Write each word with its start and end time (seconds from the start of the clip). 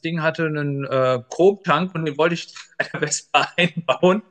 Ding 0.00 0.22
hatte 0.22 0.46
einen 0.46 0.84
äh, 0.84 1.22
Chromtank 1.30 1.94
und 1.94 2.04
den 2.04 2.18
wollte 2.18 2.34
ich 2.34 2.54
bei 2.78 2.84
der 2.92 3.00
Vespa 3.00 3.48
einbauen. 3.56 4.22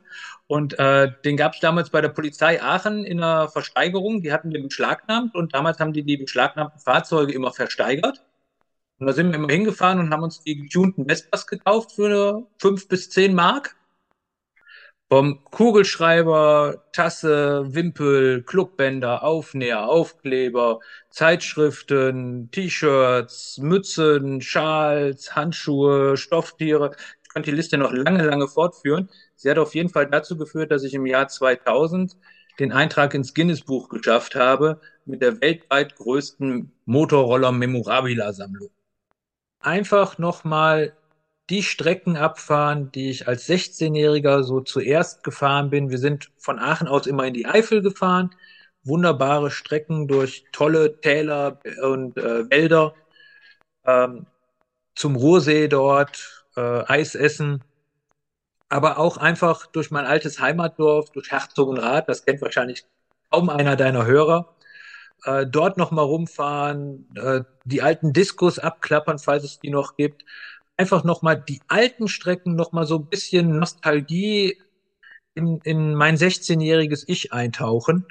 Und 0.46 0.78
äh, 0.80 1.12
den 1.24 1.36
gab 1.36 1.54
es 1.54 1.60
damals 1.60 1.90
bei 1.90 2.00
der 2.00 2.08
Polizei 2.08 2.60
Aachen 2.60 3.04
in 3.04 3.22
einer 3.22 3.48
Versteigerung. 3.48 4.20
Die 4.22 4.32
hatten 4.32 4.50
den 4.50 4.64
beschlagnahmt 4.64 5.34
und 5.36 5.54
damals 5.54 5.78
haben 5.78 5.92
die 5.92 6.02
die 6.02 6.16
beschlagnahmten 6.16 6.80
Fahrzeuge 6.80 7.32
immer 7.32 7.52
versteigert. 7.52 8.24
Und 8.98 9.06
da 9.06 9.12
sind 9.12 9.28
wir 9.28 9.36
immer 9.36 9.48
hingefahren 9.48 9.98
und 9.98 10.12
haben 10.12 10.24
uns 10.24 10.42
die 10.42 10.56
getunten 10.56 11.08
Vespas 11.08 11.46
gekauft 11.46 11.92
für 11.92 12.46
fünf 12.58 12.88
bis 12.88 13.10
zehn 13.10 13.34
Mark. 13.34 13.76
Vom 15.12 15.42
Kugelschreiber, 15.50 16.84
Tasse, 16.92 17.74
Wimpel, 17.74 18.44
Clubbänder, 18.44 19.24
Aufnäher, 19.24 19.88
Aufkleber, 19.88 20.78
Zeitschriften, 21.10 22.48
T-Shirts, 22.52 23.58
Mützen, 23.58 24.40
Schals, 24.40 25.34
Handschuhe, 25.34 26.16
Stofftiere. 26.16 26.92
Ich 27.24 27.28
könnte 27.30 27.50
die 27.50 27.56
Liste 27.56 27.76
noch 27.76 27.90
lange, 27.92 28.24
lange 28.24 28.46
fortführen. 28.46 29.10
Sie 29.34 29.50
hat 29.50 29.58
auf 29.58 29.74
jeden 29.74 29.88
Fall 29.88 30.06
dazu 30.06 30.36
geführt, 30.36 30.70
dass 30.70 30.84
ich 30.84 30.94
im 30.94 31.06
Jahr 31.06 31.26
2000 31.26 32.16
den 32.60 32.70
Eintrag 32.70 33.12
ins 33.12 33.34
Guinness-Buch 33.34 33.88
geschafft 33.88 34.36
habe 34.36 34.80
mit 35.06 35.22
der 35.22 35.40
weltweit 35.40 35.96
größten 35.96 36.70
Motorroller-Memorabilia-Sammlung. 36.84 38.70
Einfach 39.58 40.18
nochmal 40.18 40.96
die 41.50 41.62
Strecken 41.62 42.16
abfahren, 42.16 42.92
die 42.92 43.10
ich 43.10 43.28
als 43.28 43.48
16-Jähriger 43.48 44.42
so 44.42 44.60
zuerst 44.60 45.24
gefahren 45.24 45.70
bin. 45.70 45.90
Wir 45.90 45.98
sind 45.98 46.30
von 46.38 46.58
Aachen 46.58 46.88
aus 46.88 47.06
immer 47.06 47.26
in 47.26 47.34
die 47.34 47.46
Eifel 47.46 47.82
gefahren. 47.82 48.30
Wunderbare 48.84 49.50
Strecken 49.50 50.08
durch 50.08 50.44
tolle 50.52 51.00
Täler 51.00 51.60
und 51.82 52.16
äh, 52.16 52.48
Wälder. 52.50 52.94
Ähm, 53.84 54.26
zum 54.94 55.16
Ruhrsee 55.16 55.68
dort, 55.68 56.46
äh, 56.56 56.84
Eis 56.86 57.14
essen 57.14 57.62
aber 58.70 58.98
auch 58.98 59.16
einfach 59.18 59.66
durch 59.66 59.90
mein 59.90 60.06
altes 60.06 60.40
Heimatdorf, 60.40 61.10
durch 61.10 61.30
Herzogenrath, 61.32 62.08
das 62.08 62.24
kennt 62.24 62.40
wahrscheinlich 62.40 62.86
kaum 63.30 63.50
einer 63.50 63.76
deiner 63.76 64.06
Hörer, 64.06 64.54
äh, 65.24 65.46
dort 65.46 65.76
nochmal 65.76 66.04
rumfahren, 66.04 67.08
äh, 67.16 67.42
die 67.64 67.82
alten 67.82 68.12
Diskos 68.12 68.58
abklappern, 68.58 69.18
falls 69.18 69.44
es 69.44 69.58
die 69.60 69.70
noch 69.70 69.96
gibt, 69.96 70.24
einfach 70.80 71.04
nochmal 71.04 71.38
die 71.38 71.60
alten 71.68 72.08
Strecken, 72.08 72.54
nochmal 72.54 72.86
so 72.86 72.96
ein 72.96 73.06
bisschen 73.06 73.58
Nostalgie 73.58 74.56
in, 75.34 75.60
in 75.62 75.94
mein 75.94 76.16
16-jähriges 76.16 77.04
Ich 77.06 77.34
eintauchen. 77.34 78.06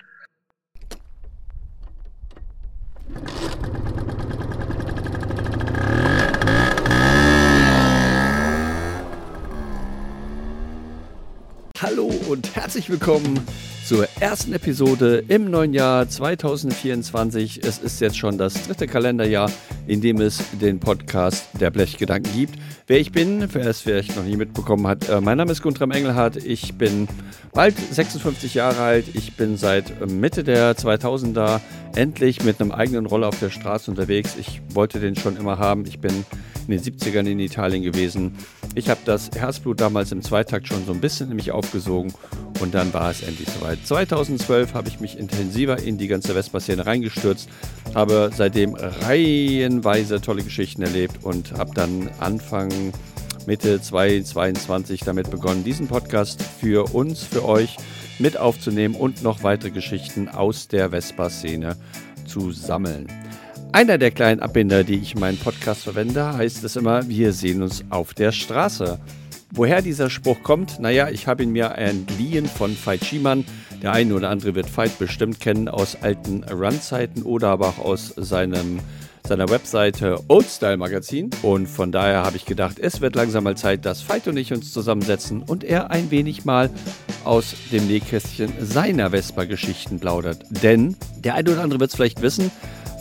Hallo 11.81 12.11
und 12.29 12.57
herzlich 12.57 12.89
willkommen 12.89 13.39
zur 13.85 14.05
ersten 14.19 14.51
Episode 14.51 15.23
im 15.29 15.49
neuen 15.49 15.73
Jahr 15.73 16.09
2024. 16.09 17.63
Es 17.63 17.77
ist 17.77 18.01
jetzt 18.01 18.17
schon 18.17 18.37
das 18.37 18.67
dritte 18.67 18.85
Kalenderjahr, 18.85 19.49
in 19.87 20.01
dem 20.01 20.19
es 20.19 20.43
den 20.59 20.81
Podcast 20.81 21.47
der 21.57 21.71
Blechgedanken 21.71 22.33
gibt. 22.33 22.55
Wer 22.87 22.99
ich 22.99 23.13
bin, 23.13 23.47
wer 23.53 23.67
es 23.67 23.79
vielleicht 23.79 24.17
noch 24.17 24.25
nie 24.25 24.35
mitbekommen 24.35 24.87
hat, 24.87 25.07
äh, 25.07 25.21
mein 25.21 25.37
Name 25.37 25.53
ist 25.53 25.61
Guntram 25.61 25.91
Engelhardt. 25.91 26.35
Ich 26.35 26.73
bin 26.73 27.07
bald 27.53 27.75
56 27.77 28.55
Jahre 28.55 28.81
alt. 28.81 29.05
Ich 29.13 29.37
bin 29.37 29.55
seit 29.55 30.05
Mitte 30.05 30.43
der 30.43 30.75
2000er 30.75 31.61
endlich 31.95 32.43
mit 32.43 32.59
einem 32.59 32.73
eigenen 32.73 33.05
Roller 33.05 33.29
auf 33.29 33.39
der 33.39 33.51
Straße 33.51 33.89
unterwegs. 33.89 34.35
Ich 34.37 34.61
wollte 34.73 34.99
den 34.99 35.15
schon 35.15 35.37
immer 35.37 35.59
haben. 35.59 35.85
Ich 35.85 35.99
bin 36.01 36.25
in 36.69 36.81
den 36.81 36.81
70ern 36.81 37.25
in 37.27 37.39
Italien 37.39 37.83
gewesen 37.83 38.35
ich 38.75 38.89
habe 38.89 38.99
das 39.05 39.31
Herzblut 39.35 39.81
damals 39.81 40.11
im 40.11 40.21
Zweitakt 40.21 40.67
schon 40.67 40.85
so 40.85 40.91
ein 40.91 41.01
bisschen 41.01 41.29
in 41.31 41.35
mich 41.35 41.51
aufgesogen 41.51 42.13
und 42.61 42.73
dann 42.73 42.93
war 42.93 43.09
es 43.09 43.23
endlich 43.23 43.47
soweit. 43.49 43.85
2012 43.85 44.73
habe 44.73 44.89
ich 44.89 44.99
mich 44.99 45.17
intensiver 45.17 45.81
in 45.81 45.97
die 45.97 46.07
ganze 46.07 46.33
Vespa-Szene 46.33 46.85
reingestürzt, 46.85 47.49
habe 47.95 48.31
seitdem 48.35 48.75
reihenweise 48.75 50.21
tolle 50.21 50.43
Geschichten 50.43 50.83
erlebt 50.83 51.23
und 51.23 51.53
habe 51.53 51.71
dann 51.73 52.09
Anfang 52.19 52.71
Mitte 53.47 53.81
2022 53.81 55.01
damit 55.01 55.31
begonnen, 55.31 55.63
diesen 55.63 55.87
Podcast 55.87 56.43
für 56.43 56.93
uns, 56.93 57.23
für 57.23 57.45
euch 57.45 57.77
mit 58.19 58.37
aufzunehmen 58.37 58.95
und 58.95 59.23
noch 59.23 59.43
weitere 59.43 59.71
Geschichten 59.71 60.27
aus 60.27 60.67
der 60.67 60.91
Vespa-Szene 60.91 61.75
zu 62.25 62.51
sammeln. 62.51 63.07
Einer 63.71 63.99
der 63.99 64.09
kleinen 64.09 64.39
Abbinder, 64.39 64.83
die 64.83 64.95
ich 64.95 65.13
in 65.13 65.19
meinem 65.19 65.37
Podcast 65.37 65.83
verwende, 65.83 66.33
heißt 66.33 66.63
es 66.63 66.75
immer, 66.75 67.07
wir 67.07 67.33
sehen 67.33 67.61
uns 67.61 67.83
auf 67.91 68.15
der 68.15 68.31
Straße. 68.31 68.99
Woher 69.51 69.83
dieser 69.83 70.09
Spruch 70.09 70.41
kommt? 70.41 70.79
Naja, 70.79 71.09
ich 71.09 71.27
habe 71.27 71.43
ihn 71.43 71.51
mir 71.51 71.75
entliehen 71.77 72.47
von 72.47 72.75
Veit 72.75 73.05
Schiemann. 73.05 73.45
Der 73.83 73.93
eine 73.93 74.15
oder 74.15 74.31
andere 74.31 74.55
wird 74.55 74.75
Veit 74.75 74.97
bestimmt 74.97 75.39
kennen 75.39 75.67
aus 75.67 75.97
alten 76.01 76.43
Run-Zeiten 76.45 77.21
oder 77.21 77.49
aber 77.49 77.67
auch 77.67 77.77
aus 77.77 78.11
seinem, 78.17 78.79
seiner 79.27 79.47
Webseite 79.49 80.19
Oldstyle 80.29 80.77
Magazin. 80.77 81.29
Und 81.43 81.67
von 81.67 81.91
daher 81.91 82.23
habe 82.23 82.37
ich 82.37 82.45
gedacht, 82.45 82.79
es 82.79 83.01
wird 83.01 83.15
langsam 83.15 83.43
mal 83.43 83.55
Zeit, 83.55 83.85
dass 83.85 84.07
Veit 84.07 84.27
und 84.27 84.37
ich 84.37 84.51
uns 84.51 84.73
zusammensetzen 84.73 85.43
und 85.43 85.63
er 85.63 85.91
ein 85.91 86.09
wenig 86.09 86.43
mal 86.43 86.71
aus 87.23 87.53
dem 87.71 87.85
Nähkästchen 87.85 88.51
seiner 88.61 89.11
Vespa-Geschichten 89.11 89.99
plaudert. 89.99 90.43
Denn 90.49 90.95
der 91.23 91.35
eine 91.35 91.51
oder 91.51 91.61
andere 91.61 91.79
wird 91.79 91.91
es 91.91 91.95
vielleicht 91.95 92.23
wissen, 92.23 92.49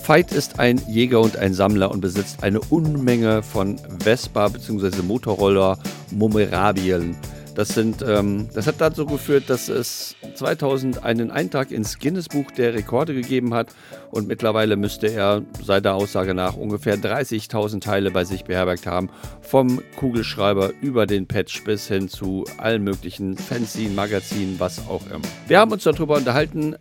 Veit 0.08 0.32
ist 0.32 0.58
ein 0.58 0.80
Jäger 0.88 1.20
und 1.20 1.36
ein 1.36 1.52
Sammler 1.52 1.90
und 1.90 2.00
besitzt 2.00 2.42
eine 2.42 2.60
Unmenge 2.70 3.42
von 3.42 3.76
Vespa 4.02 4.48
bzw. 4.48 5.02
Motorroller 5.02 5.78
Memorabilien. 6.10 7.14
Das, 7.58 7.70
sind, 7.70 8.04
ähm, 8.06 8.48
das 8.54 8.68
hat 8.68 8.76
dazu 8.78 9.04
geführt, 9.04 9.50
dass 9.50 9.68
es 9.68 10.14
2000 10.36 11.02
einen 11.02 11.32
Eintrag 11.32 11.72
ins 11.72 11.98
Guinness-Buch 11.98 12.52
der 12.52 12.72
Rekorde 12.72 13.14
gegeben 13.14 13.52
hat 13.52 13.74
und 14.12 14.28
mittlerweile 14.28 14.76
müsste 14.76 15.08
er 15.08 15.42
seiner 15.60 15.94
Aussage 15.94 16.34
nach 16.34 16.56
ungefähr 16.56 16.96
30.000 16.96 17.80
Teile 17.80 18.12
bei 18.12 18.22
sich 18.22 18.44
beherbergt 18.44 18.86
haben. 18.86 19.10
Vom 19.40 19.82
Kugelschreiber 19.96 20.70
über 20.80 21.06
den 21.06 21.26
Patch 21.26 21.64
bis 21.64 21.88
hin 21.88 22.08
zu 22.08 22.44
allen 22.58 22.84
möglichen 22.84 23.36
Fanzine, 23.36 23.92
Magazinen, 23.92 24.60
was 24.60 24.78
auch 24.86 25.04
immer. 25.10 25.22
Wir 25.48 25.58
haben 25.58 25.72
uns 25.72 25.82
darüber 25.82 26.14
unterhalten, 26.14 26.76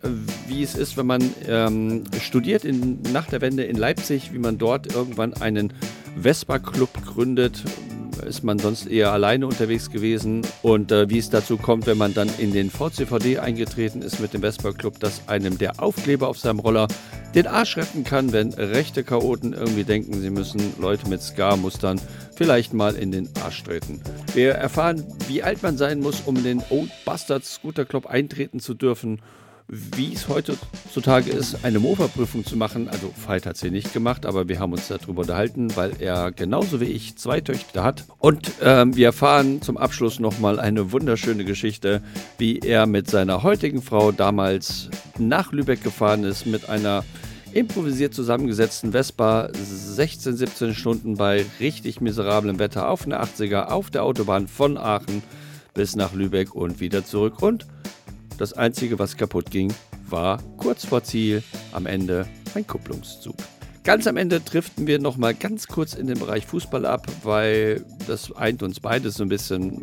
wie 0.46 0.62
es 0.62 0.76
ist, 0.76 0.96
wenn 0.96 1.06
man 1.06 1.34
ähm, 1.48 2.04
studiert 2.22 2.64
in, 2.64 3.02
nach 3.12 3.26
der 3.26 3.40
Wende 3.40 3.64
in 3.64 3.74
Leipzig, 3.74 4.32
wie 4.32 4.38
man 4.38 4.58
dort 4.58 4.94
irgendwann 4.94 5.34
einen 5.34 5.72
Vespa-Club 6.22 7.04
gründet 7.04 7.64
ist 8.24 8.44
man 8.44 8.58
sonst 8.58 8.86
eher 8.86 9.12
alleine 9.12 9.46
unterwegs 9.46 9.90
gewesen. 9.90 10.42
Und 10.62 10.92
äh, 10.92 11.08
wie 11.10 11.18
es 11.18 11.30
dazu 11.30 11.56
kommt, 11.56 11.86
wenn 11.86 11.98
man 11.98 12.14
dann 12.14 12.30
in 12.38 12.52
den 12.52 12.70
VCVD 12.70 13.38
eingetreten 13.38 14.02
ist 14.02 14.20
mit 14.20 14.34
dem 14.34 14.42
Vespa 14.42 14.72
Club, 14.72 15.00
dass 15.00 15.28
einem 15.28 15.58
der 15.58 15.82
Aufkleber 15.82 16.28
auf 16.28 16.38
seinem 16.38 16.58
Roller 16.58 16.88
den 17.34 17.46
Arsch 17.46 17.76
retten 17.76 18.04
kann, 18.04 18.32
wenn 18.32 18.52
rechte 18.54 19.04
Chaoten 19.04 19.52
irgendwie 19.52 19.84
denken, 19.84 20.20
sie 20.20 20.30
müssen 20.30 20.60
Leute 20.80 21.08
mit 21.08 21.22
Scar-Mustern 21.22 22.00
vielleicht 22.36 22.72
mal 22.72 22.94
in 22.94 23.12
den 23.12 23.28
Arsch 23.44 23.62
treten. 23.62 24.00
Wir 24.34 24.52
erfahren, 24.52 25.04
wie 25.26 25.42
alt 25.42 25.62
man 25.62 25.76
sein 25.76 26.00
muss, 26.00 26.22
um 26.24 26.36
in 26.36 26.44
den 26.44 26.62
Old 26.70 26.90
Bastard 27.04 27.44
Scooter 27.44 27.84
Club 27.84 28.06
eintreten 28.06 28.60
zu 28.60 28.74
dürfen 28.74 29.20
wie 29.68 30.14
es 30.14 30.28
heutzutage 30.28 31.30
ist, 31.30 31.62
eine 31.62 31.78
Mofa-Prüfung 31.78 32.44
zu 32.44 32.56
machen. 32.56 32.88
Also 32.88 33.12
Veit 33.26 33.44
hat 33.44 33.58
sie 33.58 33.70
nicht 33.70 33.92
gemacht, 33.92 34.24
aber 34.24 34.48
wir 34.48 34.58
haben 34.58 34.72
uns 34.72 34.88
darüber 34.88 35.20
unterhalten, 35.20 35.76
weil 35.76 35.92
er 35.98 36.32
genauso 36.32 36.80
wie 36.80 36.86
ich 36.86 37.16
zwei 37.16 37.40
Töchter 37.40 37.84
hat. 37.84 38.04
Und 38.18 38.50
ähm, 38.62 38.96
wir 38.96 39.06
erfahren 39.06 39.60
zum 39.60 39.76
Abschluss 39.76 40.20
nochmal 40.20 40.58
eine 40.58 40.90
wunderschöne 40.90 41.44
Geschichte, 41.44 42.00
wie 42.38 42.60
er 42.60 42.86
mit 42.86 43.10
seiner 43.10 43.42
heutigen 43.42 43.82
Frau 43.82 44.10
damals 44.10 44.88
nach 45.18 45.52
Lübeck 45.52 45.82
gefahren 45.82 46.24
ist 46.24 46.46
mit 46.46 46.70
einer 46.70 47.04
improvisiert 47.52 48.14
zusammengesetzten 48.14 48.92
Vespa 48.92 49.50
16, 49.52 50.36
17 50.36 50.74
Stunden 50.74 51.16
bei 51.16 51.44
richtig 51.60 52.00
miserablem 52.00 52.58
Wetter 52.58 52.88
auf 52.88 53.04
einer 53.04 53.22
80er 53.22 53.66
auf 53.66 53.90
der 53.90 54.04
Autobahn 54.04 54.48
von 54.48 54.78
Aachen 54.78 55.22
bis 55.74 55.96
nach 55.96 56.12
Lübeck 56.12 56.54
und 56.54 56.80
wieder 56.80 57.04
zurück 57.04 57.42
und 57.42 57.66
das 58.38 58.52
Einzige, 58.52 58.98
was 58.98 59.16
kaputt 59.16 59.50
ging, 59.50 59.74
war 60.08 60.40
kurz 60.56 60.84
vor 60.84 61.02
Ziel 61.02 61.42
am 61.72 61.86
Ende 61.86 62.26
ein 62.54 62.66
Kupplungszug. 62.66 63.34
Ganz 63.84 64.06
am 64.06 64.16
Ende 64.16 64.40
driften 64.40 64.86
wir 64.86 64.98
nochmal 64.98 65.34
ganz 65.34 65.66
kurz 65.66 65.94
in 65.94 66.06
den 66.06 66.18
Bereich 66.18 66.46
Fußball 66.46 66.86
ab, 66.86 67.06
weil 67.22 67.84
das 68.06 68.34
eint 68.36 68.62
uns 68.62 68.80
beides 68.80 69.14
so 69.14 69.22
ein 69.22 69.28
bisschen 69.28 69.82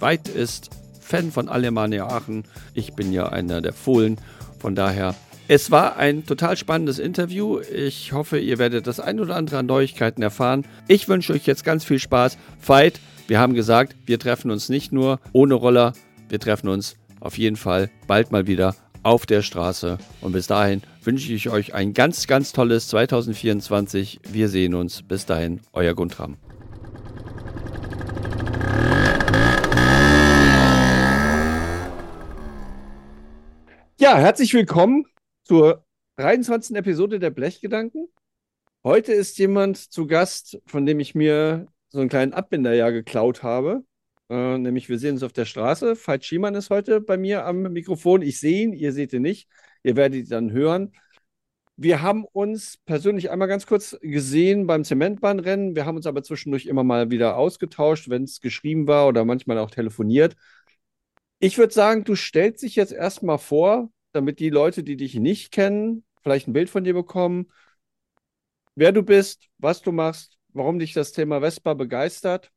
weit 0.00 0.28
ist. 0.28 0.70
Fan 1.00 1.30
von 1.30 1.48
Alemannia 1.48 2.08
Aachen. 2.08 2.44
Ich 2.74 2.94
bin 2.94 3.12
ja 3.12 3.28
einer 3.28 3.60
der 3.60 3.72
Fohlen. 3.72 4.16
Von 4.58 4.74
daher, 4.74 5.14
es 5.48 5.70
war 5.70 5.96
ein 5.96 6.26
total 6.26 6.56
spannendes 6.56 6.98
Interview. 6.98 7.60
Ich 7.60 8.12
hoffe, 8.12 8.38
ihr 8.38 8.58
werdet 8.58 8.86
das 8.86 8.98
ein 8.98 9.20
oder 9.20 9.36
andere 9.36 9.58
an 9.58 9.66
Neuigkeiten 9.66 10.22
erfahren. 10.22 10.64
Ich 10.88 11.08
wünsche 11.08 11.32
euch 11.32 11.46
jetzt 11.46 11.62
ganz 11.62 11.84
viel 11.84 12.00
Spaß. 12.00 12.38
Fight, 12.58 12.98
wir 13.28 13.38
haben 13.38 13.54
gesagt, 13.54 13.94
wir 14.06 14.18
treffen 14.18 14.50
uns 14.50 14.68
nicht 14.68 14.92
nur 14.92 15.20
ohne 15.32 15.54
Roller, 15.54 15.92
wir 16.28 16.40
treffen 16.40 16.68
uns 16.68 16.96
auf 17.26 17.36
jeden 17.36 17.56
Fall 17.56 17.90
bald 18.06 18.30
mal 18.30 18.46
wieder 18.46 18.74
auf 19.02 19.26
der 19.26 19.42
Straße. 19.42 19.98
Und 20.20 20.32
bis 20.32 20.46
dahin 20.46 20.82
wünsche 21.02 21.32
ich 21.32 21.50
euch 21.50 21.74
ein 21.74 21.92
ganz, 21.92 22.26
ganz 22.26 22.52
tolles 22.52 22.88
2024. 22.88 24.20
Wir 24.30 24.48
sehen 24.48 24.74
uns. 24.74 25.02
Bis 25.02 25.26
dahin, 25.26 25.60
euer 25.72 25.94
Guntram. 25.94 26.36
Ja, 33.98 34.18
herzlich 34.18 34.54
willkommen 34.54 35.06
zur 35.44 35.84
23. 36.16 36.76
Episode 36.76 37.18
der 37.18 37.30
Blechgedanken. 37.30 38.08
Heute 38.84 39.12
ist 39.12 39.38
jemand 39.38 39.78
zu 39.78 40.06
Gast, 40.06 40.60
von 40.66 40.86
dem 40.86 41.00
ich 41.00 41.14
mir 41.16 41.66
so 41.88 41.98
einen 41.98 42.08
kleinen 42.08 42.34
Abbinder 42.34 42.72
ja 42.72 42.90
geklaut 42.90 43.42
habe. 43.42 43.82
Äh, 44.28 44.58
nämlich 44.58 44.88
wir 44.88 44.98
sehen 44.98 45.14
uns 45.14 45.22
auf 45.22 45.32
der 45.32 45.44
Straße. 45.44 45.94
Veit 45.96 46.24
Schiemann 46.24 46.54
ist 46.54 46.70
heute 46.70 47.00
bei 47.00 47.16
mir 47.16 47.44
am 47.46 47.62
Mikrofon. 47.62 48.22
Ich 48.22 48.40
sehe 48.40 48.64
ihn, 48.64 48.72
ihr 48.72 48.92
seht 48.92 49.12
ihn 49.12 49.22
nicht. 49.22 49.48
Ihr 49.82 49.96
werdet 49.96 50.24
ihn 50.24 50.28
dann 50.28 50.52
hören. 50.52 50.92
Wir 51.76 52.00
haben 52.00 52.24
uns 52.24 52.78
persönlich 52.86 53.30
einmal 53.30 53.48
ganz 53.48 53.66
kurz 53.66 53.96
gesehen 54.00 54.66
beim 54.66 54.82
Zementbahnrennen. 54.84 55.76
Wir 55.76 55.84
haben 55.84 55.96
uns 55.96 56.06
aber 56.06 56.22
zwischendurch 56.22 56.66
immer 56.66 56.84
mal 56.84 57.10
wieder 57.10 57.36
ausgetauscht, 57.36 58.08
wenn 58.08 58.24
es 58.24 58.40
geschrieben 58.40 58.86
war 58.86 59.06
oder 59.08 59.24
manchmal 59.24 59.58
auch 59.58 59.70
telefoniert. 59.70 60.36
Ich 61.38 61.58
würde 61.58 61.74
sagen, 61.74 62.04
du 62.04 62.14
stellst 62.16 62.62
dich 62.62 62.76
jetzt 62.76 62.92
erstmal 62.92 63.38
vor, 63.38 63.90
damit 64.12 64.40
die 64.40 64.50
Leute, 64.50 64.82
die 64.82 64.96
dich 64.96 65.14
nicht 65.16 65.52
kennen, 65.52 66.04
vielleicht 66.22 66.48
ein 66.48 66.54
Bild 66.54 66.70
von 66.70 66.84
dir 66.84 66.94
bekommen, 66.94 67.50
wer 68.74 68.92
du 68.92 69.02
bist, 69.02 69.48
was 69.58 69.82
du 69.82 69.92
machst, 69.92 70.38
warum 70.54 70.78
dich 70.78 70.94
das 70.94 71.12
Thema 71.12 71.40
Vespa 71.40 71.74
begeistert. 71.74 72.50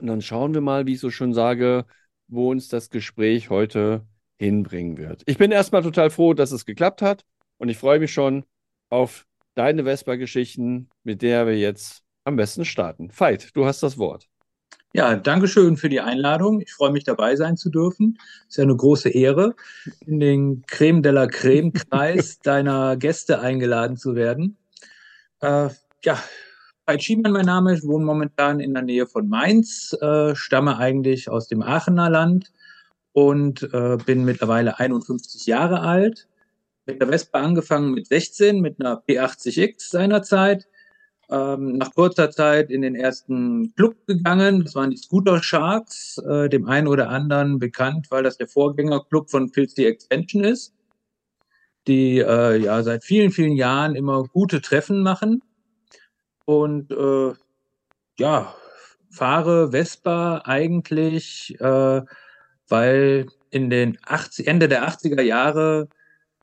Und 0.00 0.06
dann 0.06 0.22
schauen 0.22 0.54
wir 0.54 0.60
mal, 0.60 0.86
wie 0.86 0.94
ich 0.94 1.00
so 1.00 1.10
schon 1.10 1.34
sage, 1.34 1.84
wo 2.28 2.50
uns 2.50 2.68
das 2.68 2.90
Gespräch 2.90 3.50
heute 3.50 4.06
hinbringen 4.38 4.96
wird. 4.96 5.22
Ich 5.26 5.38
bin 5.38 5.52
erstmal 5.52 5.82
total 5.82 6.10
froh, 6.10 6.34
dass 6.34 6.52
es 6.52 6.64
geklappt 6.64 7.02
hat 7.02 7.24
und 7.58 7.68
ich 7.68 7.76
freue 7.76 7.98
mich 7.98 8.12
schon 8.12 8.44
auf 8.88 9.26
deine 9.54 9.84
Vespa-Geschichten, 9.84 10.88
mit 11.04 11.22
der 11.22 11.46
wir 11.46 11.58
jetzt 11.58 12.02
am 12.24 12.36
besten 12.36 12.64
starten. 12.64 13.10
Veit, 13.14 13.54
du 13.54 13.66
hast 13.66 13.82
das 13.82 13.98
Wort. 13.98 14.28
Ja, 14.92 15.14
danke 15.14 15.46
schön 15.46 15.76
für 15.76 15.88
die 15.88 16.00
Einladung. 16.00 16.60
Ich 16.60 16.72
freue 16.72 16.90
mich 16.90 17.04
dabei 17.04 17.36
sein 17.36 17.56
zu 17.56 17.70
dürfen. 17.70 18.18
Es 18.42 18.54
ist 18.54 18.56
ja 18.56 18.64
eine 18.64 18.74
große 18.74 19.10
Ehre, 19.10 19.54
in 20.04 20.18
den 20.18 20.64
Creme 20.66 21.02
de 21.02 21.12
la 21.12 21.26
Creme 21.28 21.72
Kreis 21.72 22.38
deiner 22.42 22.96
Gäste 22.96 23.40
eingeladen 23.40 23.96
zu 23.96 24.16
werden. 24.16 24.56
Äh, 25.40 25.68
ja, 26.02 26.20
Veit 26.90 27.04
Schiemann 27.04 27.30
mein 27.30 27.46
Name. 27.46 27.74
Ich 27.74 27.84
wohne 27.84 28.04
momentan 28.04 28.58
in 28.58 28.74
der 28.74 28.82
Nähe 28.82 29.06
von 29.06 29.28
Mainz, 29.28 29.96
äh, 30.00 30.34
stamme 30.34 30.76
eigentlich 30.76 31.30
aus 31.30 31.46
dem 31.46 31.62
Aachener 31.62 32.10
Land 32.10 32.52
und 33.12 33.62
äh, 33.72 33.96
bin 34.04 34.24
mittlerweile 34.24 34.80
51 34.80 35.46
Jahre 35.46 35.82
alt. 35.82 36.26
Mit 36.86 37.00
der 37.00 37.06
Vespa 37.06 37.42
angefangen 37.42 37.92
mit 37.92 38.08
16, 38.08 38.60
mit 38.60 38.80
einer 38.80 39.00
P80X 39.06 39.88
seinerzeit 39.88 40.66
ähm, 41.30 41.78
nach 41.78 41.94
kurzer 41.94 42.32
Zeit 42.32 42.72
in 42.72 42.82
den 42.82 42.96
ersten 42.96 43.72
Club 43.76 43.94
gegangen. 44.08 44.64
Das 44.64 44.74
waren 44.74 44.90
die 44.90 44.96
Scooter 44.96 45.40
Sharks, 45.44 46.18
äh, 46.18 46.48
dem 46.48 46.66
einen 46.66 46.88
oder 46.88 47.08
anderen 47.08 47.60
bekannt, 47.60 48.08
weil 48.10 48.24
das 48.24 48.36
der 48.36 48.48
Vorgängerclub 48.48 49.30
von 49.30 49.48
Filthy 49.48 49.84
Expansion 49.84 50.42
ist, 50.42 50.74
die 51.86 52.18
äh, 52.18 52.56
ja 52.56 52.82
seit 52.82 53.04
vielen, 53.04 53.30
vielen 53.30 53.54
Jahren 53.54 53.94
immer 53.94 54.24
gute 54.24 54.60
Treffen 54.60 55.04
machen. 55.04 55.40
Und 56.50 56.90
äh, 56.90 57.32
ja, 58.18 58.52
fahre 59.08 59.70
Vespa 59.70 60.42
eigentlich, 60.44 61.54
äh, 61.60 62.02
weil 62.68 63.26
in 63.50 63.70
den 63.70 63.98
80, 64.04 64.48
Ende 64.48 64.66
der 64.66 64.88
80er 64.88 65.22
Jahre 65.22 65.88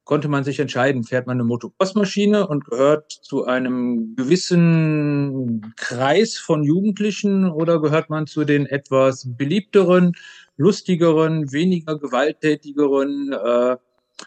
konnte 0.06 0.30
man 0.30 0.45
sich 0.45 0.62
entscheiden, 0.62 1.04
fährt 1.04 1.27
man 1.27 1.36
eine 1.36 1.44
Motocross-Maschine 1.44 2.48
und 2.48 2.63
gehört 2.63 3.12
zu 3.12 3.44
einem 3.44 4.15
gewissen 4.15 5.74
Kreis 5.75 6.38
von 6.38 6.63
Jugendlichen 6.63 7.51
oder 7.51 7.81
gehört 7.81 8.09
man 8.09 8.27
zu 8.27 8.45
den 8.45 8.65
etwas 8.65 9.36
beliebteren, 9.36 10.13
lustigeren, 10.56 11.51
weniger 11.51 12.00
gewalttätigeren 12.00 13.33
äh, 13.33 13.75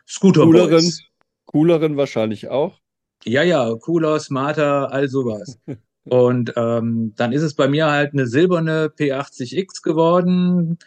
scooter 0.06 0.42
-Boys. 0.42 0.44
Cooleren, 0.44 0.92
cooleren 1.46 1.96
wahrscheinlich 1.96 2.48
auch. 2.50 2.80
Ja, 3.24 3.42
ja, 3.42 3.74
cooler, 3.76 4.18
smarter, 4.20 4.92
all 4.92 5.08
sowas. 5.08 5.58
und 6.04 6.52
ähm, 6.56 7.12
dann 7.16 7.32
ist 7.32 7.42
es 7.42 7.54
bei 7.54 7.68
mir 7.68 7.86
halt 7.90 8.12
eine 8.12 8.26
silberne 8.26 8.86
P80X 8.86 9.82
geworden, 9.82 10.78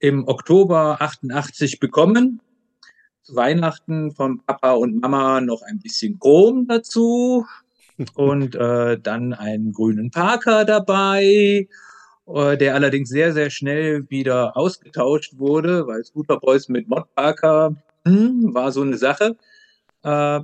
im 0.00 0.28
Oktober 0.28 0.98
88 1.00 1.80
bekommen 1.80 2.40
Weihnachten 3.30 4.12
von 4.12 4.40
Papa 4.44 4.72
und 4.72 5.00
Mama 5.00 5.40
noch 5.40 5.62
ein 5.62 5.78
bisschen 5.80 6.18
Chrom 6.18 6.66
dazu 6.66 7.46
und 8.14 8.54
äh, 8.54 8.98
dann 8.98 9.34
einen 9.34 9.72
grünen 9.72 10.10
Parker 10.10 10.64
dabei, 10.64 11.68
äh, 12.26 12.56
der 12.56 12.74
allerdings 12.74 13.08
sehr, 13.08 13.32
sehr 13.32 13.50
schnell 13.50 14.08
wieder 14.08 14.56
ausgetauscht 14.56 15.38
wurde, 15.38 15.86
weil 15.86 16.04
Scooter 16.04 16.38
Boys 16.38 16.68
mit 16.68 16.88
Mod 16.88 17.12
Parker 17.14 17.76
hm, 18.04 18.54
war 18.54 18.72
so 18.72 18.82
eine 18.82 18.96
Sache. 18.96 19.36
Äh, 20.02 20.40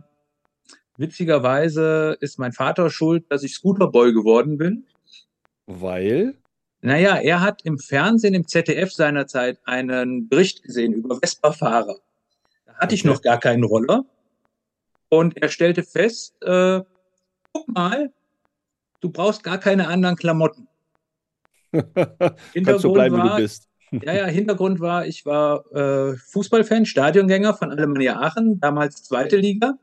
witzigerweise 0.96 2.17
ist 2.20 2.38
mein 2.38 2.52
Vater 2.52 2.91
schuld, 2.91 3.25
dass 3.31 3.43
ich 3.43 3.55
Scooter 3.55 3.88
Boy 3.88 4.12
geworden 4.12 4.58
bin. 4.58 4.87
Weil? 5.67 6.35
Naja, 6.82 7.17
er 7.17 7.41
hat 7.41 7.62
im 7.64 7.79
Fernsehen, 7.79 8.35
im 8.35 8.46
ZDF 8.46 8.93
seinerzeit 8.93 9.58
einen 9.64 10.29
Bericht 10.29 10.62
gesehen 10.62 10.93
über 10.93 11.17
Vespa-Fahrer 11.17 11.96
hatte 12.76 12.94
ich 12.94 13.05
noch 13.05 13.23
gar 13.23 13.38
keinen 13.38 13.64
Roller. 13.64 14.05
Und 15.08 15.41
er 15.41 15.49
stellte 15.49 15.82
fest, 15.82 16.35
äh, 16.43 16.82
guck 17.52 17.69
mal, 17.69 18.12
du 19.00 19.11
brauchst 19.11 19.44
gar 19.44 19.58
keine 19.58 19.88
anderen 19.88 20.17
Klamotten. 20.17 20.69
Kannst 21.73 22.82
so 22.82 22.93
bleiben, 22.93 23.17
war, 23.17 23.25
wie 23.25 23.29
du 23.29 23.37
bist. 23.37 23.69
ja, 23.91 24.12
ja, 24.12 24.26
Hintergrund 24.26 24.81
war, 24.81 25.06
ich 25.06 25.25
war 25.25 25.64
äh, 25.73 26.17
Fußballfan, 26.17 26.87
Stadiongänger 26.87 27.55
von 27.55 27.70
Alemannia 27.70 28.20
Aachen, 28.20 28.61
damals 28.61 29.02
zweite 29.05 29.37
Liga. 29.37 29.75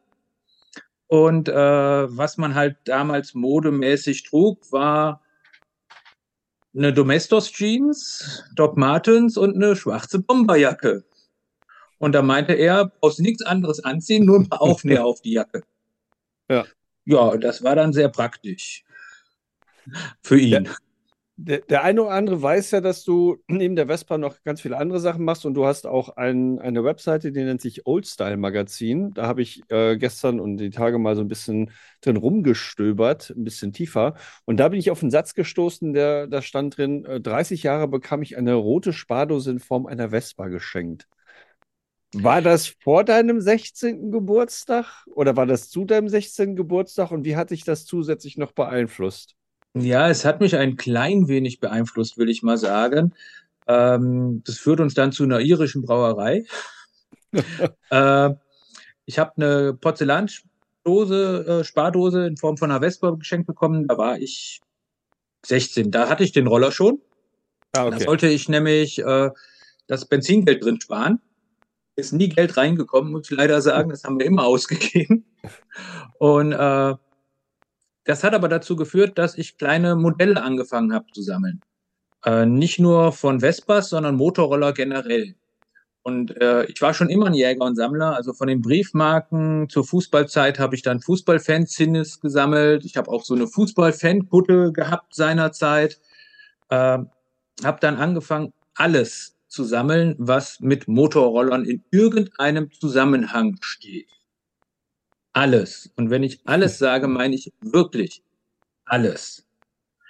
Und 1.11 1.49
äh, 1.49 1.53
was 1.53 2.37
man 2.37 2.55
halt 2.55 2.77
damals 2.85 3.33
modemäßig 3.33 4.23
trug, 4.23 4.71
war 4.71 5.21
eine 6.73 6.93
Domestos 6.93 7.51
Jeans, 7.51 8.45
Doc 8.55 8.77
Martens 8.77 9.35
und 9.35 9.55
eine 9.55 9.75
schwarze 9.75 10.19
Bomberjacke. 10.19 11.03
Und 11.97 12.13
da 12.13 12.21
meinte 12.21 12.53
er, 12.53 12.85
brauchst 12.85 13.19
nichts 13.19 13.43
anderes 13.43 13.83
anziehen, 13.83 14.23
nur 14.23 14.39
ein 14.39 14.47
paar 14.47 14.61
Aufnäher 14.61 15.05
auf 15.05 15.21
die 15.21 15.33
Jacke. 15.33 15.63
Ja. 16.49 16.63
Ja, 17.03 17.35
das 17.35 17.61
war 17.61 17.75
dann 17.75 17.91
sehr 17.91 18.07
praktisch 18.07 18.85
für 20.21 20.39
ihn. 20.39 20.63
Der, 20.63 20.75
der, 21.43 21.59
der, 21.59 21.83
eine 21.83 22.03
oder 22.03 22.11
andere 22.11 22.41
weiß 22.41 22.71
ja, 22.71 22.81
dass 22.81 23.03
du 23.03 23.37
neben 23.47 23.75
der 23.75 23.87
Vespa 23.87 24.17
noch 24.17 24.41
ganz 24.43 24.61
viele 24.61 24.77
andere 24.77 24.99
Sachen 24.99 25.25
machst 25.25 25.45
und 25.45 25.53
du 25.53 25.65
hast 25.65 25.87
auch 25.87 26.09
ein, 26.17 26.59
eine 26.59 26.83
Webseite, 26.83 27.31
die 27.31 27.43
nennt 27.43 27.61
sich 27.61 27.85
Old 27.85 28.07
Style 28.07 28.37
Magazin. 28.37 29.13
Da 29.13 29.27
habe 29.27 29.41
ich 29.41 29.61
äh, 29.69 29.97
gestern 29.97 30.39
und 30.39 30.57
die 30.57 30.69
Tage 30.69 30.99
mal 30.99 31.15
so 31.15 31.21
ein 31.21 31.27
bisschen 31.27 31.71
drin 32.01 32.17
rumgestöbert, 32.17 33.31
ein 33.31 33.43
bisschen 33.43 33.73
tiefer. 33.73 34.15
Und 34.45 34.57
da 34.57 34.69
bin 34.69 34.79
ich 34.79 34.91
auf 34.91 35.01
einen 35.01 35.11
Satz 35.11 35.33
gestoßen, 35.33 35.93
der 35.93 36.27
da 36.27 36.41
stand 36.41 36.77
drin: 36.77 37.05
30 37.21 37.63
äh, 37.63 37.67
Jahre 37.67 37.87
bekam 37.87 38.21
ich 38.21 38.37
eine 38.37 38.53
rote 38.53 38.93
Spardose 38.93 39.51
in 39.51 39.59
Form 39.59 39.85
einer 39.87 40.09
Vespa 40.09 40.47
geschenkt. 40.47 41.07
War 42.13 42.41
das 42.41 42.67
vor 42.67 43.05
deinem 43.05 43.39
16. 43.39 44.11
Geburtstag 44.11 45.05
oder 45.07 45.37
war 45.37 45.45
das 45.45 45.69
zu 45.69 45.85
deinem 45.85 46.09
16. 46.09 46.55
Geburtstag 46.57 47.11
und 47.11 47.23
wie 47.23 47.37
hat 47.37 47.51
dich 47.51 47.63
das 47.63 47.85
zusätzlich 47.85 48.37
noch 48.37 48.51
beeinflusst? 48.51 49.35
Ja, 49.73 50.09
es 50.09 50.25
hat 50.25 50.41
mich 50.41 50.55
ein 50.55 50.75
klein 50.75 51.27
wenig 51.27 51.59
beeinflusst, 51.59 52.17
will 52.17 52.29
ich 52.29 52.43
mal 52.43 52.57
sagen. 52.57 53.13
Ähm, 53.67 54.43
das 54.45 54.57
führt 54.57 54.79
uns 54.79 54.93
dann 54.93 55.11
zu 55.11 55.23
einer 55.23 55.39
irischen 55.39 55.81
Brauerei. 55.81 56.45
äh, 57.89 58.29
ich 59.05 59.19
habe 59.19 59.31
eine 59.37 59.73
Porzellandose, 59.73 61.45
äh, 61.61 61.63
Spardose 61.63 62.27
in 62.27 62.37
Form 62.37 62.57
von 62.57 62.71
einer 62.71 62.81
Vespa 62.81 63.11
geschenkt 63.11 63.47
bekommen. 63.47 63.87
Da 63.87 63.97
war 63.97 64.17
ich 64.19 64.61
16. 65.45 65.91
Da 65.91 66.09
hatte 66.09 66.23
ich 66.23 66.33
den 66.33 66.47
Roller 66.47 66.71
schon. 66.71 67.01
Ah, 67.73 67.85
okay. 67.85 67.99
Da 67.99 68.05
sollte 68.05 68.27
ich 68.27 68.49
nämlich 68.49 68.99
äh, 68.99 69.29
das 69.87 70.05
Benzingeld 70.05 70.63
drin 70.63 70.81
sparen 70.81 71.21
ist 71.95 72.13
nie 72.13 72.29
Geld 72.29 72.57
reingekommen, 72.57 73.11
muss 73.11 73.29
ich 73.29 73.37
leider 73.37 73.61
sagen. 73.61 73.89
Das 73.89 74.03
haben 74.03 74.19
wir 74.19 74.25
immer 74.25 74.45
ausgegeben. 74.45 75.25
Und 76.19 76.51
äh, 76.51 76.95
das 78.05 78.23
hat 78.23 78.33
aber 78.33 78.47
dazu 78.47 78.75
geführt, 78.75 79.17
dass 79.17 79.37
ich 79.37 79.57
kleine 79.57 79.95
Modelle 79.95 80.41
angefangen 80.41 80.93
habe 80.93 81.05
zu 81.13 81.21
sammeln. 81.21 81.61
Äh, 82.25 82.45
nicht 82.45 82.79
nur 82.79 83.11
von 83.11 83.39
Vespas, 83.39 83.89
sondern 83.89 84.15
Motorroller 84.15 84.73
generell. 84.73 85.35
Und 86.03 86.35
äh, 86.41 86.65
ich 86.65 86.81
war 86.81 86.93
schon 86.93 87.09
immer 87.09 87.27
ein 87.27 87.33
Jäger 87.33 87.65
und 87.65 87.75
Sammler. 87.75 88.15
Also 88.15 88.33
von 88.33 88.47
den 88.47 88.61
Briefmarken 88.61 89.69
zur 89.69 89.85
Fußballzeit 89.85 90.57
habe 90.57 90.75
ich 90.75 90.81
dann 90.81 90.99
Fußballfanzines 90.99 92.19
gesammelt. 92.19 92.85
Ich 92.85 92.97
habe 92.97 93.11
auch 93.11 93.23
so 93.23 93.35
eine 93.35 93.47
Fußballfankutte 93.47 94.71
gehabt 94.71 95.13
seinerzeit. 95.13 95.99
Äh, 96.69 96.99
habe 97.63 97.79
dann 97.79 97.97
angefangen, 97.97 98.53
alles 98.73 99.35
zu 99.47 99.63
sammeln, 99.63 100.15
was 100.17 100.59
mit 100.59 100.87
Motorrollern 100.87 101.65
in 101.65 101.83
irgendeinem 101.91 102.71
Zusammenhang 102.71 103.57
steht. 103.61 104.07
Alles. 105.33 105.91
Und 105.95 106.09
wenn 106.09 106.23
ich 106.23 106.41
alles 106.45 106.77
sage, 106.79 107.07
meine 107.07 107.35
ich 107.35 107.51
wirklich 107.61 108.23
alles. 108.85 109.45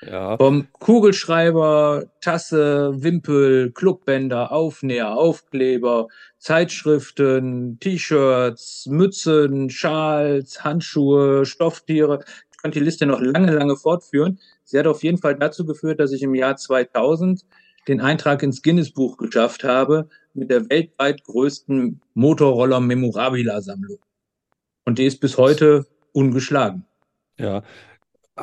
Ja. 0.04 0.36
Vom 0.38 0.68
Kugelschreiber, 0.74 2.06
Tasse, 2.22 2.92
Wimpel, 3.04 3.72
Clubbänder, 3.72 4.52
Aufnäher, 4.52 5.16
Aufkleber, 5.16 6.08
Zeitschriften, 6.40 7.78
T-Shirts, 7.80 8.88
Mützen, 8.88 9.70
Schals, 9.70 10.64
Handschuhe, 10.64 11.46
Stofftiere. 11.46 12.24
Ich 12.52 12.58
könnte 12.58 12.80
die 12.80 12.86
Liste 12.86 13.06
noch 13.06 13.22
lange, 13.22 13.54
lange 13.54 13.76
fortführen. 13.76 14.40
Sie 14.64 14.80
hat 14.80 14.88
auf 14.88 15.04
jeden 15.04 15.20
Fall 15.20 15.36
dazu 15.36 15.66
geführt, 15.66 16.00
dass 16.00 16.12
ich 16.12 16.24
im 16.24 16.34
Jahr 16.34 16.58
2000 16.58 17.46
den 17.88 18.02
Eintrag 18.02 18.42
ins 18.42 18.64
Guinness-Buch 18.64 19.18
geschafft 19.18 19.64
habe 19.64 20.10
mit 20.34 20.50
der 20.50 20.68
weltweit 20.70 21.24
größten 21.26 22.02
Motorroller-Memorabilia-Sammlung. 22.16 24.00
Und 24.86 25.00
die 25.00 25.06
ist 25.06 25.20
bis 25.20 25.38
heute 25.38 25.86
ungeschlagen. 26.14 26.86
Ja, 27.38 27.64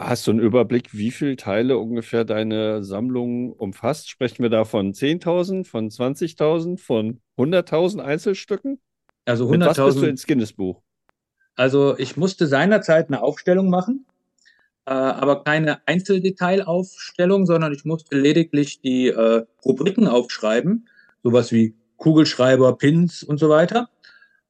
Hast 0.00 0.26
du 0.26 0.32
einen 0.32 0.40
Überblick, 0.40 0.92
wie 0.92 1.10
viele 1.10 1.36
Teile 1.36 1.78
ungefähr 1.78 2.24
deine 2.24 2.84
Sammlung 2.84 3.52
umfasst? 3.52 4.10
Sprechen 4.10 4.42
wir 4.42 4.50
da 4.50 4.64
von 4.64 4.92
10.000, 4.92 5.66
von 5.66 5.88
20.000, 5.88 6.78
von 6.78 7.20
100.000 7.38 8.00
Einzelstücken? 8.00 8.80
Also 9.24 9.50
100.000. 9.50 9.66
Was 9.66 9.76
bist 9.76 10.02
du 10.02 10.06
ins 10.06 10.26
Guinness-Buch? 10.26 10.82
Also 11.56 11.98
ich 11.98 12.16
musste 12.16 12.46
seinerzeit 12.46 13.08
eine 13.08 13.22
Aufstellung 13.22 13.70
machen, 13.70 14.06
äh, 14.84 14.90
aber 14.90 15.42
keine 15.42 15.86
Einzeldetailaufstellung, 15.88 17.46
sondern 17.46 17.72
ich 17.72 17.84
musste 17.84 18.16
lediglich 18.16 18.80
die 18.80 19.08
äh, 19.08 19.44
Rubriken 19.64 20.06
aufschreiben, 20.06 20.88
sowas 21.22 21.50
wie 21.50 21.74
Kugelschreiber, 21.96 22.76
Pins 22.76 23.22
und 23.24 23.38
so 23.38 23.48
weiter. 23.48 23.88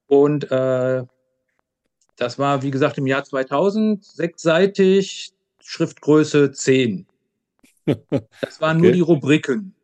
Und 0.09 0.51
äh, 0.51 1.05
das 2.19 2.39
war, 2.39 2.63
wie 2.63 2.71
gesagt, 2.71 2.99
im 2.99 3.07
Jahr 3.07 3.25
2000, 3.25 4.05
sechsseitig, 4.05 5.33
Schriftgröße 5.61 6.53
10. 6.53 7.07
Das 8.43 8.61
waren 8.61 8.77
okay. 8.77 8.85
nur 8.85 8.93
die 8.93 9.01
Rubriken. 9.01 9.75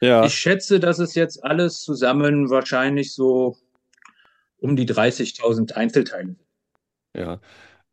Ja. 0.00 0.24
Ich 0.24 0.34
schätze, 0.34 0.80
dass 0.80 0.98
es 0.98 1.14
jetzt 1.14 1.44
alles 1.44 1.82
zusammen 1.82 2.50
wahrscheinlich 2.50 3.14
so 3.14 3.56
um 4.58 4.74
die 4.74 4.86
30.000 4.86 5.72
Einzelteile 5.74 6.34
sind. 6.34 6.40
Ja. 7.16 7.40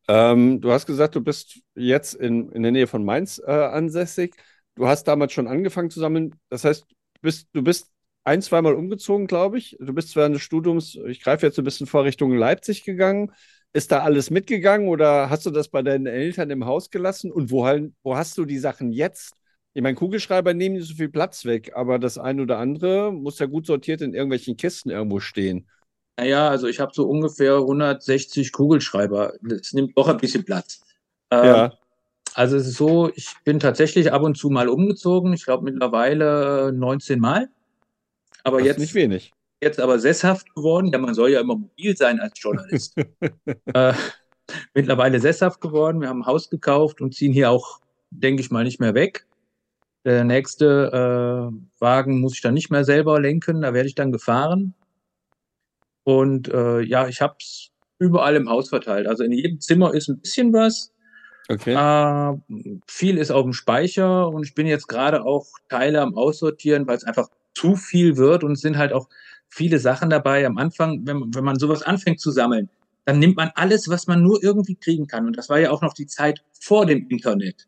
Ähm, 0.07 0.61
du 0.61 0.71
hast 0.71 0.87
gesagt, 0.87 1.15
du 1.15 1.21
bist 1.21 1.59
jetzt 1.75 2.15
in, 2.15 2.51
in 2.53 2.63
der 2.63 2.71
Nähe 2.71 2.87
von 2.87 3.05
Mainz 3.05 3.39
äh, 3.45 3.51
ansässig. 3.51 4.35
Du 4.75 4.87
hast 4.87 5.03
damals 5.03 5.31
schon 5.31 5.47
angefangen 5.47 5.91
zu 5.91 5.99
sammeln. 5.99 6.35
Das 6.49 6.63
heißt, 6.63 6.85
du 6.89 7.21
bist, 7.21 7.47
du 7.53 7.61
bist 7.61 7.91
ein, 8.23 8.41
zweimal 8.41 8.73
umgezogen, 8.73 9.27
glaube 9.27 9.59
ich. 9.59 9.77
Du 9.79 9.93
bist 9.93 10.15
während 10.15 10.35
des 10.35 10.41
Studiums, 10.41 10.97
ich 11.07 11.21
greife 11.21 11.45
jetzt 11.45 11.59
ein 11.59 11.65
bisschen 11.65 11.87
vor 11.87 12.03
Richtung 12.03 12.33
Leipzig 12.35 12.83
gegangen. 12.83 13.31
Ist 13.73 13.91
da 13.91 13.99
alles 13.99 14.29
mitgegangen 14.29 14.89
oder 14.89 15.29
hast 15.29 15.45
du 15.45 15.49
das 15.49 15.69
bei 15.69 15.81
deinen 15.81 16.05
Eltern 16.05 16.49
im 16.49 16.65
Haus 16.65 16.89
gelassen? 16.89 17.31
Und 17.31 17.51
wo, 17.51 17.65
wo 18.03 18.15
hast 18.17 18.37
du 18.37 18.45
die 18.45 18.59
Sachen 18.59 18.91
jetzt? 18.91 19.33
Ich 19.73 19.81
meine, 19.81 19.95
Kugelschreiber 19.95 20.53
nehmen 20.53 20.75
nicht 20.75 20.87
so 20.87 20.95
viel 20.95 21.07
Platz 21.07 21.45
weg, 21.45 21.71
aber 21.75 21.97
das 21.97 22.17
eine 22.17 22.41
oder 22.41 22.57
andere 22.57 23.13
muss 23.13 23.39
ja 23.39 23.45
gut 23.45 23.65
sortiert 23.65 24.01
in 24.01 24.13
irgendwelchen 24.13 24.57
Kisten 24.57 24.89
irgendwo 24.89 25.21
stehen. 25.21 25.69
Naja, 26.17 26.49
also 26.49 26.67
ich 26.67 26.81
habe 26.81 26.91
so 26.93 27.07
ungefähr 27.07 27.55
160 27.55 28.51
Kugelschreiber. 28.51 29.33
Das 29.41 29.71
nimmt 29.71 29.97
doch 29.97 30.09
ein 30.09 30.17
bisschen 30.17 30.43
Platz. 30.43 30.81
Ähm, 31.31 31.45
ja. 31.45 31.73
Also 32.33 32.57
es 32.57 32.67
ist 32.67 32.77
so, 32.77 33.09
ich 33.15 33.29
bin 33.45 33.59
tatsächlich 33.59 34.11
ab 34.11 34.23
und 34.23 34.37
zu 34.37 34.49
mal 34.49 34.67
umgezogen. 34.67 35.31
Ich 35.31 35.45
glaube 35.45 35.63
mittlerweile 35.63 36.73
19 36.73 37.19
Mal. 37.19 37.49
Aber 38.43 38.57
das 38.57 38.67
jetzt 38.67 38.79
nicht 38.79 38.95
wenig 38.95 39.31
jetzt 39.61 39.79
aber 39.79 39.99
sesshaft 39.99 40.53
geworden. 40.55 40.87
Ja, 40.91 40.97
man 40.97 41.13
soll 41.13 41.31
ja 41.31 41.41
immer 41.41 41.55
mobil 41.55 41.95
sein 41.95 42.19
als 42.19 42.33
Journalist. 42.35 42.95
äh, 43.73 43.93
mittlerweile 44.73 45.19
sesshaft 45.19 45.61
geworden. 45.61 46.01
Wir 46.01 46.09
haben 46.09 46.21
ein 46.21 46.25
Haus 46.25 46.49
gekauft 46.49 47.01
und 47.01 47.13
ziehen 47.13 47.33
hier 47.33 47.51
auch, 47.51 47.79
denke 48.09 48.41
ich 48.41 48.51
mal, 48.51 48.63
nicht 48.63 48.79
mehr 48.79 48.93
weg. 48.93 49.25
Der 50.03 50.23
nächste 50.23 51.51
äh, 51.51 51.79
Wagen 51.79 52.21
muss 52.21 52.33
ich 52.33 52.41
dann 52.41 52.55
nicht 52.55 52.71
mehr 52.71 52.83
selber 52.83 53.19
lenken, 53.19 53.61
da 53.61 53.73
werde 53.73 53.87
ich 53.87 53.95
dann 53.95 54.11
gefahren. 54.11 54.73
Und 56.03 56.49
äh, 56.49 56.81
ja, 56.81 57.07
ich 57.07 57.21
habe 57.21 57.35
es 57.39 57.69
überall 57.99 58.35
im 58.35 58.49
Haus 58.49 58.69
verteilt. 58.69 59.05
Also 59.05 59.23
in 59.23 59.31
jedem 59.31 59.59
Zimmer 59.59 59.93
ist 59.93 60.09
ein 60.09 60.19
bisschen 60.19 60.51
was. 60.53 60.91
Okay. 61.49 61.73
Äh, 61.73 62.37
viel 62.87 63.19
ist 63.19 63.29
auf 63.29 63.43
dem 63.43 63.53
Speicher 63.53 64.27
und 64.29 64.43
ich 64.43 64.55
bin 64.55 64.65
jetzt 64.65 64.87
gerade 64.87 65.23
auch 65.23 65.45
Teile 65.69 66.01
am 66.01 66.15
Aussortieren, 66.15 66.87
weil 66.87 66.97
es 66.97 67.03
einfach 67.03 67.29
zu 67.53 67.75
viel 67.75 68.17
wird 68.17 68.43
und 68.43 68.53
es 68.53 68.61
sind 68.61 68.77
halt 68.77 68.93
auch 68.93 69.07
viele 69.51 69.77
Sachen 69.77 70.09
dabei. 70.09 70.45
Am 70.45 70.57
Anfang, 70.57 71.05
wenn, 71.05 71.33
wenn 71.35 71.43
man 71.43 71.59
sowas 71.59 71.83
anfängt 71.83 72.19
zu 72.19 72.31
sammeln, 72.31 72.69
dann 73.05 73.19
nimmt 73.19 73.37
man 73.37 73.51
alles, 73.55 73.89
was 73.89 74.07
man 74.07 74.23
nur 74.23 74.41
irgendwie 74.43 74.75
kriegen 74.75 75.07
kann. 75.07 75.27
Und 75.27 75.37
das 75.37 75.49
war 75.49 75.59
ja 75.59 75.71
auch 75.71 75.81
noch 75.81 75.93
die 75.93 76.07
Zeit 76.07 76.43
vor 76.59 76.85
dem 76.85 77.07
Internet. 77.09 77.67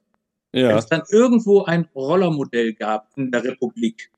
Ja. 0.54 0.70
Wenn 0.70 0.78
es 0.78 0.88
dann 0.88 1.04
irgendwo 1.10 1.64
ein 1.64 1.88
Rollermodell 1.96 2.74
gab 2.74 3.10
in 3.16 3.32
der 3.32 3.44
Republik, 3.44 4.12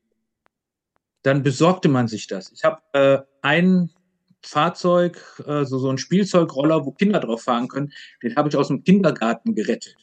dann 1.24 1.42
besorgte 1.42 1.90
man 1.90 2.08
sich 2.08 2.28
das. 2.28 2.52
Ich 2.52 2.64
habe 2.64 2.82
äh, 2.94 3.20
ein 3.42 3.90
Fahrzeug, 4.44 5.18
äh, 5.48 5.66
so, 5.66 5.80
so 5.80 5.90
ein 5.90 5.98
Spielzeugroller, 5.98 6.86
wo 6.86 6.92
Kinder 6.92 7.20
drauf 7.20 7.44
fahren 7.44 7.68
können, 7.68 7.92
den 8.22 8.36
habe 8.36 8.50
ich 8.50 8.56
aus 8.56 8.68
dem 8.68 8.84
Kindergarten 8.84 9.56
gerettet. 9.56 9.96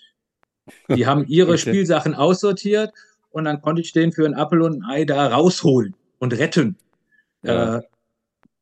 Die 0.89 1.07
haben 1.07 1.27
ihre 1.27 1.53
okay. 1.53 1.59
Spielsachen 1.59 2.15
aussortiert 2.15 2.93
und 3.31 3.45
dann 3.45 3.61
konnte 3.61 3.83
ich 3.83 3.93
den 3.93 4.13
für 4.13 4.27
ein 4.27 4.35
Apfel 4.35 4.63
und 4.63 4.83
ein 4.83 4.91
Ei 4.91 5.05
da 5.05 5.29
rausholen 5.29 5.95
und 6.19 6.33
retten. 6.33 6.77
Ja. 7.43 7.79
Äh, 7.79 7.83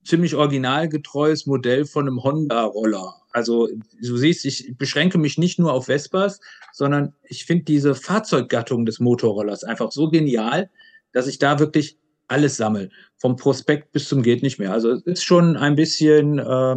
ziemlich 0.05 0.35
originalgetreues 0.35 1.47
Modell 1.47 1.85
von 1.85 2.07
einem 2.07 2.23
Honda-Roller. 2.23 3.15
Also 3.33 3.69
du 4.03 4.17
siehst, 4.17 4.45
ich 4.45 4.75
beschränke 4.77 5.19
mich 5.19 5.39
nicht 5.39 5.59
nur 5.59 5.73
auf 5.73 5.87
Vespas, 5.87 6.41
sondern 6.73 7.15
ich 7.25 7.45
finde 7.45 7.65
diese 7.65 7.95
Fahrzeuggattung 7.95 8.87
des 8.87 8.99
Motorrollers 8.99 9.63
einfach 9.63 9.93
so 9.93 10.11
genial, 10.11 10.71
dass 11.13 11.27
ich 11.27 11.39
da 11.39 11.59
wirklich 11.59 11.99
alles 12.29 12.57
sammle. 12.57 12.91
Vom 13.19 13.37
Prospekt 13.37 13.93
bis 13.93 14.09
zum 14.09 14.23
geht 14.23 14.43
nicht 14.43 14.59
mehr. 14.59 14.73
Also 14.73 14.91
es 14.91 15.03
ist 15.03 15.25
schon 15.25 15.57
ein 15.57 15.77
bisschen 15.77 16.39
äh, 16.39 16.77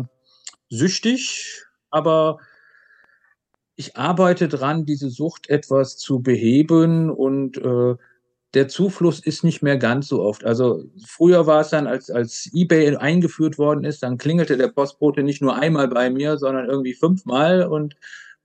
süchtig, 0.69 1.63
aber 1.89 2.39
ich 3.75 3.95
arbeite 3.95 4.47
dran, 4.47 4.85
diese 4.85 5.09
Sucht 5.09 5.49
etwas 5.49 5.97
zu 5.97 6.21
beheben 6.21 7.09
und 7.09 7.57
äh, 7.57 7.95
der 8.53 8.67
Zufluss 8.67 9.19
ist 9.19 9.43
nicht 9.43 9.63
mehr 9.63 9.77
ganz 9.77 10.07
so 10.07 10.21
oft. 10.21 10.43
Also 10.43 10.83
früher 11.05 11.47
war 11.47 11.61
es 11.61 11.69
dann, 11.69 11.87
als, 11.87 12.09
als 12.11 12.49
eBay 12.53 12.95
eingeführt 12.95 13.57
worden 13.57 13.83
ist, 13.83 14.03
dann 14.03 14.17
klingelte 14.17 14.57
der 14.57 14.67
Postbote 14.67 15.23
nicht 15.23 15.41
nur 15.41 15.55
einmal 15.55 15.87
bei 15.87 16.09
mir, 16.09 16.37
sondern 16.37 16.69
irgendwie 16.69 16.93
fünfmal 16.93 17.63
und 17.63 17.95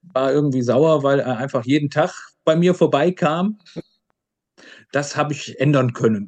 war 0.01 0.31
irgendwie 0.31 0.61
sauer, 0.61 1.03
weil 1.03 1.19
er 1.19 1.37
einfach 1.37 1.65
jeden 1.65 1.89
Tag 1.89 2.11
bei 2.43 2.55
mir 2.55 2.73
vorbeikam. 2.73 3.59
Das 4.91 5.15
habe 5.15 5.33
ich 5.33 5.59
ändern 5.59 5.93
können. 5.93 6.27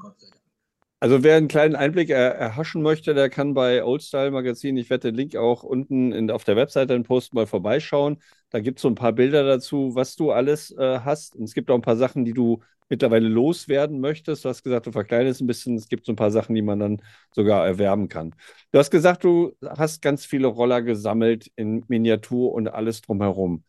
Also 1.00 1.24
wer 1.24 1.36
einen 1.36 1.48
kleinen 1.48 1.76
Einblick 1.76 2.12
erhaschen 2.12 2.84
möchte, 2.84 3.16
der 3.16 3.32
kann 3.32 3.56
bei 3.56 3.84
Oldstyle 3.84 4.30
Magazin, 4.30 4.78
ich 4.78 4.92
werde 4.92 5.08
den 5.08 5.16
Link 5.16 5.36
auch 5.36 5.64
unten 5.64 6.12
in, 6.12 6.30
auf 6.30 6.44
der 6.44 6.56
Webseite 6.56 6.94
in 6.94 7.02
Post 7.02 7.34
mal 7.34 7.48
vorbeischauen. 7.48 8.22
Da 8.52 8.60
gibt 8.60 8.80
es 8.80 8.84
so 8.84 8.90
ein 8.90 8.96
paar 8.96 9.14
Bilder 9.14 9.44
dazu, 9.44 9.96
was 9.96 10.16
du 10.16 10.32
alles 10.32 10.72
äh, 10.78 11.00
hast. 11.00 11.36
Und 11.36 11.46
es 11.46 11.54
gibt 11.54 11.72
auch 11.72 11.76
ein 11.76 11.82
paar 11.82 11.96
Sachen, 11.96 12.26
die 12.26 12.34
du 12.34 12.62
mittlerweile 12.90 13.30
loswerden 13.30 14.02
möchtest. 14.02 14.44
Du 14.44 14.50
hast 14.50 14.64
gesagt, 14.64 14.86
du 14.86 14.92
verkleidest 14.92 15.42
ein 15.42 15.48
bisschen. 15.48 15.76
Es 15.78 15.88
gibt 15.88 16.06
so 16.06 16.12
ein 16.12 16.18
paar 16.18 16.32
Sachen, 16.32 16.54
die 16.54 16.62
man 16.62 16.80
dann 16.80 17.02
sogar 17.34 17.66
erwerben 17.66 18.10
kann. 18.10 18.36
Du 18.74 18.80
hast 18.80 18.92
gesagt, 18.92 19.24
du 19.24 19.56
hast 19.66 20.02
ganz 20.02 20.26
viele 20.26 20.48
Roller 20.48 20.82
gesammelt 20.82 21.50
in 21.56 21.86
Miniatur 21.88 22.52
und 22.52 22.68
alles 22.68 23.02
drumherum. 23.02 23.64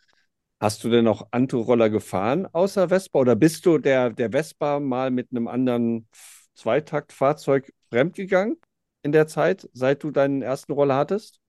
Hast 0.61 0.83
du 0.85 0.91
denn 0.91 1.07
auch 1.07 1.29
Antoroller 1.31 1.91
gefahren 1.91 2.47
außer 2.53 2.89
Vespa 2.89 3.21
oder 3.21 3.37
bist 3.37 3.65
du 3.67 3.79
der, 3.79 4.11
der 4.11 4.31
Vespa 4.31 4.81
mal 4.81 5.11
mit 5.11 5.29
einem 5.31 5.49
anderen 5.49 6.09
Zweitaktfahrzeug 6.55 7.73
fremdgegangen 7.91 8.57
in 9.03 9.13
der 9.13 9.27
Zeit, 9.29 9.69
seit 9.73 10.03
du 10.03 10.11
deinen 10.11 10.43
ersten 10.43 10.73
Roller 10.73 10.97
hattest? 10.97 11.41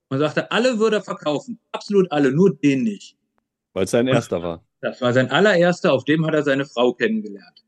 Man 0.10 0.20
sagte, 0.20 0.52
alle 0.52 0.80
würde 0.80 0.98
er 0.98 1.02
verkaufen, 1.02 1.60
absolut 1.72 2.12
alle, 2.12 2.32
nur 2.32 2.56
den 2.56 2.84
nicht. 2.84 3.18
Weil 3.74 3.84
es 3.84 3.92
sein 3.92 4.08
erster 4.08 4.42
war. 4.42 4.64
Das 4.82 5.02
war 5.02 5.12
sein 5.14 5.30
allererster, 5.32 5.92
auf 5.92 6.06
dem 6.06 6.26
hat 6.26 6.34
er 6.34 6.44
seine 6.44 6.66
Frau 6.66 6.94
kennengelernt. 6.94 7.64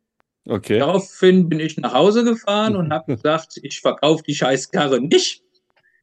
Okay. 0.47 0.79
Daraufhin 0.79 1.49
bin 1.49 1.59
ich 1.59 1.77
nach 1.77 1.93
Hause 1.93 2.23
gefahren 2.23 2.75
und 2.75 2.91
habe 2.93 3.15
gesagt, 3.15 3.59
ich 3.61 3.81
verkaufe 3.81 4.23
die 4.23 4.33
scheiß 4.35 4.71
Karre 4.71 4.99
nicht. 5.01 5.43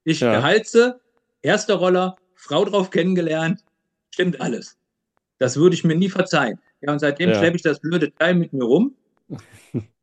Ich 0.04 0.20
Ja. 0.20 0.36
behalte, 0.36 1.00
erster 1.42 1.74
Roller, 1.76 2.16
Frau 2.34 2.64
drauf 2.64 2.90
kennengelernt, 2.90 3.64
stimmt 4.12 4.40
alles. 4.40 4.76
Das 5.38 5.56
würde 5.56 5.74
ich 5.74 5.84
mir 5.84 5.96
nie 5.96 6.08
verzeihen. 6.10 6.60
Ja, 6.80 6.92
und 6.92 6.98
seitdem 6.98 7.30
Ja. 7.30 7.36
schleppe 7.38 7.56
ich 7.56 7.62
das 7.62 7.80
blöde 7.80 8.12
Teil 8.14 8.34
mit 8.34 8.52
mir 8.52 8.64
rum. 8.64 8.94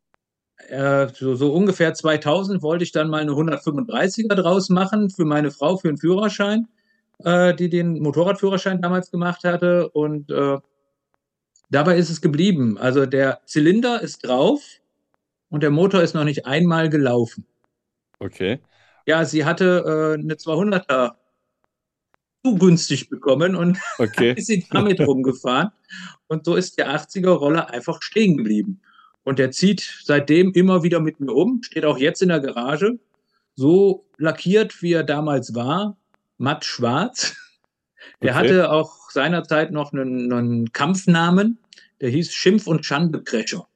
äh, 0.69 1.07
so, 1.13 1.35
so 1.35 1.53
ungefähr 1.53 1.93
2000 1.93 2.61
wollte 2.61 2.83
ich 2.83 2.91
dann 2.91 3.09
mal 3.09 3.21
eine 3.21 3.31
135er 3.31 4.35
draus 4.35 4.69
machen 4.69 5.09
für 5.09 5.25
meine 5.25 5.51
Frau 5.51 5.77
für 5.77 5.89
einen 5.89 5.97
Führerschein, 5.97 6.67
äh, 7.19 7.53
die 7.53 7.69
den 7.69 7.99
Motorradführerschein 8.01 8.81
damals 8.81 9.11
gemacht 9.11 9.43
hatte. 9.43 9.89
Und 9.89 10.29
äh, 10.31 10.57
dabei 11.69 11.97
ist 11.97 12.09
es 12.09 12.21
geblieben. 12.21 12.77
Also 12.77 13.05
der 13.05 13.41
Zylinder 13.45 14.01
ist 14.01 14.25
drauf 14.25 14.61
und 15.49 15.63
der 15.63 15.71
Motor 15.71 16.01
ist 16.01 16.13
noch 16.13 16.23
nicht 16.23 16.45
einmal 16.45 16.89
gelaufen. 16.89 17.45
Okay. 18.19 18.59
Ja, 19.05 19.25
sie 19.25 19.45
hatte 19.45 20.15
äh, 20.17 20.21
eine 20.21 20.35
200er 20.35 21.15
zu 22.45 22.55
günstig 22.55 23.09
bekommen 23.09 23.55
und 23.55 23.77
Okay. 23.97 24.33
ist 24.37 24.47
sie 24.47 24.65
damit 24.71 24.99
rumgefahren. 24.99 25.71
Und 26.27 26.45
so 26.45 26.55
ist 26.55 26.77
der 26.77 26.89
80er 26.89 27.31
Roller 27.31 27.69
einfach 27.69 28.01
stehen 28.01 28.37
geblieben. 28.37 28.81
Und 29.23 29.39
der 29.39 29.51
zieht 29.51 30.01
seitdem 30.03 30.51
immer 30.51 30.83
wieder 30.83 30.99
mit 30.99 31.19
mir 31.19 31.31
um, 31.33 31.61
steht 31.63 31.85
auch 31.85 31.97
jetzt 31.97 32.21
in 32.21 32.29
der 32.29 32.39
Garage, 32.41 32.99
so 33.55 34.05
lackiert, 34.17 34.81
wie 34.81 34.93
er 34.93 35.03
damals 35.03 35.53
war, 35.55 35.97
matt 36.37 36.65
schwarz. 36.65 37.35
Der 38.21 38.31
Okay. 38.35 38.49
hatte 38.49 38.71
auch 38.71 39.09
seinerzeit 39.11 39.71
noch 39.71 39.93
einen, 39.93 40.31
einen 40.33 40.73
Kampfnamen, 40.73 41.57
der 42.01 42.09
hieß 42.09 42.33
Schimpf- 42.33 42.67
und 42.67 42.85
Schandebrecher. 42.85 43.67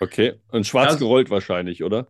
Okay. 0.00 0.34
Und 0.50 0.66
schwarz 0.66 0.92
Ja. 0.94 0.98
gerollt 0.98 1.30
wahrscheinlich, 1.30 1.84
oder? 1.84 2.08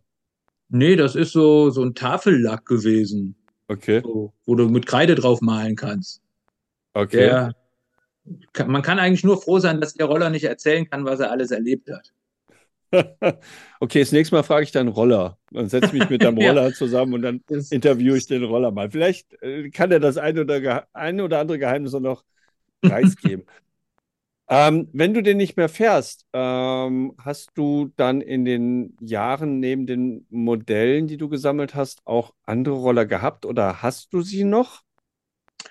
Nee, 0.69 0.95
das 0.95 1.15
ist 1.15 1.31
so, 1.31 1.69
so 1.69 1.83
ein 1.83 1.93
Tafellack 1.95 2.65
gewesen, 2.65 3.35
Okay. 3.67 4.01
so, 4.03 4.33
wo 4.45 4.55
du 4.55 4.67
mit 4.67 4.85
Kreide 4.87 5.15
drauf 5.15 5.41
malen 5.41 5.75
kannst. 5.75 6.21
Okay. 6.93 7.17
Der, 7.17 8.65
man 8.65 8.81
kann 8.81 8.97
eigentlich 8.99 9.23
nur 9.23 9.41
froh 9.41 9.59
sein, 9.59 9.79
dass 9.79 9.93
der 9.93 10.07
Roller 10.07 10.29
nicht 10.29 10.43
erzählen 10.43 10.89
kann, 10.89 11.05
was 11.05 11.19
er 11.19 11.31
alles 11.31 11.51
erlebt 11.51 11.89
hat. 11.89 12.13
Okay, 13.79 13.99
das 13.99 14.11
nächste 14.11 14.35
Mal 14.35 14.43
frage 14.43 14.63
ich 14.63 14.71
dann 14.71 14.87
Roller. 14.87 15.37
Dann 15.51 15.69
setze 15.69 15.87
ich 15.87 15.93
mich 15.93 16.09
mit 16.09 16.23
deinem 16.23 16.37
Ja. 16.41 16.49
Roller 16.49 16.73
zusammen 16.73 17.13
und 17.13 17.21
dann 17.21 17.41
interviewe 17.69 18.17
ich 18.17 18.27
den 18.27 18.43
Roller 18.43 18.71
mal. 18.71 18.89
Vielleicht 18.91 19.33
äh, 19.41 19.69
kann 19.69 19.91
er 19.91 19.99
das 19.99 20.17
ein 20.17 20.37
oder, 20.39 20.87
ein 20.93 21.21
oder 21.21 21.39
andere 21.39 21.59
Geheimnis 21.59 21.93
noch 21.93 22.23
preisgeben. 22.81 23.45
ähm, 24.49 24.89
wenn 24.93 25.13
du 25.13 25.21
den 25.21 25.37
nicht 25.37 25.57
mehr 25.57 25.67
fährst, 25.69 26.25
ähm, 26.33 27.13
hast 27.19 27.51
du 27.55 27.91
dann 27.97 28.21
in 28.21 28.45
den 28.45 28.95
Jahren 29.01 29.59
neben 29.59 29.85
den 29.85 30.25
Modellen, 30.29 31.07
die 31.07 31.17
du 31.17 31.27
gesammelt 31.27 31.75
hast, 31.75 32.01
auch 32.05 32.33
andere 32.45 32.75
Roller 32.75 33.05
gehabt 33.05 33.45
oder 33.45 33.81
hast 33.81 34.13
du 34.13 34.21
sie 34.21 34.45
noch? 34.45 34.83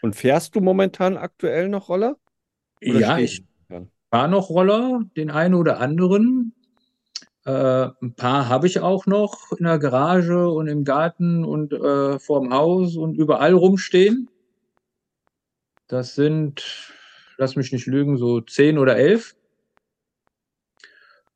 Und 0.03 0.17
fährst 0.17 0.55
du 0.57 0.61
momentan 0.61 1.17
aktuell 1.17 1.69
noch 1.69 1.89
Roller? 1.89 2.17
Oder 2.85 3.01
ja, 3.01 3.19
ich 3.19 3.45
fahre 4.11 4.29
noch 4.29 4.51
Roller, 4.51 5.01
den 5.17 5.31
einen 5.31 5.55
oder 5.55 5.81
anderen. 5.81 6.55
Äh, 7.47 7.93
ein 8.03 8.15
paar 8.17 8.49
habe 8.49 8.67
ich 8.67 8.81
auch 8.81 9.07
noch 9.07 9.53
in 9.53 9.67
der 9.67 9.79
Garage 9.79 10.49
und 10.49 10.67
im 10.67 10.83
Garten 10.83 11.45
und 11.45 11.73
äh, 11.73 12.19
vorm 12.19 12.53
Haus 12.53 12.97
und 12.97 13.15
überall 13.15 13.55
rumstehen. 13.55 14.29
Das 15.87 16.17
sind, 16.17 16.93
lass 17.37 17.55
mich 17.55 17.71
nicht 17.71 17.87
lügen, 17.87 18.17
so 18.17 18.41
zehn 18.41 18.79
oder 18.79 18.97
elf. 18.97 19.37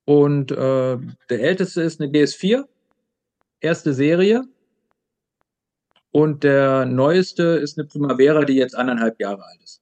Und 0.05 0.51
äh, 0.51 0.99
der 1.29 1.41
älteste 1.41 1.83
ist 1.83 2.01
eine 2.01 2.11
GS4, 2.11 2.65
erste 3.61 3.95
Serie. 3.95 4.43
Und 6.11 6.43
der 6.43 6.87
neueste 6.87 7.45
ist 7.45 7.79
eine 7.79 7.87
Primavera, 7.87 8.45
die 8.45 8.55
jetzt 8.55 8.75
anderthalb 8.75 9.21
Jahre 9.21 9.45
alt 9.45 9.63
ist. 9.63 9.81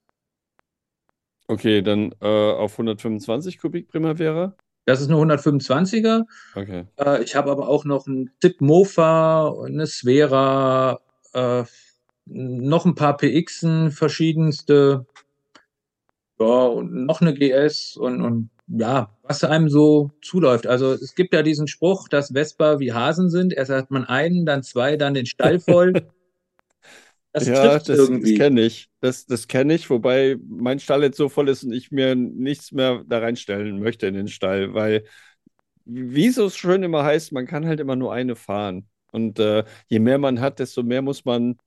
Okay, 1.46 1.80
dann 1.80 2.14
äh, 2.20 2.26
auf 2.26 2.72
125 2.72 3.58
Kubik 3.58 3.88
Primavera. 3.88 4.54
Das 4.88 5.02
ist 5.02 5.10
eine 5.10 5.18
125er. 5.18 6.24
Okay. 6.54 6.86
Äh, 6.98 7.22
ich 7.22 7.36
habe 7.36 7.50
aber 7.50 7.68
auch 7.68 7.84
noch 7.84 8.06
einen 8.06 8.30
Tip 8.40 8.62
Mofa, 8.62 9.54
eine 9.62 9.86
Sfera, 9.86 11.00
äh, 11.34 11.64
noch 12.24 12.86
ein 12.86 12.94
paar 12.94 13.18
PXen, 13.18 13.90
verschiedenste. 13.90 15.04
Ja, 16.40 16.46
und 16.46 17.04
noch 17.04 17.20
eine 17.20 17.34
GS 17.34 17.98
und, 17.98 18.22
und 18.22 18.48
ja, 18.66 19.14
was 19.24 19.44
einem 19.44 19.68
so 19.68 20.10
zuläuft. 20.22 20.66
Also 20.66 20.94
es 20.94 21.14
gibt 21.14 21.34
ja 21.34 21.42
diesen 21.42 21.68
Spruch, 21.68 22.08
dass 22.08 22.32
Vespa 22.32 22.78
wie 22.78 22.94
Hasen 22.94 23.28
sind. 23.28 23.52
Erst 23.52 23.70
hat 23.70 23.90
man 23.90 24.06
einen, 24.06 24.46
dann 24.46 24.62
zwei, 24.62 24.96
dann 24.96 25.12
den 25.12 25.26
Stall 25.26 25.60
voll. 25.60 25.92
Das 27.32 27.52
Ja, 27.52 27.78
das, 27.78 28.10
das 28.20 28.32
kenne 28.32 28.62
ich. 28.62 28.88
Das, 29.00 29.26
das 29.26 29.46
kenne 29.46 29.74
ich, 29.74 29.88
wobei 29.90 30.36
mein 30.48 30.80
Stall 30.80 31.02
jetzt 31.04 31.16
so 31.16 31.28
voll 31.28 31.48
ist 31.48 31.62
und 31.64 31.72
ich 31.72 31.90
mir 31.92 32.14
nichts 32.16 32.72
mehr 32.72 33.04
da 33.06 33.18
reinstellen 33.20 33.78
möchte 33.80 34.06
in 34.08 34.14
den 34.14 34.28
Stall, 34.28 34.74
weil, 34.74 35.04
wie 35.84 36.26
es 36.28 36.36
so 36.36 36.50
schön 36.50 36.82
immer 36.82 37.04
heißt, 37.04 37.32
man 37.32 37.46
kann 37.46 37.66
halt 37.66 37.80
immer 37.80 37.96
nur 37.96 38.12
eine 38.14 38.36
fahren. 38.36 38.88
Und 39.12 39.38
äh, 39.40 39.64
je 39.88 40.00
mehr 40.00 40.18
man 40.18 40.40
hat, 40.40 40.58
desto 40.60 40.82
mehr 40.82 41.02
muss 41.02 41.24
man 41.24 41.58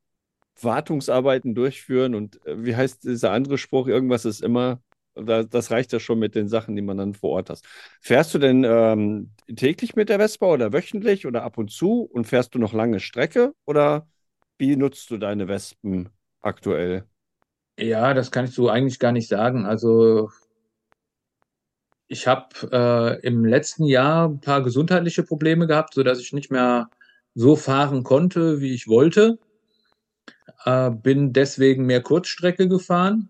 Wartungsarbeiten 0.62 1.56
durchführen. 1.56 2.16
Und 2.16 2.46
äh, 2.48 2.64
wie 2.66 2.76
heißt 2.76 3.04
dieser 3.06 3.32
andere 3.32 3.58
Spruch? 3.58 3.88
Irgendwas 3.88 4.26
ist 4.26 4.42
immer, 4.44 4.82
da, 5.16 5.44
das 5.44 5.72
reicht 5.72 5.94
ja 5.94 6.00
schon 6.00 6.20
mit 6.20 6.36
den 6.36 6.50
Sachen, 6.50 6.76
die 6.76 6.82
man 6.84 6.98
dann 6.98 7.14
vor 7.16 7.32
Ort 7.32 7.50
hat. 7.52 7.62
Fährst 8.02 8.34
du 8.34 8.40
denn 8.40 8.64
ähm, 8.66 9.32
täglich 9.56 9.96
mit 9.96 10.10
der 10.10 10.20
Vespa 10.20 10.48
oder 10.48 10.74
wöchentlich 10.74 11.26
oder 11.28 11.44
ab 11.44 11.58
und 11.58 11.72
zu 11.72 12.04
und 12.04 12.26
fährst 12.28 12.56
du 12.56 12.60
noch 12.60 12.74
lange 12.74 13.00
Strecke 13.00 13.54
oder 13.66 14.08
wie 14.62 14.76
nutzt 14.76 15.10
du 15.10 15.18
deine 15.18 15.48
Wespen 15.48 16.10
aktuell? 16.40 17.08
Ja, 17.80 18.14
das 18.14 18.30
kann 18.30 18.46
ich 18.46 18.52
so 18.52 18.70
eigentlich 18.70 19.00
gar 19.00 19.12
nicht 19.12 19.28
sagen. 19.28 19.66
Also 19.66 20.30
ich 22.08 22.28
habe 22.28 22.70
äh, 22.72 23.26
im 23.26 23.44
letzten 23.44 23.86
Jahr 23.86 24.30
ein 24.30 24.40
paar 24.40 24.62
gesundheitliche 24.62 25.24
Probleme 25.24 25.66
gehabt, 25.66 25.96
sodass 25.96 26.20
ich 26.20 26.32
nicht 26.32 26.52
mehr 26.52 26.92
so 27.34 27.56
fahren 27.56 28.04
konnte, 28.04 28.62
wie 28.62 28.76
ich 28.76 28.88
wollte. 28.88 29.40
Äh, 30.66 30.92
bin 30.92 31.34
deswegen 31.34 31.88
mehr 31.88 32.04
Kurzstrecke 32.04 32.68
gefahren. 32.68 33.30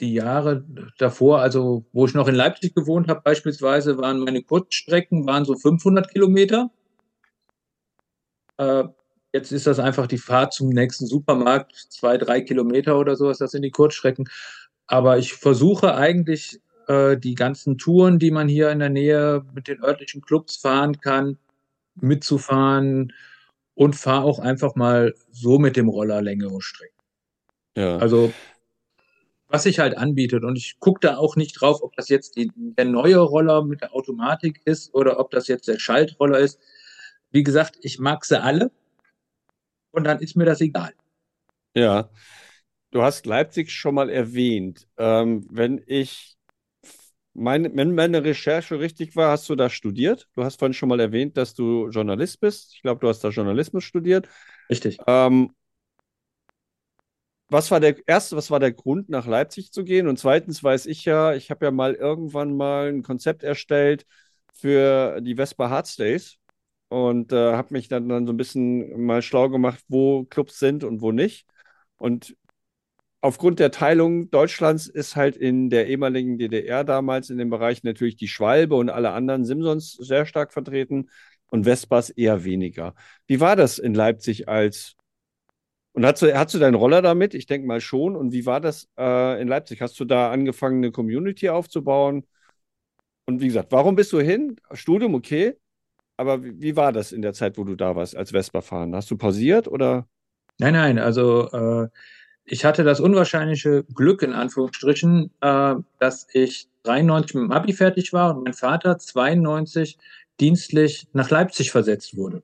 Die 0.00 0.14
Jahre 0.14 0.64
davor, 0.98 1.42
also 1.42 1.84
wo 1.92 2.06
ich 2.06 2.14
noch 2.14 2.26
in 2.26 2.34
Leipzig 2.34 2.74
gewohnt 2.74 3.08
habe, 3.08 3.20
beispielsweise, 3.22 3.98
waren 3.98 4.18
meine 4.18 4.42
Kurzstrecken 4.42 5.26
waren 5.26 5.44
so 5.44 5.54
500 5.54 6.10
Kilometer. 6.10 6.70
Äh, 8.56 8.84
jetzt 9.32 9.52
ist 9.52 9.66
das 9.66 9.78
einfach 9.78 10.06
die 10.06 10.18
Fahrt 10.18 10.52
zum 10.52 10.70
nächsten 10.70 11.06
Supermarkt, 11.06 11.74
zwei, 11.90 12.16
drei 12.16 12.40
Kilometer 12.40 12.98
oder 12.98 13.16
sowas, 13.16 13.38
das 13.38 13.52
sind 13.52 13.62
die 13.62 13.70
Kurzstrecken. 13.70 14.28
Aber 14.86 15.18
ich 15.18 15.34
versuche 15.34 15.94
eigentlich 15.94 16.60
äh, 16.86 17.16
die 17.16 17.34
ganzen 17.34 17.78
Touren, 17.78 18.18
die 18.18 18.30
man 18.30 18.48
hier 18.48 18.70
in 18.70 18.78
der 18.78 18.90
Nähe 18.90 19.44
mit 19.54 19.68
den 19.68 19.82
örtlichen 19.82 20.22
Clubs 20.22 20.56
fahren 20.56 21.00
kann, 21.00 21.38
mitzufahren 21.94 23.12
und 23.74 23.96
fahre 23.96 24.24
auch 24.24 24.38
einfach 24.38 24.74
mal 24.74 25.14
so 25.30 25.58
mit 25.58 25.76
dem 25.76 25.88
Roller 25.88 26.22
längere 26.22 26.60
Strecken. 26.62 26.96
Ja. 27.76 27.98
Also 27.98 28.32
was 29.48 29.62
sich 29.62 29.78
halt 29.78 29.96
anbietet. 29.96 30.44
Und 30.44 30.56
ich 30.56 30.78
gucke 30.78 31.00
da 31.00 31.16
auch 31.16 31.36
nicht 31.36 31.60
drauf, 31.60 31.82
ob 31.82 31.96
das 31.96 32.08
jetzt 32.08 32.36
die, 32.36 32.52
der 32.54 32.84
neue 32.84 33.18
Roller 33.18 33.64
mit 33.64 33.80
der 33.80 33.94
Automatik 33.94 34.60
ist 34.64 34.94
oder 34.94 35.18
ob 35.18 35.30
das 35.30 35.48
jetzt 35.48 35.68
der 35.68 35.78
Schaltroller 35.78 36.38
ist. 36.38 36.60
Wie 37.30 37.42
gesagt, 37.42 37.78
ich 37.82 37.98
mag 37.98 38.24
sie 38.24 38.40
alle 38.40 38.70
und 39.92 40.04
dann 40.04 40.18
ist 40.20 40.36
mir 40.36 40.44
das 40.44 40.60
egal. 40.60 40.92
Ja, 41.74 42.10
du 42.92 43.02
hast 43.02 43.26
Leipzig 43.26 43.70
schon 43.72 43.94
mal 43.96 44.10
erwähnt. 44.10 44.88
Ähm, 44.98 45.46
wenn 45.50 45.82
ich 45.86 46.36
meine, 47.34 47.74
wenn 47.74 47.94
meine 47.94 48.24
Recherche 48.24 48.80
richtig 48.80 49.16
war, 49.16 49.32
hast 49.32 49.48
du 49.48 49.54
da 49.56 49.70
studiert. 49.70 50.28
Du 50.34 50.44
hast 50.44 50.58
vorhin 50.58 50.74
schon 50.74 50.88
mal 50.88 51.00
erwähnt, 51.00 51.36
dass 51.36 51.54
du 51.54 51.88
Journalist 51.88 52.40
bist. 52.40 52.74
Ich 52.74 52.82
glaube, 52.82 53.00
du 53.00 53.08
hast 53.08 53.20
da 53.22 53.28
Journalismus 53.28 53.84
studiert. 53.84 54.28
Richtig. 54.70 54.98
Ähm, 55.06 55.52
was 57.48 57.70
war 57.70 57.80
der 57.80 57.96
erste, 58.06 58.36
was 58.36 58.50
war 58.50 58.60
der 58.60 58.72
Grund, 58.72 59.08
nach 59.08 59.26
Leipzig 59.26 59.72
zu 59.72 59.84
gehen? 59.84 60.06
Und 60.08 60.18
zweitens 60.18 60.62
weiß 60.62 60.86
ich 60.86 61.04
ja, 61.04 61.34
ich 61.34 61.50
habe 61.50 61.64
ja 61.66 61.70
mal 61.70 61.94
irgendwann 61.94 62.56
mal 62.56 62.88
ein 62.88 63.02
Konzept 63.02 63.42
erstellt 63.42 64.06
für 64.52 65.20
die 65.22 65.36
Vespa 65.36 65.70
Hardstays 65.70 66.36
und 66.88 67.32
äh, 67.32 67.52
habe 67.54 67.74
mich 67.74 67.88
dann, 67.88 68.08
dann 68.08 68.26
so 68.26 68.32
ein 68.32 68.36
bisschen 68.36 69.04
mal 69.04 69.22
schlau 69.22 69.48
gemacht, 69.48 69.82
wo 69.88 70.24
Clubs 70.24 70.58
sind 70.58 70.84
und 70.84 71.02
wo 71.02 71.12
nicht. 71.12 71.46
Und 71.98 72.36
aufgrund 73.20 73.58
der 73.60 73.70
Teilung 73.70 74.30
Deutschlands 74.30 74.86
ist 74.88 75.16
halt 75.16 75.36
in 75.36 75.70
der 75.70 75.88
ehemaligen 75.88 76.38
DDR 76.38 76.84
damals 76.84 77.30
in 77.30 77.38
dem 77.38 77.50
Bereich 77.50 77.82
natürlich 77.82 78.16
die 78.16 78.28
Schwalbe 78.28 78.76
und 78.76 78.90
alle 78.90 79.10
anderen 79.12 79.44
Simsons 79.44 79.92
sehr 79.94 80.26
stark 80.26 80.52
vertreten 80.52 81.10
und 81.50 81.64
Vespas 81.64 82.10
eher 82.10 82.44
weniger. 82.44 82.94
Wie 83.26 83.40
war 83.40 83.56
das 83.56 83.78
in 83.78 83.94
Leipzig 83.94 84.48
als 84.48 84.94
und 85.92 86.06
hast 86.06 86.22
du, 86.22 86.32
hast 86.32 86.54
du 86.54 86.58
deinen 86.58 86.74
Roller 86.76 87.02
damit? 87.02 87.34
Ich 87.34 87.46
denke 87.46 87.66
mal 87.66 87.80
schon. 87.80 88.14
Und 88.14 88.32
wie 88.32 88.46
war 88.46 88.60
das 88.60 88.88
äh, 88.96 89.40
in 89.42 89.48
Leipzig? 89.48 89.80
Hast 89.82 89.98
du 89.98 90.04
da 90.04 90.30
angefangen, 90.30 90.76
eine 90.78 90.92
Community 90.92 91.48
aufzubauen? 91.48 92.24
Und 93.26 93.40
wie 93.40 93.48
gesagt, 93.48 93.72
warum 93.72 93.96
bist 93.96 94.12
du 94.12 94.20
hin? 94.20 94.56
Studium, 94.72 95.14
okay. 95.14 95.56
Aber 96.18 96.44
wie, 96.44 96.60
wie 96.60 96.76
war 96.76 96.92
das 96.92 97.12
in 97.12 97.22
der 97.22 97.32
Zeit, 97.32 97.56
wo 97.56 97.64
du 97.64 97.76
da 97.76 97.96
warst, 97.96 98.16
als 98.16 98.32
Vespa-Fahren? 98.32 98.94
Hast 98.94 99.10
du 99.10 99.16
pausiert 99.16 99.68
oder? 99.68 100.06
Nein, 100.58 100.74
nein. 100.74 100.98
Also 100.98 101.48
äh, 101.52 101.88
ich 102.44 102.64
hatte 102.64 102.82
das 102.82 103.00
unwahrscheinliche 103.00 103.84
Glück, 103.94 104.22
in 104.22 104.32
Anführungsstrichen, 104.32 105.30
äh, 105.40 105.74
dass 106.00 106.26
ich 106.32 106.68
93 106.82 107.34
mit 107.34 107.44
dem 107.44 107.52
Abi 107.52 107.72
fertig 107.72 108.12
war 108.12 108.36
und 108.36 108.44
mein 108.44 108.52
Vater 108.52 108.98
92 108.98 109.96
dienstlich 110.40 111.06
nach 111.12 111.30
Leipzig 111.30 111.70
versetzt 111.70 112.16
wurde. 112.16 112.42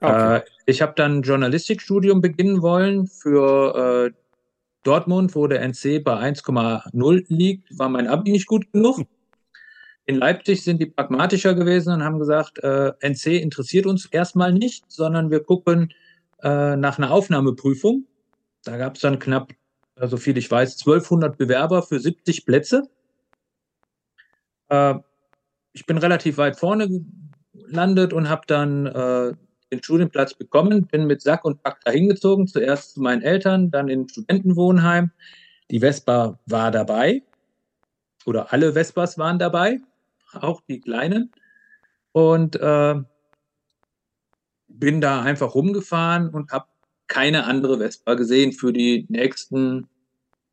Okay. 0.00 0.36
Äh, 0.36 0.42
ich 0.66 0.80
habe 0.80 0.92
dann 0.94 1.22
Journalistikstudium 1.22 2.20
beginnen 2.20 2.62
wollen 2.62 3.08
für 3.08 4.12
äh, 4.12 4.16
Dortmund, 4.84 5.34
wo 5.34 5.48
der 5.48 5.62
NC 5.62 6.04
bei 6.04 6.14
1,0 6.18 7.24
liegt, 7.28 7.78
war 7.78 7.88
mein 7.88 8.06
Abi 8.06 8.30
nicht 8.30 8.46
gut 8.46 8.72
genug. 8.72 9.00
In 10.06 10.16
Leipzig 10.16 10.64
sind 10.64 10.80
die 10.80 10.86
pragmatischer 10.86 11.54
gewesen 11.54 11.92
und 11.92 12.02
haben 12.02 12.18
gesagt, 12.18 12.58
äh, 12.58 12.92
NC 13.00 13.40
interessiert 13.40 13.86
uns 13.86 14.06
erstmal 14.06 14.52
nicht, 14.52 14.84
sondern 14.88 15.30
wir 15.30 15.44
gucken 15.44 15.92
äh, 16.42 16.76
nach 16.76 16.98
einer 16.98 17.12
Aufnahmeprüfung. 17.12 18.06
Da 18.64 18.76
gab 18.76 18.96
es 18.96 19.00
dann 19.02 19.20
knapp, 19.20 19.52
äh, 19.96 20.08
so 20.08 20.16
viel 20.16 20.36
ich 20.36 20.50
weiß, 20.50 20.78
1200 20.80 21.38
Bewerber 21.38 21.82
für 21.82 22.00
70 22.00 22.44
Plätze. 22.46 22.82
Äh, 24.68 24.94
ich 25.72 25.86
bin 25.86 25.98
relativ 25.98 26.36
weit 26.36 26.56
vorne 26.56 26.88
gelandet 27.52 28.12
und 28.12 28.28
habe 28.28 28.42
dann 28.46 28.86
äh, 28.86 29.32
den 29.70 29.82
Studienplatz 29.82 30.34
bekommen, 30.34 30.86
bin 30.86 31.06
mit 31.06 31.22
Sack 31.22 31.44
und 31.44 31.62
Pack 31.62 31.80
dahin 31.84 32.08
gezogen, 32.08 32.46
zuerst 32.46 32.94
zu 32.94 33.00
meinen 33.00 33.22
Eltern, 33.22 33.70
dann 33.70 33.88
in 33.88 34.08
Studentenwohnheim. 34.08 35.12
Die 35.70 35.80
Vespa 35.80 36.38
war 36.46 36.70
dabei 36.70 37.22
oder 38.26 38.52
alle 38.52 38.74
Vespas 38.74 39.16
waren 39.16 39.38
dabei, 39.38 39.80
auch 40.34 40.60
die 40.62 40.80
kleinen. 40.80 41.32
Und 42.12 42.56
äh, 42.56 42.94
bin 44.68 45.00
da 45.00 45.22
einfach 45.22 45.54
rumgefahren 45.54 46.28
und 46.28 46.50
habe 46.52 46.66
keine 47.06 47.44
andere 47.44 47.78
Vespa 47.78 48.14
gesehen 48.14 48.52
für 48.52 48.72
die 48.72 49.06
nächsten 49.08 49.88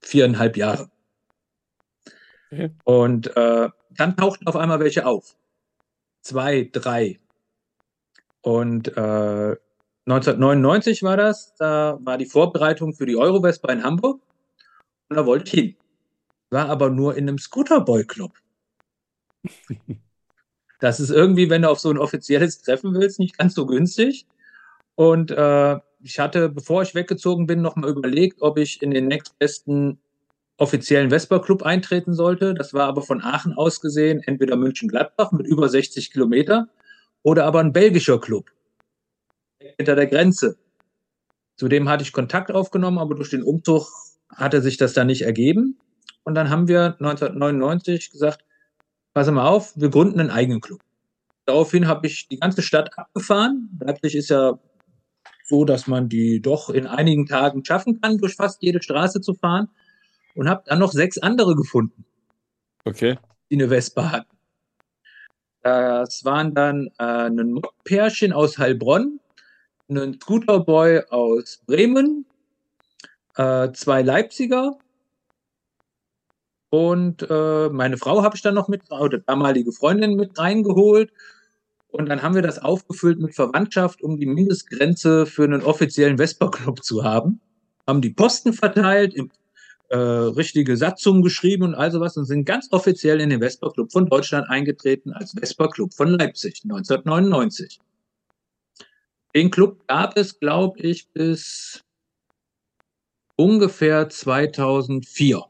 viereinhalb 0.02 0.58
Jahre. 0.58 0.90
Okay. 2.52 2.72
Und 2.84 3.36
äh, 3.36 3.70
dann 3.92 4.18
tauchten 4.18 4.48
auf 4.48 4.56
einmal 4.56 4.80
welche 4.80 5.06
auf. 5.06 5.36
Zwei, 6.22 6.70
drei, 6.72 7.20
und 8.42 8.88
äh, 8.96 9.56
1999 10.06 11.04
war 11.04 11.18
das, 11.18 11.54
da 11.56 12.00
war 12.02 12.18
die 12.18 12.26
Vorbereitung 12.26 12.94
für 12.94 13.06
die 13.06 13.18
Eurovespa 13.18 13.72
in 13.72 13.84
Hamburg 13.84 14.22
und 15.10 15.16
da 15.16 15.26
wollte 15.26 15.46
ich 15.46 15.52
hin. 15.52 15.76
War 16.50 16.70
aber 16.70 16.90
nur 16.90 17.16
in 17.16 17.28
einem 17.28 17.38
Scooterboy-Club. 17.38 18.32
das 20.80 21.00
ist 21.00 21.10
irgendwie, 21.10 21.50
wenn 21.50 21.64
du 21.64 21.70
auf 21.70 21.80
so 21.80 21.90
ein 21.90 21.98
offizielles 21.98 22.62
Treffen 22.62 22.94
willst, 22.94 23.20
nicht 23.20 23.38
ganz 23.38 23.54
so 23.56 23.66
günstig. 23.66 24.26
Und 24.96 25.32
äh, 25.32 25.80
ich 26.02 26.20
hatte, 26.20 26.50
bevor 26.50 26.82
ich 26.82 26.96
weggezogen 26.96 27.48
bin, 27.48 27.62
nochmal 27.62 27.90
überlegt, 27.90 28.42
ob 28.42 28.58
ich 28.58 28.82
in 28.82 28.92
den 28.92 29.08
nächstbesten 29.08 30.00
offiziellen 30.58 31.10
Vespa-Club 31.10 31.64
eintreten 31.64 32.14
sollte. 32.14 32.54
Das 32.54 32.74
war 32.74 32.88
aber 32.88 33.02
von 33.02 33.22
Aachen 33.22 33.54
aus 33.54 33.80
gesehen 33.80 34.22
entweder 34.26 34.56
München-Gladbach 34.58 35.32
mit 35.32 35.48
über 35.48 35.70
60 35.70 36.12
Kilometer 36.12 36.68
oder 37.24 37.46
aber 37.46 37.60
ein 37.60 37.74
belgischer 37.74 38.20
Club 38.20 38.52
hinter 39.78 39.96
der 39.96 40.08
Grenze. 40.08 40.58
Zudem 41.56 41.90
hatte 41.90 42.04
ich 42.04 42.12
Kontakt 42.12 42.52
aufgenommen, 42.52 42.98
aber 42.98 43.16
durch 43.16 43.30
den 43.30 43.44
Umzug 43.44 43.88
hatte 44.30 44.62
sich 44.62 44.78
das 44.78 44.94
dann 44.94 45.08
nicht 45.08 45.24
ergeben. 45.24 45.78
Und 46.24 46.36
dann 46.36 46.50
haben 46.50 46.68
wir 46.68 46.96
1999 47.00 48.12
gesagt, 48.12 48.44
pass 49.14 49.30
mal 49.30 49.48
auf, 49.48 49.74
wir 49.76 49.90
gründen 49.90 50.20
einen 50.20 50.32
eigenen 50.32 50.62
Club. 50.62 50.82
Daraufhin 51.46 51.88
habe 51.88 52.08
ich 52.08 52.28
die 52.28 52.40
ganze 52.40 52.62
Stadt 52.62 52.98
abgefahren. 52.98 53.70
Leipzig 53.80 54.16
ist 54.16 54.30
ja 54.30 54.60
so, 55.44 55.66
dass 55.66 55.88
man 55.88 56.08
die 56.08 56.42
doch 56.42 56.70
in 56.70 56.86
einigen 56.86 57.26
Tagen 57.26 57.66
schaffen 57.66 58.00
kann, 58.00 58.18
durch 58.20 58.36
fast 58.36 58.62
jede 58.62 58.82
Straße 58.84 59.22
zu 59.22 59.34
fahren. 59.34 59.70
Und 60.36 60.48
habe 60.48 60.64
dann 60.68 60.80
noch 60.80 60.92
sechs 60.92 61.18
andere 61.18 61.56
gefunden. 61.56 62.06
Okay. 62.86 63.18
Die 63.50 63.56
eine 63.56 63.70
Vespa 63.70 64.12
hatten. 64.12 64.38
Das 65.62 66.24
waren 66.24 66.54
dann 66.54 66.88
äh, 67.00 67.30
ein 67.30 67.62
Pärchen 67.84 68.32
aus 68.32 68.58
Heilbronn, 68.58 69.20
ein 69.90 70.20
Scooterboy 70.22 71.02
aus 71.10 71.62
Bremen, 71.66 72.26
äh, 73.36 73.72
zwei 73.74 74.02
Leipziger 74.02 74.78
und 76.70 77.26
äh, 77.30 77.70
meine 77.70 77.98
Frau 77.98 78.24
habe 78.24 78.36
ich 78.36 78.42
dann 78.42 78.54
noch 78.54 78.68
mit, 78.68 78.92
oder 78.92 79.20
damalige 79.20 79.72
Freundin 79.72 80.16
mit 80.16 80.38
reingeholt. 80.38 81.12
Und 81.92 82.08
dann 82.08 82.22
haben 82.22 82.36
wir 82.36 82.44
das 82.44 82.60
aufgefüllt 82.60 83.20
mit 83.20 83.34
Verwandtschaft, 83.34 84.04
um 84.04 84.18
die 84.18 84.28
Mindestgrenze 84.28 85.26
für 85.26 85.44
einen 85.44 85.64
offiziellen 85.64 86.20
Vespa-Club 86.20 86.84
zu 86.84 87.04
haben. 87.04 87.42
Haben 87.88 88.02
die 88.02 88.12
Posten 88.12 88.54
verteilt, 88.54 89.16
äh, 89.90 89.98
richtige 89.98 90.78
Satzungen 90.78 91.24
geschrieben 91.24 91.64
und 91.64 91.74
all 91.74 91.92
sowas 91.92 92.16
und 92.16 92.26
sind 92.26 92.46
ganz 92.46 92.72
offiziell 92.72 93.20
in 93.20 93.32
den 93.32 93.42
Vespa 93.42 93.72
Club 93.72 93.92
von 93.92 94.06
Deutschland 94.06 94.48
eingetreten 94.48 95.14
als 95.14 95.34
Vespa 95.34 95.68
Club 95.68 95.96
von 95.96 96.10
Leipzig 96.10 96.62
1999. 96.64 97.80
Den 99.36 99.50
Club 99.50 99.88
gab 99.88 100.16
es, 100.16 100.40
glaube 100.40 100.80
ich, 100.80 101.10
bis 101.10 101.84
ungefähr 103.36 104.10
2004. 104.10 105.44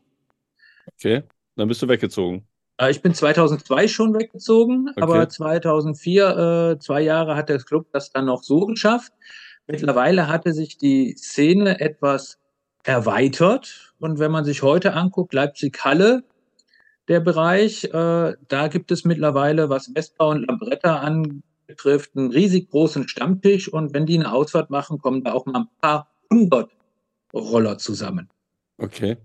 Okay, 0.95 1.23
dann 1.55 1.67
bist 1.67 1.81
du 1.81 1.87
weggezogen. 1.87 2.47
Äh, 2.79 2.91
ich 2.91 3.01
bin 3.01 3.13
2002 3.13 3.87
schon 3.87 4.13
weggezogen, 4.13 4.89
okay. 4.89 5.01
aber 5.01 5.29
2004, 5.29 6.73
äh, 6.75 6.79
zwei 6.79 7.01
Jahre 7.01 7.35
hat 7.35 7.49
der 7.49 7.59
Club 7.59 7.87
das 7.91 8.11
dann 8.11 8.25
noch 8.25 8.43
so 8.43 8.65
geschafft. 8.65 9.13
Mittlerweile 9.67 10.27
hatte 10.27 10.53
sich 10.53 10.77
die 10.79 11.15
Szene 11.15 11.79
etwas 11.79 12.39
erweitert. 12.83 13.93
Und 13.99 14.17
wenn 14.17 14.31
man 14.31 14.43
sich 14.43 14.63
heute 14.63 14.93
anguckt, 14.93 15.33
Leipzig-Halle, 15.33 16.23
der 17.07 17.19
Bereich, 17.19 17.83
äh, 17.85 18.35
da 18.47 18.67
gibt 18.67 18.91
es 18.91 19.05
mittlerweile, 19.05 19.69
was 19.69 19.91
Vespa 19.93 20.25
und 20.25 20.47
Lambretta 20.47 20.99
anbetrifft, 20.99 22.15
einen 22.15 22.31
riesig 22.31 22.71
großen 22.71 23.07
Stammtisch. 23.07 23.71
Und 23.71 23.93
wenn 23.93 24.07
die 24.07 24.17
eine 24.17 24.31
Ausfahrt 24.31 24.71
machen, 24.71 24.99
kommen 24.99 25.23
da 25.23 25.33
auch 25.33 25.45
mal 25.45 25.61
ein 25.61 25.67
paar 25.81 26.09
hundert 26.31 26.71
Roller 27.33 27.77
zusammen. 27.77 28.29
Okay. 28.77 29.17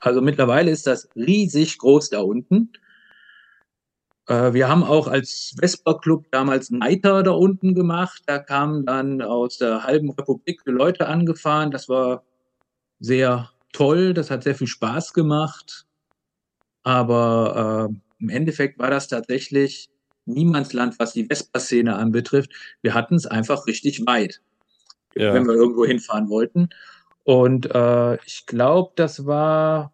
Also 0.00 0.20
mittlerweile 0.20 0.70
ist 0.70 0.86
das 0.86 1.08
riesig 1.14 1.78
groß 1.78 2.10
da 2.10 2.20
unten. 2.20 2.72
Äh, 4.26 4.54
wir 4.54 4.68
haben 4.68 4.82
auch 4.82 5.08
als 5.08 5.54
Vespa-Club 5.58 6.26
damals 6.30 6.70
Neiter 6.70 7.22
da 7.22 7.32
unten 7.32 7.74
gemacht. 7.74 8.22
Da 8.26 8.38
kamen 8.38 8.86
dann 8.86 9.20
aus 9.20 9.58
der 9.58 9.84
halben 9.84 10.10
Republik 10.10 10.62
Leute 10.64 11.06
angefahren. 11.06 11.70
Das 11.70 11.88
war 11.88 12.24
sehr 13.00 13.50
toll, 13.72 14.14
das 14.14 14.30
hat 14.30 14.42
sehr 14.42 14.54
viel 14.54 14.66
Spaß 14.66 15.12
gemacht. 15.12 15.86
Aber 16.82 17.90
äh, 17.90 18.22
im 18.22 18.28
Endeffekt 18.28 18.78
war 18.78 18.90
das 18.90 19.08
tatsächlich 19.08 19.90
Niemandsland, 20.26 20.98
was 20.98 21.12
die 21.12 21.26
Vespa-Szene 21.26 21.96
anbetrifft. 21.96 22.52
Wir 22.82 22.94
hatten 22.94 23.16
es 23.16 23.26
einfach 23.26 23.66
richtig 23.66 24.06
weit, 24.06 24.40
ja. 25.14 25.34
wenn 25.34 25.46
wir 25.46 25.54
irgendwo 25.54 25.84
hinfahren 25.84 26.28
wollten. 26.28 26.70
Und 27.30 27.72
äh, 27.72 28.16
ich 28.24 28.44
glaube, 28.46 28.90
das 28.96 29.24
war 29.24 29.92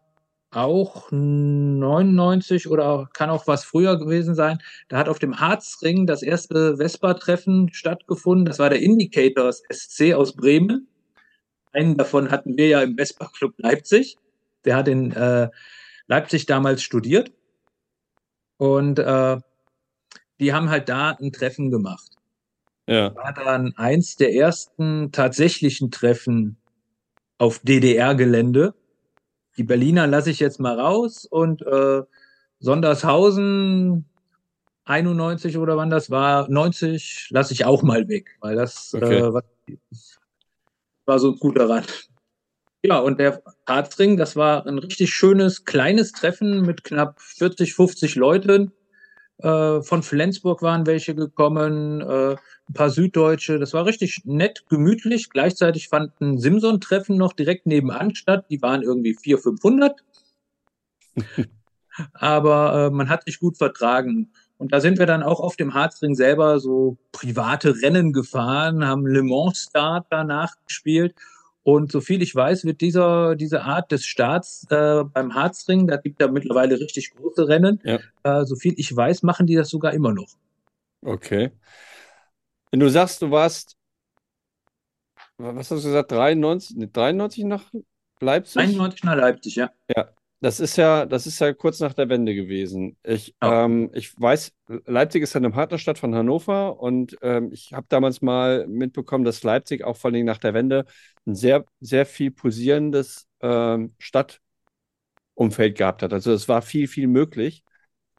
auch 0.50 1.10
99 1.10 2.66
oder 2.66 3.10
kann 3.12 3.28
auch 3.28 3.46
was 3.46 3.62
früher 3.62 3.98
gewesen 3.98 4.34
sein. 4.34 4.58
Da 4.88 4.96
hat 4.96 5.10
auf 5.10 5.18
dem 5.18 5.38
Harzring 5.38 6.06
das 6.06 6.22
erste 6.22 6.78
Vespa-Treffen 6.78 7.74
stattgefunden. 7.74 8.46
Das 8.46 8.58
war 8.58 8.70
der 8.70 8.80
Indicators 8.80 9.62
SC 9.70 10.14
aus 10.14 10.34
Bremen. 10.34 10.88
Einen 11.74 11.98
davon 11.98 12.30
hatten 12.30 12.56
wir 12.56 12.68
ja 12.68 12.80
im 12.80 12.96
Vespa-Club 12.96 13.52
Leipzig. 13.58 14.16
Der 14.64 14.74
hat 14.74 14.88
in 14.88 15.12
äh, 15.12 15.50
Leipzig 16.06 16.46
damals 16.46 16.82
studiert. 16.82 17.32
Und 18.56 18.98
äh, 18.98 19.36
die 20.40 20.54
haben 20.54 20.70
halt 20.70 20.88
da 20.88 21.10
ein 21.10 21.32
Treffen 21.32 21.70
gemacht. 21.70 22.12
Ja. 22.86 23.14
War 23.14 23.34
dann 23.34 23.74
eins 23.76 24.16
der 24.16 24.32
ersten 24.32 25.12
tatsächlichen 25.12 25.90
Treffen 25.90 26.56
auf 27.38 27.60
DDR-Gelände. 27.60 28.74
Die 29.56 29.64
Berliner 29.64 30.06
lasse 30.06 30.30
ich 30.30 30.40
jetzt 30.40 30.60
mal 30.60 30.78
raus 30.78 31.24
und 31.24 31.62
äh, 31.62 32.02
Sondershausen 32.58 34.06
91 34.84 35.58
oder 35.58 35.76
wann 35.76 35.90
das 35.90 36.10
war, 36.10 36.48
90 36.48 37.28
lasse 37.30 37.52
ich 37.52 37.64
auch 37.64 37.82
mal 37.82 38.08
weg, 38.08 38.36
weil 38.40 38.54
das 38.54 38.94
okay. 38.94 39.18
äh, 39.18 39.42
war 41.04 41.18
so 41.18 41.32
ein 41.32 41.38
guter 41.38 41.68
Rand. 41.68 42.08
Ja, 42.82 42.98
und 42.98 43.18
der 43.18 43.42
Harzring, 43.66 44.16
das 44.16 44.36
war 44.36 44.64
ein 44.66 44.78
richtig 44.78 45.12
schönes, 45.12 45.64
kleines 45.64 46.12
Treffen 46.12 46.62
mit 46.62 46.84
knapp 46.84 47.20
40, 47.20 47.74
50 47.74 48.14
Leuten. 48.14 48.72
Äh, 49.38 49.82
von 49.82 50.02
Flensburg 50.02 50.62
waren 50.62 50.86
welche 50.86 51.14
gekommen, 51.14 52.00
äh, 52.00 52.36
ein 52.68 52.74
paar 52.74 52.90
Süddeutsche. 52.90 53.58
Das 53.58 53.74
war 53.74 53.84
richtig 53.84 54.22
nett, 54.24 54.64
gemütlich. 54.68 55.30
Gleichzeitig 55.30 55.88
fand 55.88 56.18
ein 56.20 56.38
Simson-Treffen 56.38 57.16
noch 57.16 57.32
direkt 57.32 57.66
nebenan 57.66 58.14
statt. 58.14 58.46
Die 58.50 58.62
waren 58.62 58.82
irgendwie 58.82 59.14
400, 59.14 59.42
500. 59.42 60.00
Aber 62.12 62.86
äh, 62.86 62.90
man 62.90 63.08
hat 63.08 63.24
sich 63.24 63.38
gut 63.38 63.56
vertragen. 63.56 64.32
Und 64.58 64.72
da 64.72 64.80
sind 64.80 64.98
wir 64.98 65.06
dann 65.06 65.22
auch 65.22 65.40
auf 65.40 65.56
dem 65.56 65.74
Harzring 65.74 66.14
selber 66.14 66.60
so 66.60 66.96
private 67.12 67.82
Rennen 67.82 68.12
gefahren, 68.12 68.86
haben 68.86 69.06
Le 69.06 69.22
Mans 69.22 69.66
Start 69.68 70.06
danach 70.10 70.54
gespielt 70.66 71.14
und 71.66 71.90
soviel 71.90 72.22
ich 72.22 72.32
weiß, 72.32 72.64
wird 72.64 72.80
dieser, 72.80 73.34
diese 73.34 73.62
Art 73.62 73.90
des 73.90 74.04
Starts 74.04 74.68
äh, 74.70 75.02
beim 75.02 75.34
Harzring, 75.34 75.88
da 75.88 75.96
gibt 75.96 76.20
es 76.20 76.24
ja 76.24 76.30
mittlerweile 76.30 76.78
richtig 76.78 77.10
große 77.16 77.48
Rennen, 77.48 77.80
ja. 77.82 77.98
äh, 78.22 78.44
soviel 78.44 78.74
ich 78.76 78.94
weiß, 78.94 79.24
machen 79.24 79.48
die 79.48 79.56
das 79.56 79.68
sogar 79.68 79.92
immer 79.92 80.14
noch. 80.14 80.28
Okay. 81.04 81.50
Wenn 82.70 82.78
du 82.78 82.88
sagst, 82.88 83.20
du 83.20 83.32
warst, 83.32 83.76
was 85.38 85.56
hast 85.56 85.82
du 85.82 85.88
gesagt, 85.88 86.12
93, 86.12 86.92
93 86.92 87.44
nach 87.46 87.64
Leipzig? 88.20 88.62
93 88.62 89.02
nach 89.02 89.16
Leipzig, 89.16 89.56
ja. 89.56 89.72
Ja, 89.88 90.08
das 90.40 90.60
ist 90.60 90.76
ja, 90.76 91.06
das 91.06 91.26
ist 91.26 91.38
ja 91.40 91.52
kurz 91.52 91.80
nach 91.80 91.94
der 91.94 92.08
Wende 92.08 92.34
gewesen. 92.34 92.96
Ich, 93.02 93.34
ja. 93.42 93.64
ähm, 93.64 93.90
ich 93.94 94.18
weiß, 94.20 94.52
Leipzig 94.84 95.22
ist 95.22 95.34
ja 95.34 95.38
eine 95.38 95.50
Partnerstadt 95.50 95.98
von 95.98 96.14
Hannover 96.14 96.78
und 96.78 97.16
ähm, 97.22 97.50
ich 97.52 97.72
habe 97.72 97.86
damals 97.88 98.20
mal 98.20 98.66
mitbekommen, 98.66 99.24
dass 99.24 99.42
Leipzig 99.42 99.82
auch 99.84 99.96
vor 99.96 100.10
allem 100.10 100.26
nach 100.26 100.38
der 100.38 100.54
Wende 100.54 100.84
ein 101.26 101.34
sehr, 101.34 101.64
sehr 101.80 102.04
viel 102.04 102.30
pulsierendes 102.30 103.26
ähm, 103.40 103.94
Stadtumfeld 103.98 104.40
gehabt 105.76 106.02
hat. 106.02 106.12
Also 106.12 106.32
es 106.32 106.48
war 106.48 106.62
viel, 106.62 106.86
viel 106.88 107.06
möglich. 107.06 107.64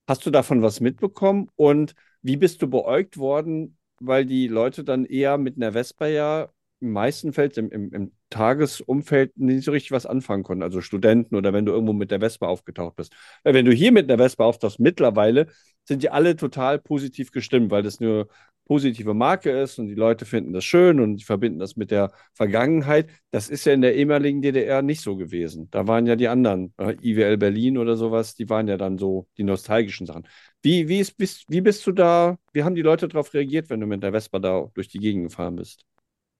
Hast 0.07 0.25
du 0.25 0.31
davon 0.31 0.61
was 0.61 0.79
mitbekommen 0.79 1.49
und 1.55 1.93
wie 2.21 2.37
bist 2.37 2.61
du 2.61 2.67
beäugt 2.69 3.17
worden, 3.17 3.77
weil 3.99 4.25
die 4.25 4.47
Leute 4.47 4.83
dann 4.83 5.05
eher 5.05 5.37
mit 5.37 5.57
einer 5.57 5.73
Vespa 5.73 6.07
ja 6.07 6.49
meisten 6.79 7.33
Fällen 7.33 7.51
im, 7.55 7.69
im, 7.71 7.93
im, 7.93 8.11
Tagesumfeld 8.29 9.37
nicht 9.37 9.63
so 9.63 9.71
richtig 9.71 9.91
was 9.91 10.05
anfangen 10.05 10.43
konnten. 10.43 10.63
Also 10.63 10.81
Studenten 10.81 11.35
oder 11.35 11.53
wenn 11.53 11.65
du 11.65 11.71
irgendwo 11.71 11.93
mit 11.93 12.11
der 12.11 12.19
Vespa 12.19 12.47
aufgetaucht 12.47 12.97
bist. 12.97 13.13
Weil 13.43 13.53
wenn 13.53 13.65
du 13.65 13.71
hier 13.71 13.93
mit 13.93 14.09
der 14.09 14.17
Vespa 14.17 14.43
auftauchst, 14.43 14.79
mittlerweile 14.79 15.47
sind 15.85 16.03
die 16.03 16.09
alle 16.09 16.35
total 16.35 16.79
positiv 16.79 17.31
gestimmt, 17.31 17.71
weil 17.71 17.83
das 17.83 18.01
eine 18.01 18.27
positive 18.67 19.13
Marke 19.13 19.49
ist 19.51 19.79
und 19.79 19.87
die 19.87 19.95
Leute 19.95 20.25
finden 20.25 20.53
das 20.53 20.65
schön 20.65 20.99
und 20.99 21.15
die 21.17 21.23
verbinden 21.23 21.59
das 21.59 21.77
mit 21.77 21.89
der 21.89 22.11
Vergangenheit. 22.33 23.09
Das 23.31 23.49
ist 23.49 23.65
ja 23.65 23.73
in 23.73 23.81
der 23.81 23.95
ehemaligen 23.95 24.41
DDR 24.41 24.81
nicht 24.81 25.01
so 25.01 25.15
gewesen. 25.15 25.69
Da 25.71 25.87
waren 25.87 26.05
ja 26.05 26.15
die 26.15 26.27
anderen, 26.27 26.73
äh, 26.77 26.95
IWL 27.01 27.37
Berlin 27.37 27.77
oder 27.77 27.95
sowas, 27.95 28.35
die 28.35 28.49
waren 28.49 28.67
ja 28.67 28.77
dann 28.77 28.97
so 28.97 29.27
die 29.37 29.43
nostalgischen 29.43 30.05
Sachen. 30.05 30.27
Wie, 30.61 30.87
wie, 30.89 30.99
ist, 30.99 31.17
bist, 31.17 31.45
wie 31.49 31.61
bist 31.61 31.87
du 31.87 31.93
da, 31.93 32.37
wie 32.53 32.63
haben 32.63 32.75
die 32.75 32.81
Leute 32.81 33.07
darauf 33.07 33.33
reagiert, 33.33 33.69
wenn 33.69 33.79
du 33.79 33.87
mit 33.87 34.03
der 34.03 34.11
Vespa 34.11 34.39
da 34.39 34.69
durch 34.73 34.89
die 34.89 34.99
Gegend 34.99 35.29
gefahren 35.29 35.55
bist? 35.55 35.85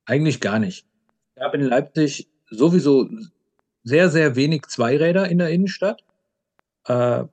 Eigentlich 0.08 0.40
gar 0.40 0.58
nicht. 0.58 0.86
Ich 1.36 1.42
habe 1.42 1.58
in 1.58 1.64
Leipzig 1.64 2.28
sowieso 2.48 3.10
sehr, 3.84 4.08
sehr 4.08 4.36
wenig 4.36 4.62
Zweiräder 4.66 5.28
in 5.28 5.36
der 5.36 5.50
Innenstadt. 5.50 6.02
Äh, 6.86 7.24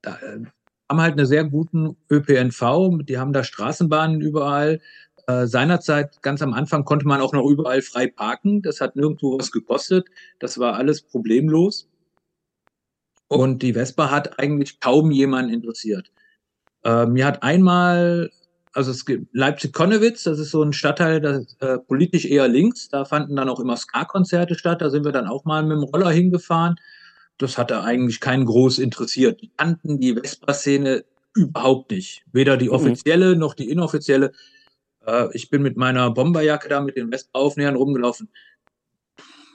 da, 0.00 0.18
äh, 0.22 0.40
haben 0.88 1.00
halt 1.00 1.18
einen 1.18 1.26
sehr 1.26 1.44
guten 1.44 1.96
ÖPNV, 2.10 3.02
die 3.02 3.18
haben 3.18 3.34
da 3.34 3.44
Straßenbahnen 3.44 4.22
überall. 4.22 4.80
Äh, 5.26 5.46
seinerzeit, 5.46 6.22
ganz 6.22 6.40
am 6.40 6.54
Anfang, 6.54 6.86
konnte 6.86 7.06
man 7.06 7.20
auch 7.20 7.34
noch 7.34 7.46
überall 7.46 7.82
frei 7.82 8.06
parken. 8.06 8.62
Das 8.62 8.80
hat 8.80 8.96
nirgendwo 8.96 9.38
was 9.38 9.52
gekostet. 9.52 10.06
Das 10.38 10.58
war 10.58 10.76
alles 10.76 11.02
problemlos. 11.02 11.86
Und 13.28 13.62
die 13.62 13.74
Vespa 13.74 14.10
hat 14.10 14.38
eigentlich 14.38 14.80
kaum 14.80 15.10
jemanden 15.10 15.52
interessiert. 15.52 16.10
Äh, 16.82 17.04
mir 17.04 17.26
hat 17.26 17.42
einmal 17.42 18.30
also 18.76 18.90
es 18.90 19.06
gibt 19.06 19.34
Leipzig-Konnewitz, 19.34 20.24
das 20.24 20.38
ist 20.38 20.50
so 20.50 20.62
ein 20.62 20.74
Stadtteil, 20.74 21.22
das 21.22 21.56
äh, 21.60 21.78
politisch 21.78 22.26
eher 22.26 22.46
links. 22.46 22.90
Da 22.90 23.06
fanden 23.06 23.34
dann 23.34 23.48
auch 23.48 23.58
immer 23.58 23.74
Ska-Konzerte 23.74 24.54
statt. 24.54 24.82
Da 24.82 24.90
sind 24.90 25.06
wir 25.06 25.12
dann 25.12 25.26
auch 25.26 25.46
mal 25.46 25.62
mit 25.62 25.78
dem 25.78 25.84
Roller 25.84 26.10
hingefahren. 26.10 26.76
Das 27.38 27.56
hatte 27.56 27.82
eigentlich 27.82 28.20
keinen 28.20 28.44
groß 28.44 28.78
interessiert. 28.78 29.40
Die 29.40 29.50
kannten 29.56 29.98
die 29.98 30.12
Vespa-Szene 30.12 31.06
überhaupt 31.34 31.90
nicht. 31.90 32.22
Weder 32.32 32.58
die 32.58 32.66
mhm. 32.66 32.74
offizielle 32.74 33.32
mhm. 33.32 33.40
noch 33.40 33.54
die 33.54 33.70
inoffizielle. 33.70 34.32
Äh, 35.06 35.28
ich 35.32 35.48
bin 35.48 35.62
mit 35.62 35.78
meiner 35.78 36.10
Bomberjacke 36.10 36.68
da 36.68 36.82
mit 36.82 36.98
den 36.98 37.10
Vespa-Aufnähern 37.10 37.76
rumgelaufen. 37.76 38.28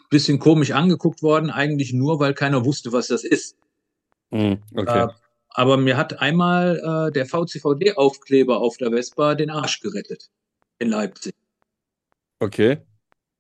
Bisschen 0.09 0.39
komisch 0.39 0.71
angeguckt 0.71 1.21
worden, 1.21 1.51
eigentlich 1.51 1.93
nur, 1.93 2.19
weil 2.19 2.33
keiner 2.33 2.65
wusste, 2.65 2.91
was 2.91 3.09
das 3.09 3.23
ist. 3.23 3.55
Mhm. 4.31 4.63
Okay. 4.75 5.03
Äh, 5.03 5.07
aber 5.53 5.77
mir 5.77 5.97
hat 5.97 6.19
einmal 6.21 7.07
äh, 7.09 7.11
der 7.11 7.25
VCVD-Aufkleber 7.25 8.57
auf 8.57 8.77
der 8.77 8.91
Vespa 8.91 9.35
den 9.35 9.49
Arsch 9.49 9.79
gerettet 9.81 10.29
in 10.79 10.89
Leipzig. 10.89 11.35
Okay. 12.39 12.79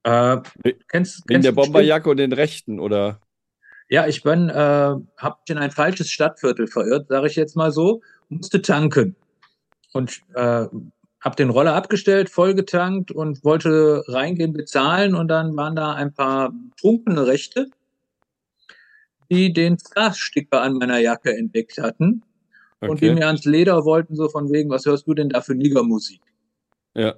Äh, 0.03 0.37
kennst, 0.87 1.29
in 1.29 1.41
der 1.41 1.51
Bomberjacke 1.51 2.09
und 2.09 2.17
den 2.17 2.33
Rechten, 2.33 2.79
oder? 2.79 3.19
Ja, 3.89 4.07
ich 4.07 4.23
bin, 4.23 4.49
äh, 4.49 4.53
habe 4.53 5.37
in 5.47 5.57
ein 5.57 5.71
falsches 5.71 6.09
Stadtviertel 6.09 6.67
verirrt, 6.67 7.07
sage 7.09 7.27
ich 7.27 7.35
jetzt 7.35 7.55
mal 7.55 7.71
so, 7.71 8.01
musste 8.29 8.61
tanken 8.61 9.15
und 9.93 10.21
äh, 10.33 10.65
habe 11.21 11.35
den 11.37 11.49
Roller 11.49 11.75
abgestellt, 11.75 12.29
vollgetankt 12.29 13.11
und 13.11 13.43
wollte 13.43 14.03
reingehen 14.07 14.53
bezahlen 14.53 15.13
und 15.13 15.27
dann 15.27 15.55
waren 15.55 15.75
da 15.75 15.93
ein 15.93 16.13
paar 16.13 16.53
trunkene 16.79 17.27
Rechte 17.27 17.67
die 19.31 19.53
den 19.53 19.79
Straßsticker 19.79 20.61
an 20.61 20.73
meiner 20.73 20.99
Jacke 20.99 21.35
entdeckt 21.35 21.77
hatten 21.77 22.23
okay. 22.81 22.91
und 22.91 23.01
die 23.01 23.11
mir 23.11 23.27
ans 23.27 23.45
Leder 23.45 23.85
wollten, 23.85 24.15
so 24.15 24.27
von 24.27 24.51
wegen, 24.51 24.69
was 24.69 24.85
hörst 24.85 25.07
du 25.07 25.13
denn 25.13 25.29
da 25.29 25.41
für 25.41 25.55
Niggermusik? 25.55 26.21
Ja. 26.93 27.15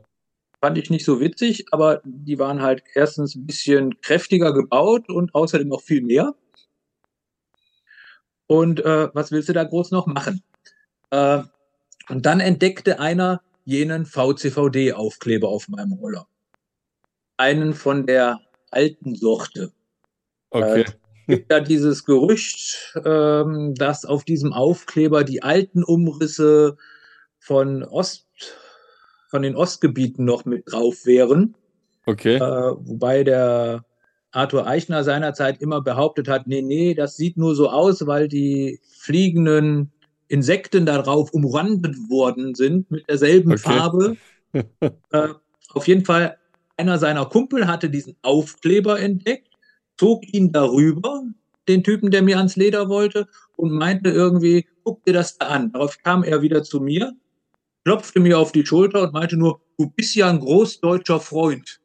Fand 0.61 0.77
ich 0.77 0.91
nicht 0.91 1.03
so 1.03 1.19
witzig, 1.19 1.65
aber 1.71 2.01
die 2.05 2.37
waren 2.37 2.61
halt 2.61 2.83
erstens 2.93 3.35
ein 3.35 3.47
bisschen 3.47 3.99
kräftiger 4.01 4.53
gebaut 4.53 5.09
und 5.09 5.33
außerdem 5.33 5.67
noch 5.67 5.81
viel 5.81 6.01
mehr. 6.01 6.35
Und 8.45 8.79
äh, 8.81 9.09
was 9.13 9.31
willst 9.31 9.49
du 9.49 9.53
da 9.53 9.63
groß 9.63 9.91
noch 9.91 10.05
machen? 10.05 10.43
Äh, 11.09 11.41
und 12.09 12.25
dann 12.25 12.39
entdeckte 12.39 12.99
einer 12.99 13.41
jenen 13.65 14.05
VCVD-Aufkleber 14.05 15.49
auf 15.49 15.67
meinem 15.67 15.93
Roller. 15.93 16.27
Einen 17.37 17.73
von 17.73 18.05
der 18.05 18.39
alten 18.69 19.15
Sorte. 19.15 19.73
Okay. 20.51 20.81
Äh, 20.81 20.85
gibt 21.27 21.51
ja 21.51 21.59
dieses 21.59 22.05
Gerücht, 22.05 22.93
ähm, 23.05 23.73
dass 23.75 24.05
auf 24.05 24.23
diesem 24.23 24.53
Aufkleber 24.53 25.23
die 25.23 25.43
alten 25.43 25.83
Umrisse 25.83 26.77
von 27.39 27.83
Ost, 27.83 28.27
von 29.29 29.41
den 29.41 29.55
Ostgebieten 29.55 30.25
noch 30.25 30.45
mit 30.45 30.71
drauf 30.71 31.05
wären. 31.05 31.55
Okay. 32.05 32.35
Äh, 32.35 32.39
wobei 32.39 33.23
der 33.23 33.85
Arthur 34.31 34.67
Eichner 34.67 35.03
seinerzeit 35.03 35.61
immer 35.61 35.81
behauptet 35.81 36.27
hat, 36.27 36.47
nee, 36.47 36.61
nee, 36.61 36.93
das 36.93 37.15
sieht 37.15 37.37
nur 37.37 37.55
so 37.55 37.69
aus, 37.69 38.05
weil 38.07 38.27
die 38.27 38.79
fliegenden 38.99 39.91
Insekten 40.27 40.85
darauf 40.85 41.31
umrandet 41.31 41.95
worden 42.09 42.55
sind 42.55 42.89
mit 42.89 43.07
derselben 43.07 43.53
okay. 43.53 43.61
Farbe. 43.61 44.17
äh, 45.11 45.29
auf 45.73 45.87
jeden 45.87 46.05
Fall, 46.05 46.37
einer 46.75 46.97
seiner 46.97 47.25
Kumpel 47.25 47.67
hatte 47.67 47.89
diesen 47.89 48.15
Aufkleber 48.23 48.99
entdeckt 48.99 49.52
zog 49.97 50.23
ihn 50.33 50.51
darüber 50.51 51.23
den 51.67 51.83
Typen, 51.83 52.11
der 52.11 52.21
mir 52.21 52.37
ans 52.37 52.55
Leder 52.55 52.89
wollte 52.89 53.27
und 53.55 53.71
meinte 53.71 54.09
irgendwie, 54.09 54.67
guck 54.83 55.03
dir 55.05 55.13
das 55.13 55.37
da 55.37 55.47
an. 55.47 55.71
Darauf 55.71 55.97
kam 56.03 56.23
er 56.23 56.41
wieder 56.41 56.63
zu 56.63 56.79
mir, 56.79 57.13
klopfte 57.85 58.19
mir 58.19 58.39
auf 58.39 58.51
die 58.51 58.65
Schulter 58.65 59.03
und 59.03 59.13
meinte 59.13 59.37
nur, 59.37 59.61
du 59.77 59.89
bist 59.89 60.15
ja 60.15 60.29
ein 60.29 60.39
großdeutscher 60.39 61.19
Freund. 61.19 61.79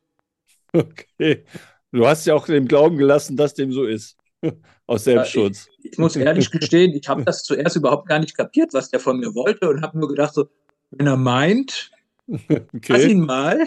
Okay. 0.73 1.45
Du 1.93 2.07
hast 2.07 2.27
ja 2.27 2.35
auch 2.35 2.47
dem 2.47 2.69
Glauben 2.69 2.97
gelassen, 2.99 3.37
dass 3.37 3.55
dem 3.55 3.73
so 3.73 3.85
ist. 3.85 4.17
Aus 4.87 5.05
Selbstschutz. 5.05 5.69
Ich, 5.79 5.93
ich, 5.93 5.99
muss 5.99 6.17
ehrlich 6.17 6.51
gestehen, 6.51 6.93
ich 6.95 7.09
habe 7.09 7.25
das 7.25 7.43
zuerst 7.43 7.77
überhaupt 7.77 8.09
gar 8.09 8.19
nicht 8.19 8.37
kapiert, 8.37 8.73
was 8.73 8.91
der 8.91 9.01
von 9.01 9.19
mir 9.19 9.35
wollte 9.35 9.69
und 9.69 9.83
habe 9.83 9.99
nur 9.99 10.09
gedacht, 10.09 10.35
so, 10.35 10.49
wenn 10.91 11.07
er 11.07 11.17
meint, 11.17 11.91
okay. 12.29 12.63
lass 12.89 13.05
ihn 13.05 13.21
mal. 13.21 13.67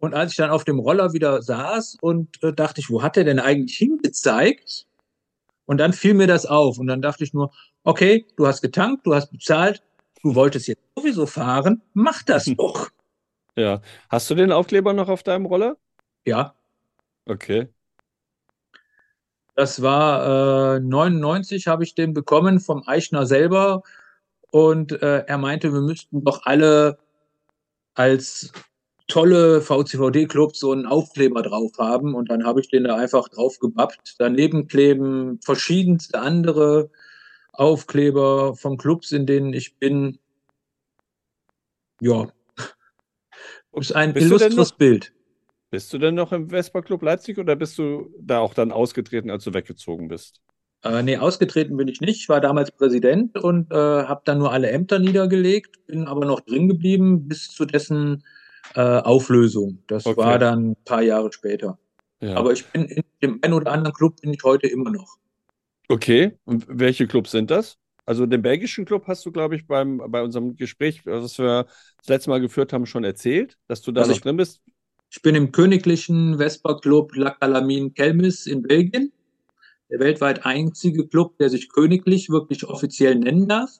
Und 0.00 0.14
als 0.14 0.32
ich 0.32 0.36
dann 0.36 0.50
auf 0.50 0.64
dem 0.64 0.78
Roller 0.78 1.12
wieder 1.12 1.42
saß 1.42 1.96
und 2.00 2.42
äh, 2.42 2.52
dachte 2.52 2.80
ich, 2.80 2.90
wo 2.90 3.02
hat 3.02 3.16
er 3.16 3.24
denn 3.24 3.40
eigentlich 3.40 3.76
hingezeigt? 3.76 4.86
Und 5.66 5.78
dann 5.78 5.92
fiel 5.92 6.14
mir 6.14 6.26
das 6.26 6.46
auf 6.46 6.78
und 6.78 6.86
dann 6.86 7.02
dachte 7.02 7.24
ich 7.24 7.34
nur, 7.34 7.52
okay, 7.84 8.26
du 8.36 8.46
hast 8.46 8.62
getankt, 8.62 9.06
du 9.06 9.14
hast 9.14 9.30
bezahlt, 9.30 9.82
du 10.22 10.34
wolltest 10.34 10.68
jetzt 10.68 10.82
sowieso 10.96 11.26
fahren, 11.26 11.82
mach 11.94 12.22
das 12.22 12.44
doch. 12.56 12.90
Ja. 13.56 13.82
Hast 14.08 14.30
du 14.30 14.34
den 14.34 14.52
Aufkleber 14.52 14.92
noch 14.92 15.08
auf 15.08 15.22
deinem 15.22 15.46
Roller? 15.46 15.76
Ja. 16.24 16.54
Okay. 17.26 17.68
Das 19.56 19.82
war 19.82 20.76
äh, 20.76 20.80
99, 20.80 21.66
habe 21.66 21.82
ich 21.82 21.96
den 21.96 22.14
bekommen 22.14 22.60
vom 22.60 22.84
Eichner 22.86 23.26
selber. 23.26 23.82
Und 24.52 24.92
äh, 25.02 25.24
er 25.26 25.38
meinte, 25.38 25.72
wir 25.72 25.80
müssten 25.80 26.24
doch 26.24 26.46
alle 26.46 26.98
als 27.94 28.52
tolle 29.08 29.62
VCVD-Clubs 29.62 30.60
so 30.60 30.70
einen 30.72 30.86
Aufkleber 30.86 31.42
drauf 31.42 31.72
haben. 31.78 32.14
Und 32.14 32.30
dann 32.30 32.44
habe 32.44 32.60
ich 32.60 32.68
den 32.68 32.84
da 32.84 32.96
einfach 32.96 33.28
drauf 33.28 33.58
gebappt. 33.58 34.14
Daneben 34.18 34.68
kleben 34.68 35.40
verschiedenste 35.42 36.20
andere 36.20 36.90
Aufkleber 37.52 38.54
von 38.54 38.76
Clubs, 38.76 39.10
in 39.10 39.26
denen 39.26 39.52
ich 39.52 39.76
bin. 39.76 40.18
Ja. 42.00 42.28
Ist 43.72 43.96
ein 43.96 44.12
Bist 44.12 44.26
illustres 44.26 44.72
Bild. 44.72 45.12
Bist 45.70 45.92
du 45.92 45.98
denn 45.98 46.14
noch 46.14 46.32
im 46.32 46.48
Vespa 46.48 46.80
Club 46.80 47.02
Leipzig 47.02 47.38
oder 47.38 47.54
bist 47.56 47.76
du 47.78 48.10
da 48.20 48.38
auch 48.38 48.54
dann 48.54 48.72
ausgetreten, 48.72 49.30
als 49.30 49.44
du 49.44 49.52
weggezogen 49.52 50.08
bist? 50.08 50.40
Äh, 50.82 51.02
nee, 51.02 51.18
ausgetreten 51.18 51.76
bin 51.76 51.88
ich 51.88 52.00
nicht. 52.00 52.20
Ich 52.22 52.28
war 52.28 52.40
damals 52.40 52.70
Präsident 52.70 53.36
und 53.36 53.70
äh, 53.70 53.74
habe 53.74 54.22
dann 54.24 54.38
nur 54.38 54.52
alle 54.52 54.70
Ämter 54.70 54.98
niedergelegt, 54.98 55.84
bin 55.86 56.06
aber 56.06 56.24
noch 56.24 56.40
drin 56.40 56.68
geblieben 56.68 57.28
bis 57.28 57.50
zu 57.50 57.66
dessen 57.66 58.24
äh, 58.74 58.80
Auflösung. 58.80 59.82
Das 59.86 60.06
okay. 60.06 60.16
war 60.16 60.38
dann 60.38 60.70
ein 60.70 60.84
paar 60.84 61.02
Jahre 61.02 61.32
später. 61.32 61.78
Ja. 62.20 62.36
Aber 62.36 62.52
ich 62.52 62.66
bin 62.66 62.84
in 62.86 63.02
dem 63.22 63.38
einen 63.42 63.54
oder 63.54 63.72
anderen 63.72 63.94
Club 63.94 64.20
bin 64.20 64.32
ich 64.32 64.42
heute 64.42 64.66
immer 64.66 64.90
noch. 64.90 65.18
Okay, 65.88 66.36
und 66.44 66.66
welche 66.68 67.06
Clubs 67.06 67.30
sind 67.30 67.50
das? 67.50 67.78
Also 68.04 68.26
den 68.26 68.42
belgischen 68.42 68.84
Club 68.84 69.06
hast 69.06 69.24
du, 69.26 69.32
glaube 69.32 69.56
ich, 69.56 69.66
beim, 69.66 70.02
bei 70.08 70.22
unserem 70.22 70.56
Gespräch, 70.56 71.04
was 71.04 71.38
wir 71.38 71.66
das 71.98 72.08
letzte 72.08 72.30
Mal 72.30 72.40
geführt 72.40 72.72
haben, 72.72 72.86
schon 72.86 73.04
erzählt, 73.04 73.58
dass 73.66 73.82
du 73.82 73.92
da 73.92 74.00
also 74.00 74.12
noch 74.12 74.20
drin 74.20 74.36
bist. 74.36 74.62
Ich 75.10 75.22
bin 75.22 75.34
im 75.34 75.52
königlichen 75.52 76.38
Vespa 76.38 76.78
Club 76.78 77.14
La 77.16 77.30
Calamine 77.30 77.90
Kelmis 77.90 78.46
in 78.46 78.62
Belgien. 78.62 79.12
Der 79.90 80.00
weltweit 80.00 80.44
einzige 80.44 81.06
Club, 81.06 81.38
der 81.38 81.48
sich 81.48 81.70
königlich 81.70 82.28
wirklich 82.28 82.64
offiziell 82.66 83.14
nennen 83.14 83.48
darf. 83.48 83.70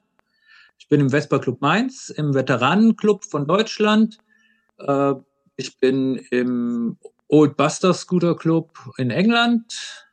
Ich 0.78 0.88
bin 0.88 1.00
im 1.00 1.10
Vespa 1.10 1.38
Club 1.38 1.60
Mainz, 1.60 2.08
im 2.08 2.34
Veteranenclub 2.34 3.24
von 3.24 3.46
Deutschland. 3.46 4.18
Äh, 4.78 5.14
ich 5.56 5.78
bin 5.78 6.16
im 6.30 6.98
Old 7.28 7.56
Buster 7.56 7.92
Scooter 7.94 8.36
Club 8.36 8.72
in 8.96 9.10
England. 9.10 10.06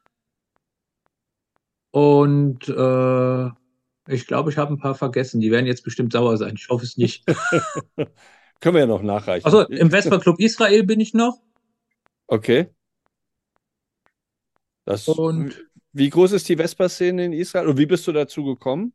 Und 1.92 2.68
äh, 2.68 3.50
ich 4.08 4.28
glaube, 4.28 4.52
ich 4.52 4.58
habe 4.58 4.74
ein 4.74 4.80
paar 4.80 4.96
vergessen. 4.96 5.40
Die 5.40 5.52
werden 5.52 5.66
jetzt 5.66 5.84
bestimmt 5.84 6.12
sauer 6.12 6.38
sein. 6.38 6.56
Ich 6.58 6.70
hoffe 6.70 6.86
es 6.86 6.98
nicht. 6.98 7.26
Können 8.60 8.76
wir 8.76 8.82
ja 8.82 8.86
noch 8.86 9.02
nachreichen. 9.02 9.46
Also 9.46 9.62
im 9.62 9.92
Vespa 9.92 10.18
Club 10.20 10.40
Israel 10.40 10.84
bin 10.84 11.00
ich 11.00 11.14
noch. 11.14 11.40
Okay. 12.28 12.70
Das, 14.86 15.08
und 15.08 15.66
wie 15.94 16.10
groß 16.10 16.34
ist 16.34 16.48
die 16.50 16.58
Vespa-Szene 16.58 17.26
in 17.26 17.34
Israel 17.34 17.68
und 17.68 17.78
wie 17.78 17.86
bist 17.86 18.06
du 18.08 18.12
dazu 18.12 18.44
gekommen? 18.44 18.94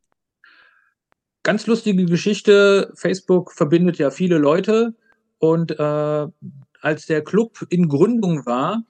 Ganz 1.43 1.67
lustige 1.67 2.05
Geschichte. 2.05 2.93
Facebook 2.95 3.51
verbindet 3.51 3.97
ja 3.97 4.11
viele 4.11 4.37
Leute 4.37 4.95
und 5.41 5.77
äh, 5.79 6.27
als 6.81 7.05
der 7.07 7.23
Club 7.23 7.65
in 7.69 7.89
Gründung 7.89 8.45
war, 8.45 8.83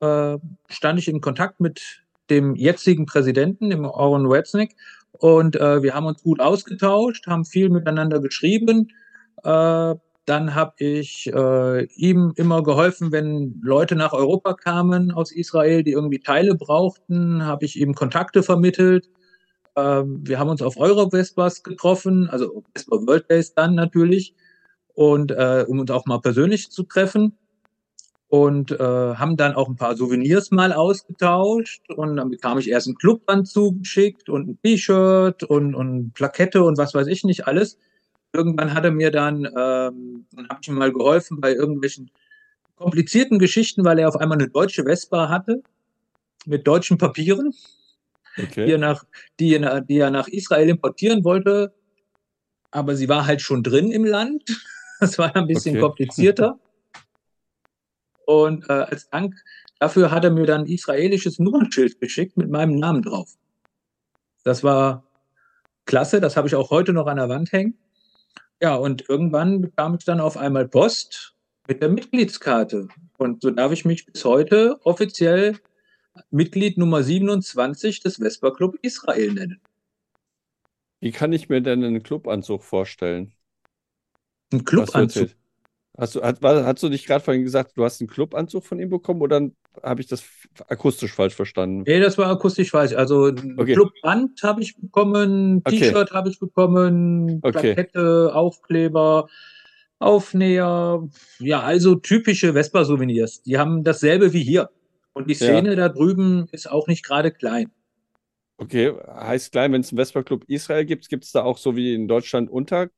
äh, 0.00 0.38
stand 0.68 0.98
ich 0.98 1.08
in 1.08 1.20
Kontakt 1.20 1.60
mit 1.60 2.02
dem 2.30 2.56
jetzigen 2.56 3.06
Präsidenten, 3.06 3.70
dem 3.70 3.84
Oren 3.84 4.28
Wetznick, 4.28 4.74
und 5.12 5.54
äh, 5.54 5.82
wir 5.82 5.94
haben 5.94 6.06
uns 6.06 6.22
gut 6.22 6.40
ausgetauscht, 6.40 7.28
haben 7.28 7.44
viel 7.44 7.70
miteinander 7.70 8.20
geschrieben. 8.20 8.88
Äh, 9.44 9.94
dann 10.26 10.54
habe 10.54 10.72
ich 10.78 11.30
äh, 11.32 11.84
ihm 11.94 12.32
immer 12.34 12.64
geholfen, 12.64 13.12
wenn 13.12 13.60
Leute 13.62 13.94
nach 13.94 14.12
Europa 14.12 14.54
kamen 14.54 15.12
aus 15.12 15.30
Israel, 15.30 15.84
die 15.84 15.92
irgendwie 15.92 16.18
Teile 16.18 16.56
brauchten, 16.56 17.44
habe 17.44 17.64
ich 17.66 17.78
ihm 17.78 17.94
Kontakte 17.94 18.42
vermittelt. 18.42 19.08
Ähm, 19.76 20.22
wir 20.24 20.40
haben 20.40 20.48
uns 20.48 20.62
auf 20.62 20.76
Eurovespas 20.76 21.62
getroffen, 21.62 22.28
also 22.30 22.64
Vespa 22.74 22.96
World 23.06 23.30
Days 23.30 23.54
dann 23.54 23.76
natürlich, 23.76 24.34
und 24.94 25.30
äh, 25.30 25.64
um 25.68 25.80
uns 25.80 25.90
auch 25.90 26.06
mal 26.06 26.20
persönlich 26.20 26.70
zu 26.70 26.84
treffen. 26.84 27.38
Und 28.28 28.72
äh, 28.72 28.78
haben 28.78 29.36
dann 29.36 29.54
auch 29.54 29.68
ein 29.68 29.76
paar 29.76 29.96
Souvenirs 29.96 30.50
mal 30.50 30.72
ausgetauscht. 30.72 31.82
Und 31.90 32.16
dann 32.16 32.30
bekam 32.30 32.58
ich 32.58 32.68
erst 32.68 32.88
einen 32.88 32.96
Clubband 32.96 33.46
zugeschickt 33.46 34.28
und 34.28 34.48
ein 34.48 34.58
T-Shirt 34.60 35.44
und, 35.44 35.76
und 35.76 36.14
Plakette 36.14 36.64
und 36.64 36.76
was 36.76 36.94
weiß 36.94 37.06
ich 37.06 37.22
nicht 37.22 37.46
alles 37.46 37.78
irgendwann 38.34 38.74
hat 38.74 38.84
er 38.84 38.90
mir 38.90 39.10
dann, 39.10 39.44
ähm, 39.44 40.26
dann 40.32 40.48
habe 40.48 40.58
ich 40.60 40.68
ihm 40.68 40.74
mal 40.74 40.92
geholfen 40.92 41.40
bei 41.40 41.54
irgendwelchen 41.54 42.10
komplizierten 42.74 43.38
Geschichten, 43.38 43.84
weil 43.84 43.98
er 44.00 44.08
auf 44.08 44.16
einmal 44.16 44.38
eine 44.38 44.48
deutsche 44.48 44.84
Vespa 44.84 45.28
hatte 45.28 45.62
mit 46.44 46.66
deutschen 46.66 46.98
Papieren, 46.98 47.54
okay. 48.36 48.66
die, 48.66 48.72
er 48.72 48.78
nach, 48.78 49.04
die, 49.38 49.54
er, 49.54 49.80
die 49.80 49.98
er 49.98 50.10
nach 50.10 50.28
Israel 50.28 50.68
importieren 50.68 51.24
wollte. 51.24 51.72
Aber 52.72 52.96
sie 52.96 53.08
war 53.08 53.24
halt 53.26 53.40
schon 53.40 53.62
drin 53.62 53.92
im 53.92 54.04
Land. 54.04 54.42
Das 55.00 55.18
war 55.18 55.34
ein 55.34 55.46
bisschen 55.46 55.76
okay. 55.76 55.82
komplizierter. 55.82 56.58
Und 58.26 58.68
äh, 58.70 58.72
als 58.72 59.08
Dank 59.10 59.34
dafür 59.78 60.10
hat 60.10 60.24
er 60.24 60.30
mir 60.30 60.46
dann 60.46 60.62
ein 60.62 60.66
israelisches 60.66 61.38
Nummernschild 61.38 62.00
geschickt 62.00 62.36
mit 62.36 62.48
meinem 62.48 62.76
Namen 62.76 63.02
drauf. 63.02 63.36
Das 64.44 64.62
war 64.62 65.04
klasse, 65.84 66.20
das 66.20 66.36
habe 66.36 66.48
ich 66.48 66.54
auch 66.54 66.70
heute 66.70 66.92
noch 66.92 67.06
an 67.06 67.16
der 67.16 67.28
Wand 67.28 67.52
hängen. 67.52 67.78
Ja, 68.62 68.76
und 68.76 69.08
irgendwann 69.08 69.60
bekam 69.60 69.94
ich 69.96 70.04
dann 70.04 70.20
auf 70.20 70.36
einmal 70.36 70.68
Post 70.68 71.34
mit 71.66 71.82
der 71.82 71.88
Mitgliedskarte. 71.88 72.88
Und 73.18 73.42
so 73.42 73.50
darf 73.50 73.72
ich 73.72 73.84
mich 73.84 74.06
bis 74.06 74.24
heute 74.24 74.78
offiziell 74.84 75.58
Mitglied 76.30 76.78
Nummer 76.78 77.02
27 77.02 78.00
des 78.00 78.16
Vespa 78.16 78.50
Club 78.50 78.76
Israel 78.82 79.32
nennen. 79.32 79.60
Wie 81.00 81.12
kann 81.12 81.32
ich 81.32 81.48
mir 81.48 81.60
denn 81.60 81.84
einen 81.84 82.02
Clubanzug 82.02 82.62
vorstellen? 82.62 83.34
Ein 84.52 84.64
Clubanzug? 84.64 85.30
Hast 85.96 86.16
du, 86.16 86.22
hast, 86.22 86.42
hast 86.42 86.82
du 86.82 86.88
nicht 86.88 87.06
gerade 87.06 87.24
vorhin 87.24 87.44
gesagt, 87.44 87.72
du 87.76 87.84
hast 87.84 88.00
einen 88.00 88.08
Clubanzug 88.08 88.64
von 88.64 88.80
ihm 88.80 88.90
bekommen 88.90 89.20
oder 89.20 89.48
habe 89.82 90.00
ich 90.00 90.08
das 90.08 90.24
akustisch 90.68 91.12
falsch 91.12 91.34
verstanden? 91.34 91.84
Nee, 91.86 92.00
das 92.00 92.18
war 92.18 92.28
akustisch 92.28 92.70
falsch. 92.70 92.94
Also 92.94 93.26
ein 93.26 93.58
okay. 93.58 93.74
Clubband 93.74 94.42
habe 94.42 94.62
ich 94.62 94.76
bekommen, 94.76 95.62
T-Shirt 95.62 95.94
okay. 95.94 96.14
habe 96.14 96.30
ich 96.30 96.40
bekommen, 96.40 97.38
okay. 97.42 97.74
Plakette, 97.74 98.34
Aufkleber, 98.34 99.28
Aufnäher, 100.00 101.08
ja, 101.38 101.60
also 101.60 101.94
typische 101.94 102.54
Vespa-Souvenirs. 102.54 103.42
Die 103.42 103.58
haben 103.58 103.84
dasselbe 103.84 104.32
wie 104.32 104.42
hier. 104.42 104.70
Und 105.12 105.30
die 105.30 105.34
Szene 105.34 105.70
ja. 105.70 105.76
da 105.76 105.88
drüben 105.88 106.48
ist 106.50 106.68
auch 106.68 106.88
nicht 106.88 107.04
gerade 107.04 107.30
klein. 107.30 107.70
Okay, 108.56 108.92
heißt 109.08 109.52
klein, 109.52 109.72
wenn 109.72 109.80
es 109.80 109.90
einen 109.90 109.98
Vespa-Club 109.98 110.44
Israel 110.48 110.84
gibt, 110.84 111.08
gibt 111.08 111.24
es 111.24 111.32
da 111.32 111.42
auch 111.42 111.58
so 111.58 111.76
wie 111.76 111.94
in 111.94 112.08
Deutschland 112.08 112.50
unter, 112.50 112.88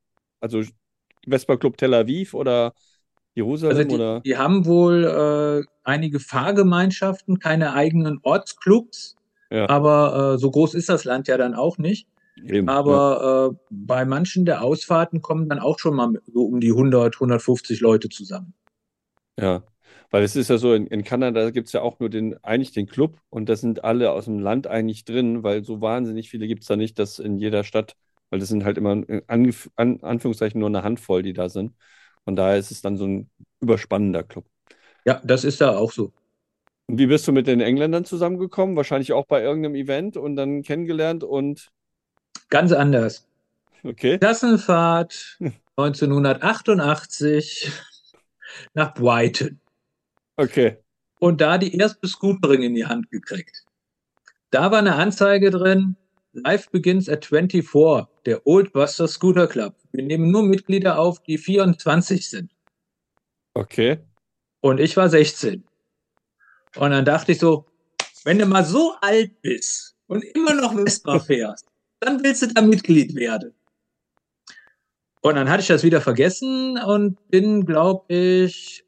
also 0.40 0.62
Vespa 1.26 1.56
Club 1.56 1.76
Tel 1.76 1.94
Aviv 1.94 2.34
oder 2.34 2.72
Jerusalem? 3.34 3.76
Also 3.76 3.88
die, 3.88 3.94
oder? 3.94 4.20
die 4.20 4.36
haben 4.36 4.66
wohl 4.66 5.04
äh, 5.04 5.66
einige 5.84 6.20
Fahrgemeinschaften, 6.20 7.38
keine 7.38 7.74
eigenen 7.74 8.18
Ortsclubs, 8.22 9.16
ja. 9.50 9.68
aber 9.68 10.34
äh, 10.34 10.38
so 10.38 10.50
groß 10.50 10.74
ist 10.74 10.88
das 10.88 11.04
Land 11.04 11.28
ja 11.28 11.36
dann 11.36 11.54
auch 11.54 11.78
nicht. 11.78 12.08
Eben, 12.44 12.68
aber 12.68 13.20
ja. 13.22 13.46
äh, 13.46 13.56
bei 13.70 14.04
manchen 14.04 14.44
der 14.44 14.62
Ausfahrten 14.62 15.22
kommen 15.22 15.48
dann 15.48 15.58
auch 15.58 15.78
schon 15.78 15.94
mal 15.94 16.20
so 16.32 16.44
um 16.44 16.60
die 16.60 16.70
100, 16.70 17.14
150 17.14 17.80
Leute 17.80 18.10
zusammen. 18.10 18.52
Ja, 19.40 19.62
weil 20.10 20.22
es 20.22 20.36
ist 20.36 20.48
ja 20.48 20.58
so, 20.58 20.74
in, 20.74 20.86
in 20.86 21.02
Kanada 21.02 21.50
gibt 21.50 21.68
es 21.68 21.72
ja 21.72 21.82
auch 21.82 21.98
nur 21.98 22.10
den, 22.10 22.42
eigentlich 22.44 22.72
den 22.72 22.86
Club 22.86 23.18
und 23.30 23.48
da 23.48 23.56
sind 23.56 23.84
alle 23.84 24.12
aus 24.12 24.26
dem 24.26 24.38
Land 24.38 24.66
eigentlich 24.66 25.04
drin, 25.04 25.42
weil 25.42 25.64
so 25.64 25.80
wahnsinnig 25.80 26.28
viele 26.28 26.46
gibt 26.46 26.62
es 26.62 26.68
da 26.68 26.76
nicht, 26.76 26.98
dass 26.98 27.18
in 27.18 27.38
jeder 27.38 27.64
Stadt 27.64 27.96
weil 28.36 28.40
das 28.40 28.50
sind 28.50 28.66
halt 28.66 28.76
immer 28.76 28.92
in 28.92 29.22
an, 29.76 30.00
Anführungszeichen 30.02 30.60
nur 30.60 30.68
eine 30.68 30.82
Handvoll, 30.82 31.22
die 31.22 31.32
da 31.32 31.48
sind. 31.48 31.72
Von 32.24 32.36
daher 32.36 32.58
ist 32.58 32.70
es 32.70 32.82
dann 32.82 32.98
so 32.98 33.06
ein 33.06 33.30
überspannender 33.60 34.22
Club. 34.22 34.44
Ja, 35.06 35.22
das 35.24 35.44
ist 35.44 35.62
da 35.62 35.74
auch 35.74 35.90
so. 35.90 36.12
Und 36.86 36.98
wie 36.98 37.06
bist 37.06 37.26
du 37.26 37.32
mit 37.32 37.46
den 37.46 37.62
Engländern 37.62 38.04
zusammengekommen? 38.04 38.76
Wahrscheinlich 38.76 39.14
auch 39.14 39.24
bei 39.24 39.42
irgendeinem 39.42 39.74
Event 39.74 40.18
und 40.18 40.36
dann 40.36 40.62
kennengelernt 40.62 41.24
und. 41.24 41.70
Ganz 42.50 42.72
anders. 42.72 43.26
Okay. 43.82 44.18
Klassenfahrt 44.18 45.38
1988 45.76 47.72
nach 48.74 48.92
Brighton. 48.92 49.60
Okay. 50.36 50.76
Und 51.20 51.40
da 51.40 51.56
die 51.56 51.74
erste 51.74 52.06
Scooterin 52.06 52.60
in 52.60 52.74
die 52.74 52.84
Hand 52.84 53.10
gekriegt. 53.10 53.64
Da 54.50 54.70
war 54.70 54.80
eine 54.80 54.96
Anzeige 54.96 55.50
drin, 55.50 55.96
Life 56.44 56.68
begins 56.70 57.08
at 57.08 57.24
24, 57.24 58.06
der 58.26 58.46
Old 58.46 58.72
Buster 58.72 59.08
Scooter 59.08 59.46
Club. 59.46 59.74
Wir 59.92 60.04
nehmen 60.04 60.30
nur 60.30 60.42
Mitglieder 60.42 60.98
auf, 60.98 61.22
die 61.22 61.38
24 61.38 62.28
sind. 62.28 62.52
Okay. 63.54 63.98
Und 64.60 64.78
ich 64.78 64.96
war 64.96 65.08
16. 65.08 65.64
Und 66.76 66.90
dann 66.90 67.04
dachte 67.04 67.32
ich 67.32 67.38
so, 67.38 67.64
wenn 68.24 68.38
du 68.38 68.46
mal 68.46 68.64
so 68.64 68.94
alt 69.00 69.40
bist 69.40 69.96
und 70.08 70.22
immer 70.24 70.54
noch 70.54 70.74
Vespa 70.74 71.18
fährst, 71.20 71.66
dann 72.00 72.22
willst 72.22 72.42
du 72.42 72.48
da 72.48 72.60
Mitglied 72.60 73.14
werden. 73.14 73.54
Und 75.22 75.36
dann 75.36 75.48
hatte 75.48 75.62
ich 75.62 75.68
das 75.68 75.82
wieder 75.82 76.00
vergessen 76.00 76.78
und 76.78 77.18
bin, 77.30 77.64
glaube 77.64 78.12
ich, 78.12 78.84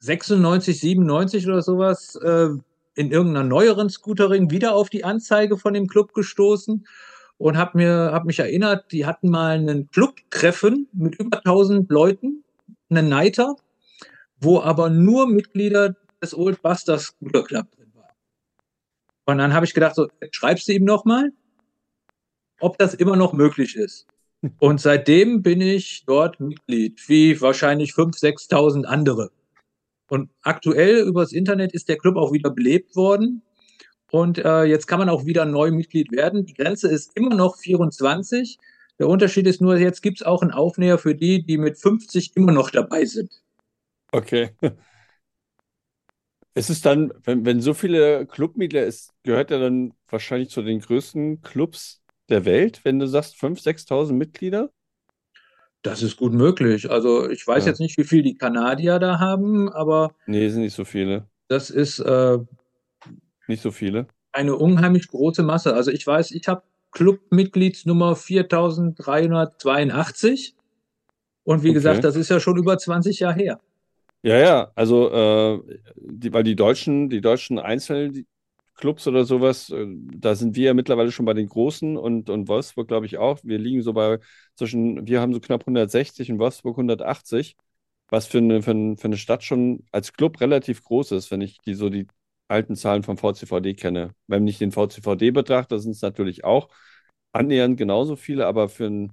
96, 0.00 0.80
97 0.80 1.46
oder 1.46 1.62
sowas 1.62 2.16
äh, 2.16 2.48
in 2.98 3.12
irgendeiner 3.12 3.44
neueren 3.44 3.88
Scootering 3.88 4.50
wieder 4.50 4.74
auf 4.74 4.90
die 4.90 5.04
Anzeige 5.04 5.56
von 5.56 5.72
dem 5.72 5.86
Club 5.86 6.14
gestoßen 6.14 6.84
und 7.36 7.56
habe 7.56 7.78
mir 7.78 8.10
hab 8.12 8.24
mich 8.24 8.40
erinnert, 8.40 8.90
die 8.90 9.06
hatten 9.06 9.30
mal 9.30 9.52
einen 9.52 9.88
Clubtreffen 9.90 10.88
mit 10.92 11.14
über 11.14 11.38
1000 11.38 11.88
Leuten, 11.90 12.42
einen 12.90 13.08
Nighter, 13.08 13.54
wo 14.40 14.60
aber 14.60 14.90
nur 14.90 15.28
Mitglieder 15.28 15.94
des 16.20 16.36
Old 16.36 16.60
Buster 16.60 16.98
Scooter 16.98 17.44
Club 17.44 17.70
drin 17.70 17.92
waren. 17.94 18.16
Und 19.26 19.38
dann 19.38 19.54
habe 19.54 19.64
ich 19.64 19.74
gedacht, 19.74 19.94
so, 19.94 20.08
schreibst 20.32 20.66
du 20.66 20.72
ihm 20.72 20.84
nochmal, 20.84 21.30
ob 22.58 22.78
das 22.78 22.94
immer 22.94 23.14
noch 23.14 23.32
möglich 23.32 23.76
ist. 23.76 24.08
Und 24.58 24.80
seitdem 24.80 25.42
bin 25.42 25.60
ich 25.60 26.02
dort 26.04 26.40
Mitglied, 26.40 27.00
wie 27.08 27.40
wahrscheinlich 27.40 27.92
5.000, 27.92 28.50
6.000 28.50 28.84
andere. 28.86 29.30
Und 30.08 30.30
aktuell 30.42 30.98
übers 31.06 31.32
Internet 31.32 31.72
ist 31.72 31.88
der 31.88 31.98
Club 31.98 32.16
auch 32.16 32.32
wieder 32.32 32.50
belebt 32.50 32.96
worden. 32.96 33.42
Und 34.10 34.38
äh, 34.38 34.64
jetzt 34.64 34.86
kann 34.86 34.98
man 34.98 35.08
auch 35.08 35.26
wieder 35.26 35.44
neu 35.44 35.70
Mitglied 35.70 36.12
werden. 36.12 36.46
Die 36.46 36.54
Grenze 36.54 36.88
ist 36.88 37.14
immer 37.14 37.34
noch 37.34 37.58
24. 37.58 38.58
Der 38.98 39.08
Unterschied 39.08 39.46
ist 39.46 39.60
nur, 39.60 39.76
jetzt 39.76 40.02
gibt 40.02 40.20
es 40.20 40.26
auch 40.26 40.42
einen 40.42 40.50
Aufnäher 40.50 40.98
für 40.98 41.14
die, 41.14 41.44
die 41.44 41.58
mit 41.58 41.78
50 41.78 42.36
immer 42.36 42.52
noch 42.52 42.70
dabei 42.70 43.04
sind. 43.04 43.30
Okay. 44.12 44.50
Es 46.54 46.70
ist 46.70 46.84
dann, 46.84 47.12
wenn, 47.22 47.46
wenn 47.46 47.60
so 47.60 47.72
viele 47.72 48.26
Clubmitglieder 48.26 48.84
ist, 48.84 49.12
gehört 49.22 49.52
er 49.52 49.60
dann 49.60 49.94
wahrscheinlich 50.08 50.50
zu 50.50 50.60
den 50.60 50.80
größten 50.80 51.40
Clubs 51.40 52.02
der 52.28 52.44
Welt, 52.46 52.80
wenn 52.82 52.98
du 52.98 53.06
sagst 53.06 53.36
5.000, 53.36 53.86
6.000 53.86 54.12
Mitglieder? 54.14 54.72
Das 55.82 56.02
ist 56.02 56.16
gut 56.16 56.32
möglich. 56.32 56.90
Also 56.90 57.28
ich 57.30 57.46
weiß 57.46 57.64
Ja. 57.64 57.70
jetzt 57.70 57.78
nicht, 57.80 57.96
wie 57.98 58.04
viel 58.04 58.22
die 58.22 58.36
Kanadier 58.36 58.98
da 58.98 59.18
haben, 59.20 59.68
aber 59.70 60.12
Nee, 60.26 60.48
sind 60.48 60.62
nicht 60.62 60.74
so 60.74 60.84
viele. 60.84 61.28
das 61.48 61.70
ist 61.70 61.98
äh, 62.00 62.38
Nicht 63.46 63.62
so 63.62 63.70
viele. 63.70 64.06
eine 64.32 64.56
unheimlich 64.56 65.08
große 65.08 65.42
Masse. 65.42 65.74
Also 65.74 65.90
ich 65.90 66.06
weiß, 66.06 66.30
ich 66.32 66.46
habe 66.48 66.62
Clubmitgliedsnummer 66.92 68.14
4382 68.16 70.54
und 71.44 71.62
wie 71.62 71.68
Okay. 71.68 71.74
gesagt, 71.74 72.04
das 72.04 72.16
ist 72.16 72.28
ja 72.28 72.40
schon 72.40 72.58
über 72.58 72.76
20 72.78 73.20
Jahre 73.20 73.34
her. 73.36 73.60
Ja, 74.22 74.36
ja, 74.36 74.72
also, 74.74 75.10
äh, 75.10 75.60
die, 75.96 76.32
weil 76.32 76.42
die 76.42 76.56
deutschen, 76.56 77.08
die 77.08 77.20
deutschen 77.20 77.58
Einzelclubs 78.78 79.06
oder 79.06 79.24
sowas, 79.24 79.70
äh, 79.70 79.86
da 79.88 80.34
sind 80.34 80.56
wir 80.56 80.66
ja 80.66 80.74
mittlerweile 80.74 81.12
schon 81.12 81.26
bei 81.26 81.34
den 81.34 81.48
Großen 81.48 81.96
und, 81.96 82.30
und 82.30 82.48
Wolfsburg, 82.48 82.88
glaube 82.88 83.06
ich, 83.06 83.18
auch. 83.18 83.38
Wir 83.42 83.58
liegen 83.58 83.82
so 83.82 83.92
bei 83.92 84.18
zwischen, 84.54 85.06
wir 85.06 85.20
haben 85.20 85.34
so 85.34 85.40
knapp 85.40 85.62
160 85.62 86.30
und 86.32 86.38
Wolfsburg 86.38 86.76
180, 86.76 87.56
was 88.08 88.26
für 88.26 88.38
eine, 88.38 88.62
für 88.62 88.70
eine, 88.72 88.96
für 88.96 89.06
eine 89.06 89.16
Stadt 89.16 89.42
schon 89.44 89.84
als 89.92 90.12
Club 90.12 90.40
relativ 90.40 90.82
groß 90.84 91.12
ist, 91.12 91.30
wenn 91.30 91.40
ich 91.40 91.58
die 91.58 91.74
so 91.74 91.90
die 91.90 92.06
alten 92.48 92.76
Zahlen 92.76 93.02
vom 93.02 93.18
VCVD 93.18 93.74
kenne. 93.74 94.14
Wenn 94.26 94.46
ich 94.46 94.58
den 94.58 94.72
VCVD 94.72 95.32
betrachte, 95.32 95.78
sind 95.78 95.92
es 95.92 96.02
natürlich 96.02 96.44
auch 96.44 96.68
annähernd 97.32 97.76
genauso 97.76 98.16
viele, 98.16 98.46
aber 98.46 98.68
für 98.68 98.86
einen, 98.86 99.12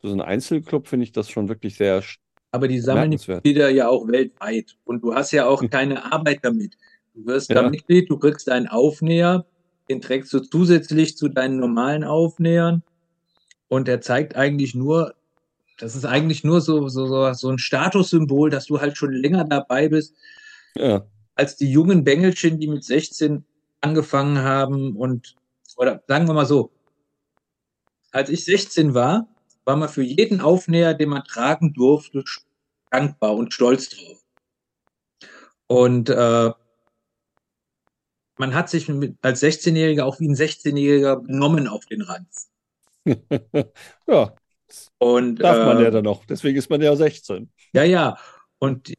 für 0.00 0.08
so 0.08 0.12
einen 0.12 0.20
Einzelclub 0.20 0.88
finde 0.88 1.04
ich 1.04 1.12
das 1.12 1.30
schon 1.30 1.48
wirklich 1.48 1.76
sehr 1.76 2.02
Aber 2.50 2.68
die 2.68 2.80
sammeln 2.80 3.12
die. 3.12 3.18
Mitglieder 3.26 3.70
ja 3.70 3.88
auch 3.88 4.06
weltweit 4.08 4.76
und 4.84 5.02
du 5.02 5.14
hast 5.14 5.32
ja 5.32 5.46
auch 5.46 5.62
keine 5.70 6.12
Arbeit 6.12 6.40
damit. 6.42 6.76
Du 7.16 7.24
wirst 7.26 7.50
da 7.50 7.62
Ja. 7.62 7.70
Mitglied, 7.70 8.10
du 8.10 8.18
kriegst 8.18 8.48
einen 8.50 8.68
Aufnäher, 8.68 9.46
den 9.88 10.02
trägst 10.02 10.32
du 10.34 10.40
zusätzlich 10.40 11.16
zu 11.16 11.28
deinen 11.28 11.58
normalen 11.58 12.04
Aufnähern 12.04 12.82
und 13.68 13.88
der 13.88 14.02
zeigt 14.02 14.36
eigentlich 14.36 14.74
nur, 14.74 15.14
das 15.78 15.96
ist 15.96 16.04
eigentlich 16.04 16.44
nur 16.44 16.60
so, 16.60 16.88
so, 16.88 17.06
so, 17.06 17.32
so 17.32 17.48
ein 17.50 17.58
Statussymbol, 17.58 18.50
dass 18.50 18.66
du 18.66 18.80
halt 18.80 18.98
schon 18.98 19.12
länger 19.12 19.44
dabei 19.44 19.88
bist, 19.88 20.14
Ja. 20.76 21.06
als 21.34 21.56
die 21.56 21.70
jungen 21.70 22.04
Bengelchen, 22.04 22.60
die 22.60 22.68
mit 22.68 22.84
16 22.84 23.44
angefangen 23.80 24.38
haben 24.38 24.94
und, 24.94 25.36
oder 25.78 26.02
sagen 26.06 26.26
wir 26.26 26.34
mal 26.34 26.46
so, 26.46 26.70
als 28.12 28.28
ich 28.28 28.44
16 28.44 28.92
war, 28.92 29.26
war 29.64 29.76
man 29.76 29.88
für 29.88 30.02
jeden 30.02 30.42
Aufnäher, 30.42 30.92
den 30.92 31.08
man 31.08 31.24
tragen 31.24 31.72
durfte, 31.72 32.24
dankbar 32.90 33.34
und 33.34 33.54
stolz 33.54 33.88
drauf. 33.88 34.22
Und 35.66 36.08
äh, 36.10 36.52
man 38.38 38.54
hat 38.54 38.68
sich 38.70 38.90
als 39.22 39.42
16-Jähriger 39.42 40.04
auch 40.04 40.20
wie 40.20 40.28
ein 40.28 40.36
16-Jähriger 40.36 41.16
benommen 41.16 41.68
auf 41.68 41.86
den 41.86 42.02
Ranz. 42.02 42.50
Ja, 44.06 44.34
Und 44.98 45.36
darf 45.42 45.58
man 45.64 45.78
äh, 45.78 45.84
ja 45.84 45.90
dann 45.90 46.04
noch. 46.04 46.24
Deswegen 46.26 46.58
ist 46.58 46.70
man 46.70 46.80
ja 46.82 46.94
16. 46.96 47.50
Ja, 47.72 47.84
ja. 47.84 48.16
Und 48.58 48.94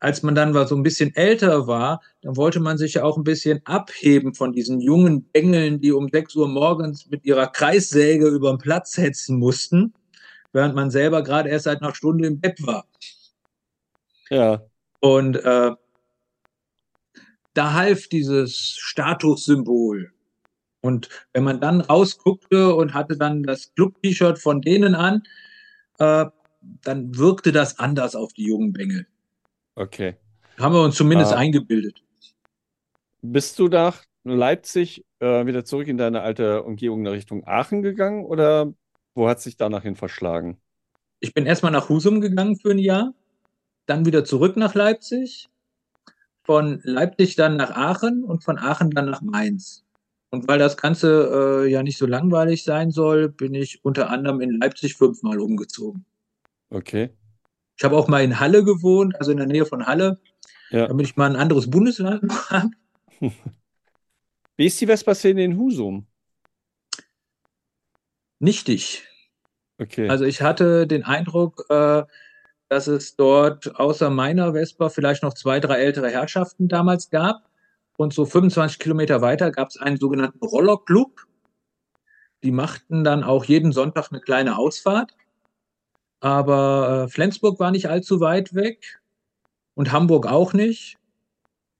als 0.00 0.22
man 0.22 0.34
dann 0.34 0.52
so 0.66 0.76
ein 0.76 0.82
bisschen 0.82 1.14
älter 1.16 1.66
war, 1.66 2.02
dann 2.22 2.36
wollte 2.36 2.60
man 2.60 2.76
sich 2.78 2.94
ja 2.94 3.04
auch 3.04 3.16
ein 3.16 3.24
bisschen 3.24 3.60
abheben 3.64 4.34
von 4.34 4.52
diesen 4.52 4.80
jungen 4.80 5.24
Bengeln, 5.30 5.80
die 5.80 5.92
um 5.92 6.08
6 6.10 6.36
Uhr 6.36 6.48
morgens 6.48 7.08
mit 7.10 7.24
ihrer 7.24 7.46
Kreissäge 7.46 8.28
über 8.28 8.50
den 8.52 8.58
Platz 8.58 8.98
hetzen 8.98 9.38
mussten, 9.38 9.94
während 10.52 10.74
man 10.74 10.90
selber 10.90 11.22
gerade 11.22 11.48
erst 11.48 11.64
seit 11.64 11.82
einer 11.82 11.94
Stunde 11.94 12.26
im 12.28 12.40
Bett 12.40 12.64
war. 12.66 12.86
Ja, 14.30 14.66
Und 15.00 15.36
äh, 15.36 15.72
da 17.54 17.72
half 17.72 18.08
dieses 18.08 18.76
Statussymbol. 18.78 20.12
Und 20.80 21.08
wenn 21.32 21.44
man 21.44 21.60
dann 21.60 21.80
rausguckte 21.80 22.74
und 22.74 22.92
hatte 22.92 23.16
dann 23.16 23.42
das 23.42 23.72
Club-T-Shirt 23.74 24.38
von 24.38 24.60
denen 24.60 24.94
an, 24.94 25.22
äh, 25.98 26.26
dann 26.82 27.16
wirkte 27.16 27.52
das 27.52 27.78
anders 27.78 28.14
auf 28.16 28.32
die 28.32 28.44
jungen 28.46 28.72
Bengel. 28.72 29.06
okay. 29.76 30.16
Haben 30.58 30.74
wir 30.74 30.82
uns 30.82 30.94
zumindest 30.96 31.32
Ah. 31.32 31.36
eingebildet. 31.38 32.00
Bist 33.22 33.58
du 33.58 33.66
nach 33.68 34.04
Leipzig 34.22 35.04
äh, 35.20 35.46
wieder 35.46 35.64
zurück 35.64 35.88
in 35.88 35.96
deine 35.98 36.20
alte 36.22 36.62
Umgebung 36.62 37.00
in 37.00 37.06
Richtung 37.08 37.44
Aachen 37.46 37.82
gegangen 37.82 38.24
oder 38.24 38.72
wo 39.16 39.28
hat 39.28 39.40
sich 39.40 39.56
danach 39.56 39.82
hin 39.82 39.96
verschlagen? 39.96 40.58
Ich 41.20 41.34
bin 41.34 41.46
erstmal 41.46 41.72
nach 41.72 41.88
Husum 41.88 42.20
gegangen 42.20 42.56
für 42.56 42.70
ein 42.70 42.78
Jahr, 42.78 43.14
dann 43.86 44.06
wieder 44.06 44.24
zurück 44.24 44.56
nach 44.56 44.74
Leipzig, 44.74 45.48
von 46.44 46.80
Leipzig 46.84 47.36
dann 47.36 47.56
nach 47.56 47.70
Aachen 47.70 48.22
und 48.24 48.44
von 48.44 48.58
Aachen 48.58 48.90
dann 48.90 49.06
nach 49.06 49.22
Mainz. 49.22 49.84
Und 50.30 50.48
weil 50.48 50.58
das 50.58 50.76
Ganze 50.76 51.62
äh, 51.64 51.70
ja 51.70 51.82
nicht 51.82 51.96
so 51.96 52.06
langweilig 52.06 52.64
sein 52.64 52.90
soll, 52.90 53.28
bin 53.28 53.54
ich 53.54 53.84
unter 53.84 54.10
anderem 54.10 54.40
in 54.40 54.60
Leipzig 54.60 54.94
fünfmal 54.96 55.40
umgezogen. 55.40 56.04
Okay. 56.70 57.10
Ich 57.76 57.84
habe 57.84 57.96
auch 57.96 58.08
mal 58.08 58.22
in 58.22 58.40
Halle 58.40 58.64
gewohnt, 58.64 59.16
also 59.18 59.30
in 59.30 59.38
der 59.38 59.46
Nähe 59.46 59.64
von 59.66 59.86
Halle, 59.86 60.20
Ja. 60.70 60.86
damit 60.88 61.06
ich 61.06 61.16
mal 61.16 61.30
ein 61.30 61.36
anderes 61.36 61.70
Bundesland 61.70 62.22
habe. 62.50 62.70
Wie 64.56 64.66
ist 64.66 64.80
die 64.80 64.86
Vespa-Szene 64.86 65.42
in 65.44 65.56
Husum? 65.56 66.06
Nichtig. 68.38 69.04
Okay. 69.78 70.08
Also 70.08 70.24
ich 70.24 70.42
hatte 70.42 70.86
den 70.86 71.04
Eindruck, 71.04 71.64
äh, 71.68 72.04
dass 72.68 72.86
es 72.86 73.16
dort 73.16 73.76
außer 73.76 74.10
meiner 74.10 74.52
Vespa 74.52 74.88
vielleicht 74.88 75.22
noch 75.22 75.34
zwei, 75.34 75.60
drei 75.60 75.76
ältere 75.80 76.10
Herrschaften 76.10 76.68
damals 76.68 77.10
gab. 77.10 77.48
Und 77.96 78.12
so 78.12 78.26
25 78.26 78.78
Kilometer 78.78 79.20
weiter 79.20 79.50
gab 79.50 79.68
es 79.68 79.76
einen 79.76 79.98
sogenannten 79.98 80.44
Rollerclub. 80.44 81.26
Die 82.42 82.50
machten 82.50 83.04
dann 83.04 83.22
auch 83.22 83.44
jeden 83.44 83.72
Sonntag 83.72 84.08
eine 84.10 84.20
kleine 84.20 84.58
Ausfahrt. 84.58 85.14
Aber 86.20 87.04
äh, 87.04 87.08
Flensburg 87.08 87.60
war 87.60 87.70
nicht 87.70 87.88
allzu 87.88 88.20
weit 88.20 88.54
weg 88.54 89.00
und 89.74 89.92
Hamburg 89.92 90.26
auch 90.26 90.52
nicht. 90.52 90.96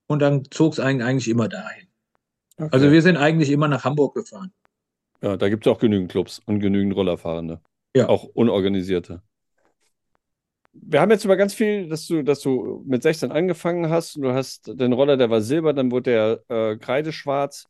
Und 0.06 0.20
dann 0.20 0.44
zog 0.50 0.74
es 0.74 0.80
eigentlich 0.80 1.28
immer 1.28 1.48
dahin. 1.48 1.88
okay. 2.58 2.68
Also 2.70 2.92
wir 2.92 3.02
sind 3.02 3.16
eigentlich 3.16 3.50
immer 3.50 3.68
nach 3.68 3.84
Hamburg 3.84 4.14
gefahren. 4.14 4.52
ja, 5.22 5.36
da 5.36 5.48
gibt 5.48 5.66
es 5.66 5.72
auch 5.72 5.78
genügend 5.78 6.10
Clubs 6.10 6.40
und 6.44 6.60
genügend 6.60 6.94
Rollerfahrende. 6.94 7.60
Ja. 7.96 8.08
Auch 8.08 8.24
unorganisierte. 8.24 9.22
Wir 10.74 11.00
haben 11.00 11.10
jetzt 11.10 11.24
über 11.24 11.36
ganz 11.36 11.54
viel, 11.54 11.88
dass 11.88 12.06
du, 12.06 12.22
dass 12.22 12.40
du 12.40 12.82
mit 12.86 13.02
16 13.02 13.30
angefangen 13.32 13.90
hast. 13.90 14.16
Du 14.16 14.32
hast 14.32 14.68
den 14.68 14.92
Roller, 14.92 15.16
der 15.16 15.30
war 15.30 15.40
silber, 15.40 15.72
dann 15.72 15.90
wurde 15.90 16.10
der 16.48 16.72
äh, 16.72 16.76
kreideschwarz. 16.76 17.66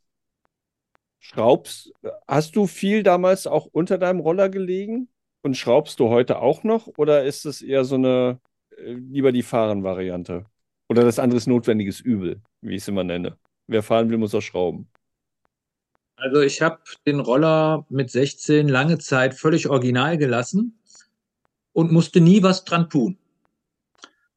Schraubst, 1.20 1.92
hast 2.28 2.54
du 2.56 2.66
viel 2.66 3.02
damals 3.02 3.46
auch 3.46 3.66
unter 3.66 3.98
deinem 3.98 4.20
Roller 4.20 4.48
gelegen 4.48 5.08
und 5.42 5.56
schraubst 5.56 6.00
du 6.00 6.08
heute 6.08 6.38
auch 6.40 6.64
noch 6.64 6.86
oder 6.98 7.24
ist 7.24 7.46
es 7.46 7.62
eher 7.62 7.84
so 7.84 7.94
eine 7.94 8.40
äh, 8.76 8.92
lieber 8.92 9.32
die 9.32 9.42
Fahren-Variante? 9.42 10.44
Oder 10.88 11.04
das 11.04 11.18
andere 11.18 11.38
ist 11.38 11.46
notwendiges 11.46 12.00
Übel, 12.00 12.42
wie 12.60 12.74
ich 12.74 12.82
es 12.82 12.88
immer 12.88 13.04
nenne. 13.04 13.38
Wer 13.66 13.82
fahren 13.82 14.10
will, 14.10 14.18
muss 14.18 14.34
auch 14.34 14.42
schrauben. 14.42 14.88
Also 16.16 16.42
ich 16.42 16.60
habe 16.62 16.78
den 17.06 17.20
Roller 17.20 17.86
mit 17.88 18.10
16 18.10 18.68
lange 18.68 18.98
Zeit 18.98 19.34
völlig 19.34 19.68
original 19.68 20.18
gelassen 20.18 20.78
und 21.74 21.92
musste 21.92 22.22
nie 22.22 22.42
was 22.42 22.64
dran 22.64 22.88
tun. 22.88 23.18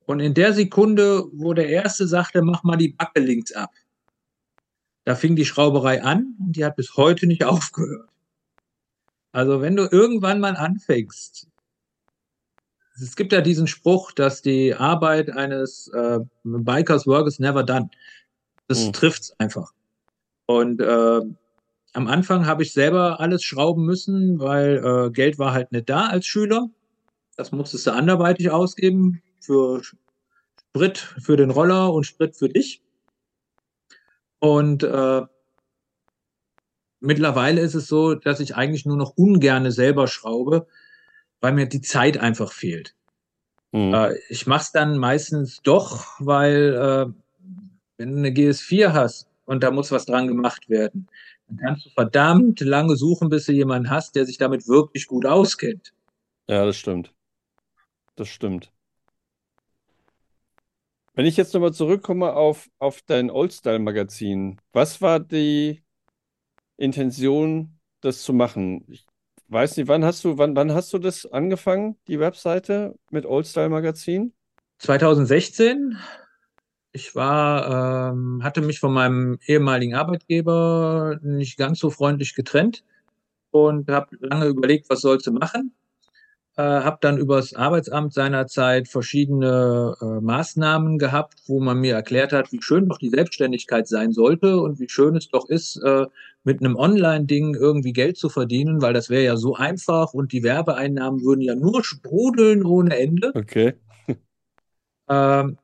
Und 0.05 0.19
in 0.19 0.33
der 0.33 0.53
Sekunde, 0.53 1.23
wo 1.31 1.53
der 1.53 1.69
Erste 1.69 2.07
sagte, 2.07 2.41
mach 2.41 2.63
mal 2.63 2.77
die 2.77 2.89
Backe 2.89 3.21
links 3.21 3.53
ab, 3.53 3.71
da 5.05 5.15
fing 5.15 5.37
die 5.37 5.45
Schrauberei 5.45 6.03
an 6.03 6.35
und 6.39 6.57
die 6.57 6.65
hat 6.65 6.75
bis 6.75 6.97
heute 6.97 7.27
nicht 7.27 7.43
aufgehört. 7.45 8.09
Also 9.31 9.61
wenn 9.61 9.75
du 9.75 9.87
irgendwann 9.89 10.39
mal 10.39 10.57
anfängst, 10.57 11.47
es 12.99 13.15
gibt 13.15 13.31
ja 13.31 13.41
diesen 13.41 13.67
Spruch, 13.67 14.11
dass 14.11 14.41
die 14.41 14.73
Arbeit 14.73 15.29
eines 15.29 15.87
äh, 15.93 16.19
Bikers 16.43 17.05
work 17.05 17.27
is 17.27 17.37
never 17.37 17.63
done. 17.63 17.89
Das 18.67 18.85
mhm. 18.85 18.93
trifft's 18.93 19.33
einfach. 19.39 19.71
Und 20.47 20.81
äh, 20.81 21.21
am 21.93 22.07
Anfang 22.07 22.45
habe 22.47 22.63
ich 22.63 22.73
selber 22.73 23.19
alles 23.19 23.43
schrauben 23.43 23.85
müssen, 23.85 24.39
weil 24.39 24.77
äh, 24.83 25.11
Geld 25.11 25.37
war 25.37 25.53
halt 25.53 25.71
nicht 25.71 25.89
da 25.89 26.07
als 26.07 26.25
Schüler. 26.25 26.69
Das 27.37 27.51
musstest 27.51 27.87
du 27.87 27.91
anderweitig 27.91 28.49
ausgeben 28.51 29.21
für 29.39 29.81
Sprit 30.75 30.97
für 30.97 31.37
den 31.37 31.51
Roller 31.51 31.93
und 31.93 32.03
Sprit 32.03 32.35
für 32.35 32.49
dich. 32.49 32.81
Und 34.39 34.83
äh, 34.83 35.21
mittlerweile 36.99 37.61
ist 37.61 37.75
es 37.75 37.87
so, 37.87 38.15
dass 38.15 38.39
ich 38.39 38.55
eigentlich 38.55 38.85
nur 38.85 38.97
noch 38.97 39.13
ungerne 39.15 39.71
selber 39.71 40.07
schraube, 40.07 40.67
weil 41.39 41.53
mir 41.53 41.67
die 41.67 41.81
Zeit 41.81 42.17
einfach 42.17 42.51
fehlt. 42.51 42.95
Mhm. 43.71 43.93
Äh, 43.93 44.15
ich 44.29 44.47
mache 44.47 44.63
es 44.63 44.71
dann 44.71 44.97
meistens 44.97 45.61
doch, 45.63 46.19
weil 46.19 46.73
äh, 46.73 47.13
wenn 47.97 48.11
du 48.11 48.17
eine 48.17 48.29
GS4 48.29 48.93
hast 48.93 49.27
und 49.45 49.63
da 49.63 49.71
muss 49.71 49.91
was 49.91 50.05
dran 50.05 50.27
gemacht 50.27 50.69
werden, 50.69 51.07
dann 51.47 51.57
kannst 51.57 51.85
du 51.85 51.89
verdammt 51.91 52.59
lange 52.59 52.95
suchen, 52.95 53.29
bis 53.29 53.45
du 53.45 53.53
jemanden 53.53 53.89
hast, 53.89 54.15
der 54.15 54.25
sich 54.25 54.37
damit 54.37 54.67
wirklich 54.67 55.07
gut 55.07 55.25
auskennt. 55.25 55.93
Ja, 56.47 56.65
das 56.65 56.77
stimmt. 56.77 57.13
Das 58.17 58.29
stimmt. 58.29 58.73
Wenn 61.13 61.27
ich 61.27 61.37
jetzt 61.37 61.53
nochmal 61.53 61.73
zurückkomme 61.73 62.33
auf, 62.33 62.67
auf 62.79 63.01
dein 63.03 63.29
Oldstyle-Magazin, 63.29 64.59
was 64.73 65.01
war 65.01 65.19
die 65.19 65.83
Intention, 66.77 67.79
das 68.01 68.23
zu 68.23 68.33
machen? 68.33 68.85
Ich 68.89 69.05
weiß 69.49 69.77
nicht, 69.77 69.87
wann 69.87 70.03
hast 70.03 70.23
du, 70.23 70.37
wann, 70.37 70.55
wann 70.55 70.73
hast 70.73 70.91
du 70.93 70.97
das 70.97 71.27
angefangen, 71.27 71.97
die 72.07 72.19
Webseite 72.19 72.97
mit 73.11 73.25
Oldstyle-Magazin? 73.25 74.33
2016. 74.79 75.97
Ich 76.91 77.13
war, 77.13 78.13
ähm, 78.13 78.43
hatte 78.43 78.61
mich 78.61 78.79
von 78.79 78.93
meinem 78.93 79.37
ehemaligen 79.45 79.93
Arbeitgeber 79.93 81.19
nicht 81.21 81.57
ganz 81.57 81.77
so 81.77 81.91
freundlich 81.91 82.33
getrennt 82.33 82.83
und 83.51 83.89
habe 83.89 84.17
lange 84.19 84.47
überlegt, 84.47 84.89
was 84.89 85.01
sollst 85.01 85.27
du 85.27 85.31
machen 85.31 85.76
äh, 86.57 86.63
habe 86.63 86.97
dann 87.01 87.19
übers 87.19 87.53
Arbeitsamt 87.53 88.13
seinerzeit 88.13 88.87
verschiedene 88.87 89.95
äh, 90.01 90.05
Maßnahmen 90.21 90.97
gehabt, 90.97 91.35
wo 91.45 91.59
man 91.59 91.77
mir 91.79 91.93
erklärt 91.93 92.33
hat, 92.33 92.51
wie 92.51 92.61
schön 92.63 92.89
doch 92.89 92.97
die 92.97 93.09
Selbstständigkeit 93.09 93.87
sein 93.87 94.11
sollte 94.11 94.57
und 94.57 94.79
wie 94.79 94.89
schön 94.89 95.15
es 95.15 95.29
doch 95.29 95.47
ist, 95.47 95.77
äh, 95.83 96.07
mit 96.43 96.61
einem 96.61 96.75
Online-Ding 96.75 97.53
irgendwie 97.53 97.93
Geld 97.93 98.17
zu 98.17 98.29
verdienen, 98.29 98.81
weil 98.81 98.93
das 98.93 99.11
wäre 99.11 99.23
ja 99.23 99.37
so 99.37 99.55
einfach 99.55 100.15
und 100.15 100.31
die 100.31 100.41
Werbeeinnahmen 100.41 101.21
würden 101.21 101.41
ja 101.41 101.53
nur 101.53 101.83
sprudeln 101.83 102.65
ohne 102.65 102.97
Ende. 102.97 103.33
Okay. 103.35 103.75
ähm, 105.09 105.57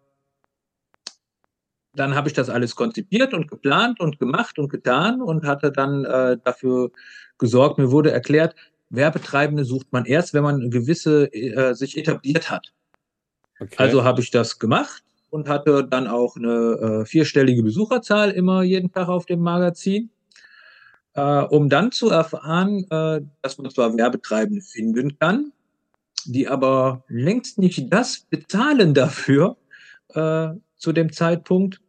dann 1.95 2.15
habe 2.15 2.27
ich 2.27 2.33
das 2.33 2.51
alles 2.51 2.75
konzipiert 2.75 3.33
und 3.33 3.49
geplant 3.49 3.99
und 3.99 4.19
gemacht 4.19 4.59
und 4.59 4.69
getan 4.69 5.21
und 5.21 5.45
hatte 5.45 5.71
dann 5.71 6.05
äh, 6.05 6.37
dafür 6.43 6.91
gesorgt, 7.39 7.79
mir 7.79 7.91
wurde 7.91 8.11
erklärt, 8.11 8.55
Werbetreibende 8.93 9.65
sucht 9.65 9.91
man 9.91 10.05
erst, 10.05 10.33
wenn 10.33 10.43
man 10.43 10.55
eine 10.55 10.69
gewisse 10.69 11.25
äh, 11.33 11.73
sich 11.73 11.97
etabliert 11.97 12.49
hat. 12.51 12.73
Okay. 13.59 13.75
Also 13.77 14.03
habe 14.03 14.21
ich 14.21 14.29
das 14.29 14.59
gemacht 14.59 15.03
und 15.29 15.49
hatte 15.49 15.83
dann 15.83 16.07
auch 16.07 16.35
eine 16.35 17.01
äh, 17.01 17.05
vierstellige 17.05 17.63
Besucherzahl 17.63 18.31
immer 18.31 18.61
jeden 18.61 18.91
Tag 18.91 19.07
auf 19.07 19.25
dem 19.25 19.39
Magazin. 19.39 20.11
Äh, 21.15 21.41
um 21.41 21.69
dann 21.69 21.91
zu 21.91 22.09
erfahren, 22.09 22.85
äh, 22.89 23.21
dass 23.41 23.57
man 23.57 23.69
zwar 23.71 23.95
Werbetreibende 23.97 24.61
finden 24.61 25.17
kann, 25.17 25.51
die 26.25 26.47
aber 26.47 27.03
längst 27.07 27.57
nicht 27.57 27.91
das 27.91 28.25
bezahlen 28.29 28.93
dafür 28.93 29.57
äh, 30.09 30.49
zu 30.75 30.91
dem 30.91 31.11
Zeitpunkt, 31.11 31.81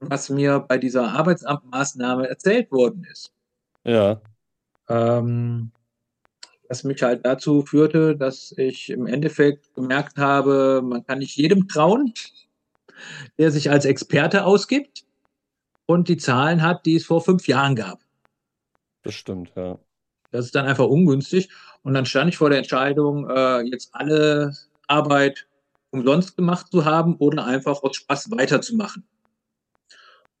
was 0.00 0.30
mir 0.30 0.60
bei 0.60 0.78
dieser 0.78 1.12
Arbeitsamtmaßnahme 1.12 2.28
erzählt 2.28 2.70
worden 2.70 3.06
ist. 3.10 3.32
Ja. 3.84 4.20
Ähm, 4.88 5.70
was 6.68 6.84
mich 6.84 7.02
halt 7.02 7.24
dazu 7.24 7.62
führte, 7.62 8.16
dass 8.16 8.52
ich 8.56 8.90
im 8.90 9.06
Endeffekt 9.06 9.74
gemerkt 9.74 10.16
habe, 10.18 10.82
man 10.82 11.04
kann 11.06 11.18
nicht 11.18 11.36
jedem 11.36 11.68
trauen, 11.68 12.12
der 13.38 13.50
sich 13.50 13.70
als 13.70 13.84
Experte 13.84 14.44
ausgibt 14.44 15.04
und 15.86 16.08
die 16.08 16.16
Zahlen 16.16 16.62
hat, 16.62 16.86
die 16.86 16.96
es 16.96 17.04
vor 17.04 17.22
fünf 17.22 17.46
Jahren 17.46 17.76
gab. 17.76 18.00
Das 19.02 19.14
stimmt, 19.14 19.52
ja. 19.56 19.78
Das 20.30 20.46
ist 20.46 20.54
dann 20.54 20.66
einfach 20.66 20.86
ungünstig. 20.86 21.48
Und 21.82 21.94
dann 21.94 22.06
stand 22.06 22.30
ich 22.30 22.38
vor 22.38 22.48
der 22.48 22.58
Entscheidung, 22.58 23.28
äh, 23.28 23.60
jetzt 23.60 23.90
alle 23.92 24.52
Arbeit 24.88 25.46
umsonst 25.90 26.36
gemacht 26.36 26.66
zu 26.72 26.84
haben 26.84 27.16
oder 27.16 27.44
einfach 27.44 27.82
aus 27.82 27.96
Spaß 27.96 28.30
weiterzumachen. 28.32 29.06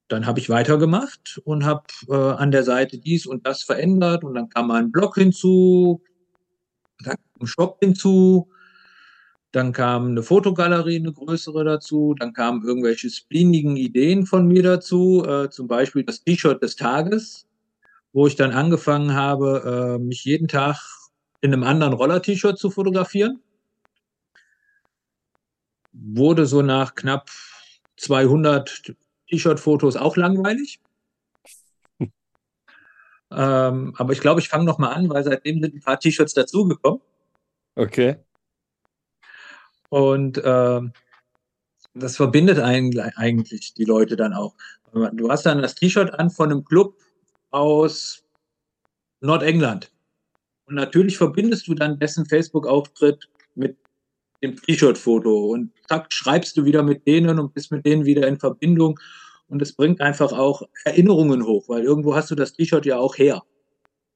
Dann 0.08 0.26
habe 0.26 0.40
ich 0.40 0.50
weitergemacht 0.50 1.40
und 1.44 1.64
habe 1.64 1.84
äh, 2.08 2.14
an 2.14 2.50
der 2.50 2.64
Seite 2.64 2.98
dies 2.98 3.24
und 3.26 3.46
das 3.46 3.62
verändert 3.62 4.24
und 4.24 4.34
dann 4.34 4.48
kam 4.48 4.70
ein 4.70 4.90
Blog 4.90 5.14
hinzu, 5.14 6.02
dann 6.98 7.16
kam 7.16 7.24
ein 7.40 7.46
Shop 7.46 7.78
hinzu, 7.80 8.50
dann 9.52 9.72
kam 9.72 10.08
eine 10.08 10.22
Fotogalerie, 10.22 10.96
eine 10.96 11.12
größere 11.12 11.64
dazu, 11.64 12.14
dann 12.18 12.32
kamen 12.32 12.64
irgendwelche 12.64 13.08
spleenigen 13.08 13.76
Ideen 13.76 14.26
von 14.26 14.46
mir 14.46 14.62
dazu, 14.62 15.24
äh, 15.24 15.48
zum 15.50 15.68
Beispiel 15.68 16.02
das 16.04 16.24
T-Shirt 16.24 16.62
des 16.62 16.76
Tages, 16.76 17.46
wo 18.12 18.26
ich 18.26 18.36
dann 18.36 18.50
angefangen 18.50 19.14
habe, 19.14 19.98
äh, 20.00 20.02
mich 20.02 20.24
jeden 20.24 20.48
Tag 20.48 20.78
in 21.40 21.52
einem 21.52 21.62
anderen 21.62 21.92
Roller-T-Shirt 21.92 22.58
zu 22.58 22.70
fotografieren. 22.70 23.40
Wurde 25.92 26.46
so 26.46 26.62
nach 26.62 26.94
knapp 26.96 27.28
200 27.96 28.94
T-Shirt-Fotos 29.28 29.96
auch 29.96 30.16
langweilig. 30.16 30.80
Ähm, 33.30 33.94
aber 33.96 34.12
ich 34.12 34.20
glaube, 34.20 34.40
ich 34.40 34.48
fange 34.48 34.64
nochmal 34.64 34.94
an, 34.94 35.08
weil 35.08 35.24
seitdem 35.24 35.60
sind 35.60 35.74
ein 35.74 35.80
paar 35.80 35.98
T-Shirts 35.98 36.34
dazugekommen. 36.34 37.00
Okay. 37.76 38.16
Und 39.88 40.38
äh, 40.38 40.80
das 41.94 42.16
verbindet 42.16 42.58
eigentlich 42.58 43.74
die 43.74 43.84
Leute 43.84 44.16
dann 44.16 44.32
auch. 44.32 44.54
Du 45.12 45.30
hast 45.30 45.46
dann 45.46 45.62
das 45.62 45.74
T-Shirt 45.74 46.14
an 46.14 46.30
von 46.30 46.50
einem 46.50 46.64
Club 46.64 46.96
aus 47.50 48.22
Nordengland. 49.20 49.90
Und 50.66 50.76
natürlich 50.76 51.16
verbindest 51.16 51.68
du 51.68 51.74
dann 51.74 51.98
dessen 51.98 52.26
Facebook-Auftritt 52.26 53.28
mit 53.54 53.76
dem 54.42 54.56
T-Shirt-Foto 54.56 55.52
und 55.52 55.72
zack, 55.88 56.12
schreibst 56.12 56.56
du 56.56 56.64
wieder 56.64 56.82
mit 56.82 57.06
denen 57.06 57.38
und 57.38 57.54
bist 57.54 57.70
mit 57.70 57.86
denen 57.86 58.04
wieder 58.04 58.26
in 58.26 58.38
Verbindung 58.38 58.98
und 59.54 59.62
es 59.62 59.76
bringt 59.76 60.00
einfach 60.00 60.32
auch 60.32 60.62
Erinnerungen 60.84 61.46
hoch, 61.46 61.68
weil 61.68 61.84
irgendwo 61.84 62.16
hast 62.16 62.28
du 62.28 62.34
das 62.34 62.54
T-Shirt 62.54 62.84
ja 62.86 62.98
auch 62.98 63.16
her. 63.16 63.42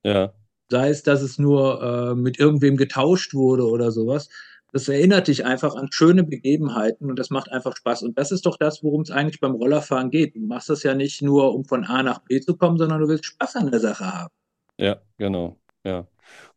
Ja. 0.02 0.32
Sei 0.68 0.88
es, 0.88 1.04
dass 1.04 1.22
es 1.22 1.38
nur 1.38 1.80
äh, 1.80 2.14
mit 2.16 2.40
irgendwem 2.40 2.76
getauscht 2.76 3.34
wurde 3.34 3.64
oder 3.68 3.92
sowas. 3.92 4.28
Das 4.72 4.88
erinnert 4.88 5.28
dich 5.28 5.46
einfach 5.46 5.76
an 5.76 5.92
schöne 5.92 6.24
Begebenheiten 6.24 7.08
und 7.08 7.20
das 7.20 7.30
macht 7.30 7.52
einfach 7.52 7.76
Spaß. 7.76 8.02
Und 8.02 8.18
das 8.18 8.32
ist 8.32 8.46
doch 8.46 8.56
das, 8.56 8.82
worum 8.82 9.02
es 9.02 9.12
eigentlich 9.12 9.38
beim 9.38 9.54
Rollerfahren 9.54 10.10
geht. 10.10 10.34
Du 10.34 10.40
machst 10.40 10.68
das 10.70 10.82
ja 10.82 10.94
nicht 10.94 11.22
nur, 11.22 11.54
um 11.54 11.64
von 11.64 11.84
A 11.84 12.02
nach 12.02 12.18
B 12.18 12.40
zu 12.40 12.56
kommen, 12.56 12.76
sondern 12.76 13.00
du 13.00 13.06
willst 13.06 13.26
Spaß 13.26 13.56
an 13.56 13.70
der 13.70 13.78
Sache 13.78 14.12
haben. 14.12 14.34
Ja, 14.76 14.96
genau. 15.18 15.56
Ja. 15.84 16.08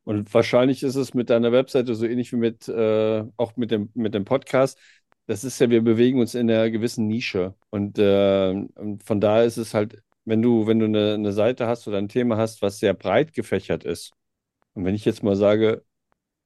Und 0.04 0.34
wahrscheinlich 0.34 0.82
ist 0.82 0.96
es 0.96 1.14
mit 1.14 1.30
deiner 1.30 1.52
Webseite 1.52 1.94
so 1.94 2.08
ähnlich 2.08 2.32
wie 2.32 2.38
mit 2.38 2.68
äh, 2.68 3.24
auch 3.38 3.56
mit 3.58 3.70
dem, 3.70 3.92
mit 3.94 4.16
dem 4.16 4.26
Podcast 4.26 4.80
das 5.28 5.44
ist 5.44 5.60
ja, 5.60 5.70
wir 5.70 5.82
bewegen 5.84 6.20
uns 6.20 6.36
in 6.36 6.50
einer 6.50 6.70
gewissen 6.70 7.08
Nische. 7.08 7.56
Und, 7.70 7.98
äh, 8.00 8.54
von 9.06 9.22
daher 9.22 9.46
ist 9.46 9.58
es 9.58 9.74
halt, 9.74 10.04
wenn 10.26 10.42
du, 10.42 10.68
wenn 10.68 10.80
du 10.80 10.86
eine, 10.86 11.14
eine 11.16 11.32
Seite 11.34 11.68
hast 11.68 11.88
oder 11.88 11.98
ein 11.98 12.10
Thema 12.10 12.38
hast, 12.38 12.62
was 12.62 12.80
sehr 12.80 12.94
breit 12.94 13.34
gefächert 13.34 13.84
ist, 13.84 14.12
und 14.74 14.86
wenn 14.86 14.96
ich 14.96 15.06
jetzt 15.06 15.24
mal 15.24 15.36
sage, 15.36 15.84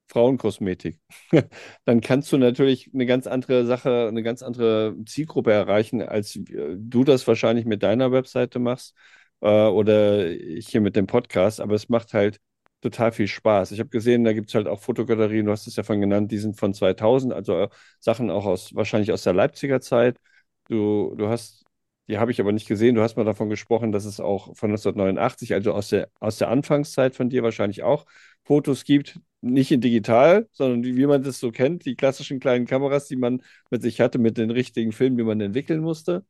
Frauenkosmetik. 0.07 0.99
Dann 1.85 2.01
kannst 2.01 2.31
du 2.31 2.37
natürlich 2.37 2.91
eine 2.93 3.05
ganz 3.05 3.27
andere 3.27 3.65
Sache, 3.65 4.07
eine 4.07 4.23
ganz 4.23 4.43
andere 4.43 4.95
Zielgruppe 5.05 5.51
erreichen, 5.51 6.01
als 6.01 6.35
äh, 6.35 6.75
du 6.77 7.03
das 7.03 7.27
wahrscheinlich 7.27 7.65
mit 7.65 7.83
deiner 7.83 8.11
Webseite 8.11 8.59
machst 8.59 8.95
äh, 9.41 9.47
oder 9.47 10.27
ich 10.29 10.67
hier 10.69 10.81
mit 10.81 10.95
dem 10.95 11.07
Podcast. 11.07 11.59
Aber 11.59 11.75
es 11.75 11.89
macht 11.89 12.13
halt 12.13 12.39
total 12.81 13.11
viel 13.11 13.27
Spaß. 13.27 13.71
Ich 13.71 13.79
habe 13.79 13.89
gesehen, 13.89 14.23
da 14.23 14.33
gibt 14.33 14.49
es 14.49 14.55
halt 14.55 14.67
auch 14.67 14.81
Fotogalerien, 14.81 15.45
du 15.45 15.51
hast 15.51 15.67
es 15.67 15.75
ja 15.75 15.83
von 15.83 15.99
genannt, 16.01 16.31
die 16.31 16.37
sind 16.37 16.57
von 16.59 16.73
2000, 16.73 17.33
also 17.33 17.53
äh, 17.63 17.69
Sachen 17.99 18.29
auch 18.29 18.45
aus, 18.45 18.75
wahrscheinlich 18.75 19.11
aus 19.11 19.23
der 19.23 19.33
Leipziger 19.33 19.81
Zeit. 19.81 20.17
Du, 20.67 21.13
du 21.17 21.27
hast, 21.29 21.63
die 22.07 22.17
habe 22.17 22.31
ich 22.31 22.39
aber 22.39 22.51
nicht 22.51 22.67
gesehen, 22.67 22.95
du 22.95 23.01
hast 23.01 23.17
mal 23.17 23.23
davon 23.25 23.49
gesprochen, 23.49 23.91
dass 23.91 24.05
es 24.05 24.19
auch 24.19 24.55
von 24.55 24.69
1989, 24.71 25.53
also 25.53 25.73
aus 25.73 25.89
der, 25.89 26.09
aus 26.19 26.37
der 26.37 26.49
Anfangszeit 26.49 27.15
von 27.15 27.29
dir 27.29 27.43
wahrscheinlich 27.43 27.83
auch 27.83 28.05
Fotos 28.43 28.83
gibt, 28.83 29.19
nicht 29.41 29.71
in 29.71 29.81
digital, 29.81 30.47
sondern 30.51 30.83
wie, 30.83 31.05
man 31.05 31.23
das 31.23 31.39
so 31.39 31.51
kennt, 31.51 31.85
die 31.85 31.95
klassischen 31.95 32.39
kleinen 32.39 32.65
Kameras, 32.65 33.07
die 33.07 33.15
man 33.15 33.41
mit 33.69 33.81
sich 33.81 34.01
hatte, 34.01 34.17
mit 34.19 34.37
den 34.37 34.51
richtigen 34.51 34.91
Filmen, 34.91 35.17
die 35.17 35.23
man 35.23 35.39
entwickeln 35.41 35.81
musste. 35.81 36.25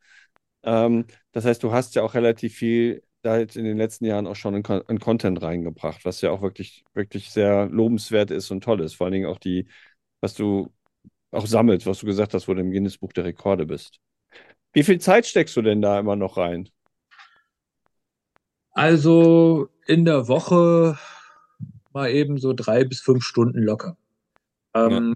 Ähm, 0.64 1.06
das 1.32 1.46
heißt, 1.46 1.64
du 1.64 1.72
hast 1.72 1.96
ja 1.96 2.04
auch 2.04 2.14
relativ 2.14 2.56
viel 2.56 3.04
da 3.26 3.38
jetzt 3.38 3.58
in 3.58 3.66
den 3.66 3.78
letzten 3.78 4.06
Jahren 4.06 4.28
auch 4.28 4.36
schon 4.36 4.54
in, 4.54 4.64
in, 4.88 5.00
Content 5.00 5.42
reingebracht, 5.42 6.06
was 6.06 6.22
ja 6.22 6.32
auch 6.32 6.42
wirklich, 6.42 6.84
wirklich 6.94 7.32
sehr 7.32 7.68
lobenswert 7.68 8.32
ist 8.32 8.52
und 8.52 8.64
toll 8.64 8.82
ist. 8.82 8.94
Vor 8.94 9.06
allen 9.06 9.14
Dingen 9.14 9.26
auch 9.26 9.40
die, 9.40 9.68
was 10.22 10.36
du 10.36 10.72
auch 11.32 11.48
sammelst, 11.48 11.88
was 11.88 12.00
du 12.00 12.06
gesagt 12.06 12.34
hast, 12.34 12.48
wo 12.48 12.54
du 12.54 12.62
im 12.62 12.72
Guinness-Buch 12.72 13.14
der 13.14 13.26
Rekorde 13.26 13.66
bist. 13.66 14.00
Wie 14.74 14.84
viel 14.84 15.00
Zeit 15.00 15.26
steckst 15.26 15.56
du 15.58 15.62
denn 15.62 15.82
da 15.82 16.00
immer 16.00 16.16
noch 16.16 16.38
rein? 16.38 16.70
Also 18.72 19.70
in 19.88 20.06
der 20.06 20.28
Woche 20.28 20.98
mal 21.94 22.12
eben 22.12 22.38
so 22.38 22.54
drei 22.54 22.84
bis 22.84 23.02
fünf 23.02 23.24
Stunden 23.24 23.64
locker. 23.64 23.98
Ähm, 24.74 25.16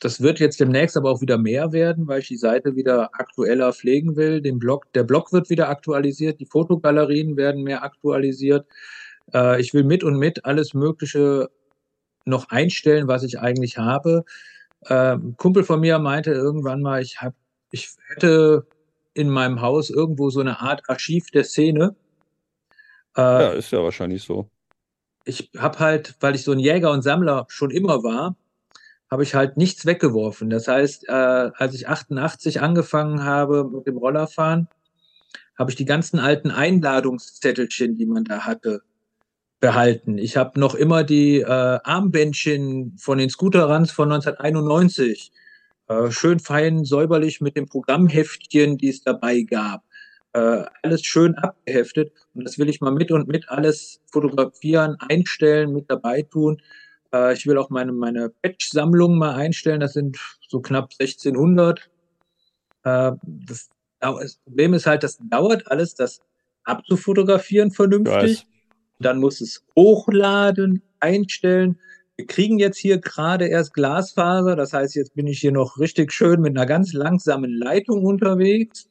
das 0.00 0.22
wird 0.22 0.40
jetzt 0.40 0.58
demnächst 0.58 0.96
aber 0.96 1.10
auch 1.10 1.20
wieder 1.20 1.36
mehr 1.36 1.72
werden, 1.72 2.08
weil 2.08 2.20
ich 2.20 2.28
die 2.28 2.38
Seite 2.38 2.74
wieder 2.74 3.10
aktueller 3.12 3.72
pflegen 3.72 4.16
will. 4.16 4.40
Den 4.40 4.58
Blog, 4.58 4.90
der 4.94 5.04
Blog 5.04 5.32
wird 5.32 5.50
wieder 5.50 5.68
aktualisiert, 5.68 6.40
die 6.40 6.46
Fotogalerien 6.46 7.36
werden 7.36 7.62
mehr 7.62 7.82
aktualisiert. 7.84 8.66
Äh, 9.34 9.60
ich 9.60 9.74
will 9.74 9.84
mit 9.84 10.02
und 10.02 10.18
mit 10.18 10.46
alles 10.46 10.72
Mögliche 10.72 11.50
noch 12.24 12.48
einstellen, 12.48 13.08
was 13.08 13.22
ich 13.22 13.40
eigentlich 13.40 13.76
habe. 13.76 14.24
Äh, 14.86 15.16
ein 15.16 15.36
Kumpel 15.36 15.64
von 15.64 15.80
mir 15.80 15.98
meinte 15.98 16.32
irgendwann 16.32 16.80
mal, 16.80 17.02
ich, 17.02 17.20
hab, 17.20 17.34
ich 17.70 17.90
hätte 18.08 18.66
in 19.12 19.28
meinem 19.28 19.60
Haus 19.60 19.90
irgendwo 19.90 20.30
so 20.30 20.40
eine 20.40 20.60
Art 20.60 20.88
Archiv 20.88 21.30
der 21.30 21.44
Szene. 21.44 21.94
Äh, 23.16 23.20
ja, 23.20 23.50
ist 23.50 23.70
ja 23.70 23.82
wahrscheinlich 23.82 24.22
so. 24.22 24.48
Ich 25.26 25.50
habe 25.58 25.78
halt, 25.78 26.14
weil 26.20 26.34
ich 26.34 26.44
so 26.44 26.52
ein 26.52 26.58
Jäger 26.58 26.90
und 26.90 27.02
Sammler 27.02 27.44
schon 27.48 27.70
immer 27.70 28.02
war, 28.02 28.36
habe 29.10 29.22
ich 29.22 29.34
halt 29.34 29.56
nichts 29.56 29.86
weggeworfen. 29.86 30.50
Das 30.50 30.68
heißt, 30.68 31.08
äh, 31.08 31.12
als 31.12 31.74
ich 31.74 31.88
88 31.88 32.60
angefangen 32.60 33.24
habe 33.24 33.64
mit 33.64 33.86
dem 33.86 33.96
Rollerfahren, 33.96 34.68
habe 35.58 35.70
ich 35.70 35.76
die 35.76 35.84
ganzen 35.84 36.18
alten 36.18 36.50
Einladungszettelchen, 36.50 37.96
die 37.96 38.06
man 38.06 38.24
da 38.24 38.46
hatte, 38.46 38.82
behalten. 39.58 40.16
Ich 40.16 40.36
habe 40.36 40.58
noch 40.58 40.74
immer 40.74 41.04
die 41.04 41.40
äh, 41.40 41.44
Armbändchen 41.46 42.96
von 42.98 43.18
den 43.18 43.28
Scooterruns 43.28 43.90
von 43.90 44.10
1991. 44.10 45.32
Äh, 45.88 46.10
schön 46.10 46.38
fein 46.38 46.84
säuberlich 46.84 47.40
mit 47.40 47.56
dem 47.56 47.66
Programmheftchen, 47.66 48.78
die 48.78 48.88
es 48.88 49.02
dabei 49.02 49.42
gab. 49.42 49.82
Äh, 50.32 50.64
alles 50.82 51.02
schön 51.02 51.34
abgeheftet. 51.34 52.12
Und 52.32 52.44
das 52.44 52.58
will 52.58 52.70
ich 52.70 52.80
mal 52.80 52.92
mit 52.92 53.10
und 53.10 53.28
mit 53.28 53.50
alles 53.50 54.00
fotografieren, 54.10 54.96
einstellen, 55.00 55.74
mit 55.74 55.90
dabei 55.90 56.22
tun. 56.22 56.62
Äh, 57.12 57.34
ich 57.34 57.46
will 57.46 57.58
auch 57.58 57.70
meine, 57.70 57.92
meine 57.92 58.30
Patch-Sammlung 58.42 59.18
mal 59.18 59.34
einstellen. 59.34 59.80
Das 59.80 59.94
sind 59.94 60.18
so 60.48 60.60
knapp 60.60 60.90
1600. 60.98 61.90
Äh, 62.84 63.12
das, 63.22 63.70
das, 64.00 64.36
Problem 64.36 64.74
ist 64.74 64.86
halt, 64.86 65.02
das 65.02 65.18
dauert 65.22 65.70
alles, 65.70 65.94
das 65.94 66.20
abzufotografieren 66.64 67.70
vernünftig. 67.70 68.46
Dann 68.98 69.18
muss 69.18 69.40
es 69.40 69.64
hochladen, 69.76 70.82
einstellen. 71.00 71.78
Wir 72.16 72.26
kriegen 72.26 72.58
jetzt 72.58 72.76
hier 72.76 72.98
gerade 72.98 73.46
erst 73.46 73.72
Glasfaser. 73.72 74.56
Das 74.56 74.72
heißt, 74.72 74.94
jetzt 74.94 75.14
bin 75.14 75.26
ich 75.26 75.40
hier 75.40 75.52
noch 75.52 75.78
richtig 75.78 76.12
schön 76.12 76.40
mit 76.40 76.56
einer 76.56 76.66
ganz 76.66 76.92
langsamen 76.92 77.50
Leitung 77.50 78.04
unterwegs. 78.04 78.88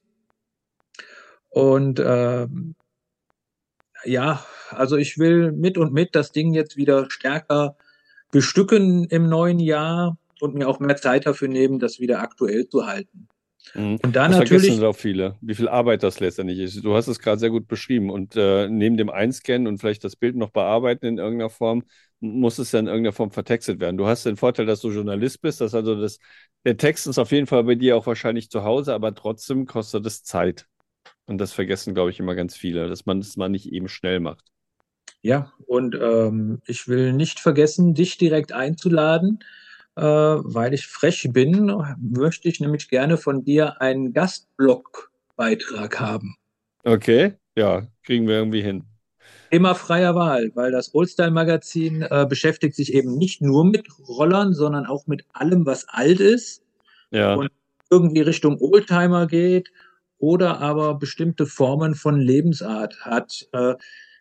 Und 1.49 1.99
äh, 1.99 2.47
ja, 4.03 4.43
also 4.71 4.97
ich 4.97 5.17
will 5.17 5.51
mit 5.51 5.77
und 5.77 5.93
mit 5.93 6.15
das 6.15 6.31
Ding 6.31 6.53
jetzt 6.53 6.77
wieder 6.77 7.09
stärker 7.09 7.75
bestücken 8.31 9.05
im 9.05 9.27
neuen 9.29 9.59
Jahr 9.59 10.17
und 10.39 10.55
mir 10.55 10.67
auch 10.67 10.79
mehr 10.79 10.95
Zeit 10.95 11.25
dafür 11.25 11.47
nehmen, 11.47 11.79
das 11.79 11.99
wieder 11.99 12.21
aktuell 12.21 12.67
zu 12.67 12.85
halten. 12.85 13.27
Mhm. 13.73 13.99
Und 14.03 14.15
dann 14.15 14.31
das 14.31 14.39
natürlich. 14.39 14.67
Vergessen 14.67 14.85
auch 14.85 14.95
viele, 14.95 15.35
wie 15.41 15.55
viel 15.55 15.67
Arbeit 15.67 16.03
das 16.03 16.19
letztendlich 16.19 16.59
ist. 16.59 16.83
Du 16.83 16.95
hast 16.95 17.07
es 17.07 17.19
gerade 17.19 17.39
sehr 17.39 17.49
gut 17.49 17.67
beschrieben. 17.67 18.09
Und 18.09 18.35
äh, 18.35 18.67
neben 18.67 18.97
dem 18.97 19.09
Einscannen 19.09 19.67
und 19.67 19.79
vielleicht 19.79 20.03
das 20.03 20.15
Bild 20.15 20.35
noch 20.35 20.49
bearbeiten 20.49 21.05
in 21.05 21.17
irgendeiner 21.17 21.49
Form, 21.49 21.83
muss 22.19 22.59
es 22.59 22.71
ja 22.71 22.79
in 22.79 22.87
irgendeiner 22.87 23.13
Form 23.13 23.31
vertextet 23.31 23.79
werden. 23.79 23.97
Du 23.97 24.07
hast 24.07 24.25
den 24.25 24.37
Vorteil, 24.37 24.65
dass 24.65 24.81
du 24.81 24.91
Journalist 24.91 25.41
bist, 25.41 25.61
dass 25.61 25.73
also 25.73 25.99
das, 25.99 26.19
der 26.65 26.77
Text 26.77 27.07
ist 27.07 27.17
auf 27.17 27.31
jeden 27.31 27.47
Fall 27.47 27.63
bei 27.63 27.75
dir 27.75 27.95
auch 27.95 28.07
wahrscheinlich 28.07 28.49
zu 28.49 28.63
Hause, 28.63 28.93
aber 28.93 29.13
trotzdem 29.15 29.65
kostet 29.65 30.05
es 30.05 30.23
Zeit. 30.23 30.65
Und 31.25 31.37
das 31.37 31.53
vergessen, 31.53 31.93
glaube 31.93 32.09
ich, 32.09 32.19
immer 32.19 32.35
ganz 32.35 32.57
viele, 32.57 32.89
dass 32.89 33.05
man 33.05 33.19
es 33.19 33.37
mal 33.37 33.49
nicht 33.49 33.71
eben 33.71 33.87
schnell 33.87 34.19
macht. 34.19 34.43
Ja, 35.21 35.51
und 35.67 35.95
ähm, 35.95 36.61
ich 36.65 36.87
will 36.87 37.13
nicht 37.13 37.39
vergessen, 37.39 37.93
dich 37.93 38.17
direkt 38.17 38.53
einzuladen, 38.53 39.39
äh, 39.95 40.01
weil 40.01 40.73
ich 40.73 40.87
frech 40.87 41.27
bin, 41.31 41.73
möchte 41.99 42.47
ich 42.47 42.59
nämlich 42.59 42.87
gerne 42.87 43.17
von 43.17 43.43
dir 43.43 43.81
einen 43.81 44.13
Gastblogbeitrag 44.13 45.99
haben. 45.99 46.35
Okay, 46.85 47.33
ja, 47.55 47.87
kriegen 48.03 48.27
wir 48.27 48.35
irgendwie 48.35 48.61
hin. 48.61 48.85
Immer 49.49 49.75
freier 49.75 50.15
Wahl, 50.15 50.51
weil 50.53 50.71
das 50.71 50.93
Oldstyle-Magazin 50.93 52.03
äh, 52.03 52.25
beschäftigt 52.29 52.75
sich 52.75 52.93
eben 52.93 53.17
nicht 53.17 53.41
nur 53.41 53.65
mit 53.65 53.87
Rollern, 54.07 54.53
sondern 54.53 54.85
auch 54.85 55.07
mit 55.07 55.25
allem, 55.33 55.65
was 55.65 55.87
alt 55.89 56.19
ist 56.19 56.63
ja. 57.11 57.33
und 57.33 57.49
irgendwie 57.89 58.21
Richtung 58.21 58.59
Oldtimer 58.61 59.27
geht 59.27 59.71
oder 60.19 60.59
aber 60.59 60.95
bestimmte 60.95 61.45
Formen 61.45 61.95
von 61.95 62.19
Lebensart 62.19 63.01
hat. 63.01 63.47
Äh, 63.51 63.75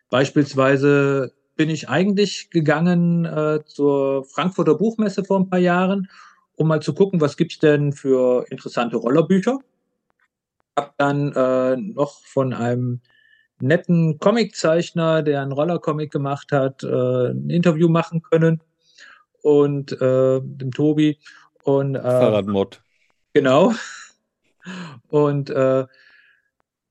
Beispielsweise 0.09 1.33
bin 1.55 1.69
ich 1.69 1.89
eigentlich 1.89 2.49
gegangen 2.49 3.25
äh, 3.25 3.59
zur 3.65 4.23
Frankfurter 4.23 4.75
Buchmesse 4.75 5.23
vor 5.23 5.39
ein 5.39 5.49
paar 5.49 5.59
Jahren, 5.59 6.09
um 6.55 6.67
mal 6.67 6.81
zu 6.81 6.93
gucken, 6.93 7.21
was 7.21 7.37
gibt's 7.37 7.59
denn 7.59 7.93
für 7.93 8.45
interessante 8.49 8.97
Rollerbücher. 8.97 9.59
Hab 10.75 10.97
dann 10.97 11.33
äh, 11.33 11.75
noch 11.75 12.21
von 12.25 12.53
einem 12.53 13.01
netten 13.59 14.19
Comiczeichner, 14.19 15.21
der 15.21 15.41
einen 15.41 15.51
Rollercomic 15.51 16.11
gemacht 16.11 16.51
hat, 16.51 16.83
äh, 16.83 17.31
ein 17.31 17.49
Interview 17.49 17.89
machen 17.89 18.21
können 18.21 18.61
und 19.41 19.91
äh, 20.01 20.39
dem 20.41 20.71
Tobi 20.71 21.19
und 21.63 21.95
äh, 21.95 22.01
Fahrradmod. 22.01 22.81
Genau. 23.33 23.73
Und 25.09 25.49
äh, 25.49 25.85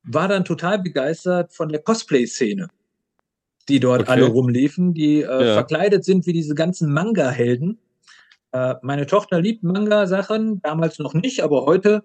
war 0.03 0.29
dann 0.29 0.45
total 0.45 0.79
begeistert 0.79 1.53
von 1.53 1.69
der 1.69 1.83
Cosplay-Szene 1.83 2.69
die 3.69 3.81
dort 3.81 4.03
okay. 4.03 4.11
alle 4.11 4.27
rumliefen, 4.27 4.95
die 4.95 5.23
äh, 5.23 5.47
ja. 5.47 5.55
verkleidet 5.55 6.05
sind 6.05 6.27
wie 6.27 6.33
diese 6.33 6.55
ganzen 6.55 6.93
Manga-Helden. 6.93 7.79
Äh, 8.53 8.75
meine 8.83 9.07
Tochter 9.07 9.41
liebt 9.41 9.62
Manga-Sachen, 9.62 10.62
damals 10.62 10.99
noch 10.99 11.14
nicht, 11.14 11.43
aber 11.43 11.66
heute, 11.66 12.03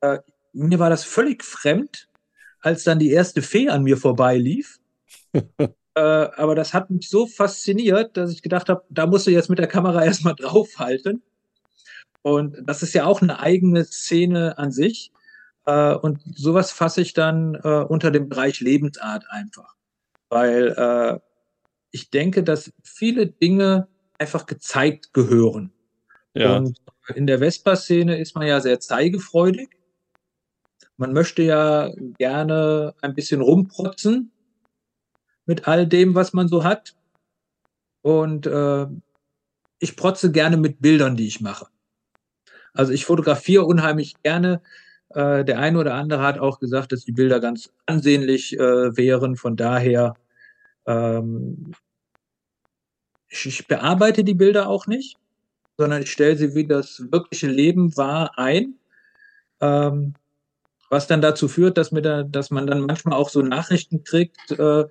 äh, 0.00 0.18
mir 0.52 0.78
war 0.78 0.90
das 0.90 1.04
völlig 1.04 1.44
fremd, 1.44 2.08
als 2.60 2.84
dann 2.84 2.98
die 2.98 3.10
erste 3.10 3.42
Fee 3.42 3.68
an 3.68 3.82
mir 3.82 3.96
vorbeilief. 3.96 4.80
Äh, 5.96 6.00
aber 6.00 6.56
das 6.56 6.74
hat 6.74 6.90
mich 6.90 7.08
so 7.08 7.28
fasziniert, 7.28 8.16
dass 8.16 8.32
ich 8.32 8.42
gedacht 8.42 8.68
habe, 8.68 8.82
da 8.90 9.06
musst 9.06 9.28
du 9.28 9.30
jetzt 9.30 9.48
mit 9.48 9.60
der 9.60 9.68
Kamera 9.68 10.04
erstmal 10.04 10.34
draufhalten. 10.34 11.22
Und 12.22 12.56
das 12.64 12.82
ist 12.82 12.94
ja 12.94 13.04
auch 13.04 13.22
eine 13.22 13.38
eigene 13.38 13.84
Szene 13.84 14.58
an 14.58 14.72
sich. 14.72 15.12
Äh, 15.66 15.94
und 15.94 16.18
sowas 16.34 16.72
fasse 16.72 17.00
ich 17.00 17.12
dann 17.12 17.54
äh, 17.62 17.84
unter 17.84 18.10
dem 18.10 18.28
Bereich 18.28 18.58
Lebensart 18.58 19.26
einfach 19.28 19.74
weil 20.28 20.74
äh, 20.76 21.20
ich 21.90 22.10
denke, 22.10 22.42
dass 22.42 22.72
viele 22.82 23.26
Dinge 23.26 23.88
einfach 24.18 24.46
gezeigt 24.46 25.12
gehören. 25.12 25.72
Ja. 26.34 26.56
Und 26.56 26.80
in 27.14 27.26
der 27.26 27.38
Vespa-Szene 27.38 28.18
ist 28.18 28.34
man 28.34 28.46
ja 28.46 28.60
sehr 28.60 28.80
zeigefreudig. 28.80 29.68
Man 30.96 31.12
möchte 31.12 31.42
ja 31.42 31.90
gerne 32.18 32.94
ein 33.00 33.14
bisschen 33.14 33.40
rumprotzen 33.40 34.32
mit 35.46 35.68
all 35.68 35.86
dem, 35.86 36.14
was 36.14 36.32
man 36.32 36.48
so 36.48 36.64
hat. 36.64 36.96
Und 38.02 38.46
äh, 38.46 38.86
ich 39.78 39.96
protze 39.96 40.32
gerne 40.32 40.56
mit 40.56 40.80
Bildern, 40.80 41.16
die 41.16 41.26
ich 41.26 41.40
mache. 41.40 41.66
Also 42.72 42.92
ich 42.92 43.04
fotografiere 43.04 43.64
unheimlich 43.64 44.14
gerne. 44.22 44.62
Äh, 45.14 45.44
der 45.44 45.58
eine 45.60 45.78
oder 45.78 45.94
andere 45.94 46.22
hat 46.22 46.38
auch 46.38 46.58
gesagt, 46.58 46.92
dass 46.92 47.04
die 47.04 47.12
Bilder 47.12 47.40
ganz 47.40 47.70
ansehnlich 47.86 48.58
äh, 48.58 48.96
wären. 48.96 49.36
Von 49.36 49.56
daher 49.56 50.14
ähm, 50.86 51.72
ich, 53.28 53.46
ich, 53.46 53.66
bearbeite 53.66 54.24
die 54.24 54.34
Bilder 54.34 54.68
auch 54.68 54.86
nicht. 54.86 55.16
sondern 55.76 56.02
ich 56.02 56.12
stelle 56.12 56.36
sie, 56.36 56.54
wie 56.54 56.66
das 56.66 57.02
wirkliche 57.10 57.48
Leben 57.48 57.96
war, 57.96 58.38
ein. 58.38 58.74
Ähm, 59.60 60.14
was 60.90 61.06
dann 61.06 61.20
dazu 61.20 61.48
führt, 61.48 61.78
dass, 61.78 61.90
da, 61.90 62.22
dass 62.22 62.50
man 62.50 62.66
dann 62.66 62.82
manchmal 62.82 63.18
auch 63.18 63.28
so 63.28 63.42
Nachrichten 63.42 64.04
kriegt, 64.04 64.52
äh, 64.52 64.84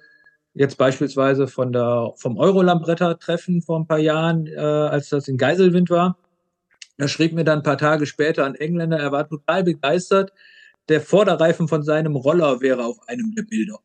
jetzt 0.53 0.77
beispielsweise 0.77 1.47
von 1.47 1.71
der, 1.71 2.13
vom 2.17 2.37
Eurolambretter-Treffen 2.37 3.61
vor 3.61 3.79
ein 3.79 3.87
paar 3.87 3.99
Jahren, 3.99 4.47
äh, 4.47 4.57
als 4.57 5.09
das 5.09 5.27
in 5.27 5.37
Geiselwind 5.37 5.89
war. 5.89 6.17
Da 6.97 7.07
schrieb 7.07 7.33
mir 7.33 7.43
dann 7.43 7.59
ein 7.59 7.63
paar 7.63 7.77
Tage 7.77 8.05
später 8.05 8.45
ein 8.45 8.55
Engländer, 8.55 8.99
er 8.99 9.11
war 9.11 9.27
total 9.27 9.63
begeistert, 9.63 10.31
der 10.89 11.01
Vorderreifen 11.01 11.67
von 11.67 11.83
seinem 11.83 12.15
Roller 12.15 12.61
wäre 12.61 12.85
auf 12.85 12.97
einem 13.07 13.33
der 13.35 13.43
Bilder. 13.43 13.79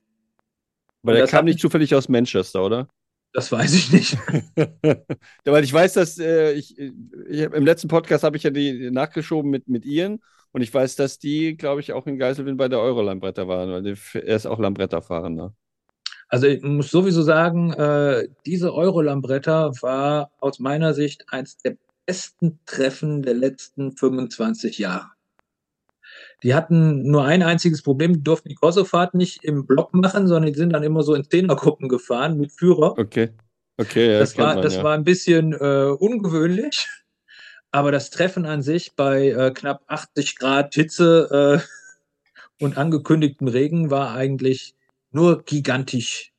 Aber 1.02 1.14
der 1.14 1.26
kam 1.26 1.44
nicht 1.44 1.61
zufällig 1.61 1.94
aus 1.94 2.09
Manchester, 2.09 2.64
oder? 2.64 2.88
Das 3.32 3.52
weiß 3.52 3.74
ich 3.74 3.92
nicht. 3.92 4.18
Weil 5.44 5.64
ich 5.64 5.72
weiß, 5.72 5.94
dass 5.94 6.18
äh, 6.18 6.52
ich, 6.52 6.78
ich, 6.78 7.40
im 7.40 7.64
letzten 7.64 7.88
Podcast 7.88 8.24
habe 8.24 8.36
ich 8.36 8.42
ja 8.42 8.50
die 8.50 8.90
nachgeschoben 8.90 9.50
mit, 9.50 9.68
mit 9.68 9.84
Ian 9.84 10.20
und 10.52 10.62
ich 10.62 10.72
weiß, 10.72 10.96
dass 10.96 11.18
die, 11.18 11.56
glaube 11.56 11.80
ich, 11.80 11.92
auch 11.92 12.06
in 12.06 12.18
Geiselwind 12.18 12.59
bei 12.59 12.68
der 12.68 12.80
Euro-Lambretta 12.80 13.46
waren, 13.46 13.70
weil 13.70 13.86
er 13.86 14.36
ist 14.36 14.46
auch 14.46 14.59
Lambretta-Fahrender. 14.59 15.54
Also 16.28 16.46
ich 16.46 16.62
muss 16.62 16.90
sowieso 16.90 17.22
sagen, 17.22 17.72
äh, 17.72 18.28
diese 18.44 18.74
Euro-Lambretta 18.74 19.72
war 19.80 20.30
aus 20.40 20.59
meiner 20.59 20.92
Sicht 20.92 21.24
eins 21.28 21.56
der 21.59 21.76
besten 22.09 22.59
Treffen 22.64 23.22
der 23.22 23.34
letzten 23.34 23.92
25 23.92 24.78
Jahre. 24.78 25.11
Die 26.42 26.54
hatten 26.54 27.02
nur 27.02 27.24
ein 27.24 27.42
einziges 27.42 27.82
Problem, 27.82 28.14
die 28.14 28.22
durften 28.22 28.48
die 28.48 28.54
Korsofahrt 28.54 29.12
nicht 29.12 29.44
im 29.44 29.66
Block 29.66 29.92
machen, 29.92 30.26
sondern 30.26 30.50
die 30.50 30.59
sind 30.59 30.72
dann 30.72 30.82
immer 30.82 31.02
so 31.02 31.14
in 31.14 31.28
Zehnergruppen 31.28 31.86
gefahren 31.88 32.38
mit 32.38 32.50
Führer. 32.50 32.98
Okay. 32.98 33.34
Okay, 33.76 34.12
ja, 34.12 34.18
das, 34.18 34.38
war, 34.38 34.54
man, 34.54 34.62
das 34.62 34.76
ja. 34.76 34.82
war 34.82 34.94
ein 34.94 35.04
bisschen 35.04 35.52
äh, 35.52 35.94
ungewöhnlich, 35.98 36.88
aber 37.70 37.92
das 37.92 38.11
Treffen 38.11 38.46
an 38.46 38.62
sich 38.62 38.94
bei 38.96 39.28
äh, 39.28 39.52
knapp 39.52 39.82
80 39.86 40.36
Grad 40.36 40.74
Hitze 40.74 41.62
äh, 42.59 42.64
und 42.64 42.78
angekündigtem 42.78 43.48
Regen 43.48 43.90
war 43.90 44.14
eigentlich 44.14 44.74
nur 45.12 45.44
gigantisch. 45.44 46.32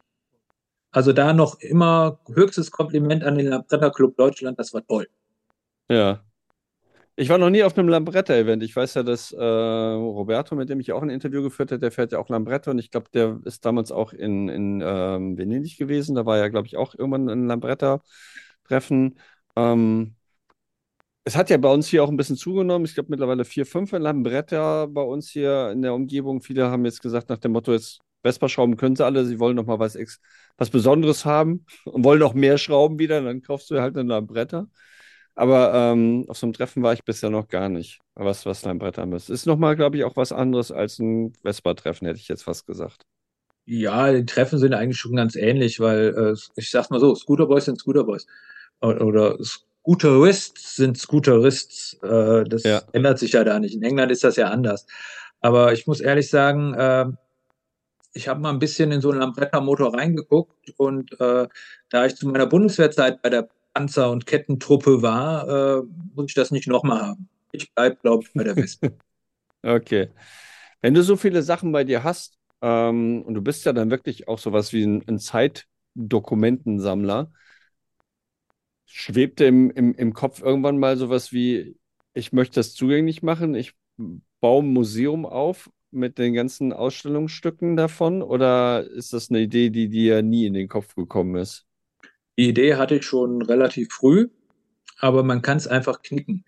Also 0.92 1.14
da 1.14 1.32
noch 1.32 1.60
immer 1.60 2.20
höchstes 2.28 2.72
Kompliment 2.72 3.24
an 3.24 3.38
den 3.38 3.48
Lambretta 3.48 3.92
Club 3.92 4.18
Deutschland, 4.18 4.58
das 4.58 4.74
war 4.74 4.86
toll. 4.86 5.08
Ja, 5.90 6.24
ich 7.16 7.30
war 7.30 7.38
noch 7.38 7.50
nie 7.50 7.64
auf 7.64 7.78
einem 7.78 7.90
Lambretta-Event. 7.90 8.64
Ich 8.64 8.76
weiß 8.76 8.96
ja, 8.96 9.04
dass 9.04 9.32
äh, 9.34 9.38
Roberto, 9.44 10.56
mit 10.56 10.70
dem 10.70 10.80
ich 10.80 10.92
auch 10.94 11.02
ein 11.04 11.10
Interview 11.10 11.44
geführt 11.44 11.72
habe, 11.72 11.80
der 11.80 11.92
fährt 11.92 12.12
ja 12.14 12.20
auch 12.20 12.30
Lambretta 12.30 12.72
und 12.72 12.80
ich 12.80 12.92
glaube, 12.92 13.10
der 13.14 13.40
ist 13.46 13.66
damals 13.66 13.92
auch 13.92 14.14
in, 14.14 14.50
in 14.50 14.82
ähm, 14.86 15.38
Venedig 15.38 15.78
gewesen. 15.78 16.16
Da 16.16 16.26
war 16.26 16.38
ja, 16.38 16.48
glaube 16.50 16.68
ich, 16.68 16.78
auch 16.78 16.96
irgendwann 16.96 17.30
ein 17.30 17.48
Lambretta-Treffen. 17.48 19.20
Ähm, 19.56 20.16
es 21.24 21.36
hat 21.36 21.50
ja 21.50 21.58
bei 21.58 21.72
uns 21.72 21.88
hier 21.88 22.04
auch 22.04 22.10
ein 22.10 22.18
bisschen 22.18 22.38
zugenommen. 22.38 22.86
Ich 22.86 22.94
glaube, 22.96 23.10
mittlerweile 23.12 23.46
vier, 23.46 23.66
fünf 23.66 23.92
Lambretta 23.92 24.88
bei 24.88 25.02
uns 25.02 25.30
hier 25.30 25.70
in 25.72 25.82
der 25.82 25.94
Umgebung. 25.94 26.42
Viele 26.42 26.70
haben 26.72 26.86
jetzt 26.86 27.02
gesagt, 27.02 27.30
nach 27.30 27.38
dem 27.38 27.52
Motto, 27.52 27.72
jetzt 27.74 28.00
Vespa-Schrauben 28.24 28.78
können 28.78 28.96
sie 28.96 29.06
alle, 29.06 29.26
sie 29.26 29.40
wollen 29.40 29.56
noch 29.56 29.66
mal 29.66 29.80
was, 29.80 29.98
was 30.58 30.70
Besonderes 30.70 31.26
haben 31.26 31.66
und 31.86 32.04
wollen 32.04 32.20
noch 32.20 32.34
mehr 32.34 32.58
Schrauben 32.58 33.00
wieder, 33.00 33.22
dann 33.22 33.42
kaufst 33.42 33.70
du 33.72 33.80
halt 33.80 33.98
eine 33.98 34.10
Lambretta. 34.10 34.68
Aber 35.40 35.74
ähm, 35.74 36.26
auf 36.28 36.38
so 36.38 36.46
einem 36.46 36.52
Treffen 36.52 36.84
war 36.84 36.92
ich 36.92 37.06
bisher 37.06 37.30
noch 37.30 37.48
gar 37.48 37.70
nicht, 37.70 38.02
was, 38.14 38.46
was 38.46 38.66
Lambretta 38.66 39.06
ist. 39.16 39.30
Ist 39.30 39.46
nochmal, 39.46 39.78
glaube 39.78 39.96
ich, 39.96 40.04
auch 40.04 40.18
was 40.18 40.34
anderes 40.34 40.70
als 40.70 41.00
ein 41.00 41.32
Vespa-Treffen, 41.44 42.06
hätte 42.08 42.20
ich 42.20 42.28
jetzt 42.28 42.44
fast 42.44 42.68
gesagt. 42.68 43.06
Ja, 43.66 44.12
die 44.12 44.26
Treffen 44.26 44.60
sind 44.60 44.74
eigentlich 44.74 44.98
schon 44.98 45.16
ganz 45.16 45.38
ähnlich, 45.38 45.80
weil 45.80 46.14
äh, 46.14 46.40
ich 46.58 46.70
sag's 46.70 46.90
mal 46.90 47.00
so, 47.00 47.16
Scooterboys 47.16 47.64
sind 47.64 47.80
Scooterboys. 47.80 48.28
Oder 48.82 49.38
Scooterists 49.42 50.76
sind 50.76 50.98
Scooterists. 50.98 51.98
Äh, 52.04 52.44
das 52.44 52.64
ja. 52.64 52.82
ändert 52.92 53.20
sich 53.20 53.32
ja 53.32 53.46
da 53.46 53.60
nicht. 53.60 53.76
In 53.76 53.84
England 53.84 54.12
ist 54.12 54.26
das 54.26 54.36
ja 54.36 54.50
anders. 54.50 54.88
Aber 55.40 55.72
ich 55.72 55.88
muss 55.88 56.02
ehrlich 56.02 56.30
sagen, 56.30 56.74
äh, 56.74 57.06
ich 58.12 58.28
habe 58.28 58.42
mal 58.42 58.50
ein 58.50 58.60
bisschen 58.60 58.92
in 58.92 59.00
so 59.00 59.10
einen 59.12 59.22
Lambretta-Motor 59.22 59.94
reingeguckt 59.94 60.74
und 60.76 61.14
äh, 61.22 61.48
da 61.90 62.06
ich 62.06 62.18
zu 62.18 62.28
meiner 62.28 62.48
Bundeswehrzeit 62.48 63.22
bei 63.22 63.30
der 63.30 63.48
Panzer- 63.80 64.12
und 64.12 64.26
Kettentruppe 64.26 65.02
war, 65.02 65.48
äh, 65.48 65.82
muss 66.14 66.26
ich 66.28 66.34
das 66.34 66.52
nicht 66.52 66.68
nochmal 66.68 67.02
haben. 67.02 67.30
Ich 67.54 67.74
bleibe, 67.74 67.96
glaube 68.02 68.26
ich, 68.26 68.34
bei 68.34 68.44
der 68.44 68.58
Wespe. 68.58 68.98
okay. 69.64 70.10
Wenn 70.82 70.94
du 70.94 71.02
so 71.02 71.16
viele 71.16 71.44
Sachen 71.44 71.72
bei 71.72 71.86
dir 71.86 72.04
hast, 72.04 72.38
ähm, 72.62 73.24
und 73.24 73.36
du 73.36 73.42
bist 73.42 73.66
ja 73.66 73.72
dann 73.72 73.90
wirklich 73.90 74.28
auch 74.28 74.38
sowas 74.38 74.74
wie 74.74 74.84
ein, 74.84 75.02
ein 75.08 75.18
Zeitdokumentensammler, 75.18 77.32
schwebt 78.86 79.40
im, 79.40 79.72
im, 79.72 79.94
im 79.94 80.14
Kopf 80.14 80.42
irgendwann 80.42 80.78
mal 80.78 80.98
sowas 80.98 81.32
wie, 81.32 81.78
ich 82.14 82.34
möchte 82.34 82.56
das 82.56 82.74
zugänglich 82.74 83.24
machen, 83.24 83.56
ich 83.56 83.76
baue 84.42 84.64
ein 84.64 84.74
Museum 84.74 85.26
auf 85.26 85.70
mit 85.92 86.18
den 86.18 86.34
ganzen 86.34 86.74
Ausstellungsstücken 86.74 87.78
davon, 87.78 88.22
oder 88.22 88.84
ist 88.84 89.14
das 89.14 89.30
eine 89.30 89.40
Idee, 89.40 89.70
die 89.70 89.88
dir 89.88 90.22
nie 90.22 90.48
in 90.48 90.54
den 90.54 90.68
Kopf 90.68 90.96
gekommen 90.96 91.36
ist? 91.36 91.69
Die 92.40 92.48
Idee 92.48 92.76
hatte 92.76 92.96
ich 92.96 93.06
schon 93.06 93.42
relativ 93.42 93.92
früh, 93.92 94.30
aber 94.98 95.24
man 95.24 95.42
kann 95.42 95.58
es 95.58 95.68
einfach 95.68 96.02
knicken. 96.02 96.46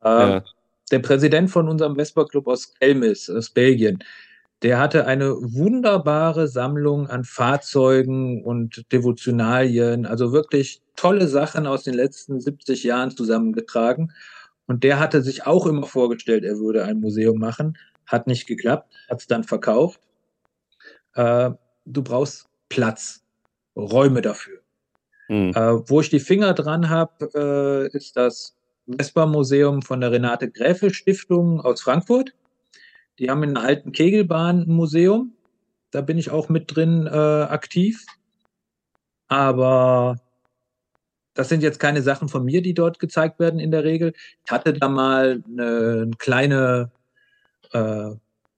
Äh, 0.00 0.08
ja. 0.08 0.44
Der 0.92 1.00
Präsident 1.00 1.50
von 1.50 1.68
unserem 1.68 1.96
Vespa-Club 1.96 2.46
aus 2.46 2.72
Kelmis, 2.74 3.28
aus 3.28 3.50
Belgien, 3.50 3.98
der 4.62 4.78
hatte 4.78 5.08
eine 5.08 5.32
wunderbare 5.32 6.46
Sammlung 6.46 7.08
an 7.08 7.24
Fahrzeugen 7.24 8.44
und 8.44 8.84
Devotionalien, 8.92 10.06
also 10.06 10.32
wirklich 10.32 10.82
tolle 10.94 11.26
Sachen 11.26 11.66
aus 11.66 11.82
den 11.82 11.94
letzten 11.94 12.40
70 12.40 12.84
Jahren 12.84 13.10
zusammengetragen. 13.10 14.12
Und 14.68 14.84
der 14.84 15.00
hatte 15.00 15.20
sich 15.20 15.48
auch 15.48 15.66
immer 15.66 15.88
vorgestellt, 15.88 16.44
er 16.44 16.60
würde 16.60 16.84
ein 16.84 17.00
Museum 17.00 17.40
machen. 17.40 17.76
Hat 18.06 18.28
nicht 18.28 18.46
geklappt, 18.46 18.88
hat 19.10 19.18
es 19.18 19.26
dann 19.26 19.42
verkauft. 19.42 20.00
Äh, 21.14 21.50
du 21.86 22.02
brauchst 22.04 22.46
Platz, 22.68 23.24
Räume 23.74 24.22
dafür. 24.22 24.63
Mhm. 25.28 25.52
Äh, 25.54 25.88
wo 25.88 26.00
ich 26.00 26.10
die 26.10 26.20
Finger 26.20 26.54
dran 26.54 26.90
habe, 26.90 27.90
äh, 27.92 27.96
ist 27.96 28.16
das 28.16 28.56
Vespa-Museum 28.86 29.82
von 29.82 30.00
der 30.00 30.12
Renate 30.12 30.50
Gräfe 30.50 30.92
Stiftung 30.92 31.60
aus 31.60 31.80
Frankfurt. 31.80 32.34
Die 33.18 33.30
haben 33.30 33.42
in 33.42 33.56
einer 33.56 33.66
alten 33.66 33.92
Kegelbahn 33.92 34.66
Museum. 34.66 35.32
Da 35.90 36.00
bin 36.00 36.18
ich 36.18 36.30
auch 36.30 36.48
mit 36.48 36.74
drin 36.74 37.06
äh, 37.06 37.10
aktiv. 37.10 38.04
Aber 39.28 40.16
das 41.34 41.48
sind 41.48 41.62
jetzt 41.62 41.80
keine 41.80 42.02
Sachen 42.02 42.28
von 42.28 42.44
mir, 42.44 42.62
die 42.62 42.74
dort 42.74 42.98
gezeigt 42.98 43.38
werden 43.38 43.60
in 43.60 43.70
der 43.70 43.84
Regel. 43.84 44.12
Ich 44.44 44.50
hatte 44.50 44.72
da 44.72 44.88
mal 44.88 45.42
eine, 45.48 46.02
eine 46.02 46.16
kleine 46.18 46.90
äh, 47.72 48.10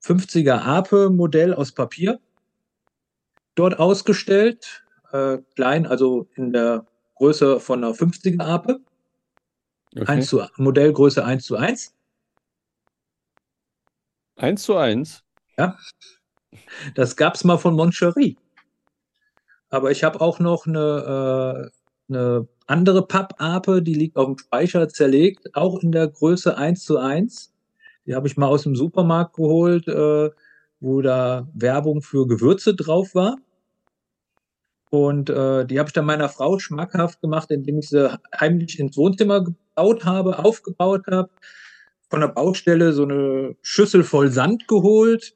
50er 0.02 0.62
Ape-Modell 0.62 1.54
aus 1.54 1.72
Papier 1.72 2.20
dort 3.54 3.78
ausgestellt 3.78 4.85
äh, 5.16 5.42
klein, 5.54 5.86
also 5.86 6.28
in 6.34 6.52
der 6.52 6.86
Größe 7.16 7.60
von 7.60 7.82
einer 7.82 7.94
50er 7.94 8.40
Ape. 8.40 8.80
Okay. 9.94 10.06
1 10.06 10.26
zu, 10.28 10.42
Modellgröße 10.56 11.24
1 11.24 11.44
zu 11.44 11.56
1. 11.56 11.94
1 14.36 14.62
zu 14.62 14.76
1? 14.76 15.24
Ja. 15.56 15.76
Das 16.94 17.16
gab 17.16 17.34
es 17.34 17.44
mal 17.44 17.56
von 17.56 17.74
Moncherie. 17.74 18.36
Aber 19.70 19.90
ich 19.90 20.04
habe 20.04 20.20
auch 20.20 20.38
noch 20.38 20.66
eine, 20.66 21.70
äh, 22.10 22.12
eine 22.12 22.48
andere 22.66 23.06
Pappape, 23.06 23.82
die 23.82 23.94
liegt 23.94 24.16
auf 24.16 24.26
dem 24.26 24.38
Speicher 24.38 24.88
zerlegt, 24.88 25.54
auch 25.56 25.82
in 25.82 25.92
der 25.92 26.08
Größe 26.08 26.56
1 26.56 26.84
zu 26.84 26.98
1. 26.98 27.52
Die 28.06 28.14
habe 28.14 28.28
ich 28.28 28.36
mal 28.36 28.46
aus 28.46 28.62
dem 28.62 28.76
Supermarkt 28.76 29.34
geholt, 29.34 29.88
äh, 29.88 30.30
wo 30.80 31.00
da 31.00 31.48
Werbung 31.54 32.02
für 32.02 32.26
Gewürze 32.26 32.74
drauf 32.74 33.14
war. 33.14 33.36
Und 35.04 35.28
äh, 35.28 35.66
die 35.66 35.78
habe 35.78 35.88
ich 35.88 35.92
dann 35.92 36.06
meiner 36.06 36.28
Frau 36.28 36.58
schmackhaft 36.58 37.20
gemacht, 37.20 37.50
indem 37.50 37.78
ich 37.80 37.90
sie 37.90 38.18
heimlich 38.38 38.78
ins 38.78 38.96
Wohnzimmer 38.96 39.44
gebaut 39.44 40.04
habe, 40.04 40.38
aufgebaut 40.38 41.06
habe. 41.10 41.30
Von 42.08 42.20
der 42.20 42.28
Baustelle 42.28 42.92
so 42.92 43.02
eine 43.02 43.56
Schüssel 43.62 44.04
voll 44.04 44.30
Sand 44.30 44.68
geholt, 44.68 45.34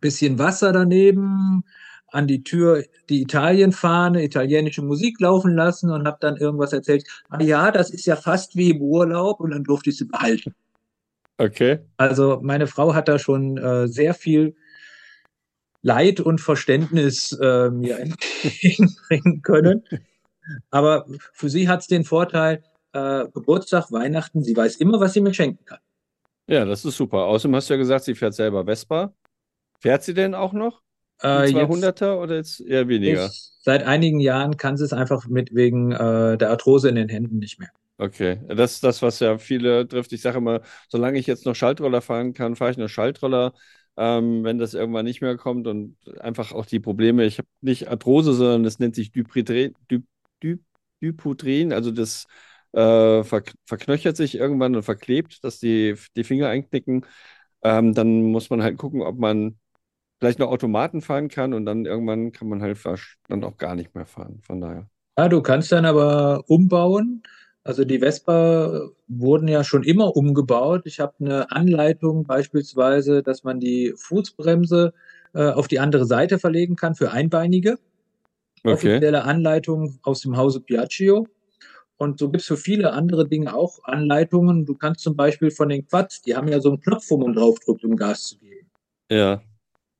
bisschen 0.00 0.38
Wasser 0.38 0.72
daneben, 0.72 1.64
an 2.08 2.26
die 2.26 2.42
Tür 2.42 2.84
die 3.08 3.22
Italienfahne, 3.22 4.22
italienische 4.22 4.82
Musik 4.82 5.20
laufen 5.20 5.54
lassen 5.54 5.90
und 5.90 6.06
habe 6.06 6.18
dann 6.20 6.36
irgendwas 6.36 6.72
erzählt. 6.72 7.04
Ah 7.28 7.42
ja, 7.42 7.70
das 7.70 7.90
ist 7.90 8.06
ja 8.06 8.16
fast 8.16 8.54
wie 8.56 8.70
im 8.70 8.82
Urlaub 8.82 9.40
und 9.40 9.50
dann 9.50 9.64
durfte 9.64 9.90
ich 9.90 9.96
sie 9.96 10.04
behalten. 10.04 10.54
Okay. 11.38 11.80
Also 11.96 12.40
meine 12.42 12.66
Frau 12.66 12.94
hat 12.94 13.08
da 13.08 13.18
schon 13.18 13.56
äh, 13.56 13.88
sehr 13.88 14.14
viel 14.14 14.54
Leid 15.84 16.20
und 16.20 16.40
Verständnis 16.40 17.32
äh, 17.32 17.70
mir 17.70 17.98
entgegenbringen 17.98 19.42
können. 19.42 19.84
Aber 20.70 21.06
für 21.34 21.50
sie 21.50 21.68
hat 21.68 21.82
es 21.82 21.86
den 21.86 22.04
Vorteil, 22.04 22.64
äh, 22.92 23.26
Geburtstag, 23.32 23.92
Weihnachten, 23.92 24.42
sie 24.42 24.56
weiß 24.56 24.76
immer, 24.76 24.98
was 24.98 25.12
sie 25.12 25.20
mir 25.20 25.34
schenken 25.34 25.64
kann. 25.66 25.78
Ja, 26.46 26.64
das 26.64 26.84
ist 26.84 26.96
super. 26.96 27.24
Außerdem 27.26 27.54
hast 27.54 27.68
du 27.68 27.74
ja 27.74 27.78
gesagt, 27.78 28.04
sie 28.04 28.14
fährt 28.14 28.34
selber 28.34 28.64
Vespa. 28.64 29.12
Fährt 29.78 30.02
sie 30.02 30.14
denn 30.14 30.34
auch 30.34 30.54
noch? 30.54 30.80
Äh, 31.20 31.48
200er 31.48 32.16
oder 32.18 32.36
jetzt 32.36 32.60
eher 32.60 32.88
weniger? 32.88 33.26
Ich, 33.26 33.52
seit 33.62 33.84
einigen 33.84 34.20
Jahren 34.20 34.56
kann 34.56 34.78
sie 34.78 34.84
es 34.84 34.94
einfach 34.94 35.26
mit 35.28 35.54
wegen 35.54 35.92
äh, 35.92 36.38
der 36.38 36.50
Arthrose 36.50 36.88
in 36.88 36.94
den 36.94 37.10
Händen 37.10 37.38
nicht 37.38 37.60
mehr. 37.60 37.70
Okay, 37.98 38.40
das 38.48 38.72
ist 38.72 38.84
das, 38.84 39.02
was 39.02 39.20
ja 39.20 39.38
viele 39.38 39.86
trifft. 39.86 40.12
Ich 40.12 40.22
sage 40.22 40.38
immer, 40.38 40.62
solange 40.88 41.18
ich 41.18 41.26
jetzt 41.26 41.46
noch 41.46 41.54
Schaltroller 41.54 42.00
fahren 42.00 42.32
kann, 42.32 42.56
fahre 42.56 42.72
ich 42.72 42.76
noch 42.78 42.88
Schaltroller. 42.88 43.52
Ähm, 43.96 44.42
wenn 44.44 44.58
das 44.58 44.74
irgendwann 44.74 45.04
nicht 45.04 45.20
mehr 45.20 45.36
kommt 45.36 45.66
und 45.66 45.96
einfach 46.20 46.52
auch 46.52 46.66
die 46.66 46.80
Probleme, 46.80 47.24
ich 47.24 47.38
habe 47.38 47.48
nicht 47.60 47.88
Arthrose, 47.88 48.34
sondern 48.34 48.64
es 48.64 48.78
nennt 48.78 48.96
sich 48.96 49.12
Dupritren, 49.12 49.74
Dup, 49.88 50.02
Dup, 50.40 50.58
Duputrin, 51.00 51.72
also 51.72 51.90
das 51.90 52.26
äh, 52.72 53.22
ver 53.22 53.42
verknöchert 53.66 54.16
sich 54.16 54.34
irgendwann 54.34 54.74
und 54.74 54.82
verklebt, 54.82 55.44
dass 55.44 55.60
die, 55.60 55.94
die 56.16 56.24
Finger 56.24 56.48
einknicken. 56.48 57.06
Ähm, 57.62 57.94
dann 57.94 58.22
muss 58.22 58.50
man 58.50 58.62
halt 58.62 58.78
gucken, 58.78 59.02
ob 59.02 59.18
man 59.18 59.58
vielleicht 60.18 60.38
noch 60.38 60.50
Automaten 60.50 61.00
fahren 61.00 61.28
kann 61.28 61.54
und 61.54 61.66
dann 61.66 61.86
irgendwann 61.86 62.32
kann 62.32 62.48
man 62.48 62.62
halt 62.62 62.78
dann 63.28 63.44
auch 63.44 63.56
gar 63.58 63.74
nicht 63.74 63.94
mehr 63.94 64.06
fahren. 64.06 64.40
Von 64.42 64.60
daher. 64.60 64.88
Ja, 65.16 65.28
du 65.28 65.40
kannst 65.42 65.70
dann 65.70 65.84
aber 65.84 66.42
umbauen 66.48 67.22
also 67.64 67.84
die 67.84 67.98
Vespa 67.98 68.90
wurden 69.08 69.48
ja 69.48 69.64
schon 69.64 69.82
immer 69.82 70.14
umgebaut. 70.16 70.82
Ich 70.84 71.00
habe 71.00 71.14
eine 71.18 71.50
Anleitung 71.50 72.24
beispielsweise, 72.24 73.22
dass 73.22 73.42
man 73.42 73.58
die 73.58 73.94
Fußbremse 73.96 74.92
äh, 75.32 75.50
auf 75.50 75.66
die 75.66 75.80
andere 75.80 76.04
Seite 76.04 76.38
verlegen 76.38 76.76
kann 76.76 76.94
für 76.94 77.10
Einbeinige. 77.10 77.78
Okay. 78.62 78.72
Offizielle 78.72 79.24
Anleitung 79.24 79.98
aus 80.02 80.20
dem 80.20 80.36
Hause 80.36 80.60
Piaggio. 80.60 81.26
Und 81.96 82.18
so 82.18 82.28
gibt 82.30 82.42
es 82.42 82.46
für 82.46 82.56
viele 82.58 82.92
andere 82.92 83.26
Dinge 83.26 83.54
auch 83.54 83.82
Anleitungen. 83.84 84.66
Du 84.66 84.74
kannst 84.74 85.00
zum 85.00 85.16
Beispiel 85.16 85.50
von 85.50 85.70
den 85.70 85.86
Quads, 85.86 86.22
die 86.22 86.36
haben 86.36 86.48
ja 86.48 86.60
so 86.60 86.68
einen 86.68 86.80
Knopf, 86.80 87.08
wo 87.08 87.16
man 87.16 87.32
draufdrückt, 87.32 87.84
um 87.84 87.96
Gas 87.96 88.24
zu 88.24 88.38
geben. 88.38 88.68
Ja. 89.10 89.42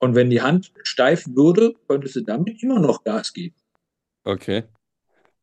Und 0.01 0.15
wenn 0.15 0.29
die 0.29 0.43
Hand 0.43 0.73
steif 0.83 1.27
würde, 1.35 1.75
könntest 1.89 2.17
du 2.17 2.21
damit 2.21 2.63
immer 2.63 2.79
noch 2.79 3.05
Gas 3.05 3.33
geben. 3.33 3.55
Okay. 4.25 4.65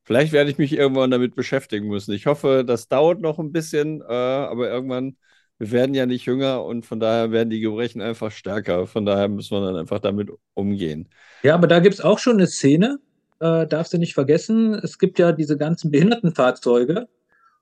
Vielleicht 0.03 0.33
werde 0.33 0.49
ich 0.49 0.57
mich 0.57 0.73
irgendwann 0.73 1.11
damit 1.11 1.35
beschäftigen 1.35 1.87
müssen. 1.87 2.13
Ich 2.13 2.25
hoffe, 2.25 2.63
das 2.65 2.87
dauert 2.87 3.21
noch 3.21 3.39
ein 3.39 3.51
bisschen, 3.51 4.01
äh, 4.01 4.05
aber 4.05 4.69
irgendwann, 4.69 5.15
wir 5.59 5.71
werden 5.71 5.93
ja 5.93 6.05
nicht 6.05 6.25
jünger 6.25 6.63
und 6.65 6.85
von 6.85 6.99
daher 6.99 7.31
werden 7.31 7.51
die 7.51 7.59
Gebrechen 7.59 8.01
einfach 8.01 8.31
stärker. 8.31 8.87
Von 8.87 9.05
daher 9.05 9.27
müssen 9.27 9.55
wir 9.55 9.65
dann 9.65 9.75
einfach 9.75 9.99
damit 9.99 10.29
umgehen. 10.55 11.09
Ja, 11.43 11.53
aber 11.53 11.67
da 11.67 11.79
gibt 11.79 11.95
es 11.95 12.01
auch 12.01 12.17
schon 12.17 12.37
eine 12.37 12.47
Szene, 12.47 12.99
äh, 13.39 13.67
darfst 13.67 13.93
du 13.93 13.99
nicht 13.99 14.15
vergessen. 14.15 14.73
Es 14.73 14.97
gibt 14.97 15.19
ja 15.19 15.31
diese 15.31 15.57
ganzen 15.57 15.91
Behindertenfahrzeuge. 15.91 17.07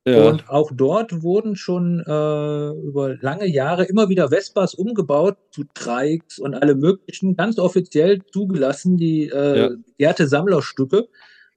Ja. 0.06 0.30
Und 0.30 0.50
auch 0.50 0.72
dort 0.74 1.24
wurden 1.24 1.56
schon 1.56 2.00
äh, 2.00 2.70
über 2.88 3.18
lange 3.20 3.48
Jahre 3.48 3.84
immer 3.84 4.08
wieder 4.08 4.30
Vespas 4.30 4.74
umgebaut 4.74 5.38
zu 5.52 5.66
Trikes 5.74 6.40
und 6.40 6.56
alle 6.56 6.76
möglichen, 6.76 7.36
ganz 7.36 7.60
offiziell 7.60 8.22
zugelassen, 8.32 8.96
die 8.98 9.28
äh, 9.28 9.76
ja. 9.98 10.14
Sammlerstücke. 10.18 11.10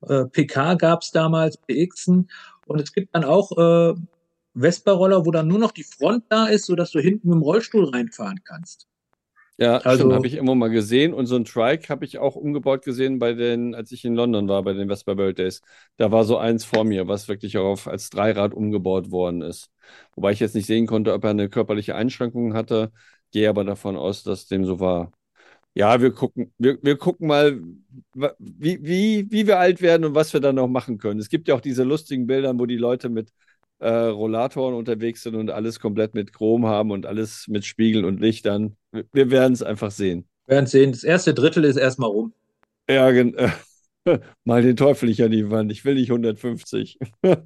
Äh, 0.09 0.25
PK 0.27 0.75
gab 0.75 1.03
es 1.03 1.11
damals, 1.11 1.57
PXen. 1.57 2.29
Und 2.67 2.81
es 2.81 2.93
gibt 2.93 3.15
dann 3.15 3.25
auch 3.25 3.53
äh, 3.57 3.95
Vespa-Roller, 4.55 5.27
wo 5.27 5.31
dann 5.31 5.49
nur 5.49 5.59
noch 5.59 5.73
die 5.73 5.85
Front 5.85 6.25
da 6.29 6.47
ist, 6.47 6.67
sodass 6.67 6.91
du 6.91 7.01
hinten 7.01 7.29
mit 7.29 7.37
dem 7.37 7.43
Rollstuhl 7.43 7.89
reinfahren 7.89 8.41
kannst. 8.45 8.87
Ja, 9.59 9.79
also 9.79 10.13
habe 10.13 10.27
ich 10.27 10.35
immer 10.35 10.55
mal 10.55 10.71
gesehen. 10.71 11.13
Und 11.15 11.27
so 11.27 11.37
ein 11.37 11.45
Trike 11.45 11.89
habe 11.89 12.05
ich 12.05 12.19
auch 12.19 12.37
umgebaut 12.37 12.85
gesehen 12.85 13.19
bei 13.19 13.33
den, 13.35 13.75
als 13.75 13.93
ich 13.93 14.05
in 14.05 14.15
London 14.15 14.49
war, 14.49 14.63
bei 14.63 14.73
den 14.73 14.89
Vespa 14.89 15.15
Birthdays. 15.15 15.63
Da 15.97 16.11
war 16.11 16.25
so 16.25 16.39
eins 16.39 16.65
vor 16.65 16.85
mir, 16.85 17.07
was 17.07 17.29
wirklich 17.29 17.59
auch 17.59 17.87
als 17.87 18.11
Dreirad 18.11 18.55
umgebaut 18.55 19.11
worden 19.11 19.43
ist. 19.43 19.71
Wobei 20.17 20.33
ich 20.33 20.41
jetzt 20.41 20.55
nicht 20.55 20.67
sehen 20.67 20.87
konnte, 20.87 21.13
ob 21.13 21.23
er 21.25 21.31
eine 21.31 21.49
körperliche 21.49 21.95
Einschränkung 21.95 22.55
hatte. 22.55 22.93
Gehe 23.31 23.49
aber 23.49 23.65
davon 23.65 23.97
aus, 23.97 24.23
dass 24.25 24.47
dem 24.47 24.65
so 24.65 24.81
war. 24.81 25.13
Ja, 25.75 26.01
wir 26.03 26.13
gucken, 26.13 26.53
wir, 26.59 26.79
wir 26.83 26.99
gucken 26.99 27.29
mal, 27.29 27.61
wie, 28.39 28.79
wie, 28.83 29.27
wie 29.31 29.47
wir 29.47 29.59
alt 29.59 29.81
werden 29.81 30.05
und 30.05 30.15
was 30.15 30.33
wir 30.35 30.41
dann 30.41 30.57
noch 30.57 30.69
machen 30.69 30.99
können. 30.99 31.19
Es 31.19 31.31
gibt 31.31 31.49
ja 31.49 31.55
auch 31.55 31.63
diese 31.63 31.83
lustigen 31.83 32.27
Bilder, 32.27 32.59
wo 32.59 32.67
die 32.67 32.77
Leute 32.77 33.09
mit 33.09 33.33
äh, 33.79 33.89
Rollatoren 33.89 34.75
unterwegs 34.75 35.23
sind 35.23 35.35
und 35.35 35.51
alles 35.51 35.81
komplett 35.81 36.15
mit 36.15 36.33
Chrom 36.33 36.67
haben 36.67 36.91
und 36.91 37.07
alles 37.07 37.47
mit 37.49 37.65
Spiegeln 37.65 38.05
und 38.05 38.21
Lichtern. 38.21 38.77
Wir, 38.93 39.05
wir 39.13 39.31
werden 39.31 39.55
es 39.55 39.63
einfach 39.63 39.91
sehen. 39.91 40.27
Wir 40.47 40.57
werden 40.57 40.65
es 40.67 40.73
sehen. 40.73 40.93
Das 40.93 41.05
erste 41.05 41.33
Drittel 41.33 41.65
ist 41.65 41.77
erstmal 41.77 42.11
rum. 42.11 42.35
Ja, 42.89 43.09
äh, 43.11 43.51
mal 44.45 44.63
den 44.63 44.77
Teufel 44.77 45.09
nicht 45.09 45.23
an 45.23 45.31
die 45.31 45.51
Wand. 45.51 45.73
Ich 45.73 45.85
will 45.87 45.95
nicht 45.95 46.11
150. 46.11 46.99
äh, 47.23 47.37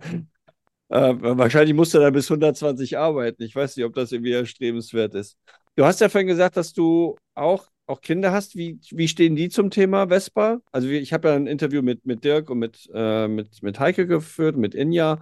wahrscheinlich 0.89 1.75
musst 1.75 1.95
du 1.95 2.01
da 2.01 2.11
bis 2.11 2.31
120 2.31 2.99
arbeiten. 2.99 3.43
Ich 3.45 3.55
weiß 3.55 3.77
nicht, 3.77 3.87
ob 3.87 3.95
das 3.95 4.11
irgendwie 4.11 4.33
erstrebenswert 4.33 5.15
ist. 5.15 5.39
Du 5.77 5.85
hast 5.85 6.01
ja 6.01 6.09
vorhin 6.09 6.27
gesagt, 6.27 6.57
dass 6.57 6.73
du 6.73 7.17
auch 7.35 7.69
auch 7.87 8.01
Kinder 8.01 8.33
hast, 8.33 8.57
wie, 8.57 8.81
wie 8.91 9.09
stehen 9.09 9.37
die 9.37 9.49
zum 9.49 9.71
Thema 9.71 10.09
Vespa? 10.09 10.61
Also 10.73 10.89
ich 10.89 11.13
habe 11.13 11.29
ja 11.29 11.35
ein 11.37 11.47
Interview 11.47 11.83
mit, 11.83 12.05
mit 12.07 12.25
Dirk 12.25 12.51
und 12.51 12.59
mit, 12.59 12.89
äh, 12.93 13.29
mit, 13.29 13.63
mit 13.63 13.79
Heike 13.79 14.07
geführt, 14.07 14.57
mit 14.57 14.75
Inja. 14.75 15.21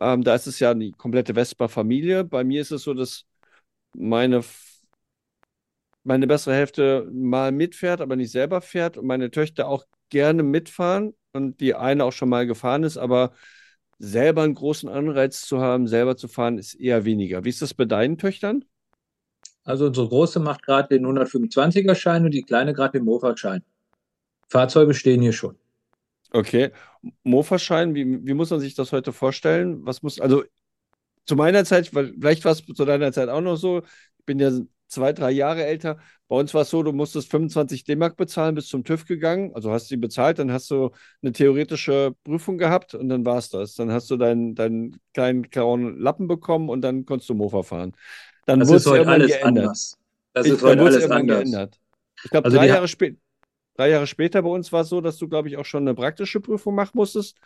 Ähm, 0.00 0.22
da 0.24 0.34
ist 0.34 0.46
es 0.46 0.58
ja 0.58 0.74
die 0.74 0.92
komplette 0.92 1.34
Vespa-Familie. 1.34 2.24
Bei 2.24 2.44
mir 2.44 2.60
ist 2.60 2.70
es 2.72 2.82
so, 2.82 2.94
dass 2.94 3.24
meine, 3.94 4.42
meine 6.04 6.26
bessere 6.26 6.54
Hälfte 6.54 7.08
mal 7.12 7.52
mitfährt, 7.52 8.00
aber 8.00 8.16
nicht 8.16 8.32
selber 8.32 8.60
fährt 8.60 8.96
und 8.96 9.06
meine 9.06 9.30
Töchter 9.30 9.68
auch 9.68 9.84
gerne 10.10 10.42
mitfahren 10.42 11.14
und 11.32 11.60
die 11.60 11.74
eine 11.74 12.04
auch 12.04 12.12
schon 12.12 12.28
mal 12.28 12.46
gefahren 12.46 12.82
ist, 12.84 12.96
aber 12.98 13.32
selber 13.98 14.42
einen 14.42 14.54
großen 14.54 14.88
Anreiz 14.88 15.42
zu 15.46 15.60
haben, 15.60 15.86
selber 15.86 16.16
zu 16.16 16.28
fahren, 16.28 16.58
ist 16.58 16.74
eher 16.74 17.04
weniger. 17.04 17.44
Wie 17.44 17.50
ist 17.50 17.62
das 17.62 17.74
bei 17.74 17.84
deinen 17.84 18.18
Töchtern? 18.18 18.64
Also 19.64 19.86
unsere 19.86 20.08
große 20.08 20.40
macht 20.40 20.62
gerade 20.64 20.88
den 20.88 21.06
125er-Schein 21.06 22.24
und 22.24 22.32
die 22.32 22.42
kleine 22.42 22.72
gerade 22.72 22.98
den 22.98 23.04
Mofa-Schein. 23.04 23.62
Fahrzeuge 24.48 24.94
stehen 24.94 25.22
hier 25.22 25.32
schon. 25.32 25.56
Okay. 26.32 26.70
Mofa-Schein, 27.24 27.94
wie, 27.94 28.26
wie 28.26 28.34
muss 28.34 28.50
man 28.50 28.60
sich 28.60 28.74
das 28.74 28.92
heute 28.92 29.12
vorstellen? 29.12 29.84
Was 29.84 30.02
muss, 30.02 30.20
also 30.20 30.44
zu 31.26 31.36
meiner 31.36 31.64
Zeit, 31.64 31.88
vielleicht 31.88 32.44
war 32.44 32.52
es 32.52 32.64
zu 32.64 32.84
deiner 32.84 33.12
Zeit 33.12 33.28
auch 33.28 33.40
noch 33.40 33.56
so, 33.56 33.82
ich 34.18 34.24
bin 34.24 34.38
ja 34.38 34.50
zwei, 34.88 35.12
drei 35.12 35.30
Jahre 35.30 35.64
älter. 35.64 35.98
Bei 36.28 36.36
uns 36.36 36.54
war 36.54 36.62
es 36.62 36.70
so, 36.70 36.82
du 36.82 36.92
musstest 36.92 37.30
25 37.30 37.84
D-Mark 37.84 38.16
bezahlen, 38.16 38.54
bis 38.54 38.68
zum 38.68 38.84
TÜV 38.84 39.06
gegangen. 39.06 39.52
Also 39.54 39.72
hast 39.72 39.90
du 39.90 39.94
die 39.94 40.00
bezahlt, 40.00 40.38
dann 40.38 40.52
hast 40.52 40.70
du 40.70 40.90
eine 41.22 41.32
theoretische 41.32 42.14
Prüfung 42.24 42.58
gehabt 42.58 42.94
und 42.94 43.08
dann 43.08 43.24
war 43.24 43.38
es 43.38 43.48
das. 43.50 43.74
Dann 43.74 43.90
hast 43.90 44.10
du 44.10 44.16
deinen, 44.16 44.54
deinen 44.54 44.98
kleinen 45.14 45.50
grauen 45.50 45.98
Lappen 45.98 46.28
bekommen 46.28 46.68
und 46.68 46.82
dann 46.82 47.06
konntest 47.06 47.30
du 47.30 47.34
Mofa 47.34 47.62
fahren. 47.62 47.92
Dann 48.46 48.66
wurde 48.66 48.76
es 48.76 48.86
irgendwann 48.86 49.14
alles 49.14 49.32
geändert. 49.32 49.64
Anders. 49.64 49.98
Das 50.32 50.46
ist 50.46 50.56
ich, 50.56 50.62
heute 50.62 50.82
alles 50.82 51.10
anders. 51.10 51.38
Geändert. 51.38 51.80
Ich 52.24 52.30
glaube, 52.30 52.44
also 52.46 52.56
drei, 52.56 52.66
Jahre 52.68 52.88
drei 53.76 53.90
Jahre 53.90 54.06
später 54.06 54.42
bei 54.42 54.48
uns 54.48 54.72
war 54.72 54.82
es 54.82 54.88
so, 54.88 55.00
dass 55.00 55.18
du, 55.18 55.28
glaube 55.28 55.48
ich, 55.48 55.56
auch 55.56 55.64
schon 55.64 55.82
eine 55.82 55.94
praktische 55.94 56.40
Prüfung 56.40 56.74
machen 56.74 56.92
musstest. 56.94 57.36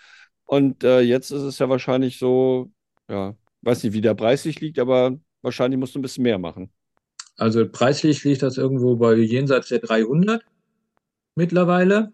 Und 0.44 0.84
äh, 0.84 1.00
jetzt 1.00 1.30
ist 1.30 1.42
es 1.42 1.58
ja 1.58 1.68
wahrscheinlich 1.68 2.18
so, 2.18 2.70
ja, 3.08 3.34
weiß 3.62 3.82
nicht, 3.82 3.92
wie 3.92 4.00
der 4.00 4.14
preislich 4.14 4.60
liegt, 4.60 4.78
aber 4.78 5.18
wahrscheinlich 5.42 5.78
musst 5.78 5.94
du 5.94 5.98
ein 5.98 6.02
bisschen 6.02 6.22
mehr 6.22 6.38
machen. 6.38 6.70
Also 7.36 7.68
preislich 7.68 8.24
liegt 8.24 8.42
das 8.42 8.56
irgendwo 8.56 8.96
bei 8.96 9.14
jenseits 9.14 9.68
der 9.68 9.80
300 9.80 10.42
mittlerweile. 11.34 12.12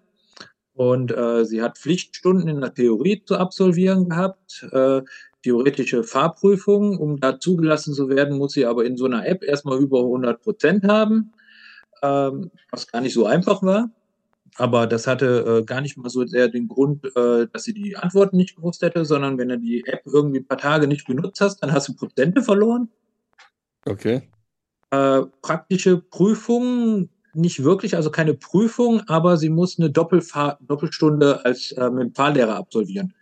Und 0.75 1.13
äh, 1.13 1.45
sie 1.45 1.63
hat 1.63 1.79
Pflichtstunden 1.79 2.49
in 2.49 2.61
der 2.61 2.73
Theorie 2.73 3.23
zu 3.25 3.37
absolvieren 3.37 4.09
gehabt. 4.09 4.67
Äh, 4.73 5.03
theoretische 5.43 6.05
Fahrprüfung. 6.05 6.99
Um 6.99 7.21
da 7.21 7.39
zugelassen 7.39 7.95
zu 7.95 8.09
werden, 8.09 8.39
muss 8.39 8.53
sie 8.53 8.67
aber 8.67 8.85
in 8.85 8.97
so 8.97 9.07
einer 9.07 9.27
App 9.27 9.43
erstmal 9.43 9.79
über 9.79 10.01
100 10.01 10.43
Prozent 10.43 10.85
haben, 10.85 11.33
ähm, 12.03 12.51
was 12.71 12.87
gar 12.87 13.01
nicht 13.01 13.15
so 13.15 13.27
einfach 13.27 13.63
war. 13.63 13.91
Aber 14.57 14.87
das 14.87 15.07
hatte 15.07 15.61
äh, 15.61 15.65
gar 15.65 15.81
nicht 15.81 15.97
mal 15.97 16.11
so 16.11 16.27
sehr 16.27 16.49
den 16.49 16.69
Grund, 16.69 17.05
äh, 17.17 17.47
dass 17.51 17.65
sie 17.65 17.73
die 17.73 17.97
Antworten 17.97 18.37
nicht 18.37 18.57
gewusst 18.57 18.83
hätte, 18.83 19.05
sondern 19.05 19.39
wenn 19.39 19.49
du 19.49 19.59
die 19.59 19.85
App 19.87 20.03
irgendwie 20.05 20.41
ein 20.41 20.47
paar 20.47 20.59
Tage 20.59 20.87
nicht 20.87 21.07
benutzt 21.07 21.41
hast, 21.41 21.63
dann 21.63 21.73
hast 21.73 21.89
du 21.89 21.95
Prozente 21.95 22.43
verloren. 22.43 22.89
Okay. 23.87 24.23
Äh, 24.91 25.23
praktische 25.41 25.99
Prüfung 25.99 27.09
nicht 27.35 27.65
wirklich, 27.65 27.97
also 27.97 28.11
keine 28.11 28.35
Prüfung, 28.35 29.01
aber 29.09 29.39
sie 29.39 29.49
muss 29.49 29.79
eine 29.79 29.91
Doppelfahr 29.91 30.59
Doppelstunde 30.61 31.45
als 31.47 31.73
äh, 31.73 31.89
mit 31.89 32.03
dem 32.03 32.15
Fahrlehrer 32.15 32.57
absolvieren. 32.57 33.15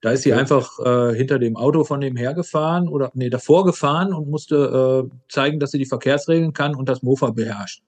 Da 0.00 0.12
ist 0.12 0.22
sie 0.22 0.32
einfach 0.32 0.78
äh, 0.78 1.14
hinter 1.14 1.38
dem 1.38 1.56
Auto 1.56 1.84
von 1.84 2.00
dem 2.00 2.16
hergefahren 2.16 2.88
oder 2.88 3.10
nee, 3.14 3.28
davor 3.28 3.64
gefahren 3.64 4.14
und 4.14 4.28
musste 4.28 5.08
äh, 5.10 5.16
zeigen, 5.28 5.60
dass 5.60 5.72
sie 5.72 5.78
die 5.78 5.86
Verkehrsregeln 5.86 6.54
kann 6.54 6.74
und 6.74 6.88
das 6.88 7.02
Mofa 7.02 7.30
beherrscht. 7.30 7.82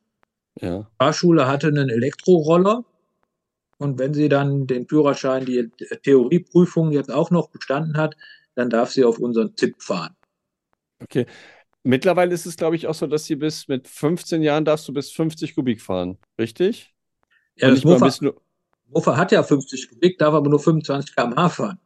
Ja. 0.61 0.87
Fahrschule 0.99 1.47
hatte 1.49 1.69
einen 1.69 1.89
Elektroroller 1.89 2.85
und 3.79 3.99
wenn 3.99 4.13
sie 4.13 4.29
dann 4.29 4.67
den 4.67 4.87
Führerschein, 4.87 5.47
die 5.47 5.71
Theorieprüfung 6.03 6.93
jetzt 6.93 7.11
auch 7.11 7.31
noch 7.31 7.49
bestanden 7.49 7.97
hat, 7.97 8.15
dann 8.55 8.69
darf 8.69 8.91
sie 8.91 9.05
auf 9.05 9.19
unseren 9.19 9.57
ZIP 9.57 9.81
fahren. 9.81 10.15
Okay. 11.03 11.27
Mittlerweile 11.83 12.33
ist 12.33 12.47
es, 12.47 12.57
glaube 12.57 12.77
ich, 12.77 12.87
auch 12.87 12.95
so, 12.95 13.07
dass 13.07 13.25
sie 13.25 13.37
bis 13.37 13.67
mit 13.67 13.89
15 13.89 14.43
Jahren 14.43 14.65
darfst 14.65 14.87
du 14.87 14.93
bis 14.93 15.11
50 15.11 15.55
Kubik 15.55 15.81
fahren, 15.81 16.19
richtig? 16.39 16.95
Ja, 17.57 17.71
das 17.71 17.83
Mofa, 17.83 18.09
Mofa 18.89 19.17
hat 19.17 19.33
ja 19.33 19.43
50 19.43 19.89
Kubik, 19.89 20.19
darf 20.19 20.35
aber 20.35 20.49
nur 20.49 20.61
25 20.61 21.17
km/h 21.17 21.49
fahren. 21.49 21.79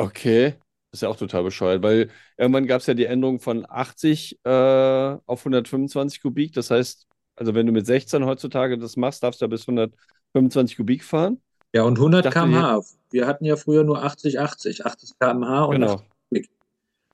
Okay, 0.00 0.54
ist 0.92 1.02
ja 1.02 1.10
auch 1.10 1.16
total 1.16 1.42
bescheuert, 1.42 1.82
weil 1.82 2.08
irgendwann 2.38 2.66
gab 2.66 2.80
es 2.80 2.86
ja 2.86 2.94
die 2.94 3.04
Änderung 3.04 3.38
von 3.38 3.66
80 3.68 4.40
äh, 4.44 4.48
auf 4.48 5.40
125 5.40 6.22
Kubik. 6.22 6.54
Das 6.54 6.70
heißt, 6.70 7.06
also 7.36 7.54
wenn 7.54 7.66
du 7.66 7.72
mit 7.72 7.84
16 7.84 8.24
heutzutage 8.24 8.78
das 8.78 8.96
machst, 8.96 9.22
darfst 9.22 9.42
du 9.42 9.44
ja 9.44 9.48
bis 9.48 9.68
125 9.68 10.78
Kubik 10.78 11.04
fahren. 11.04 11.42
Ja, 11.74 11.82
und 11.82 11.98
100 11.98 12.32
km/h. 12.32 12.80
Wir 13.10 13.26
hatten 13.26 13.44
ja 13.44 13.56
früher 13.56 13.84
nur 13.84 14.02
80, 14.02 14.40
80, 14.40 14.86
80 14.86 15.18
km/h 15.18 15.64
und 15.64 15.74
genau. 15.74 16.02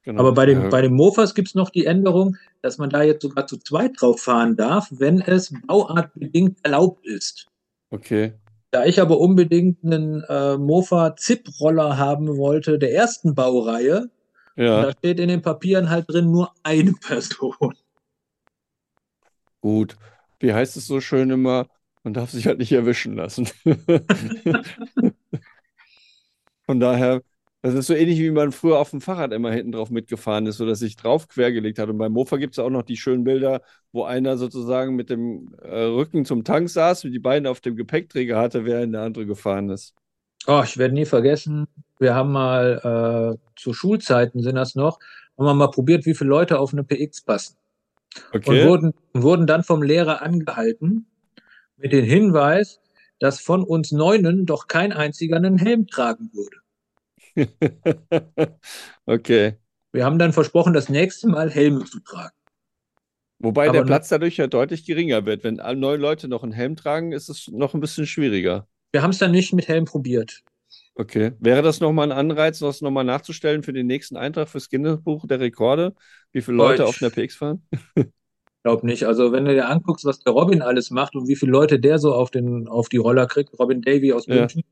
Genau. 0.04 0.20
Aber 0.20 0.34
bei, 0.34 0.46
dem, 0.46 0.62
ja. 0.62 0.68
bei 0.68 0.82
den 0.82 0.94
Mofas 0.94 1.34
gibt 1.34 1.48
es 1.48 1.56
noch 1.56 1.68
die 1.68 1.84
Änderung, 1.84 2.36
dass 2.62 2.78
man 2.78 2.90
da 2.90 3.02
jetzt 3.02 3.22
sogar 3.22 3.48
zu 3.48 3.56
zweit 3.56 4.00
drauf 4.00 4.20
fahren 4.20 4.54
darf, 4.54 4.86
wenn 4.92 5.20
es 5.20 5.52
bauartbedingt 5.66 6.58
erlaubt 6.62 7.04
ist. 7.04 7.48
Okay. 7.90 8.34
Da 8.70 8.84
ich 8.84 9.00
aber 9.00 9.18
unbedingt 9.18 9.84
einen 9.84 10.22
äh, 10.24 10.56
Mofa 10.56 11.16
Zip-Roller 11.16 11.96
haben 11.98 12.36
wollte, 12.36 12.78
der 12.78 12.92
ersten 12.94 13.34
Baureihe, 13.34 14.10
ja. 14.56 14.82
da 14.82 14.92
steht 14.92 15.20
in 15.20 15.28
den 15.28 15.42
Papieren 15.42 15.88
halt 15.90 16.10
drin 16.10 16.30
nur 16.30 16.52
eine 16.62 16.92
Person. 16.92 17.74
Gut. 19.60 19.96
Wie 20.38 20.52
heißt 20.52 20.76
es 20.76 20.86
so 20.86 21.00
schön 21.00 21.30
immer? 21.30 21.66
Man 22.02 22.12
darf 22.14 22.30
sich 22.30 22.46
halt 22.46 22.58
nicht 22.58 22.72
erwischen 22.72 23.16
lassen. 23.16 23.48
Von 26.66 26.80
daher 26.80 27.22
das 27.66 27.74
ist 27.74 27.86
so 27.86 27.94
ähnlich, 27.94 28.18
wie 28.20 28.30
man 28.30 28.52
früher 28.52 28.78
auf 28.78 28.90
dem 28.90 29.00
Fahrrad 29.00 29.32
immer 29.32 29.50
hinten 29.50 29.72
drauf 29.72 29.90
mitgefahren 29.90 30.46
ist, 30.46 30.58
sodass 30.58 30.78
sich 30.78 30.96
drauf 30.96 31.28
quergelegt 31.28 31.78
hat. 31.78 31.88
Und 31.88 31.98
beim 31.98 32.12
Mofa 32.12 32.36
gibt 32.36 32.54
es 32.54 32.58
auch 32.58 32.70
noch 32.70 32.82
die 32.82 32.96
schönen 32.96 33.24
Bilder, 33.24 33.62
wo 33.92 34.04
einer 34.04 34.36
sozusagen 34.36 34.94
mit 34.94 35.10
dem 35.10 35.54
äh, 35.62 35.82
Rücken 35.82 36.24
zum 36.24 36.44
Tank 36.44 36.68
saß 36.68 37.04
und 37.04 37.12
die 37.12 37.18
Beine 37.18 37.50
auf 37.50 37.60
dem 37.60 37.76
Gepäckträger 37.76 38.38
hatte, 38.38 38.64
während 38.64 38.94
der 38.94 39.02
andere 39.02 39.26
gefahren 39.26 39.70
ist. 39.70 39.94
Oh, 40.46 40.62
ich 40.64 40.78
werde 40.78 40.94
nie 40.94 41.06
vergessen, 41.06 41.66
wir 41.98 42.14
haben 42.14 42.30
mal 42.30 43.36
äh, 43.36 43.60
zu 43.60 43.72
Schulzeiten 43.72 44.42
sind 44.42 44.54
das 44.54 44.74
noch, 44.74 44.98
haben 45.36 45.46
wir 45.46 45.54
mal 45.54 45.70
probiert, 45.70 46.06
wie 46.06 46.14
viele 46.14 46.30
Leute 46.30 46.60
auf 46.60 46.72
eine 46.72 46.84
PX 46.84 47.22
passen. 47.22 47.56
Okay. 48.32 48.62
Und 48.62 48.68
wurden, 48.68 48.94
wurden 49.12 49.46
dann 49.46 49.64
vom 49.64 49.82
Lehrer 49.82 50.22
angehalten 50.22 51.06
mit 51.76 51.92
dem 51.92 52.04
Hinweis, 52.04 52.80
dass 53.18 53.40
von 53.40 53.64
uns 53.64 53.92
Neunen 53.92 54.46
doch 54.46 54.68
kein 54.68 54.92
einziger 54.92 55.36
einen 55.36 55.58
Helm 55.58 55.86
tragen 55.86 56.30
würde. 56.32 56.58
okay. 59.06 59.56
Wir 59.92 60.04
haben 60.04 60.18
dann 60.18 60.32
versprochen, 60.32 60.72
das 60.72 60.88
nächste 60.88 61.28
Mal 61.28 61.50
Helme 61.50 61.84
zu 61.84 62.00
tragen. 62.00 62.34
Wobei 63.38 63.68
Aber 63.68 63.78
der 63.78 63.84
Platz 63.84 64.08
dadurch 64.08 64.36
ja 64.38 64.46
deutlich 64.46 64.86
geringer 64.86 65.26
wird. 65.26 65.44
Wenn 65.44 65.56
neun 65.78 66.00
Leute 66.00 66.28
noch 66.28 66.42
einen 66.42 66.52
Helm 66.52 66.76
tragen, 66.76 67.12
ist 67.12 67.28
es 67.28 67.48
noch 67.48 67.74
ein 67.74 67.80
bisschen 67.80 68.06
schwieriger. 68.06 68.66
Wir 68.92 69.02
haben 69.02 69.10
es 69.10 69.18
dann 69.18 69.30
nicht 69.30 69.52
mit 69.52 69.68
Helm 69.68 69.84
probiert. 69.84 70.42
Okay. 70.94 71.32
Wäre 71.38 71.60
das 71.60 71.80
nochmal 71.80 72.10
ein 72.10 72.16
Anreiz, 72.16 72.58
das 72.58 72.80
nochmal 72.80 73.04
nachzustellen 73.04 73.62
für 73.62 73.74
den 73.74 73.86
nächsten 73.86 74.16
Eintrag 74.16 74.48
fürs 74.48 74.70
Guinness-Buch 74.70 75.26
der 75.26 75.40
Rekorde? 75.40 75.94
Wie 76.32 76.40
viele 76.40 76.56
Leute 76.56 76.84
ich 76.84 76.88
auf 76.88 77.02
einer 77.02 77.10
PX 77.10 77.36
fahren? 77.36 77.62
glaube 78.66 78.86
nicht. 78.86 79.04
Also 79.04 79.30
wenn 79.30 79.44
du 79.44 79.54
dir 79.54 79.68
anguckst, 79.68 80.04
was 80.04 80.18
der 80.18 80.32
Robin 80.32 80.60
alles 80.60 80.90
macht 80.90 81.14
und 81.14 81.28
wie 81.28 81.36
viele 81.36 81.52
Leute 81.52 81.78
der 81.78 81.98
so 81.98 82.12
auf, 82.12 82.32
den, 82.32 82.66
auf 82.66 82.88
die 82.88 82.96
Roller 82.96 83.26
kriegt, 83.26 83.56
Robin 83.58 83.80
Davy 83.80 84.12
aus 84.12 84.26
München, 84.26 84.64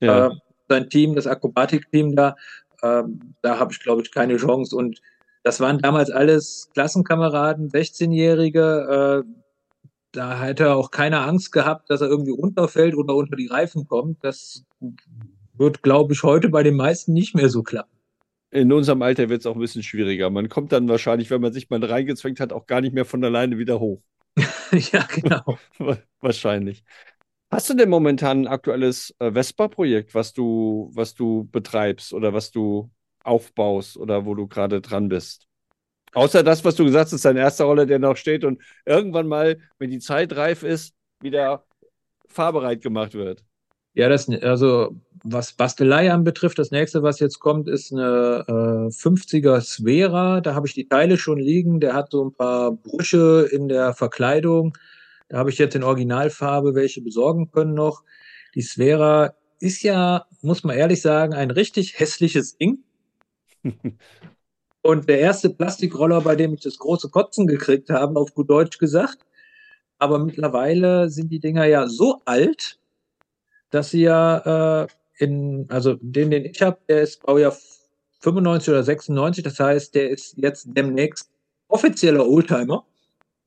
ja. 0.00 0.26
Äh, 0.26 0.30
sein 0.70 0.88
Team, 0.88 1.14
das 1.14 1.26
Akrobatikteam 1.26 2.16
da, 2.16 2.36
ähm, 2.82 3.34
da 3.42 3.58
habe 3.58 3.72
ich, 3.72 3.80
glaube 3.80 4.02
ich, 4.02 4.10
keine 4.10 4.36
Chance. 4.38 4.74
Und 4.74 5.02
das 5.42 5.60
waren 5.60 5.78
damals 5.78 6.10
alles 6.10 6.70
Klassenkameraden, 6.72 7.70
16-Jährige. 7.70 9.24
Äh, 9.26 9.30
da 10.12 10.40
hätte 10.40 10.74
auch 10.74 10.90
keiner 10.90 11.26
Angst 11.26 11.52
gehabt, 11.52 11.90
dass 11.90 12.00
er 12.00 12.08
irgendwie 12.08 12.32
runterfällt 12.32 12.96
oder 12.96 13.14
unter 13.14 13.36
die 13.36 13.46
Reifen 13.46 13.86
kommt. 13.86 14.24
Das 14.24 14.64
wird, 15.54 15.82
glaube 15.82 16.14
ich, 16.14 16.22
heute 16.22 16.48
bei 16.48 16.62
den 16.62 16.76
meisten 16.76 17.12
nicht 17.12 17.34
mehr 17.34 17.48
so 17.48 17.62
klappen. 17.62 17.90
In 18.50 18.72
unserem 18.72 19.02
Alter 19.02 19.28
wird 19.28 19.40
es 19.40 19.46
auch 19.46 19.54
ein 19.54 19.60
bisschen 19.60 19.84
schwieriger. 19.84 20.28
Man 20.30 20.48
kommt 20.48 20.72
dann 20.72 20.88
wahrscheinlich, 20.88 21.30
wenn 21.30 21.40
man 21.40 21.52
sich 21.52 21.70
mal 21.70 21.84
reingezwängt 21.84 22.40
hat, 22.40 22.52
auch 22.52 22.66
gar 22.66 22.80
nicht 22.80 22.92
mehr 22.92 23.04
von 23.04 23.22
alleine 23.22 23.58
wieder 23.58 23.78
hoch. 23.78 24.02
ja, 24.92 25.06
genau. 25.14 25.58
wahrscheinlich. 26.20 26.82
Hast 27.50 27.68
du 27.68 27.74
denn 27.74 27.90
momentan 27.90 28.42
ein 28.42 28.46
aktuelles 28.46 29.14
äh, 29.18 29.32
Vespa-Projekt, 29.32 30.14
was 30.14 30.32
du, 30.32 30.90
was 30.94 31.14
du 31.14 31.48
betreibst 31.50 32.12
oder 32.12 32.32
was 32.32 32.52
du 32.52 32.90
aufbaust 33.24 33.96
oder 33.96 34.24
wo 34.24 34.34
du 34.36 34.46
gerade 34.46 34.80
dran 34.80 35.08
bist? 35.08 35.46
Außer 36.12 36.42
das, 36.44 36.64
was 36.64 36.76
du 36.76 36.84
gesagt 36.84 37.06
hast, 37.06 37.12
ist 37.12 37.24
dein 37.24 37.36
erster 37.36 37.64
Roller, 37.64 37.86
der 37.86 37.98
noch 37.98 38.16
steht 38.16 38.44
und 38.44 38.62
irgendwann 38.84 39.26
mal, 39.26 39.58
wenn 39.78 39.90
die 39.90 39.98
Zeit 39.98 40.34
reif 40.36 40.62
ist, 40.62 40.94
wieder 41.20 41.64
fahrbereit 42.28 42.82
gemacht 42.82 43.14
wird. 43.14 43.44
Ja, 43.94 44.08
das, 44.08 44.28
also 44.28 44.96
was 45.24 45.52
Bastelei 45.52 46.12
anbetrifft, 46.12 46.58
das 46.58 46.70
nächste, 46.70 47.02
was 47.02 47.18
jetzt 47.18 47.40
kommt, 47.40 47.68
ist 47.68 47.92
eine 47.92 48.44
äh, 48.46 48.92
50er 48.92 49.60
Sphera. 49.60 50.40
Da 50.40 50.54
habe 50.54 50.68
ich 50.68 50.74
die 50.74 50.88
Teile 50.88 51.16
schon 51.18 51.38
liegen. 51.38 51.80
Der 51.80 51.94
hat 51.94 52.12
so 52.12 52.24
ein 52.24 52.32
paar 52.32 52.72
Brüche 52.72 53.48
in 53.50 53.68
der 53.68 53.92
Verkleidung. 53.94 54.74
Da 55.30 55.38
habe 55.38 55.50
ich 55.50 55.58
jetzt 55.58 55.76
in 55.76 55.84
Originalfarbe 55.84 56.74
welche 56.74 57.00
besorgen 57.00 57.50
können 57.52 57.72
noch. 57.72 58.02
Die 58.56 58.62
Sphera 58.62 59.34
ist 59.60 59.82
ja, 59.82 60.26
muss 60.42 60.64
man 60.64 60.76
ehrlich 60.76 61.00
sagen, 61.00 61.34
ein 61.34 61.52
richtig 61.52 61.98
hässliches 61.98 62.56
Ding. 62.58 62.82
Und 64.82 65.08
der 65.08 65.20
erste 65.20 65.50
Plastikroller, 65.50 66.20
bei 66.22 66.34
dem 66.34 66.54
ich 66.54 66.60
das 66.60 66.78
große 66.78 67.10
Kotzen 67.10 67.46
gekriegt 67.46 67.90
habe, 67.90 68.18
auf 68.18 68.34
gut 68.34 68.50
Deutsch 68.50 68.78
gesagt. 68.78 69.18
Aber 69.98 70.18
mittlerweile 70.18 71.10
sind 71.10 71.30
die 71.30 71.40
Dinger 71.40 71.66
ja 71.66 71.86
so 71.86 72.20
alt, 72.24 72.80
dass 73.70 73.90
sie 73.90 74.02
ja 74.02 74.82
äh, 74.82 74.88
in, 75.18 75.66
also 75.68 75.94
den, 76.00 76.30
den 76.30 76.46
ich 76.46 76.60
habe, 76.60 76.78
der 76.88 77.02
ist 77.02 77.22
Baujahr 77.22 77.56
95 78.20 78.70
oder 78.70 78.82
96, 78.82 79.44
das 79.44 79.60
heißt, 79.60 79.94
der 79.94 80.10
ist 80.10 80.36
jetzt 80.38 80.66
demnächst 80.70 81.30
offizieller 81.68 82.26
Oldtimer. 82.26 82.84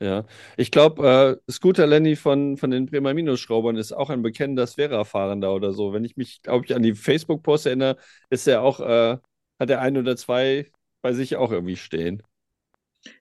Ja, 0.04 0.26
ich 0.58 0.70
glaube, 0.72 1.40
äh, 1.48 1.52
Scooter 1.52 1.88
Lenny 1.88 2.18
von, 2.18 2.58
von 2.58 2.72
den 2.72 2.88
Bremer 2.88 3.14
Minusschraubern 3.14 3.78
ist 3.78 3.94
auch 3.94 4.10
ein 4.10 4.22
bekennender 4.22 4.68
Sphära-Fahrender 4.68 5.54
oder 5.56 5.72
so. 5.72 5.94
Wenn 5.94 6.04
ich 6.04 6.18
mich, 6.18 6.42
glaube 6.42 6.66
ich, 6.66 6.76
an 6.76 6.82
die 6.84 6.94
Facebook-Post 6.94 7.68
erinnere, 7.68 7.98
ist 8.30 8.46
er 8.48 8.64
auch, 8.64 8.82
äh, 8.82 9.18
hat 9.60 9.70
er 9.70 9.80
ein 9.82 9.98
oder 9.98 10.18
zwei 10.18 10.70
bei 11.02 11.14
sich 11.14 11.38
auch 11.38 11.52
irgendwie 11.52 11.78
stehen. 11.78 12.22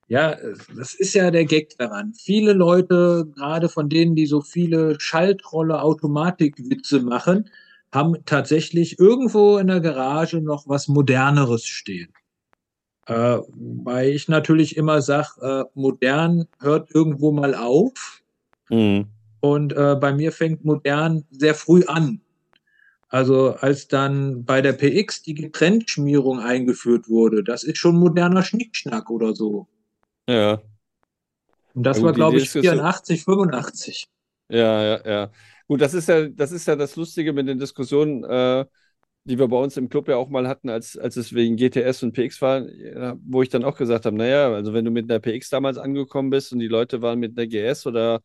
Ja, 0.08 0.36
das 0.76 0.94
ist 0.94 1.14
ja 1.14 1.30
der 1.30 1.44
Gag 1.44 1.76
daran. 1.78 2.14
Viele 2.14 2.52
Leute, 2.52 3.26
gerade 3.34 3.68
von 3.68 3.88
denen, 3.88 4.14
die 4.14 4.26
so 4.26 4.40
viele 4.40 4.98
Schaltrolle, 5.00 5.82
Automatikwitze 5.82 7.00
machen, 7.00 7.50
haben 7.92 8.24
tatsächlich 8.24 8.98
irgendwo 8.98 9.58
in 9.58 9.66
der 9.68 9.80
Garage 9.80 10.40
noch 10.40 10.68
was 10.68 10.88
Moderneres 10.88 11.64
stehen. 11.66 12.12
Äh, 13.06 13.38
weil 13.48 14.10
ich 14.10 14.28
natürlich 14.28 14.76
immer 14.76 15.02
sage, 15.02 15.28
äh, 15.40 15.64
modern 15.74 16.46
hört 16.60 16.94
irgendwo 16.94 17.32
mal 17.32 17.54
auf. 17.54 18.22
Mhm. 18.70 19.06
Und 19.40 19.72
äh, 19.72 19.96
bei 19.96 20.12
mir 20.12 20.30
fängt 20.30 20.64
modern 20.64 21.24
sehr 21.30 21.54
früh 21.54 21.84
an. 21.86 22.20
Also 23.08 23.56
als 23.56 23.88
dann 23.88 24.44
bei 24.44 24.62
der 24.62 24.72
PX 24.72 25.22
die 25.22 25.34
Getrenntschmierung 25.34 26.40
eingeführt 26.40 27.08
wurde, 27.08 27.44
das 27.44 27.64
ist 27.64 27.76
schon 27.76 27.96
moderner 27.96 28.42
Schnickschnack 28.42 29.10
oder 29.10 29.34
so. 29.34 29.66
Ja. 30.28 30.62
Und 31.74 31.82
das 31.82 31.98
ja, 31.98 32.04
war, 32.04 32.12
glaube 32.12 32.38
ich, 32.38 32.50
84, 32.50 33.24
85. 33.24 34.08
Ja, 34.48 34.82
ja, 34.82 35.00
ja. 35.04 35.30
Gut, 35.66 35.80
das 35.80 35.92
ist 35.94 36.08
ja, 36.08 36.28
das 36.28 36.52
ist 36.52 36.66
ja 36.66 36.76
das 36.76 36.96
Lustige 36.96 37.32
mit 37.32 37.48
den 37.48 37.58
Diskussionen. 37.58 38.24
Äh, 38.24 38.64
die 39.24 39.38
wir 39.38 39.48
bei 39.48 39.56
uns 39.56 39.76
im 39.76 39.88
Club 39.88 40.08
ja 40.08 40.16
auch 40.16 40.28
mal 40.28 40.48
hatten, 40.48 40.68
als, 40.68 40.96
als 40.98 41.16
es 41.16 41.32
wegen 41.32 41.56
GTS 41.56 42.02
und 42.02 42.12
PX 42.12 42.42
war, 42.42 42.62
wo 43.24 43.42
ich 43.42 43.48
dann 43.48 43.64
auch 43.64 43.76
gesagt 43.76 44.04
habe, 44.06 44.16
naja, 44.16 44.52
also 44.52 44.72
wenn 44.72 44.84
du 44.84 44.90
mit 44.90 45.10
einer 45.10 45.20
PX 45.20 45.50
damals 45.50 45.78
angekommen 45.78 46.30
bist 46.30 46.52
und 46.52 46.58
die 46.58 46.68
Leute 46.68 47.02
waren 47.02 47.20
mit 47.20 47.38
einer 47.38 47.46
GS 47.46 47.86
oder 47.86 48.20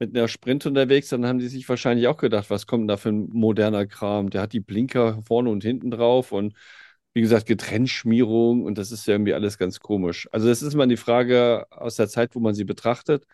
mit 0.00 0.16
einer 0.16 0.28
Sprint 0.28 0.66
unterwegs, 0.66 1.08
dann 1.10 1.26
haben 1.26 1.38
die 1.38 1.48
sich 1.48 1.68
wahrscheinlich 1.68 2.08
auch 2.08 2.16
gedacht, 2.16 2.50
was 2.50 2.66
kommt 2.66 2.90
da 2.90 2.96
für 2.96 3.10
ein 3.10 3.28
moderner 3.32 3.86
Kram? 3.86 4.30
Der 4.30 4.42
hat 4.42 4.52
die 4.52 4.60
Blinker 4.60 5.22
vorne 5.26 5.50
und 5.50 5.62
hinten 5.62 5.90
drauf 5.90 6.32
und 6.32 6.54
wie 7.12 7.20
gesagt, 7.20 7.46
Getrenntschmierung 7.46 8.64
und 8.64 8.78
das 8.78 8.92
ist 8.92 9.06
ja 9.06 9.14
irgendwie 9.14 9.34
alles 9.34 9.58
ganz 9.58 9.80
komisch. 9.80 10.28
Also 10.32 10.48
das 10.48 10.62
ist 10.62 10.74
immer 10.74 10.86
die 10.86 10.96
Frage 10.96 11.66
aus 11.70 11.96
der 11.96 12.08
Zeit, 12.08 12.34
wo 12.34 12.40
man 12.40 12.54
sie 12.54 12.64
betrachtet 12.64 13.24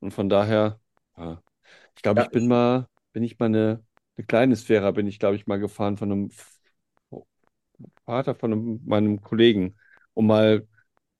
und 0.00 0.12
von 0.12 0.28
daher, 0.28 0.80
ja. 1.16 1.42
ich 1.96 2.02
glaube, 2.02 2.20
ja. 2.20 2.26
ich 2.26 2.32
bin 2.32 2.48
mal, 2.48 2.88
bin 3.12 3.22
ich 3.22 3.38
mal 3.38 3.46
eine, 3.46 3.84
eine 4.16 4.26
kleine 4.26 4.56
Sphäre, 4.56 4.92
bin 4.92 5.06
ich, 5.06 5.18
glaube 5.18 5.36
ich, 5.36 5.46
mal 5.46 5.58
gefahren 5.58 5.96
von 5.96 6.12
einem 6.12 6.30
Vater 8.06 8.34
von 8.34 8.52
einem, 8.52 8.80
meinem 8.86 9.20
Kollegen, 9.20 9.76
um 10.14 10.28
mal 10.28 10.66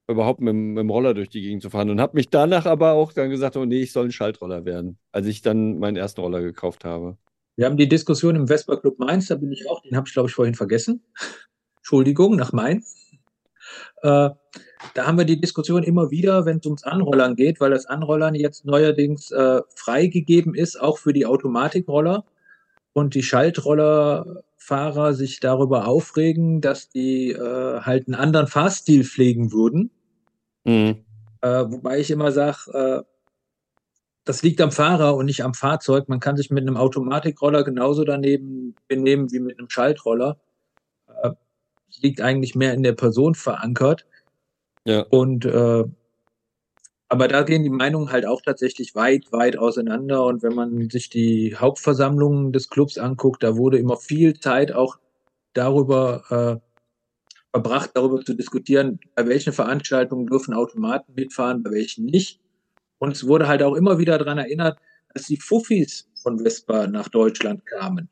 überhaupt 0.08 0.40
mit, 0.40 0.54
mit, 0.54 0.78
dem 0.78 0.90
Roller 0.90 1.14
durch 1.14 1.28
die 1.28 1.42
Gegend 1.42 1.62
zu 1.62 1.70
fahren 1.70 1.90
und 1.90 2.00
habe 2.00 2.16
mich 2.16 2.28
danach 2.30 2.64
aber 2.64 2.92
auch 2.92 3.12
dann 3.12 3.28
gesagt, 3.28 3.56
oh 3.56 3.64
nee, 3.64 3.82
ich 3.82 3.92
soll 3.92 4.06
ein 4.06 4.12
Schaltroller 4.12 4.64
werden, 4.64 4.98
als 5.12 5.26
ich 5.26 5.42
dann 5.42 5.78
meinen 5.78 5.96
ersten 5.96 6.20
Roller 6.20 6.40
gekauft 6.40 6.84
habe. 6.84 7.18
Wir 7.56 7.66
haben 7.66 7.76
die 7.76 7.88
Diskussion 7.88 8.36
im 8.36 8.46
Vespa 8.46 8.76
Club 8.76 8.98
Mainz, 8.98 9.26
da 9.26 9.34
bin 9.34 9.50
ich 9.50 9.68
auch, 9.68 9.82
den 9.82 9.96
habe 9.96 10.06
ich 10.06 10.14
glaube 10.14 10.28
ich 10.28 10.34
vorhin 10.34 10.54
vergessen. 10.54 11.02
Entschuldigung, 11.78 12.36
nach 12.36 12.52
Mainz. 12.52 13.10
Äh, 14.02 14.30
da 14.94 15.06
haben 15.06 15.18
wir 15.18 15.24
die 15.24 15.40
Diskussion 15.40 15.82
immer 15.82 16.10
wieder, 16.10 16.44
wenn 16.44 16.58
es 16.58 16.66
ums 16.66 16.84
Anrollern 16.84 17.34
geht, 17.34 17.60
weil 17.60 17.70
das 17.70 17.86
Anrollern 17.86 18.34
jetzt 18.34 18.64
neuerdings 18.64 19.32
äh, 19.32 19.62
freigegeben 19.74 20.54
ist, 20.54 20.80
auch 20.80 20.98
für 20.98 21.12
die 21.12 21.26
Automatikroller 21.26 22.24
und 22.96 23.14
die 23.14 23.22
Schaltroller 23.22 24.42
Fahrer 24.56 25.12
sich 25.12 25.38
darüber 25.40 25.86
aufregen, 25.86 26.62
dass 26.62 26.88
die 26.88 27.30
äh, 27.30 27.80
halt 27.82 28.08
einen 28.08 28.14
anderen 28.14 28.46
Fahrstil 28.46 29.04
pflegen 29.04 29.52
würden. 29.52 29.90
Mhm. 30.64 31.04
Äh, 31.42 31.64
wobei 31.68 32.00
ich 32.00 32.10
immer 32.10 32.32
sage, 32.32 32.72
äh, 32.72 33.02
das 34.24 34.42
liegt 34.42 34.62
am 34.62 34.72
Fahrer 34.72 35.14
und 35.14 35.26
nicht 35.26 35.44
am 35.44 35.52
Fahrzeug. 35.52 36.08
Man 36.08 36.20
kann 36.20 36.38
sich 36.38 36.50
mit 36.50 36.62
einem 36.62 36.78
Automatikroller 36.78 37.64
genauso 37.64 38.02
daneben 38.04 38.74
benehmen 38.88 39.30
wie 39.30 39.40
mit 39.40 39.58
einem 39.58 39.68
Schaltroller. 39.68 40.40
Äh, 41.22 41.32
liegt 42.00 42.22
eigentlich 42.22 42.54
mehr 42.54 42.72
in 42.72 42.82
der 42.82 42.94
Person 42.94 43.34
verankert. 43.34 44.06
Ja. 44.86 45.02
Und 45.10 45.44
äh, 45.44 45.84
aber 47.08 47.28
da 47.28 47.42
gehen 47.42 47.62
die 47.62 47.70
Meinungen 47.70 48.10
halt 48.10 48.26
auch 48.26 48.42
tatsächlich 48.42 48.94
weit, 48.94 49.30
weit 49.30 49.56
auseinander. 49.58 50.24
Und 50.24 50.42
wenn 50.42 50.54
man 50.54 50.90
sich 50.90 51.08
die 51.08 51.56
Hauptversammlungen 51.56 52.52
des 52.52 52.68
Clubs 52.68 52.98
anguckt, 52.98 53.42
da 53.42 53.56
wurde 53.56 53.78
immer 53.78 53.96
viel 53.96 54.38
Zeit 54.40 54.72
auch 54.72 54.98
darüber 55.52 56.60
äh, 56.62 56.66
verbracht, 57.52 57.92
darüber 57.94 58.24
zu 58.24 58.34
diskutieren, 58.34 58.98
bei 59.14 59.26
welchen 59.26 59.52
Veranstaltungen 59.52 60.26
dürfen 60.26 60.52
Automaten 60.52 61.14
mitfahren, 61.14 61.62
bei 61.62 61.70
welchen 61.70 62.06
nicht. 62.06 62.40
Und 62.98 63.12
es 63.12 63.26
wurde 63.26 63.46
halt 63.46 63.62
auch 63.62 63.74
immer 63.74 63.98
wieder 63.98 64.18
daran 64.18 64.38
erinnert, 64.38 64.78
dass 65.14 65.26
die 65.26 65.36
Fuffis 65.36 66.08
von 66.22 66.40
Vespa 66.40 66.86
nach 66.88 67.08
Deutschland 67.08 67.64
kamen. 67.66 68.10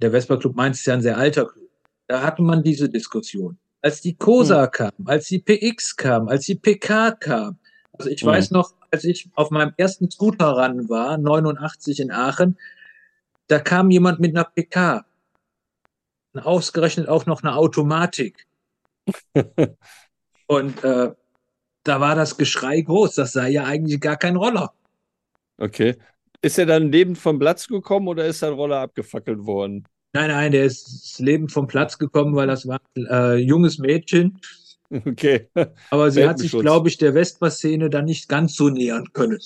Der 0.00 0.12
Vespa 0.12 0.36
Club 0.36 0.54
Mainz 0.54 0.78
ist 0.80 0.86
ja 0.86 0.94
ein 0.94 1.02
sehr 1.02 1.18
alter 1.18 1.46
Club. 1.46 1.68
Da 2.06 2.22
hatte 2.22 2.42
man 2.42 2.62
diese 2.62 2.88
Diskussion. 2.88 3.58
Als 3.82 4.00
die 4.00 4.16
Cosa 4.16 4.64
hm. 4.64 4.70
kam, 4.70 4.92
als 5.04 5.26
die 5.28 5.40
PX 5.40 5.96
kam, 5.96 6.28
als 6.28 6.46
die 6.46 6.54
PK 6.54 7.12
kam, 7.12 7.58
also 7.98 8.10
ich 8.10 8.22
mhm. 8.22 8.28
weiß 8.28 8.50
noch, 8.50 8.74
als 8.90 9.04
ich 9.04 9.28
auf 9.34 9.50
meinem 9.50 9.72
ersten 9.76 10.10
Scooter 10.10 10.46
ran 10.46 10.88
war, 10.88 11.18
89 11.18 12.00
in 12.00 12.10
Aachen, 12.10 12.58
da 13.46 13.58
kam 13.58 13.90
jemand 13.90 14.20
mit 14.20 14.36
einer 14.36 14.44
PK. 14.44 15.04
Und 16.32 16.40
ausgerechnet 16.40 17.08
auch 17.08 17.26
noch 17.26 17.42
eine 17.42 17.54
Automatik. 17.54 18.46
Und 20.46 20.82
äh, 20.82 21.12
da 21.84 22.00
war 22.00 22.14
das 22.16 22.36
Geschrei 22.36 22.80
groß. 22.80 23.14
Das 23.14 23.32
sei 23.32 23.50
ja 23.50 23.64
eigentlich 23.64 24.00
gar 24.00 24.16
kein 24.16 24.36
Roller. 24.36 24.72
Okay. 25.58 25.96
Ist 26.42 26.58
er 26.58 26.66
dann 26.66 26.90
lebend 26.90 27.18
vom 27.18 27.38
Platz 27.38 27.68
gekommen 27.68 28.08
oder 28.08 28.26
ist 28.26 28.40
sein 28.40 28.52
Roller 28.52 28.80
abgefackelt 28.80 29.46
worden? 29.46 29.86
Nein, 30.12 30.28
nein, 30.28 30.52
der 30.52 30.64
ist 30.64 31.18
lebend 31.18 31.52
vom 31.52 31.66
Platz 31.66 31.98
gekommen, 31.98 32.34
weil 32.34 32.46
das 32.46 32.66
war 32.66 32.80
ein 32.96 33.06
äh, 33.06 33.34
junges 33.36 33.78
Mädchen. 33.78 34.40
Okay. 35.06 35.48
Aber 35.90 36.10
sie 36.10 36.26
hat 36.26 36.38
sich, 36.38 36.52
glaube 36.52 36.88
ich, 36.88 36.98
der 36.98 37.12
Vespa-Szene 37.12 37.90
dann 37.90 38.04
nicht 38.04 38.28
ganz 38.28 38.54
so 38.54 38.68
nähern 38.68 39.12
können. 39.12 39.40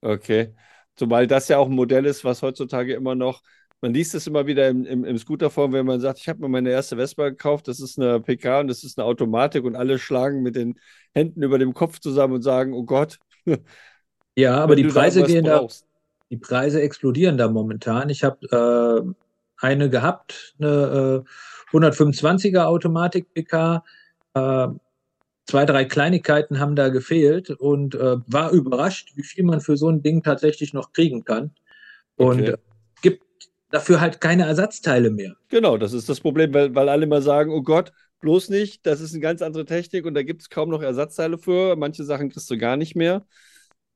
Okay. 0.00 0.54
Zumal 0.96 1.26
das 1.26 1.48
ja 1.48 1.58
auch 1.58 1.66
ein 1.66 1.74
Modell 1.74 2.06
ist, 2.06 2.24
was 2.24 2.42
heutzutage 2.42 2.94
immer 2.94 3.14
noch, 3.14 3.42
man 3.80 3.94
liest 3.94 4.14
es 4.14 4.26
immer 4.26 4.46
wieder 4.46 4.68
im, 4.68 4.84
im, 4.84 5.04
im 5.04 5.18
Scooterform, 5.18 5.72
wenn 5.72 5.86
man 5.86 6.00
sagt, 6.00 6.18
ich 6.18 6.28
habe 6.28 6.40
mir 6.40 6.48
meine 6.48 6.70
erste 6.70 6.96
Vespa 6.96 7.30
gekauft, 7.30 7.68
das 7.68 7.80
ist 7.80 7.98
eine 7.98 8.20
PK 8.20 8.60
und 8.60 8.68
das 8.68 8.84
ist 8.84 8.98
eine 8.98 9.06
Automatik 9.06 9.64
und 9.64 9.76
alle 9.76 9.98
schlagen 9.98 10.42
mit 10.42 10.56
den 10.56 10.78
Händen 11.14 11.42
über 11.42 11.58
dem 11.58 11.72
Kopf 11.72 11.98
zusammen 11.98 12.34
und 12.34 12.42
sagen, 12.42 12.74
oh 12.74 12.84
Gott. 12.84 13.18
Ja, 14.36 14.58
aber 14.58 14.76
die 14.76 14.84
Preise 14.84 15.22
gehen 15.24 15.44
brauchst. 15.44 15.82
da, 15.82 15.86
die 16.30 16.36
Preise 16.36 16.80
explodieren 16.80 17.36
da 17.36 17.48
momentan. 17.48 18.08
Ich 18.10 18.22
habe 18.22 18.46
äh, 19.06 19.14
eine 19.58 19.90
gehabt, 19.90 20.54
eine 20.58 21.24
äh, 21.72 21.76
125er 21.76 22.64
Automatik 22.64 23.34
PK, 23.34 23.82
äh, 24.34 24.68
zwei, 25.46 25.64
drei 25.64 25.84
Kleinigkeiten 25.84 26.60
haben 26.60 26.76
da 26.76 26.88
gefehlt 26.88 27.50
und 27.50 27.94
äh, 27.94 28.16
war 28.26 28.52
überrascht, 28.52 29.12
wie 29.16 29.22
viel 29.22 29.44
man 29.44 29.60
für 29.60 29.76
so 29.76 29.88
ein 29.88 30.02
Ding 30.02 30.22
tatsächlich 30.22 30.72
noch 30.72 30.92
kriegen 30.92 31.24
kann. 31.24 31.50
Und 32.16 32.42
okay. 32.42 32.54
gibt 33.02 33.24
dafür 33.70 34.00
halt 34.00 34.20
keine 34.20 34.44
Ersatzteile 34.44 35.10
mehr. 35.10 35.34
Genau, 35.48 35.76
das 35.76 35.92
ist 35.92 36.08
das 36.08 36.20
Problem, 36.20 36.52
weil, 36.54 36.74
weil 36.74 36.88
alle 36.88 37.04
immer 37.04 37.22
sagen, 37.22 37.50
oh 37.50 37.62
Gott, 37.62 37.92
bloß 38.20 38.50
nicht, 38.50 38.86
das 38.86 39.00
ist 39.00 39.12
eine 39.12 39.20
ganz 39.20 39.42
andere 39.42 39.64
Technik 39.64 40.04
und 40.04 40.14
da 40.14 40.22
gibt 40.22 40.42
es 40.42 40.50
kaum 40.50 40.68
noch 40.68 40.82
Ersatzteile 40.82 41.38
für. 41.38 41.76
Manche 41.76 42.04
Sachen 42.04 42.28
kriegst 42.30 42.50
du 42.50 42.58
gar 42.58 42.76
nicht 42.76 42.94
mehr. 42.94 43.24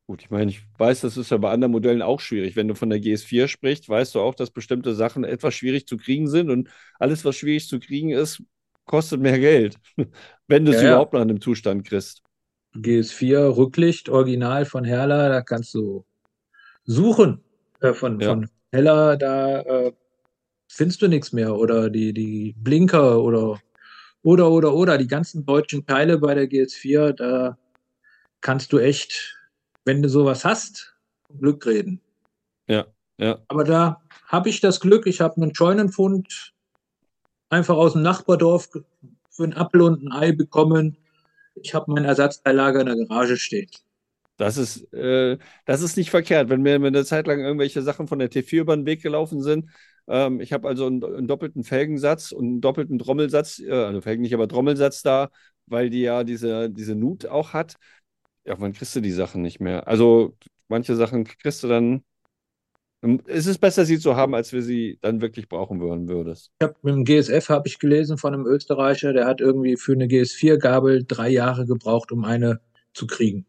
Gut, 0.07 0.23
ich 0.23 0.31
meine, 0.31 0.51
ich 0.51 0.61
weiß, 0.77 1.01
das 1.01 1.17
ist 1.17 1.31
ja 1.31 1.39
bei 1.39 1.51
anderen 1.51 1.73
Modellen 1.73 2.03
auch 2.03 2.21
schwierig. 2.21 2.57
Wenn 2.57 2.69
du 2.69 2.75
von 2.75 2.91
der 2.91 3.01
GS4 3.01 3.49
sprichst, 3.49 3.89
weißt 3.89 4.15
du 4.15 4.21
auch, 4.21 4.35
dass 4.35 4.51
bestimmte 4.51 4.95
Sachen 4.95 5.25
etwas 5.25 5.55
schwierig 5.55 5.87
zu 5.87 5.97
kriegen 5.97 6.29
sind 6.29 6.51
und 6.51 6.69
alles, 6.99 7.25
was 7.25 7.37
schwierig 7.37 7.69
zu 7.69 7.81
kriegen 7.81 8.11
ist, 8.11 8.43
kostet 8.87 9.21
mehr 9.21 9.39
Geld, 9.39 9.77
wenn 10.49 10.65
du 10.65 10.73
es 10.73 10.83
ja, 10.83 10.91
überhaupt 10.91 11.13
noch 11.13 11.23
in 11.23 11.29
dem 11.29 11.41
Zustand 11.41 11.87
kriegst. 11.87 12.23
GS4 12.75 13.57
Rücklicht, 13.57 14.09
Original 14.09 14.65
von 14.65 14.85
Herler, 14.85 15.29
da 15.29 15.43
kannst 15.43 15.75
du 15.75 16.05
suchen. 16.85 17.43
Äh, 17.81 17.93
von, 17.93 18.21
ja. 18.21 18.29
von 18.29 18.49
Heller, 18.73 19.17
da 19.17 19.61
äh, 19.61 19.93
findest 20.69 21.03
du 21.03 21.09
nichts 21.09 21.33
mehr. 21.33 21.55
Oder 21.55 21.91
die, 21.91 22.13
die 22.13 22.55
Blinker 22.59 23.23
oder 23.23 23.61
oder 24.23 24.51
oder 24.51 24.75
oder 24.75 24.99
die 24.99 25.07
ganzen 25.07 25.45
deutschen 25.45 25.87
Teile 25.87 26.19
bei 26.19 26.35
der 26.35 26.49
GS4, 26.49 27.13
da 27.13 27.59
kannst 28.41 28.73
du 28.73 28.79
echt, 28.79 29.39
wenn 29.85 30.03
du 30.03 30.09
sowas 30.09 30.45
hast, 30.45 30.97
Glück 31.39 31.67
reden. 31.67 32.01
Ja, 32.67 32.87
ja. 33.19 33.39
Aber 33.49 33.65
da 33.65 34.03
habe 34.27 34.49
ich 34.49 34.61
das 34.61 34.81
Glück, 34.81 35.07
ich 35.07 35.21
habe 35.21 35.41
einen 35.41 35.55
Scheunenfund 35.55 36.54
einfach 37.49 37.77
aus 37.77 37.93
dem 37.93 38.03
Nachbardorf 38.03 38.69
für 39.31 39.45
ein 39.45 39.55
Apfel 39.55 39.83
und 39.83 40.03
ein 40.03 40.13
Ei 40.13 40.33
bekommen. 40.33 40.97
Ich 41.55 41.75
habe 41.75 41.93
mein 41.93 42.05
Ersatzteillager 42.05 42.81
in 42.81 42.87
der 42.87 42.97
Garage 43.07 43.37
stehen. 43.37 43.71
Das 44.37 44.57
ist, 44.57 44.93
äh, 44.93 45.39
das 45.65 45.81
ist 45.81 45.97
nicht 45.97 46.11
verkehrt, 46.11 46.49
wenn 46.49 46.63
mir 46.63 46.75
eine 46.75 47.05
Zeit 47.05 47.27
lang 47.27 47.41
irgendwelche 47.41 47.83
Sachen 47.83 48.09
von 48.09 48.19
der 48.19 48.31
T4 48.31 48.63
über 48.63 48.77
den 48.77 48.87
Weg 48.87 49.03
gelaufen 49.03 49.41
sind. 49.43 49.71
Ähm, 50.09 50.41
ich 50.41 50.53
habe 50.53 50.69
also 50.69 50.87
einen, 50.87 51.05
einen, 51.05 51.29
doppelten 51.29 51.63
Felgensatz 51.63 52.33
und 52.33 52.45
einen 52.45 52.61
doppelten 52.61 52.99
Trommelsatz, 52.99 53.61
äh, 53.61 53.71
also 53.71 54.01
Felgen 54.01 54.23
nicht, 54.23 54.35
aber 54.35 54.49
Trommelsatz 54.49 55.03
da, 55.03 55.31
weil 55.67 55.89
die 55.89 56.03
ja 56.03 56.25
diese, 56.25 56.69
diese 56.71 56.97
Nut 56.97 57.27
auch 57.27 57.53
hat. 57.53 57.77
Ja, 58.45 58.61
wann 58.61 58.73
kriegst 58.73 58.95
du 58.97 59.01
die 59.01 59.13
Sachen 59.13 59.43
nicht 59.43 59.61
mehr? 59.61 59.89
Also 59.89 60.37
manche 60.69 60.97
Sachen 60.97 61.25
kriegst 61.25 61.63
du 61.63 61.69
dann 61.69 62.05
es 63.27 63.47
ist 63.47 63.59
besser, 63.59 63.85
sie 63.85 63.99
zu 63.99 64.17
haben, 64.17 64.35
als 64.35 64.53
wir 64.53 64.63
sie 64.63 64.99
dann 65.03 65.21
wirklich 65.21 65.49
brauchen 65.49 65.81
würden, 65.81 66.09
würdest. 66.09 66.51
Ich 66.59 66.67
habe 66.67 66.75
mit 66.83 66.95
dem 66.95 67.05
GSF 67.05 67.49
habe 67.51 67.69
ich 67.69 67.79
gelesen 67.79 68.17
von 68.17 68.33
einem 68.33 68.47
Österreicher, 68.47 69.13
der 69.13 69.27
hat 69.27 69.41
irgendwie 69.41 69.77
für 69.77 69.93
eine 69.93 70.07
GS4-Gabel 70.07 71.05
drei 71.07 71.29
Jahre 71.29 71.67
gebraucht, 71.67 72.13
um 72.13 72.25
eine 72.25 72.61
zu 72.95 73.07
kriegen. 73.07 73.47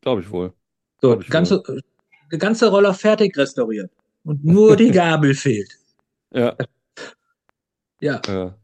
Glaube 0.00 0.20
ich 0.20 0.30
wohl. 0.30 0.52
So, 1.00 1.18
ich 1.20 1.28
ganze, 1.28 1.62
wohl. 1.66 1.82
der 2.30 2.38
ganze 2.38 2.70
Roller 2.70 2.94
fertig 2.94 3.36
restauriert. 3.36 3.90
Und 4.24 4.44
nur 4.44 4.76
die 4.76 4.90
Gabel 4.92 5.34
fehlt. 5.34 5.76
Ja. 6.32 6.56
Ja. 8.00 8.20
ja. 8.26 8.56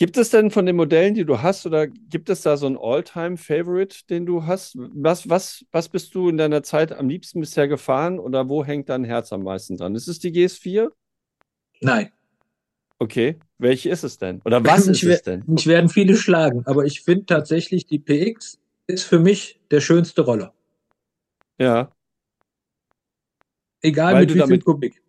Gibt 0.00 0.16
es 0.16 0.30
denn 0.30 0.50
von 0.50 0.64
den 0.64 0.76
Modellen, 0.76 1.12
die 1.12 1.26
du 1.26 1.42
hast, 1.42 1.66
oder 1.66 1.86
gibt 1.86 2.30
es 2.30 2.40
da 2.40 2.56
so 2.56 2.64
einen 2.64 2.78
All-Time-Favorite, 2.78 4.06
den 4.08 4.24
du 4.24 4.46
hast? 4.46 4.74
Was, 4.78 5.28
was, 5.28 5.66
was 5.72 5.90
bist 5.90 6.14
du 6.14 6.30
in 6.30 6.38
deiner 6.38 6.62
Zeit 6.62 6.90
am 6.90 7.10
liebsten 7.10 7.40
bisher 7.40 7.68
gefahren 7.68 8.18
oder 8.18 8.48
wo 8.48 8.64
hängt 8.64 8.88
dein 8.88 9.04
Herz 9.04 9.30
am 9.30 9.42
meisten 9.42 9.76
dran? 9.76 9.94
Ist 9.94 10.08
es 10.08 10.18
die 10.18 10.32
GS4? 10.32 10.88
Nein. 11.82 12.10
Okay, 12.98 13.40
welche 13.58 13.90
ist 13.90 14.02
es 14.02 14.16
denn? 14.16 14.40
Oder 14.46 14.64
was 14.64 14.86
ist 14.86 15.02
es 15.02 15.20
denn? 15.20 15.44
Mich 15.46 15.66
werden 15.66 15.90
viele 15.90 16.16
schlagen, 16.16 16.62
aber 16.64 16.86
ich 16.86 17.02
finde 17.02 17.26
tatsächlich, 17.26 17.84
die 17.84 17.98
PX 17.98 18.58
ist 18.86 19.04
für 19.04 19.18
mich 19.18 19.60
der 19.70 19.82
schönste 19.82 20.22
Roller. 20.22 20.54
Ja. 21.58 21.92
Egal 23.82 24.14
weil 24.14 24.20
mit 24.22 24.34
wie 24.34 24.38
damit, 24.38 24.64
Kubik. 24.64 25.02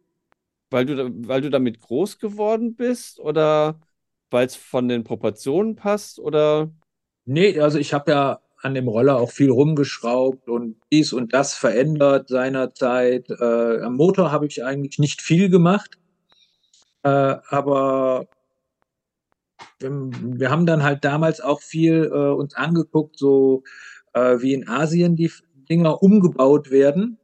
Weil 0.70 0.86
du, 0.86 1.28
weil 1.30 1.40
du 1.40 1.50
damit 1.50 1.80
groß 1.80 2.20
geworden 2.20 2.76
bist 2.76 3.22
oder 3.22 3.80
weil 4.32 4.48
es 4.48 4.56
von 4.56 4.88
den 4.88 5.04
Proportionen 5.04 5.76
passt 5.76 6.20
oder? 6.20 6.72
Nee, 7.26 7.60
also 7.60 7.78
ich 7.78 7.94
habe 7.94 8.12
ja 8.12 8.40
an 8.62 8.74
dem 8.74 8.88
Roller 8.88 9.18
auch 9.18 9.32
viel 9.32 9.50
rumgeschraubt 9.50 10.48
und 10.50 10.78
dies 10.92 11.14
und 11.14 11.34
das 11.34 11.54
verändert 11.54 12.30
seinerzeit. 12.30 13.30
Äh, 13.30 13.82
am 13.82 13.96
Motor 13.96 14.32
habe 14.32 14.46
ich 14.48 14.64
eigentlich 14.64 15.00
nicht 15.00 15.22
viel 15.22 15.50
gemacht, 15.50 15.98
äh, 17.04 17.36
aber 17.50 18.28
wir 19.80 20.50
haben 20.52 20.66
dann 20.66 20.84
halt 20.84 21.04
damals 21.04 21.42
auch 21.42 21.62
viel 21.62 22.10
äh, 22.14 22.34
uns 22.34 22.56
angeguckt, 22.56 23.18
so 23.18 23.64
äh, 24.14 24.38
wie 24.40 24.54
in 24.54 24.68
Asien 24.68 25.16
die 25.16 25.32
Dinger 25.70 26.02
umgebaut 26.02 26.72
werden. 26.72 27.18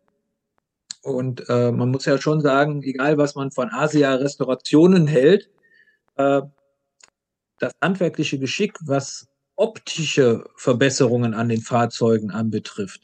Und 1.04 1.48
äh, 1.50 1.72
man 1.72 1.92
muss 1.92 2.06
ja 2.06 2.18
schon 2.18 2.42
sagen, 2.42 2.82
egal 2.84 3.18
was 3.18 3.36
man 3.36 3.52
von 3.52 3.70
Asia-Restaurationen 3.72 5.08
hält, 5.08 5.50
äh, 6.18 6.42
das 7.60 7.74
handwerkliche 7.82 8.40
Geschick, 8.40 8.78
was 8.82 9.28
optische 9.56 10.46
Verbesserungen 10.56 11.34
an 11.34 11.50
den 11.50 11.62
Fahrzeugen 11.62 12.32
anbetrifft. 12.32 13.02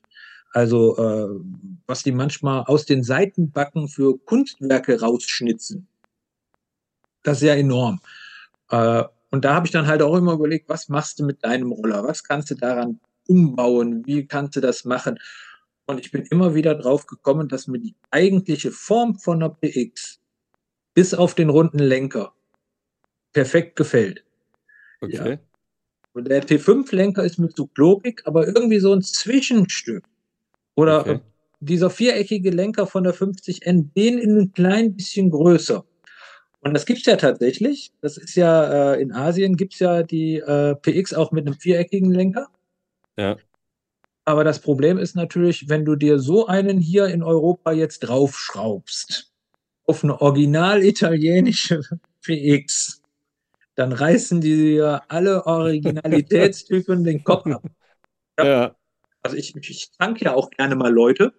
Also 0.52 0.98
äh, 0.98 1.44
was 1.88 2.04
die 2.04 2.12
manchmal 2.12 2.64
aus 2.66 2.86
den 2.86 3.04
Seitenbacken 3.04 3.88
für 3.88 4.20
Kunstwerke 4.20 5.00
rausschnitzen. 5.00 5.88
Das 7.24 7.42
ist 7.42 7.48
ja 7.48 7.56
enorm. 7.56 8.02
Äh, 8.70 9.04
und 9.32 9.46
da 9.46 9.56
habe 9.56 9.66
ich 9.66 9.72
dann 9.72 9.88
halt 9.88 10.04
auch 10.04 10.16
immer 10.16 10.34
überlegt, 10.34 10.70
was 10.70 10.90
machst 10.90 11.20
du 11.20 11.26
mit 11.26 11.44
deinem 11.44 11.72
Roller? 11.72 12.04
Was 12.04 12.24
kannst 12.24 12.52
du 12.52 12.56
daran 12.56 13.00
umbauen? 13.28 14.06
Wie 14.06 14.28
kannst 14.28 14.56
du 14.56 14.62
das 14.62 14.86
machen? 14.86 15.18
Und 15.88 16.00
ich 16.00 16.12
bin 16.12 16.22
immer 16.30 16.54
wieder 16.54 16.76
drauf 16.76 17.08
gekommen, 17.08 17.50
dass 17.50 17.68
mir 17.68 17.80
die 17.80 17.96
eigentliche 18.12 18.72
Form 18.72 19.18
von 19.18 19.42
einer 19.42 19.50
PX 19.50 20.20
bis 20.94 21.16
auf 21.16 21.34
den 21.34 21.50
runden 21.50 21.80
Lenker 21.80 22.34
perfekt 23.34 23.76
gefällt. 23.76 24.24
Okay. 25.04 25.32
Ja. 25.32 25.38
Und 26.14 26.30
der 26.30 26.44
T5-Lenker 26.44 27.24
ist 27.24 27.40
mit 27.40 27.56
so 27.56 27.68
klobig, 27.68 28.22
aber 28.26 28.48
irgendwie 28.48 28.80
so 28.80 28.94
ein 28.94 29.02
Zwischenstück. 29.02 30.06
Oder 30.76 31.02
okay. 31.02 31.20
dieser 31.60 31.90
viereckige 31.90 32.52
Lenker 32.52 32.88
von 32.88 33.04
der 33.04 33.14
50N, 33.14 33.94
den 33.96 34.18
in 34.18 34.40
ein 34.40 34.52
klein 34.54 34.96
bisschen 34.96 35.30
größer. 35.30 35.84
Und 36.62 36.74
das 36.74 36.86
gibt 36.86 37.00
es 37.02 37.06
ja 37.06 37.18
tatsächlich. 37.18 37.92
Das 38.02 38.18
ist 38.18 38.36
ja 38.36 38.94
äh, 38.94 39.02
in 39.02 39.12
Asien 39.12 39.58
gibt 39.58 39.74
es 39.74 39.80
ja 39.80 40.04
die 40.04 40.38
äh, 40.38 40.76
PX 40.76 41.14
auch 41.14 41.32
mit 41.32 41.46
einem 41.46 41.60
viereckigen 41.60 42.12
Lenker. 42.12 42.48
Ja. 43.18 43.36
Aber 44.24 44.46
das 44.46 44.60
Problem 44.60 44.98
ist 44.98 45.16
natürlich, 45.16 45.68
wenn 45.68 45.84
du 45.84 45.96
dir 45.98 46.20
so 46.20 46.48
einen 46.48 46.80
hier 46.80 47.08
in 47.08 47.22
Europa 47.22 47.74
jetzt 47.74 48.00
draufschraubst, 48.00 49.34
auf 49.86 50.04
eine 50.04 50.22
original 50.22 50.84
italienische 50.84 51.82
PX, 52.26 53.03
dann 53.76 53.92
reißen 53.92 54.42
die 54.42 54.76
ja 54.76 55.04
alle 55.08 55.46
Originalitätstypen 55.46 57.04
den 57.04 57.24
Kopf 57.24 57.48
ab. 57.48 57.64
Ja. 58.40 58.46
ja. 58.46 58.76
Also 59.22 59.38
ich, 59.38 59.56
ich 59.56 59.92
tanke 59.98 60.26
ja 60.26 60.34
auch 60.34 60.50
gerne 60.52 60.76
mal 60.76 60.92
Leute 60.92 61.34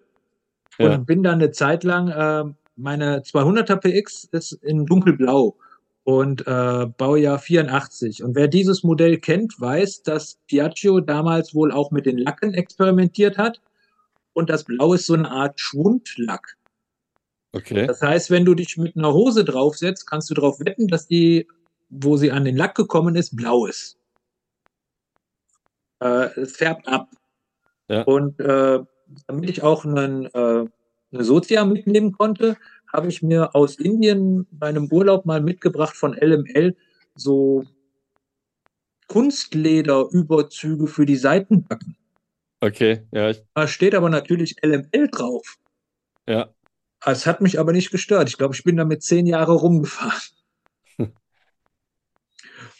und 0.79 0.85
Ja. 0.91 0.97
bin 0.97 1.23
dann 1.23 1.35
eine 1.35 1.51
Zeit 1.51 1.83
lang, 1.83 2.09
äh, 2.09 2.51
meine 2.75 3.23
200er 3.23 3.77
PX 3.77 4.25
ist 4.31 4.53
in 4.53 4.85
dunkelblau 4.85 5.57
und 6.03 6.45
äh, 6.47 6.85
Baujahr 6.97 7.39
84. 7.39 8.23
Und 8.23 8.35
wer 8.35 8.47
dieses 8.47 8.83
Modell 8.83 9.17
kennt, 9.19 9.59
weiß, 9.59 10.03
dass 10.03 10.39
Piaggio 10.47 10.99
damals 10.99 11.55
wohl 11.55 11.71
auch 11.71 11.91
mit 11.91 12.05
den 12.05 12.17
Lacken 12.17 12.53
experimentiert 12.53 13.37
hat. 13.37 13.61
Und 14.33 14.49
das 14.49 14.65
Blau 14.65 14.93
ist 14.93 15.05
so 15.05 15.13
eine 15.13 15.31
Art 15.31 15.59
Schwundlack. 15.59 16.57
Okay. 17.53 17.87
Das 17.87 18.01
heißt, 18.01 18.29
wenn 18.31 18.43
du 18.43 18.53
dich 18.53 18.75
mit 18.77 18.97
einer 18.97 19.13
Hose 19.13 19.45
draufsetzt, 19.45 20.05
kannst 20.07 20.29
du 20.29 20.33
darauf 20.33 20.59
wetten, 20.59 20.87
dass 20.89 21.07
die, 21.07 21.47
wo 21.89 22.17
sie 22.17 22.31
an 22.31 22.45
den 22.45 22.55
Lack 22.55 22.75
gekommen 22.75 23.15
ist, 23.15 23.35
blau 23.35 23.65
ist. 23.65 23.97
Äh, 25.99 26.39
es 26.39 26.57
färbt 26.57 26.87
ab. 26.87 27.09
Ja. 27.87 28.03
Und 28.03 28.39
äh, 28.39 28.79
damit 29.27 29.49
ich 29.49 29.63
auch 29.63 29.85
einen, 29.85 30.25
äh, 30.25 30.65
eine 31.11 31.23
Sozia 31.23 31.65
mitnehmen 31.65 32.11
konnte, 32.11 32.57
habe 32.91 33.07
ich 33.07 33.21
mir 33.21 33.55
aus 33.55 33.75
Indien 33.75 34.47
bei 34.51 34.67
einem 34.67 34.91
Urlaub 34.91 35.25
mal 35.25 35.41
mitgebracht 35.41 35.95
von 35.95 36.13
LML 36.13 36.75
so 37.15 37.63
Kunstlederüberzüge 39.07 40.87
für 40.87 41.05
die 41.05 41.15
Seitenbacken. 41.15 41.95
Okay. 42.59 43.05
Ja. 43.11 43.29
Ich, 43.29 43.43
Da 43.53 43.67
steht 43.67 43.93
aber 43.95 44.09
natürlich 44.09 44.55
LML 44.63 45.09
drauf. 45.11 45.57
ja. 46.27 46.49
Es 47.07 47.27
hat 47.27 47.39
mich 47.39 47.59
aber 47.59 47.71
nicht 47.71 47.91
gestört. 47.91 48.29
Ich 48.29 48.37
glaube, 48.37 48.55
ich 48.55 48.63
bin 48.63 48.77
damit 48.77 49.03
zehn 49.03 49.27
Jahre 49.27 49.53
rumgefahren. 49.53 50.19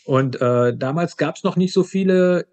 Und 0.05 0.39
äh, 0.41 0.75
damals 0.75 1.17
gab 1.17 1.35
es 1.35 1.43
noch 1.43 1.55
nicht 1.55 1.73
so 1.73 1.83
viele 1.83 2.45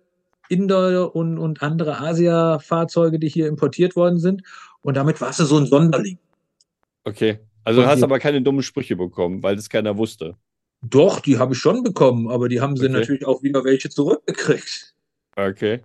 Inder 0.49 1.15
und, 1.15 1.39
und 1.39 1.63
andere 1.63 1.99
Asia-Fahrzeuge, 2.01 3.19
die 3.19 3.29
hier 3.29 3.47
importiert 3.49 3.95
worden 3.97 4.19
sind. 4.19 4.43
Und 4.83 4.97
damit 4.97 5.21
warst 5.21 5.39
du 5.41 5.45
so 5.45 5.59
ein 5.59 5.67
Sonderling. 5.67 6.19
Okay. 7.05 7.39
Also 7.65 7.81
du 7.81 7.85
Und 7.85 7.91
hast 7.91 7.99
die- 7.99 8.05
aber 8.05 8.19
keine 8.19 8.43
dummen 8.43 8.63
Sprüche 8.63 8.97
bekommen, 8.97 9.43
weil 9.43 9.57
das 9.57 9.69
keiner 9.69 9.97
wusste. 9.97 10.37
Doch, 10.83 11.21
die 11.21 11.39
habe 11.39 11.53
ich 11.55 11.61
schon 11.61 11.83
bekommen, 11.85 12.29
aber 12.29 12.49
die 12.49 12.61
haben 12.61 12.77
sie 12.77 12.87
Okay. 12.87 12.93
natürlich 12.99 13.25
auch 13.27 13.43
wieder 13.43 13.65
welche 13.65 13.89
zurückgekriegt. 13.89 14.95
Okay. 15.37 15.83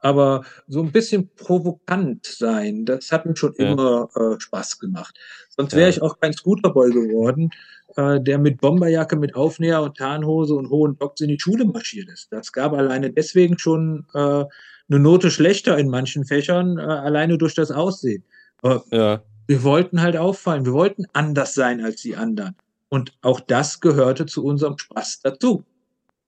Aber 0.00 0.44
so 0.66 0.80
ein 0.82 0.92
bisschen 0.92 1.28
provokant 1.34 2.24
sein, 2.24 2.84
das 2.86 3.12
hat 3.12 3.26
mir 3.26 3.36
schon 3.36 3.54
Ja. 3.58 3.72
immer 3.72 4.08
äh, 4.16 4.40
Spaß 4.40 4.78
gemacht. 4.78 5.18
Sonst 5.58 5.72
Ja. 5.72 5.78
wäre 5.80 5.90
ich 5.90 6.02
auch 6.02 6.18
kein 6.20 6.32
Scooterboy 6.32 6.90
geworden, 6.92 7.50
äh, 7.96 8.20
der 8.20 8.38
mit 8.38 8.60
Bomberjacke, 8.60 9.16
mit 9.16 9.34
Aufnäher 9.34 9.82
und 9.82 9.96
Tarnhose 9.96 10.54
und 10.54 10.70
hohen 10.70 10.96
Docks 10.98 11.20
in 11.20 11.28
die 11.28 11.40
Schule 11.40 11.64
marschiert 11.64 12.08
ist. 12.08 12.28
Das 12.32 12.52
gab 12.52 12.72
alleine 12.72 13.10
deswegen 13.12 13.58
schon 13.58 14.06
äh, 14.14 14.18
eine 14.18 15.00
Note 15.00 15.30
schlechter 15.30 15.76
in 15.78 15.88
manchen 15.88 16.24
Fächern, 16.24 16.78
äh, 16.78 16.82
alleine 16.82 17.38
durch 17.38 17.54
das 17.54 17.70
Aussehen. 17.70 18.24
Aber 18.62 18.84
Ja. 18.90 19.22
wir 19.46 19.62
wollten 19.64 20.00
halt 20.02 20.16
auffallen, 20.16 20.64
wir 20.64 20.72
wollten 20.72 21.06
anders 21.12 21.54
sein 21.54 21.84
als 21.84 22.02
die 22.02 22.16
anderen. 22.16 22.54
Und 22.88 23.12
auch 23.22 23.40
das 23.40 23.80
gehörte 23.80 24.26
zu 24.26 24.44
unserem 24.44 24.78
Spaß 24.78 25.20
dazu. 25.22 25.64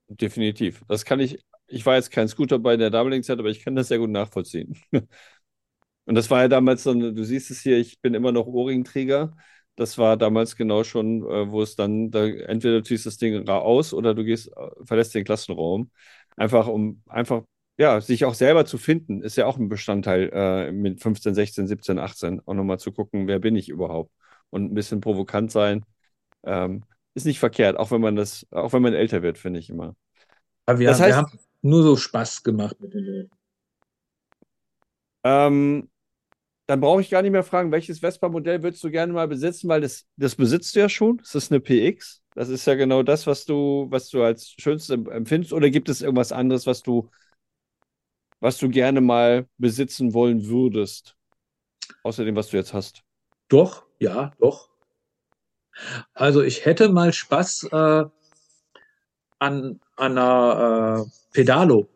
Definitiv. 0.09 0.83
Das 0.87 1.05
kann 1.05 1.19
ich. 1.19 1.39
Ich 1.67 1.85
war 1.85 1.95
jetzt 1.95 2.11
kein 2.11 2.27
Scooter 2.27 2.59
bei 2.59 2.75
der 2.75 2.89
damaligen 2.89 3.23
Zeit, 3.23 3.39
aber 3.39 3.49
ich 3.49 3.63
kann 3.63 3.75
das 3.75 3.87
sehr 3.87 3.99
gut 3.99 4.09
nachvollziehen. 4.09 4.77
Und 6.11 6.15
das 6.15 6.29
war 6.29 6.41
ja 6.41 6.47
damals 6.49 6.83
so, 6.83 6.91
eine- 6.91 7.13
du 7.13 7.23
siehst 7.23 7.51
es 7.51 7.61
hier, 7.61 7.77
ich 7.77 8.01
bin 8.01 8.13
immer 8.13 8.33
noch 8.33 8.45
Ohrringträger. 8.45 9.31
Das 9.77 9.97
war 9.97 10.17
damals 10.17 10.57
genau 10.57 10.83
schon, 10.83 11.21
äh, 11.23 11.49
wo 11.49 11.61
es 11.61 11.77
dann, 11.77 12.11
da, 12.11 12.25
entweder 12.27 12.79
du 12.79 12.83
ziehst 12.83 13.05
das 13.05 13.17
Ding 13.17 13.47
aus 13.47 13.93
oder 13.93 14.13
du 14.13 14.25
gehst, 14.25 14.49
äh, 14.49 14.85
verlässt 14.85 15.15
den 15.15 15.23
Klassenraum. 15.23 15.89
Einfach 16.35 16.67
um, 16.67 17.01
einfach, 17.07 17.43
ja, 17.77 18.01
sich 18.01 18.25
auch 18.25 18.33
selber 18.33 18.65
zu 18.65 18.77
finden, 18.77 19.21
ist 19.23 19.37
ja 19.37 19.45
auch 19.45 19.57
ein 19.57 19.69
Bestandteil 19.69 20.29
äh, 20.33 20.71
mit 20.73 21.01
15, 21.01 21.33
16, 21.33 21.67
17, 21.67 21.97
18, 21.97 22.41
auch 22.45 22.53
nochmal 22.55 22.79
zu 22.79 22.91
gucken, 22.91 23.27
wer 23.27 23.39
bin 23.39 23.55
ich 23.55 23.69
überhaupt? 23.69 24.11
Und 24.49 24.65
ein 24.65 24.73
bisschen 24.73 24.99
provokant 24.99 25.49
sein, 25.51 25.85
ähm, 26.43 26.83
ist 27.13 27.25
nicht 27.25 27.39
verkehrt, 27.39 27.77
auch 27.77 27.91
wenn 27.91 28.01
man 28.01 28.17
das, 28.17 28.45
auch 28.51 28.73
wenn 28.73 28.83
man 28.83 28.93
älter 28.93 29.23
wird, 29.23 29.37
finde 29.37 29.59
ich 29.61 29.69
immer. 29.69 29.95
Aber 30.65 30.79
wir, 30.79 30.89
Das 30.89 30.99
wir 30.99 31.05
heißt- 31.07 31.15
haben 31.17 31.39
nur 31.61 31.83
so 31.83 31.95
Spaß 31.95 32.43
gemacht 32.43 32.81
mit 32.81 32.93
den 32.93 33.05
Leuten. 33.05 33.31
Ähm, 35.23 35.90
dann 36.71 36.81
brauche 36.81 37.01
ich 37.01 37.09
gar 37.09 37.21
nicht 37.21 37.31
mehr 37.31 37.43
fragen, 37.43 37.71
welches 37.71 37.99
Vespa-Modell 37.99 38.63
würdest 38.63 38.83
du 38.83 38.91
gerne 38.91 39.13
mal 39.13 39.27
besitzen, 39.27 39.69
weil 39.69 39.81
das, 39.81 40.05
das 40.17 40.35
besitzt 40.35 40.75
du 40.75 40.79
ja 40.81 40.89
schon. 40.89 41.17
Das 41.17 41.35
ist 41.35 41.51
eine 41.51 41.59
PX. 41.61 42.23
Das 42.33 42.49
ist 42.49 42.65
ja 42.65 42.75
genau 42.75 43.03
das, 43.03 43.27
was 43.27 43.45
du, 43.45 43.87
was 43.89 44.09
du 44.09 44.23
als 44.23 44.55
schönstes 44.59 44.89
em- 44.95 45.09
empfindest. 45.09 45.53
Oder 45.53 45.69
gibt 45.69 45.89
es 45.89 46.01
irgendwas 46.01 46.31
anderes, 46.31 46.65
was 46.67 46.81
du, 46.81 47.09
was 48.41 48.57
du 48.57 48.69
gerne 48.69 48.99
mal 49.01 49.47
besitzen 49.57 50.13
wollen 50.13 50.45
würdest? 50.47 51.15
Außer 52.03 52.25
dem, 52.25 52.35
was 52.35 52.49
du 52.49 52.57
jetzt 52.57 52.73
hast. 52.73 53.03
Doch, 53.49 53.85
ja, 53.99 54.31
doch. 54.39 54.69
Also 56.13 56.41
ich 56.41 56.65
hätte 56.65 56.89
mal 56.89 57.11
Spaß 57.13 57.63
äh, 57.71 58.05
an, 59.39 59.79
an 59.97 60.17
einer 60.17 61.05
äh, 61.05 61.09
Pedalo, 61.33 61.87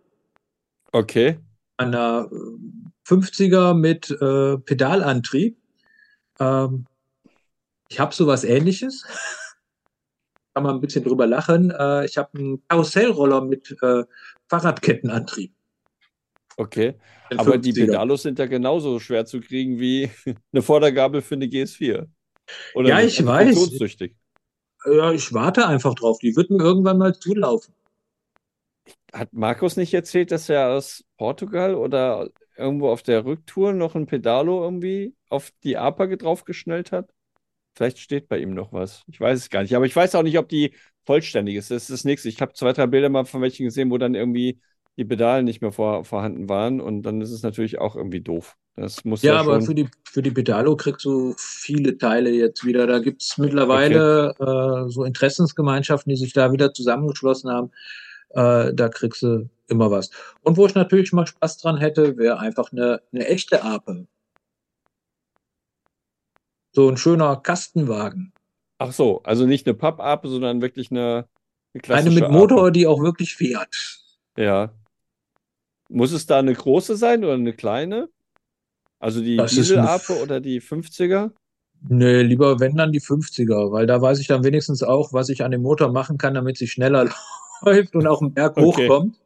Okay. 0.94 1.38
an 1.78 1.88
einer 1.96 2.30
äh, 2.32 2.85
50er 3.06 3.74
mit 3.74 4.10
äh, 4.10 4.58
Pedalantrieb. 4.58 5.58
Ähm, 6.40 6.86
ich 7.90 8.00
habe 8.00 8.14
sowas 8.14 8.44
ähnliches. 8.44 9.04
Kann 10.54 10.64
man 10.64 10.76
ein 10.76 10.82
bisschen 10.82 11.04
drüber 11.04 11.28
lachen. 11.28 11.72
Äh, 11.72 12.06
ich 12.06 12.18
habe 12.18 12.38
einen 12.38 12.68
Karussellroller 12.68 13.42
mit 13.42 13.76
äh, 13.82 14.04
Fahrradkettenantrieb. 14.50 15.54
Okay. 16.58 16.96
Aber 17.36 17.58
die 17.58 17.74
50er. 17.74 17.86
Pedalos 17.86 18.22
sind 18.22 18.40
ja 18.40 18.46
genauso 18.46 19.00
schwer 19.00 19.26
zu 19.26 19.42
kriegen 19.42 19.80
wie 19.80 20.10
eine 20.54 20.62
Vordergabel 20.62 21.22
für 21.22 21.36
eine 21.36 21.46
GS4. 21.46 22.08
Oder 22.74 22.90
Ja, 22.90 23.02
ich 23.02 23.24
weiß. 23.26 23.80
Ja, 24.86 25.12
ich 25.12 25.34
warte 25.34 25.68
einfach 25.68 25.96
drauf. 25.96 26.20
Die 26.20 26.36
wird 26.36 26.52
mir 26.52 26.64
irgendwann 26.64 27.00
mal 27.00 27.14
zulaufen. 27.14 27.74
Hat 29.12 29.34
Markus 29.34 29.78
nicht 29.78 29.94
erzählt, 29.94 30.32
dass 30.32 30.48
er 30.50 30.70
aus 30.70 31.04
Portugal 31.18 31.76
oder 31.76 32.30
irgendwo 32.58 32.90
auf 32.90 33.04
der 33.04 33.26
Rücktour 33.26 33.74
noch 33.74 33.96
ein 33.96 34.06
Pedalo 34.08 34.64
irgendwie 34.64 35.16
auf 35.30 35.52
die 35.64 35.78
APA 35.78 36.08
draufgeschnellt 36.16 36.92
hat? 36.92 37.12
Vielleicht 37.76 38.00
steht 38.00 38.28
bei 38.30 38.40
ihm 38.40 38.54
noch 38.54 38.74
was. 38.74 39.04
Ich 39.08 39.20
weiß 39.20 39.40
es 39.40 39.50
gar 39.50 39.62
nicht. 39.64 39.76
Aber 39.76 39.86
ich 39.86 39.96
weiß 39.96 40.16
auch 40.16 40.24
nicht, 40.24 40.38
ob 40.38 40.50
die 40.50 40.76
vollständig 41.06 41.56
ist. 41.56 41.72
Das 41.72 41.84
ist 41.84 41.92
das 41.92 42.04
nächste. 42.06 42.30
Ich 42.30 42.42
habe 42.42 42.54
zwei, 42.54 42.74
drei 42.74 42.88
Bilder 42.88 43.10
mal 43.10 43.26
von 43.26 43.42
welchen 43.42 43.66
gesehen, 43.66 43.92
wo 43.92 43.98
dann 43.98 44.16
irgendwie 44.16 44.62
die 44.98 45.06
Pedale 45.06 45.44
nicht 45.44 45.62
mehr 45.62 45.72
vor, 45.74 46.06
vorhanden 46.06 46.50
waren. 46.50 46.82
Und 46.82 47.04
dann 47.04 47.22
ist 47.22 47.32
es 47.32 47.44
natürlich 47.44 47.80
auch 47.80 47.96
irgendwie 47.96 48.22
doof. 48.22 48.58
Das 48.76 49.04
muss 49.06 49.26
Ja, 49.26 49.34
ja 49.34 49.40
aber 49.40 49.62
schon. 49.62 49.62
für 49.62 49.74
die, 49.74 49.90
für 50.04 50.22
die 50.22 50.32
Pedalo 50.32 50.76
kriegst 50.76 51.06
du 51.06 51.34
viele 51.38 51.98
Teile 51.98 52.30
jetzt 52.32 52.64
wieder. 52.66 52.86
Da 52.86 53.00
gibt's 53.00 53.38
mittlerweile 53.38 54.36
äh, 54.40 54.90
so 54.92 55.04
Interessensgemeinschaften, 55.04 56.12
die 56.12 56.18
sich 56.18 56.34
da 56.34 56.52
wieder 56.52 56.74
zusammengeschlossen 56.74 57.50
haben. 57.50 57.72
Äh, 58.36 58.74
da 58.74 58.90
kriegst 58.90 59.22
du 59.22 59.50
immer 59.68 59.90
was. 59.92 60.12
Und 60.42 60.58
wo 60.58 60.66
ich 60.66 60.76
natürlich 60.76 61.14
mal 61.14 61.26
Spaß 61.26 61.58
dran 61.58 61.78
hätte, 61.78 62.18
wäre 62.18 62.40
einfach 62.40 62.72
eine, 62.72 63.02
eine 63.12 63.28
echte 63.28 63.64
Ape. 63.64 64.08
So 66.74 66.90
ein 66.90 66.98
schöner 66.98 67.38
Kastenwagen. 67.38 68.34
Ach 68.78 68.92
so, 68.92 69.24
also 69.24 69.46
nicht 69.46 69.66
eine 69.66 69.74
Pappape, 69.74 70.28
sondern 70.28 70.62
wirklich 70.62 70.92
eine, 70.92 71.00
eine 71.00 71.26
Eine 71.74 71.82
klassische 71.82 72.20
mit 72.20 72.30
Motor, 72.30 72.64
Ape. 72.64 72.72
die 72.74 72.88
auch 72.88 73.02
wirklich 73.02 73.36
fährt. 73.36 74.02
Ja. 74.38 74.74
Muss 75.88 76.12
es 76.12 76.26
da 76.26 76.40
eine 76.40 76.54
große 76.54 76.98
sein 76.98 77.24
oder 77.24 77.36
eine 77.36 77.54
kleine? 77.54 78.10
Also 79.00 79.22
die 79.22 79.40
eine 79.40 79.48
Dieselape 79.48 80.22
oder 80.22 80.42
die 80.42 80.62
50er? 80.62 81.32
Nee, 81.88 82.24
lieber 82.24 82.60
wenn 82.60 82.76
dann 82.76 82.92
die 82.92 83.02
50er, 83.02 83.72
weil 83.72 83.86
da 83.86 84.02
weiß 84.02 84.20
ich 84.20 84.28
dann 84.28 84.44
wenigstens 84.44 84.84
auch, 84.84 85.14
was 85.14 85.30
ich 85.30 85.44
an 85.44 85.52
dem 85.52 85.62
Motor 85.62 85.92
machen 85.92 86.18
kann, 86.18 86.34
damit 86.34 86.58
sie 86.58 86.68
schneller 86.68 87.10
läuft 87.62 87.96
und 87.96 88.08
auch 88.08 88.22
einen 88.22 88.34
Berg 88.34 88.58
Okay. 88.58 88.88
hochkommt. 88.88 89.18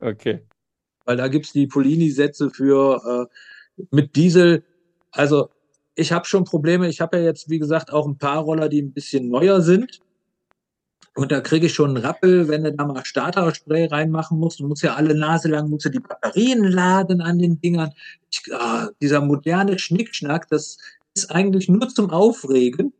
Okay. 0.00 0.40
weil 1.04 1.16
da 1.16 1.28
gibt's 1.28 1.52
die 1.52 1.66
Polini-Sätze 1.66 2.50
für 2.50 3.28
äh, 3.28 3.84
mit 3.90 4.16
Diesel. 4.16 4.64
Also 5.10 5.50
ich 5.94 6.12
habe 6.12 6.24
schon 6.26 6.44
Probleme. 6.44 6.88
Ich 6.88 7.00
habe 7.00 7.18
ja 7.18 7.24
jetzt, 7.24 7.50
wie 7.50 7.58
gesagt, 7.58 7.92
auch 7.92 8.06
ein 8.06 8.16
paar 8.16 8.38
Roller, 8.42 8.68
die 8.68 8.80
ein 8.80 8.92
bisschen 8.92 9.28
neuer 9.28 9.60
sind. 9.60 10.00
Und 11.16 11.32
da 11.32 11.40
kriege 11.40 11.66
ich 11.66 11.74
schon 11.74 11.90
einen 11.96 12.04
Rappel, 12.04 12.48
wenn 12.48 12.62
du 12.64 12.72
da 12.72 12.86
mal 12.86 13.04
Starterspray 13.04 13.86
reinmachen 13.86 14.38
musst. 14.38 14.60
Du 14.60 14.68
musst 14.68 14.82
ja 14.82 14.94
alle 14.94 15.14
Nase 15.14 15.48
lang, 15.48 15.68
musst 15.68 15.84
du 15.84 15.90
die 15.90 15.98
Batterien 16.00 16.62
laden 16.64 17.20
an 17.20 17.38
den 17.38 17.60
Dingern. 17.60 17.92
Ich, 18.30 18.42
ah, 18.54 18.88
dieser 19.02 19.20
moderne 19.20 19.78
Schnickschnack, 19.78 20.48
das 20.48 20.78
ist 21.14 21.30
eigentlich 21.30 21.68
nur 21.68 21.88
zum 21.88 22.10
Aufregen. 22.10 22.92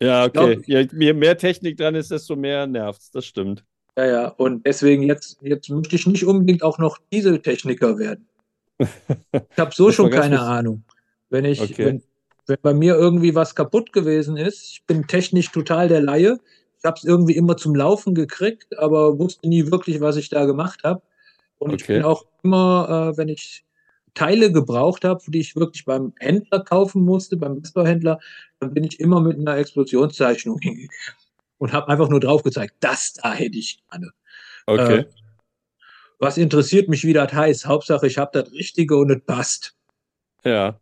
Ja, 0.00 0.26
okay. 0.26 0.56
Glaub, 0.56 0.92
je 0.92 1.12
mehr 1.14 1.38
Technik 1.38 1.78
dran 1.78 1.94
ist, 1.94 2.10
desto 2.10 2.36
mehr 2.36 2.66
nervt 2.66 3.00
es. 3.00 3.10
Das 3.10 3.24
stimmt. 3.24 3.64
Ja, 3.98 4.06
ja. 4.06 4.28
Und 4.28 4.64
deswegen 4.64 5.02
jetzt, 5.02 5.38
jetzt 5.42 5.68
möchte 5.70 5.96
ich 5.96 6.06
nicht 6.06 6.24
unbedingt 6.24 6.62
auch 6.62 6.78
noch 6.78 6.98
Dieseltechniker 7.12 7.98
werden. 7.98 8.28
Ich 9.32 9.58
habe 9.58 9.74
so 9.74 9.90
schon 9.90 10.10
keine 10.10 10.40
Ahnung. 10.40 10.84
Wenn 11.30 11.44
ich, 11.44 11.60
okay. 11.60 11.84
wenn, 11.84 12.02
wenn 12.46 12.58
bei 12.62 12.74
mir 12.74 12.94
irgendwie 12.94 13.34
was 13.34 13.56
kaputt 13.56 13.92
gewesen 13.92 14.36
ist, 14.36 14.70
ich 14.70 14.84
bin 14.86 15.08
technisch 15.08 15.50
total 15.50 15.88
der 15.88 16.00
Laie. 16.00 16.38
Ich 16.78 16.84
habe 16.84 16.96
es 16.96 17.02
irgendwie 17.02 17.34
immer 17.34 17.56
zum 17.56 17.74
Laufen 17.74 18.14
gekriegt, 18.14 18.78
aber 18.78 19.18
wusste 19.18 19.48
nie 19.48 19.68
wirklich, 19.72 20.00
was 20.00 20.14
ich 20.14 20.28
da 20.28 20.44
gemacht 20.44 20.84
habe. 20.84 21.02
Und 21.58 21.72
okay. 21.72 21.80
ich 21.80 21.86
bin 21.88 22.02
auch 22.04 22.24
immer, 22.44 23.10
äh, 23.12 23.18
wenn 23.18 23.28
ich 23.28 23.64
Teile 24.14 24.52
gebraucht 24.52 25.04
habe, 25.04 25.20
die 25.26 25.40
ich 25.40 25.56
wirklich 25.56 25.84
beim 25.84 26.12
Händler 26.20 26.60
kaufen 26.60 27.04
musste, 27.04 27.36
beim 27.36 27.60
Vespa-Händler, 27.60 28.20
dann 28.60 28.72
bin 28.72 28.84
ich 28.84 29.00
immer 29.00 29.20
mit 29.20 29.38
einer 29.38 29.56
Explosionszeichnung 29.56 30.60
hingegangen 30.60 31.18
und 31.58 31.72
habe 31.72 31.88
einfach 31.88 32.08
nur 32.08 32.20
drauf 32.20 32.42
gezeigt, 32.42 32.76
das 32.80 33.12
da 33.14 33.32
hätte 33.34 33.58
ich 33.58 33.82
gerne. 33.90 34.10
Okay. 34.66 34.98
Äh, 35.00 35.04
was 36.18 36.36
interessiert 36.36 36.88
mich, 36.88 37.04
wie 37.04 37.12
das 37.12 37.32
heißt? 37.32 37.66
Hauptsache, 37.66 38.06
ich 38.06 38.18
habe 38.18 38.42
das 38.42 38.52
Richtige 38.52 38.96
und 38.96 39.10
es 39.10 39.24
passt. 39.24 39.74
Ja. 40.44 40.80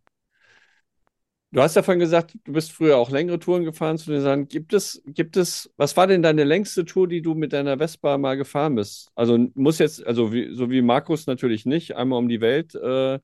Du 1.53 1.63
hast 1.63 1.77
davon 1.77 1.99
gesagt, 1.99 2.37
du 2.45 2.53
bist 2.53 2.73
früher 2.73 2.99
auch 2.99 3.11
längere 3.11 3.39
Touren 3.39 3.65
gefahren 3.65 3.99
zu 3.99 4.11
den 4.11 4.21
Sachen. 4.21 4.49
Gibt 4.49 4.73
es, 4.73 5.03
gibt 5.07 5.37
es, 5.37 5.73
was 5.77 5.97
war 5.97 6.07
denn 6.07 6.23
deine 6.23 6.45
längste 6.45 6.85
Tour, 6.85 7.07
die 7.09 7.23
du 7.23 7.35
mit 7.35 7.53
deiner 7.53 7.79
Vespa 7.79 8.19
mal 8.19 8.37
gefahren 8.37 8.75
bist? 8.75 9.09
Also 9.15 9.39
muss 9.55 9.79
jetzt, 9.79 10.07
also 10.07 10.33
wie, 10.33 10.55
so 10.55 10.71
wie 10.71 10.83
Markus 10.83 11.27
natürlich 11.27 11.65
nicht, 11.65 11.97
einmal 11.97 12.19
um 12.19 12.29
die 12.29 12.41
Welt. 12.41 12.75
Äh, 12.75 13.21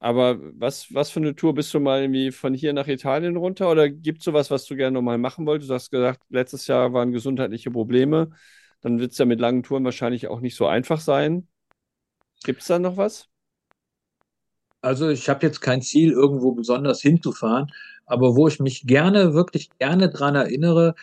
aber 0.00 0.38
was, 0.58 0.92
was 0.94 1.10
für 1.10 1.20
eine 1.20 1.36
Tour 1.36 1.54
bist 1.54 1.74
du 1.74 1.80
mal 1.80 2.00
irgendwie 2.00 2.32
von 2.32 2.54
hier 2.54 2.72
nach 2.72 2.88
Italien 2.88 3.36
runter? 3.36 3.70
Oder 3.70 3.90
gibt 3.90 4.20
es 4.20 4.24
sowas, 4.24 4.50
was 4.50 4.64
du 4.64 4.74
gerne 4.74 4.94
nochmal 4.94 5.18
machen 5.18 5.46
wolltest? 5.46 5.70
Du 5.70 5.74
hast 5.74 5.90
gesagt, 5.90 6.22
letztes 6.30 6.66
Jahr 6.66 6.94
waren 6.94 7.12
gesundheitliche 7.12 7.70
Probleme. 7.70 8.30
Dann 8.80 8.98
wird 8.98 9.12
es 9.12 9.18
ja 9.18 9.26
mit 9.26 9.40
langen 9.40 9.62
Touren 9.62 9.84
wahrscheinlich 9.84 10.28
auch 10.28 10.40
nicht 10.40 10.56
so 10.56 10.66
einfach 10.66 11.00
sein. 11.00 11.48
Gibt 12.44 12.62
es 12.62 12.68
da 12.68 12.78
noch 12.78 12.96
was? 12.96 13.28
Also 14.80 15.10
ich 15.10 15.28
habe 15.28 15.46
jetzt 15.46 15.60
kein 15.60 15.82
Ziel, 15.82 16.12
irgendwo 16.12 16.52
besonders 16.52 17.02
hinzufahren, 17.02 17.70
aber 18.06 18.34
wo 18.36 18.48
ich 18.48 18.60
mich 18.60 18.86
gerne, 18.86 19.34
wirklich 19.34 19.68
gerne 19.78 20.08
dran 20.08 20.34
erinnere, 20.34 20.94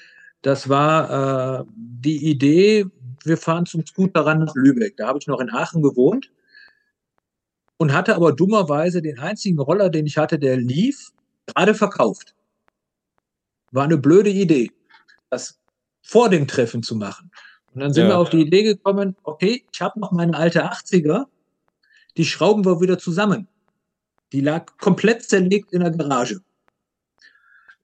das 0.42 0.70
war 0.70 1.60
äh, 1.62 1.66
die 1.76 2.26
Idee, 2.32 2.88
wir 3.24 3.38
fahren 3.38 3.68
zum 3.68 3.86
Scooterrand 3.86 4.46
nach 4.46 4.56
Lübeck. 4.56 4.98
Da 4.98 5.08
habe 5.08 5.20
ich 5.20 5.28
noch 5.28 5.40
in 5.40 5.52
Aachen 5.52 5.84
gewohnt 5.84 6.32
und 7.78 7.94
hatte 7.94 8.16
aber 8.16 8.34
dummerweise 8.34 9.02
den 9.02 9.20
einzigen 9.20 9.60
Roller, 9.60 9.90
den 9.90 10.06
ich 10.06 10.18
hatte, 10.18 10.40
der 10.40 10.58
lief, 10.58 11.12
gerade 11.46 11.74
verkauft. 11.74 12.36
War 13.72 13.84
eine 13.84 13.98
blöde 13.98 14.30
Idee, 14.30 14.72
das 15.30 15.60
vor 16.02 16.30
dem 16.30 16.48
Treffen 16.48 16.84
zu 16.84 16.96
machen. 16.96 17.32
Und 17.74 17.82
dann 17.82 17.94
sind 17.94 18.04
ja. 18.04 18.10
wir 18.10 18.18
auf 18.18 18.30
die 18.30 18.42
Idee 18.42 18.64
gekommen, 18.64 19.16
okay, 19.24 19.66
ich 19.72 19.82
habe 19.82 20.00
noch 20.00 20.12
meine 20.12 20.36
alte 20.36 20.66
80er, 20.66 21.26
die 22.18 22.26
schrauben 22.26 22.66
wir 22.66 22.82
wieder 22.82 22.98
zusammen. 22.98 23.48
Die 24.32 24.42
lag 24.42 24.78
komplett 24.78 25.24
zerlegt 25.24 25.72
in 25.74 25.82
der 25.82 25.92
Garage. 25.92 26.42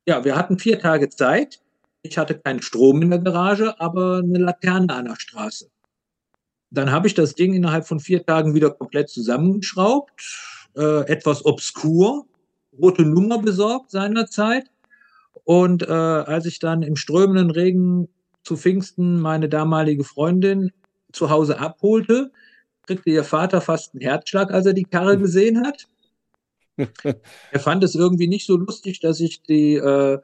Ja, 0.08 0.26
wir 0.26 0.36
hatten 0.36 0.60
vier 0.60 0.80
Tage 0.80 1.10
Zeit. 1.10 1.62
Ich 2.02 2.18
hatte 2.18 2.38
keinen 2.38 2.62
Strom 2.62 3.02
in 3.02 3.12
der 3.12 3.20
Garage, 3.20 3.80
aber 3.80 4.18
eine 4.18 4.40
Laterne 4.40 4.94
an 4.94 5.06
der 5.06 5.16
Straße. 5.16 5.70
Dann 6.74 6.92
habe 6.92 7.08
ich 7.08 7.14
das 7.14 7.36
Ding 7.36 7.54
innerhalb 7.54 7.88
von 7.88 8.00
vier 8.00 8.26
Tagen 8.26 8.54
wieder 8.54 8.72
komplett 8.72 9.10
zusammengeschraubt, 9.10 10.12
äh, 10.76 11.08
etwas 11.08 11.46
obskur, 11.46 12.26
rote 12.80 13.04
Nummer 13.04 13.40
besorgt 13.40 13.92
seinerzeit. 13.92 14.66
Und 15.46 15.84
äh, 15.84 15.92
als 15.92 16.46
ich 16.46 16.60
dann 16.60 16.84
im 16.84 16.96
strömenden 16.96 17.52
Regen 17.52 18.10
zu 18.44 18.58
Pfingsten 18.58 19.20
meine 19.20 19.50
damalige 19.50 20.04
Freundin 20.04 20.72
zu 21.12 21.30
Hause 21.30 21.60
abholte, 21.60 22.32
kriegte 22.86 23.10
ihr 23.10 23.24
Vater 23.24 23.62
fast 23.62 23.94
einen 23.94 24.02
Herzschlag, 24.02 24.52
als 24.52 24.66
er 24.66 24.74
die 24.74 24.84
Karre 24.84 25.18
gesehen 25.18 25.66
hat 25.66 25.88
er 27.52 27.60
fand 27.60 27.84
es 27.84 27.96
irgendwie 27.96 28.28
nicht 28.28 28.46
so 28.46 28.58
lustig, 28.58 29.00
dass 29.00 29.20
ich 29.20 29.44
die 29.44 29.76
äh, 29.76 30.20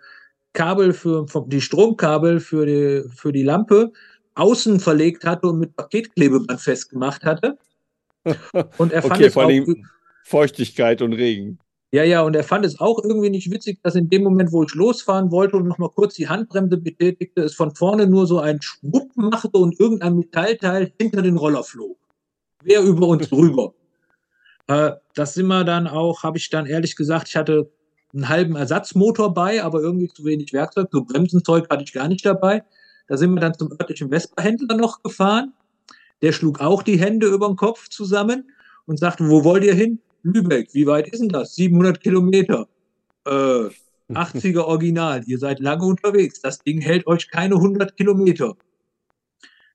Kabel 0.54 0.94
für 0.94 1.26
die 1.48 1.62
Stromkabel 1.62 2.40
für 2.40 2.66
die, 2.66 3.10
für 3.10 3.32
die 3.32 3.44
Lampe 3.44 3.92
außen 4.40 4.80
verlegt 4.80 5.26
hatte 5.26 5.48
und 5.48 5.60
mit 5.60 5.76
Paketklebeband 5.76 6.60
festgemacht 6.60 7.24
hatte. 7.24 7.58
Und 8.78 8.92
er 8.92 9.02
fand 9.02 9.14
okay, 9.14 9.26
es 9.26 9.34
vor 9.34 9.44
allem 9.44 9.86
Feuchtigkeit 10.26 11.02
und 11.02 11.14
Regen. 11.14 11.58
Ja, 11.92 12.04
ja, 12.04 12.22
und 12.22 12.36
er 12.36 12.44
fand 12.44 12.66
es 12.66 12.80
auch 12.80 13.04
irgendwie 13.04 13.32
nicht 13.32 13.50
witzig, 13.50 13.80
dass 13.82 13.96
in 13.96 14.10
dem 14.10 14.22
Moment, 14.22 14.52
wo 14.52 14.64
ich 14.64 14.76
losfahren 14.76 15.32
wollte 15.32 15.58
und 15.58 15.68
nochmal 15.68 15.90
kurz 15.90 16.14
die 16.14 16.30
Handbremse 16.30 16.78
betätigte, 16.78 17.42
es 17.42 17.56
von 17.56 17.74
vorne 17.74 18.06
nur 18.06 18.28
so 18.28 18.40
ein 18.40 18.62
Schwupp 18.62 19.10
machte 19.16 19.58
und 19.58 19.80
irgendein 19.80 20.18
Metallteil 20.18 20.92
hinter 21.00 21.24
den 21.24 21.38
Roller 21.38 21.64
flog. 21.64 21.98
Wer 22.64 22.84
über 22.84 23.08
uns 23.08 23.30
drüber. 23.30 23.74
Äh, 24.68 24.92
das 25.16 25.34
sind 25.34 25.48
wir 25.48 25.64
dann 25.64 25.88
auch, 25.88 26.22
habe 26.22 26.38
ich 26.38 26.50
dann 26.52 26.68
ehrlich 26.68 26.96
gesagt, 26.96 27.30
ich 27.30 27.36
hatte 27.36 27.72
einen 28.14 28.30
halben 28.30 28.56
Ersatzmotor 28.56 29.34
bei, 29.34 29.64
aber 29.64 29.82
irgendwie 29.82 30.10
zu 30.10 30.26
wenig 30.26 30.54
Werkzeug. 30.54 30.90
So 30.92 31.04
Bremsenzeug 31.04 31.70
hatte 31.72 31.84
ich 31.84 31.94
gar 31.94 32.08
nicht 32.08 32.26
dabei. 32.26 32.64
Da 33.10 33.18
sind 33.18 33.34
wir 33.34 33.42
dann 33.42 33.56
zum 33.56 33.72
örtlichen 33.72 34.10
Vespa-Händler 34.10 34.78
noch 34.78 35.02
gefahren. 35.02 35.54
Der 36.22 36.32
schlug 36.32 36.62
auch 36.62 36.84
die 36.84 37.00
Hände 37.00 37.28
über 37.28 37.48
den 37.48 37.56
Kopf 37.56 37.90
zusammen 37.90 38.52
und 38.86 39.00
sagte, 39.00 39.28
wo 39.28 39.44
wollt 39.44 39.64
ihr 39.64 39.74
hin? 39.74 40.00
Lübeck. 40.22 40.74
Wie 40.74 40.86
weit 40.86 41.08
ist 41.10 41.20
denn 41.20 41.30
das? 41.30 41.56
700 41.56 42.00
Kilometer. 42.00 42.68
Äh, 43.26 43.70
80er 44.10 44.62
Original. 44.62 45.24
Ihr 45.26 45.40
seid 45.40 45.60
lange 45.60 45.86
unterwegs. 45.86 46.40
Das 46.42 46.60
Ding 46.60 46.82
hält 46.82 47.08
euch 47.08 47.30
keine 47.30 47.56
100 47.56 47.98
Kilometer. 47.98 48.56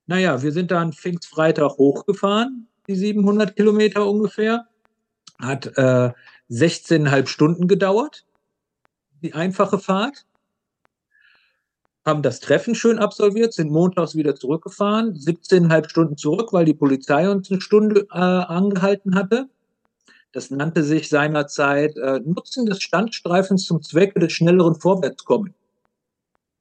Naja, 0.06 0.43
wir 0.43 0.52
sind 0.52 0.70
dann 0.70 0.93
Pfingstfreitag 0.93 1.73
hochgefahren, 1.78 2.69
die 2.86 2.94
700 2.94 3.56
Kilometer 3.56 4.06
ungefähr. 4.09 4.66
Hat 5.40 5.66
äh, 5.77 6.12
16,5 6.51 7.27
Stunden 7.27 7.69
gedauert, 7.69 8.24
die 9.23 9.35
einfache 9.35 9.78
Fahrt. 9.78 10.24
Haben 12.05 12.22
das 12.22 12.40
Treffen 12.40 12.74
schön 12.74 12.98
absolviert, 12.98 13.55
sind 13.55 13.70
montags 13.70 14.14
wieder 14.14 14.35
zurückgefahren, 14.35 15.14
17,5 15.14 15.89
Stunden 15.89 16.16
zurück, 16.18 16.52
weil 16.52 16.66
die 16.66 16.74
Polizei 16.74 17.31
uns 17.31 17.51
eine 17.51 17.62
Stunde 17.62 18.06
äh, 18.10 18.18
angehalten 18.18 19.14
hatte. 19.14 19.48
Das 20.32 20.51
nannte 20.51 20.82
sich 20.82 21.09
seinerzeit 21.09 21.97
äh, 21.97 22.20
Nutzen 22.24 22.66
des 22.66 22.82
Standstreifens 22.82 23.64
zum 23.64 23.82
Zwecke 23.82 24.18
des 24.18 24.32
schnelleren 24.32 24.74
Vorwärtskommen. 24.74 25.55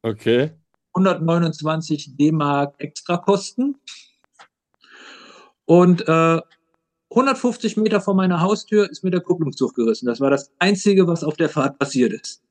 Okay. 0.04 0.52
129 0.94 2.16
D-Mark 2.16 2.76
Extrakosten. 2.78 3.78
Und 5.66 6.08
äh, 6.08 6.42
150 7.10 7.78
Meter 7.78 8.00
vor 8.00 8.14
meiner 8.14 8.42
Haustür 8.42 8.90
ist 8.90 9.04
mir 9.04 9.12
der 9.12 9.22
Kupplungszug 9.22 9.74
gerissen. 9.74 10.06
Das 10.06 10.20
war 10.20 10.30
das 10.30 10.52
Einzige, 10.60 11.08
was 11.08 11.24
auf 11.24 11.36
der 11.36 11.50
Fahrt 11.50 11.80
passiert 11.80 12.14
ist. 12.14 12.43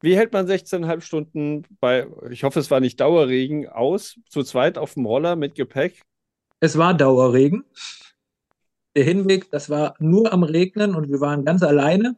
Wie 0.00 0.16
hält 0.16 0.32
man 0.32 0.46
16,5 0.46 1.00
Stunden 1.02 1.62
bei, 1.80 2.06
ich 2.30 2.42
hoffe, 2.44 2.60
es 2.60 2.70
war 2.70 2.80
nicht 2.80 3.00
Dauerregen, 3.00 3.68
aus, 3.68 4.18
zu 4.28 4.42
zweit 4.42 4.78
auf 4.78 4.94
dem 4.94 5.04
Roller 5.04 5.36
mit 5.36 5.54
Gepäck? 5.54 6.00
Es 6.60 6.78
war 6.78 6.94
Dauerregen. 6.94 7.64
Der 8.96 9.04
Hinweg, 9.04 9.50
das 9.50 9.70
war 9.70 9.94
nur 9.98 10.32
am 10.32 10.42
Regnen 10.42 10.94
und 10.94 11.10
wir 11.10 11.20
waren 11.20 11.44
ganz 11.44 11.62
alleine 11.62 12.16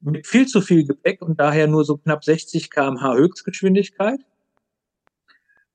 mit 0.00 0.26
viel 0.26 0.46
zu 0.46 0.60
viel 0.60 0.84
Gepäck 0.84 1.22
und 1.22 1.40
daher 1.40 1.66
nur 1.66 1.84
so 1.84 1.96
knapp 1.96 2.24
60 2.24 2.70
km/h 2.70 3.14
Höchstgeschwindigkeit. 3.14 4.20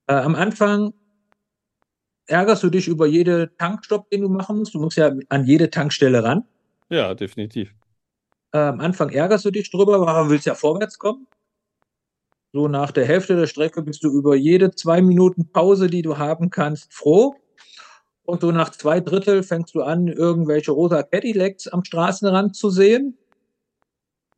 Äh, 0.08 0.14
am 0.14 0.36
Anfang 0.36 0.94
ärgerst 2.28 2.64
du 2.64 2.70
dich 2.70 2.88
über 2.88 3.08
jede 3.08 3.56
Tankstopp, 3.58 4.10
den 4.10 4.22
du 4.22 4.30
machen 4.30 4.60
musst. 4.60 4.74
Du 4.74 4.80
musst 4.80 4.98
ja 4.98 5.12
an 5.30 5.46
jede 5.46 5.70
Tankstelle 5.70 6.24
ran. 6.24 6.44
Ja, 6.90 7.14
definitiv. 7.14 7.74
Äh, 8.54 8.60
am 8.60 8.80
Anfang 8.80 9.10
ärgerst 9.10 9.46
du 9.46 9.52
dich 9.52 9.72
drüber, 9.72 9.96
aber 10.08 10.30
willst 10.30 10.46
ja 10.46 10.56
vorwärts 10.56 11.00
kommen. 11.00 11.28
So 12.54 12.68
nach 12.68 12.92
der 12.92 13.06
Hälfte 13.06 13.36
der 13.38 13.48
Strecke 13.48 13.82
bist 13.82 14.04
du 14.04 14.12
über 14.12 14.36
jede 14.36 14.72
zwei 14.72 15.02
Minuten 15.02 15.52
Pause, 15.52 15.88
die 15.88 16.02
du 16.02 16.18
haben 16.18 16.50
kannst, 16.50 16.94
froh. 16.94 17.36
Und 18.24 18.42
so 18.42 18.52
nach 18.52 18.70
zwei 18.72 19.00
Drittel 19.00 19.44
fängst 19.44 19.74
du 19.74 19.82
an, 19.82 20.08
irgendwelche 20.08 20.72
rosa 20.72 21.04
Cadillacs 21.04 21.68
am 21.68 21.84
Straßenrand 21.84 22.56
zu 22.56 22.70
sehen, 22.70 23.18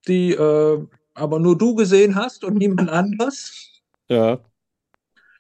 die 0.07 0.31
äh, 0.31 0.87
aber 1.15 1.39
nur 1.39 1.57
du 1.57 1.75
gesehen 1.75 2.15
hast 2.15 2.43
und 2.43 2.55
niemand 2.55 2.89
anders. 2.89 3.81
Ja. 4.09 4.39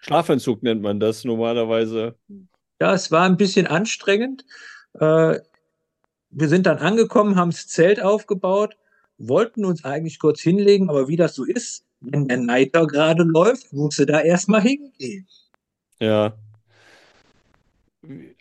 Schlafentzug 0.01 0.63
nennt 0.63 0.81
man 0.81 0.99
das 0.99 1.23
normalerweise. 1.23 2.15
Ja, 2.81 2.93
es 2.93 3.11
war 3.11 3.23
ein 3.23 3.37
bisschen 3.37 3.67
anstrengend. 3.67 4.45
Äh, 4.99 5.39
wir 6.35 6.49
sind 6.49 6.65
dann 6.65 6.79
angekommen, 6.79 7.35
haben 7.35 7.51
das 7.51 7.67
Zelt 7.67 8.01
aufgebaut, 8.01 8.77
wollten 9.17 9.65
uns 9.65 9.83
eigentlich 9.85 10.19
kurz 10.19 10.41
hinlegen, 10.41 10.89
aber 10.89 11.07
wie 11.07 11.15
das 11.15 11.35
so 11.35 11.43
ist, 11.45 11.85
wenn 12.01 12.27
der 12.27 12.37
Neiter 12.37 12.85
gerade 12.87 13.23
läuft, 13.23 13.71
musste 13.71 14.05
da 14.05 14.21
erstmal 14.21 14.61
hingehen. 14.61 15.27
Ja. 15.99 16.37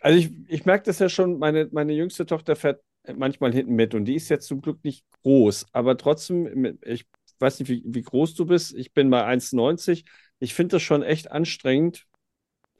Also 0.01 0.19
ich, 0.19 0.31
ich 0.47 0.65
merke 0.65 0.85
das 0.85 0.99
ja 0.99 1.07
schon, 1.07 1.39
meine, 1.39 1.69
meine 1.71 1.93
jüngste 1.93 2.25
Tochter 2.25 2.55
fährt 2.55 2.81
manchmal 3.15 3.53
hinten 3.53 3.75
mit 3.75 3.95
und 3.95 4.05
die 4.05 4.15
ist 4.15 4.29
jetzt 4.29 4.47
zum 4.47 4.61
Glück 4.61 4.83
nicht 4.83 5.05
groß, 5.23 5.67
aber 5.71 5.97
trotzdem, 5.97 6.77
ich 6.81 7.05
weiß 7.39 7.59
nicht, 7.59 7.69
wie, 7.69 7.83
wie 7.85 8.01
groß 8.01 8.35
du 8.35 8.45
bist. 8.45 8.73
Ich 8.73 8.93
bin 8.93 9.09
bei 9.09 9.23
1,90. 9.25 10.05
Ich 10.39 10.53
finde 10.53 10.75
das 10.75 10.81
schon 10.81 11.03
echt 11.03 11.31
anstrengend, 11.31 12.05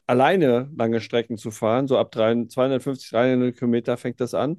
alleine 0.07 0.71
lange 0.75 1.01
Strecken 1.01 1.37
zu 1.37 1.51
fahren. 1.51 1.87
So 1.87 1.97
ab 1.97 2.11
3, 2.11 2.45
250, 2.47 3.09
300 3.11 3.55
Kilometer 3.55 3.97
fängt 3.97 4.19
das 4.19 4.33
an. 4.33 4.57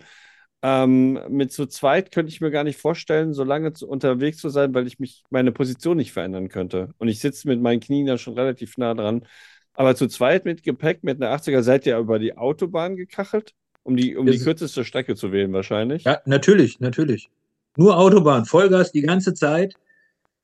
Ähm, 0.67 1.21
mit 1.29 1.53
zu 1.53 1.67
zweit 1.67 2.11
könnte 2.11 2.33
ich 2.33 2.41
mir 2.41 2.51
gar 2.51 2.65
nicht 2.65 2.81
vorstellen, 2.81 3.35
so 3.35 3.45
lange 3.45 3.75
zu, 3.75 3.87
unterwegs 3.87 4.39
zu 4.39 4.49
sein, 4.49 4.73
weil 4.73 4.87
ich 4.87 4.99
mich 4.99 5.23
meine 5.29 5.53
Position 5.53 5.99
nicht 5.99 6.15
verändern 6.15 6.49
könnte. 6.49 6.95
Und 6.97 7.09
ich 7.09 7.21
sitze 7.21 7.47
mit 7.49 7.61
meinen 7.61 7.81
Knien 7.81 8.07
ja 8.07 8.17
schon 8.17 8.33
relativ 8.33 8.79
nah 8.79 8.95
dran. 8.95 9.27
Aber 9.75 9.95
zu 9.95 10.09
zweit 10.09 10.47
mit 10.47 10.63
Gepäck, 10.63 11.05
mit 11.05 11.21
einer 11.21 11.37
80er, 11.37 11.61
seid 11.61 11.85
ihr 11.85 11.99
über 11.99 12.19
die 12.19 12.39
Autobahn 12.39 12.97
gekachelt? 12.97 13.53
Um 13.83 13.95
die, 13.95 14.17
um 14.17 14.25
die 14.25 14.39
kürzeste 14.39 14.87
Strecke 14.87 15.17
zu 15.17 15.33
wählen, 15.33 15.53
wahrscheinlich. 15.53 16.05
Ja, 16.05 16.23
natürlich, 16.25 16.81
natürlich. 16.81 17.29
Nur 17.77 17.99
Autobahn, 17.99 18.47
Vollgas 18.47 18.91
die 18.91 19.03
ganze 19.03 19.35
Zeit. 19.35 19.75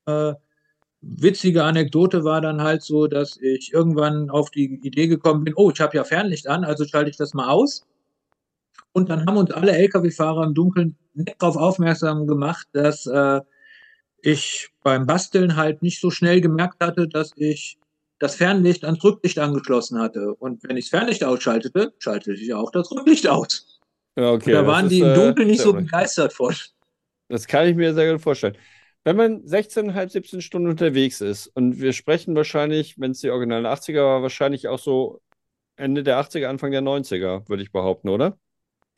Äh, 0.05 0.33
witzige 1.01 1.63
Anekdote 1.63 2.23
war 2.23 2.41
dann 2.41 2.61
halt 2.61 2.83
so, 2.83 3.07
dass 3.07 3.37
ich 3.37 3.73
irgendwann 3.73 4.29
auf 4.29 4.51
die 4.51 4.79
Idee 4.83 5.07
gekommen 5.07 5.45
bin, 5.45 5.55
oh, 5.55 5.71
ich 5.71 5.79
habe 5.79 5.97
ja 5.97 6.03
Fernlicht 6.03 6.47
an, 6.47 6.63
also 6.63 6.85
schalte 6.85 7.09
ich 7.09 7.17
das 7.17 7.33
mal 7.33 7.49
aus. 7.49 7.87
Und 8.93 9.09
dann 9.09 9.25
haben 9.25 9.37
uns 9.37 9.51
alle 9.51 9.71
Lkw-Fahrer 9.71 10.43
im 10.43 10.53
Dunkeln 10.53 10.97
darauf 11.13 11.55
aufmerksam 11.55 12.27
gemacht, 12.27 12.67
dass 12.73 13.05
äh, 13.05 13.41
ich 14.21 14.69
beim 14.83 15.05
Basteln 15.05 15.55
halt 15.55 15.81
nicht 15.81 15.99
so 15.99 16.11
schnell 16.11 16.41
gemerkt 16.41 16.83
hatte, 16.83 17.07
dass 17.07 17.31
ich 17.35 17.77
das 18.19 18.35
Fernlicht 18.35 18.85
ans 18.85 19.03
Rücklicht 19.03 19.39
angeschlossen 19.39 19.99
hatte. 19.99 20.35
Und 20.35 20.63
wenn 20.63 20.77
ich 20.77 20.85
das 20.85 20.99
Fernlicht 20.99 21.23
ausschaltete, 21.23 21.93
schaltete 21.97 22.39
ich 22.39 22.53
auch 22.53 22.71
das 22.71 22.91
Rücklicht 22.91 23.27
aus. 23.27 23.79
Okay. 24.15 24.51
da 24.51 24.67
waren 24.67 24.85
ist, 24.85 24.91
die 24.91 24.99
im 24.99 25.13
Dunkeln 25.13 25.47
äh, 25.47 25.51
nicht 25.51 25.61
so 25.61 25.73
begeistert 25.73 26.33
von. 26.33 26.53
Das 27.29 27.47
kann 27.47 27.67
ich 27.67 27.75
mir 27.75 27.93
sehr 27.93 28.11
gut 28.11 28.21
vorstellen. 28.21 28.57
Wenn 29.03 29.15
man 29.15 29.43
16,5, 29.45 30.09
17 30.09 30.41
Stunden 30.41 30.69
unterwegs 30.69 31.21
ist 31.21 31.47
und 31.47 31.79
wir 31.79 31.93
sprechen 31.93 32.35
wahrscheinlich, 32.35 32.99
wenn 32.99 33.11
es 33.11 33.21
die 33.21 33.31
originalen 33.31 33.65
80er 33.65 34.03
war, 34.03 34.21
wahrscheinlich 34.21 34.67
auch 34.67 34.77
so 34.77 35.21
Ende 35.75 36.03
der 36.03 36.19
80er, 36.21 36.45
Anfang 36.45 36.71
der 36.71 36.83
90er, 36.83 37.49
würde 37.49 37.63
ich 37.63 37.71
behaupten, 37.71 38.09
oder? 38.09 38.37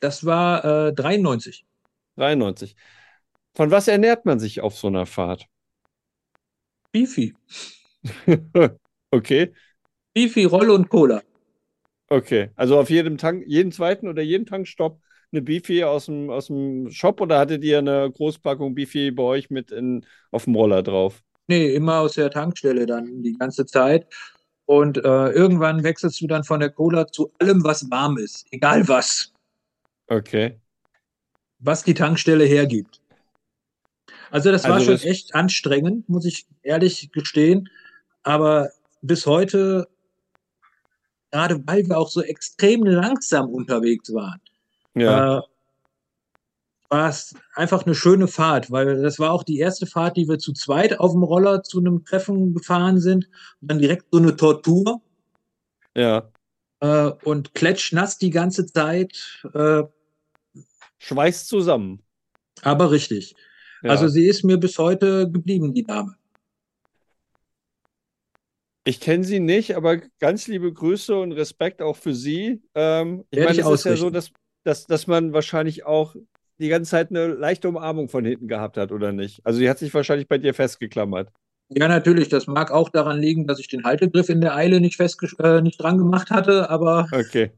Das 0.00 0.24
war 0.24 0.88
äh, 0.88 0.92
93. 0.92 1.64
93. 2.16 2.76
Von 3.54 3.70
was 3.70 3.88
ernährt 3.88 4.24
man 4.24 4.38
sich 4.38 4.60
auf 4.60 4.76
so 4.76 4.88
einer 4.88 5.06
Fahrt? 5.06 5.46
Beefy. 6.92 7.34
okay. 9.10 9.52
Beefy, 10.12 10.44
Rolle 10.44 10.72
und 10.74 10.88
Cola. 10.88 11.22
Okay, 12.08 12.50
also 12.54 12.78
auf 12.78 12.90
jedem 12.90 13.18
Tank, 13.18 13.44
jeden 13.46 13.72
zweiten 13.72 14.08
oder 14.08 14.22
jeden 14.22 14.46
Tankstopp 14.46 15.00
eine 15.32 15.42
Beefy 15.42 15.82
aus 15.84 16.06
dem, 16.06 16.30
aus 16.30 16.46
dem 16.46 16.90
Shop 16.90 17.20
oder 17.20 17.38
hattet 17.38 17.64
ihr 17.64 17.78
eine 17.78 18.10
Großpackung 18.10 18.74
Beefy 18.74 19.10
bei 19.10 19.22
euch 19.22 19.50
mit 19.50 19.72
in, 19.72 20.06
auf 20.30 20.44
dem 20.44 20.54
Roller 20.54 20.82
drauf? 20.82 21.22
Nee, 21.48 21.74
immer 21.74 21.98
aus 21.98 22.14
der 22.14 22.30
Tankstelle 22.30 22.86
dann 22.86 23.22
die 23.22 23.36
ganze 23.36 23.66
Zeit. 23.66 24.06
Und 24.66 24.98
äh, 24.98 25.28
irgendwann 25.30 25.82
wechselst 25.82 26.20
du 26.20 26.26
dann 26.26 26.44
von 26.44 26.60
der 26.60 26.70
Cola 26.70 27.06
zu 27.06 27.30
allem, 27.38 27.64
was 27.64 27.90
warm 27.90 28.16
ist, 28.16 28.46
egal 28.50 28.86
was. 28.88 29.33
Okay. 30.06 30.60
Was 31.58 31.84
die 31.84 31.94
Tankstelle 31.94 32.44
hergibt. 32.44 33.00
Also 34.30 34.50
das 34.50 34.64
war 34.64 34.74
also 34.74 34.96
schon 34.96 35.08
echt 35.08 35.34
anstrengend, 35.34 36.08
muss 36.08 36.24
ich 36.24 36.46
ehrlich 36.62 37.12
gestehen. 37.12 37.68
Aber 38.22 38.70
bis 39.00 39.26
heute, 39.26 39.88
gerade 41.30 41.62
weil 41.66 41.88
wir 41.88 41.98
auch 41.98 42.08
so 42.08 42.22
extrem 42.22 42.84
langsam 42.84 43.50
unterwegs 43.50 44.12
waren, 44.12 44.40
ja. 44.94 45.38
äh, 45.38 45.42
war 46.88 47.08
es 47.08 47.34
einfach 47.54 47.86
eine 47.86 47.94
schöne 47.94 48.28
Fahrt, 48.28 48.70
weil 48.70 49.02
das 49.02 49.18
war 49.18 49.32
auch 49.32 49.42
die 49.42 49.58
erste 49.58 49.86
Fahrt, 49.86 50.16
die 50.16 50.28
wir 50.28 50.38
zu 50.38 50.52
zweit 50.52 50.98
auf 51.00 51.12
dem 51.12 51.22
Roller 51.22 51.62
zu 51.62 51.78
einem 51.78 52.04
Treffen 52.04 52.54
gefahren 52.54 53.00
sind. 53.00 53.28
Und 53.60 53.70
dann 53.70 53.78
direkt 53.78 54.06
so 54.10 54.18
eine 54.18 54.36
Tortur. 54.36 55.00
Ja. 55.96 56.30
Äh, 56.80 57.12
und 57.22 57.54
klatschnass 57.54 58.18
die 58.18 58.30
ganze 58.30 58.66
Zeit. 58.66 59.42
Äh, 59.54 59.84
Schweißt 61.04 61.48
zusammen. 61.48 62.02
Aber 62.62 62.90
richtig. 62.90 63.34
Ja. 63.82 63.90
Also 63.90 64.08
sie 64.08 64.26
ist 64.26 64.42
mir 64.42 64.56
bis 64.56 64.78
heute 64.78 65.30
geblieben, 65.30 65.74
die 65.74 65.84
Dame. 65.84 66.16
Ich 68.84 69.00
kenne 69.00 69.24
sie 69.24 69.40
nicht, 69.40 69.76
aber 69.76 69.98
ganz 70.18 70.46
liebe 70.46 70.72
Grüße 70.72 71.14
und 71.14 71.32
Respekt 71.32 71.82
auch 71.82 71.96
für 71.96 72.14
sie. 72.14 72.62
Ähm, 72.74 73.24
ich 73.30 73.38
meine, 73.38 73.60
es 73.60 73.66
ist 73.68 73.84
ja 73.84 73.96
so, 73.96 74.08
dass, 74.08 74.30
dass, 74.62 74.86
dass 74.86 75.06
man 75.06 75.34
wahrscheinlich 75.34 75.84
auch 75.84 76.14
die 76.58 76.68
ganze 76.68 76.92
Zeit 76.92 77.10
eine 77.10 77.26
leichte 77.26 77.68
Umarmung 77.68 78.08
von 78.08 78.24
hinten 78.24 78.48
gehabt 78.48 78.78
hat, 78.78 78.90
oder 78.90 79.12
nicht? 79.12 79.44
Also 79.44 79.58
sie 79.58 79.68
hat 79.68 79.78
sich 79.78 79.92
wahrscheinlich 79.92 80.28
bei 80.28 80.38
dir 80.38 80.54
festgeklammert. 80.54 81.30
Ja, 81.68 81.88
natürlich. 81.88 82.28
Das 82.28 82.46
mag 82.46 82.70
auch 82.70 82.88
daran 82.88 83.18
liegen, 83.20 83.46
dass 83.46 83.58
ich 83.58 83.68
den 83.68 83.84
Haltegriff 83.84 84.28
in 84.30 84.40
der 84.40 84.54
Eile 84.54 84.80
nicht, 84.80 84.96
fest, 84.96 85.18
äh, 85.38 85.60
nicht 85.60 85.82
dran 85.82 85.98
gemacht 85.98 86.30
hatte, 86.30 86.70
aber. 86.70 87.08
Okay. 87.12 87.52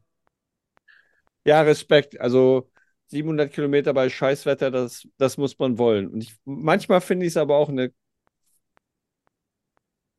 Ja, 1.45 1.63
Respekt. 1.63 2.21
Also 2.21 2.71
700 3.09 3.53
Kilometer 3.53 3.95
bei 3.95 4.09
Scheißwetter, 4.09 4.71
das, 4.71 5.07
das 5.19 5.37
muss 5.39 5.59
man 5.59 5.79
wollen. 5.79 6.09
Und 6.09 6.23
ich, 6.23 6.35
manchmal 6.45 7.01
finde 7.01 7.27
ich 7.27 7.33
es 7.33 7.37
aber 7.37 7.57
auch 7.57 7.69
eine 7.69 7.93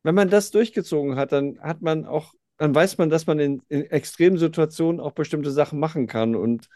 wenn 0.02 0.14
man 0.14 0.30
das 0.30 0.50
durchgezogen 0.50 1.16
hat, 1.16 1.32
dann 1.32 1.60
hat 1.60 1.82
man 1.82 2.06
auch, 2.06 2.32
dann 2.56 2.74
weiß 2.74 2.98
man, 2.98 3.10
dass 3.10 3.26
man 3.26 3.38
in, 3.38 3.62
in 3.68 3.84
extremen 3.90 4.38
Situationen 4.38 5.00
auch 5.00 5.12
bestimmte 5.12 5.50
Sachen 5.50 5.78
machen 5.80 6.06
kann. 6.06 6.34
Und 6.36 6.68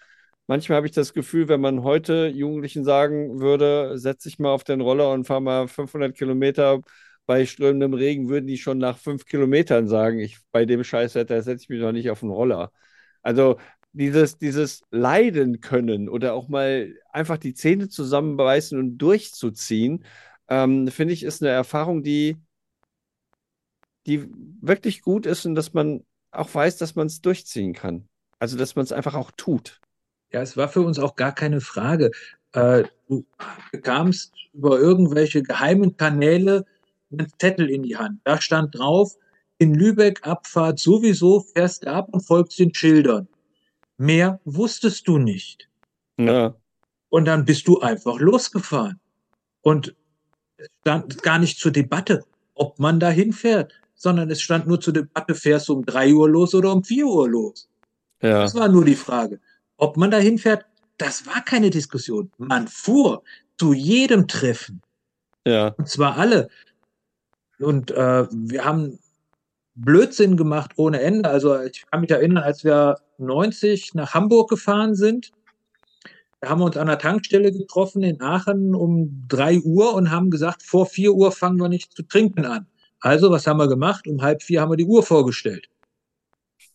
manchmal 0.47 0.77
habe 0.77 0.87
ich 0.87 0.93
das 0.93 1.13
Gefühl, 1.15 1.49
wenn 1.49 1.61
man 1.61 1.83
heute 1.83 2.27
Jugendlichen 2.27 2.85
sagen 2.85 3.41
würde, 3.41 3.99
setz 3.99 4.25
dich 4.25 4.39
mal 4.39 4.51
auf 4.53 4.65
den 4.65 4.81
Roller 4.81 5.11
und 5.13 5.25
fahr 5.27 5.41
mal 5.41 5.69
500 5.69 6.15
Kilometer 6.17 6.81
bei 7.27 7.47
strömendem 7.47 7.95
Regen, 7.95 8.29
würden 8.29 8.47
die 8.47 8.59
schon 8.59 8.79
nach 8.79 8.99
fünf 8.99 9.25
Kilometern 9.27 9.89
sagen, 9.89 10.19
ich, 10.19 10.39
bei 10.51 10.65
dem 10.67 10.83
Scheißwetter 10.85 11.41
setze 11.43 11.63
ich 11.65 11.69
mich 11.69 11.81
noch 11.81 11.93
nicht 11.93 12.11
auf 12.11 12.21
den 12.21 12.31
Roller. 12.31 12.73
Also 13.23 13.59
dieses, 13.93 14.39
dieses 14.39 14.83
Leiden 14.91 15.61
können 15.61 16.09
oder 16.09 16.35
auch 16.35 16.49
mal 16.49 16.95
einfach 17.11 17.39
die 17.39 17.55
Zähne 17.55 17.89
zusammenbeißen 17.89 18.79
und 18.79 18.99
durchzuziehen, 18.99 20.05
ähm, 20.49 20.89
finde 20.89 21.15
ich, 21.15 21.23
ist 21.23 21.43
eine 21.43 21.51
Erfahrung, 21.51 22.03
die 22.03 22.37
die 24.07 24.29
wirklich 24.61 25.03
gut 25.03 25.27
ist 25.27 25.47
und 25.47 25.55
dass 25.55 25.75
man 25.75 26.05
auch 26.31 26.53
weiß, 26.53 26.79
dass 26.79 26.95
man 26.95 27.07
es 27.07 27.21
durchziehen 27.21 27.73
kann. 27.73 28.09
Also, 28.39 28.57
dass 28.57 28.75
man 28.75 28.85
es 28.85 28.93
einfach 28.93 29.15
auch 29.15 29.31
tut. 29.37 29.81
Ja, 30.33 30.43
es 30.43 30.57
war 30.57 30.69
für 30.69 30.81
uns 30.81 30.99
auch 30.99 31.15
gar 31.15 31.33
keine 31.33 31.61
Frage. 31.61 32.11
Äh, 32.53 32.85
du 33.09 33.25
bekamst 33.71 34.33
über 34.53 34.79
irgendwelche 34.81 35.43
geheimen 35.43 35.97
Kanäle 35.97 36.65
einen 37.13 37.29
Zettel 37.39 37.71
in 37.71 37.83
die 37.83 37.97
Hand. 37.97 38.21
Da 38.25 38.41
stand 38.41 38.77
drauf, 38.77 39.15
in 39.59 39.75
Lübeck 39.75 40.27
Abfahrt 40.27 40.79
sowieso 40.79 41.41
fährst 41.41 41.87
ab 41.87 42.09
und 42.11 42.23
folgst 42.23 42.59
den 42.59 42.75
Schildern. 42.75 43.29
Mehr 44.03 44.41
wusstest 44.45 45.07
du 45.09 45.19
nicht. 45.19 45.69
Ja. 46.19 46.55
Und 47.09 47.25
dann 47.27 47.45
bist 47.45 47.69
du 47.69 47.81
einfach 47.81 48.19
losgefahren. 48.19 48.99
Und 49.63 49.95
stand 50.81 51.23
gar 51.23 51.39
nicht 51.39 51.59
zur 51.59 51.71
Debatte, 51.71 52.25
ob 52.55 52.79
man 52.79 53.01
dahin 53.01 53.33
fährt 53.33 53.73
sondern 54.03 54.31
es 54.31 54.43
stand 54.43 54.67
nur 54.67 54.81
zur 54.81 54.93
Debatte, 54.93 55.33
fährst 55.37 55.69
du 55.69 55.75
um 55.75 55.87
drei 55.87 56.13
Uhr 56.13 56.29
los 56.29 56.57
oder 56.57 56.73
um 56.73 56.83
vier 56.83 57.07
Uhr 57.07 57.29
los? 57.29 57.69
Ja. 58.21 58.41
Das 58.41 58.53
war 58.57 58.69
nur 58.69 58.85
die 58.85 58.97
Frage. 58.97 59.39
Ob 59.77 59.97
man 59.97 60.11
dahin 60.11 60.39
fährt, 60.39 60.67
das 60.99 61.25
war 61.25 61.45
keine 61.45 61.71
Diskussion. 61.71 62.29
Man 62.37 62.67
fuhr 62.67 63.23
zu 63.59 63.73
jedem 63.73 64.27
Treffen. 64.27 64.83
Ja. 65.47 65.69
Und 65.79 65.89
zwar 65.89 66.19
alle. 66.19 66.49
Und 67.61 67.93
äh, 67.93 68.27
wir 68.33 68.65
haben 68.65 68.99
Blödsinn 69.75 70.37
gemacht 70.37 70.73
ohne 70.77 71.01
Ende. 71.01 71.29
Also 71.29 71.61
ich 71.61 71.85
kann 71.91 72.01
mich 72.03 72.11
erinnern, 72.11 72.43
als 72.43 72.65
wir 72.65 72.97
90 73.19 73.95
nach 73.95 74.15
Hamburg 74.15 74.51
gefahren 74.51 74.95
sind, 74.95 75.33
da 76.41 76.49
haben 76.49 76.61
wir 76.61 76.65
uns 76.67 76.77
an 76.77 76.89
der 76.89 76.99
Tankstelle 76.99 77.53
getroffen 77.53 78.03
in 78.03 78.21
Aachen 78.21 78.75
um 78.75 79.25
drei 79.29 79.61
Uhr 79.61 79.95
und 79.95 80.11
haben 80.11 80.29
gesagt, 80.29 80.63
vor 80.63 80.87
vier 80.87 81.13
Uhr 81.13 81.31
fangen 81.31 81.59
wir 81.59 81.69
nicht 81.69 81.93
zu 81.93 82.03
trinken 82.03 82.45
an. 82.45 82.67
Also, 83.01 83.31
was 83.31 83.47
haben 83.47 83.59
wir 83.59 83.69
gemacht? 83.69 84.07
Um 84.09 84.23
halb 84.23 84.43
vier 84.43 84.61
haben 84.61 84.71
wir 84.71 84.77
die 84.77 84.85
Uhr 84.85 85.03
vorgestellt. 85.03 85.69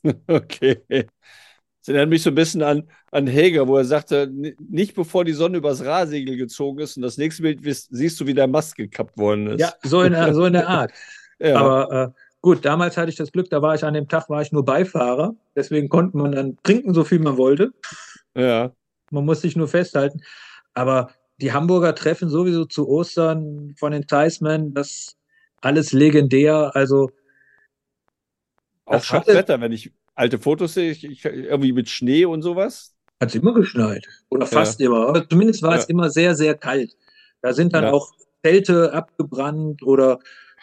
Okay. 0.27 0.77
Das 0.89 1.89
erinnert 1.89 2.09
mich 2.09 2.21
so 2.21 2.29
ein 2.29 2.35
bisschen 2.35 2.61
an, 2.61 2.83
an 3.11 3.27
Heger, 3.27 3.67
wo 3.67 3.77
er 3.77 3.83
sagte, 3.83 4.31
nicht 4.69 4.93
bevor 4.93 5.25
die 5.25 5.33
Sonne 5.33 5.57
übers 5.57 5.83
Rahsegel 5.83 6.37
gezogen 6.37 6.79
ist 6.79 6.95
und 6.97 7.03
das 7.03 7.17
nächste 7.17 7.41
Bild 7.41 7.59
siehst 7.63 8.19
du, 8.19 8.27
wie 8.27 8.33
der 8.33 8.47
Mast 8.47 8.75
gekappt 8.75 9.17
worden 9.17 9.47
ist. 9.47 9.59
Ja, 9.59 9.73
so 9.83 10.01
in, 10.01 10.13
so 10.33 10.45
in 10.45 10.53
der 10.53 10.67
Art. 10.69 10.91
ja. 11.39 11.55
Aber 11.55 11.91
äh, 11.91 12.26
gut, 12.47 12.63
damals 12.63 12.95
hatte 12.95 13.09
ich 13.09 13.17
das 13.17 13.33
Glück, 13.33 13.49
da 13.49 13.61
war 13.61 13.75
ich 13.75 13.83
an 13.83 13.93
dem 13.93 14.07
Tag, 14.07 14.29
war 14.29 14.41
ich 14.41 14.53
nur 14.53 14.63
Beifahrer. 14.63 15.35
Deswegen 15.53 15.89
konnte 15.89 16.15
man 16.15 16.31
dann 16.31 16.57
trinken, 16.63 16.93
so 16.93 17.03
viel 17.03 17.19
man 17.19 17.35
wollte. 17.35 17.73
Ja. 18.37 18.71
Man 19.11 19.25
muss 19.25 19.41
sich 19.41 19.57
nur 19.57 19.67
festhalten. 19.67 20.21
Aber 20.73 21.11
die 21.41 21.51
Hamburger 21.51 21.93
Treffen 21.93 22.29
sowieso 22.29 22.63
zu 22.63 22.87
Ostern 22.87 23.75
von 23.77 23.91
den 23.91 24.07
Theismen, 24.07 24.73
das 24.73 25.17
alles 25.59 25.91
legendär. 25.91 26.71
Also 26.73 27.11
auch 28.85 29.03
Wetter, 29.27 29.59
wenn 29.59 29.73
ich 29.73 29.91
alte 30.15 30.39
Fotos 30.39 30.75
sehe, 30.75 30.91
ich, 30.91 31.03
ich, 31.03 31.25
irgendwie 31.25 31.73
mit 31.73 31.89
Schnee 31.89 32.23
und 32.23 32.43
sowas. 32.43 32.95
Hat 33.19 33.27
es 33.27 33.35
immer 33.35 33.53
geschneit. 33.53 34.07
Oder 34.29 34.45
fast 34.45 34.79
ja. 34.79 34.85
immer. 34.85 35.09
Aber 35.09 35.27
zumindest 35.27 35.63
war 35.63 35.73
ja. 35.73 35.79
es 35.79 35.89
immer 35.89 36.09
sehr, 36.09 36.33
sehr 36.33 36.55
kalt. 36.55 36.95
Da 37.41 37.51
sind 37.51 37.73
dann 37.73 37.83
ja. 37.83 37.91
auch 37.91 38.13
Zelte 38.41 38.93
abgebrannt 38.93 39.83
oder 39.83 40.19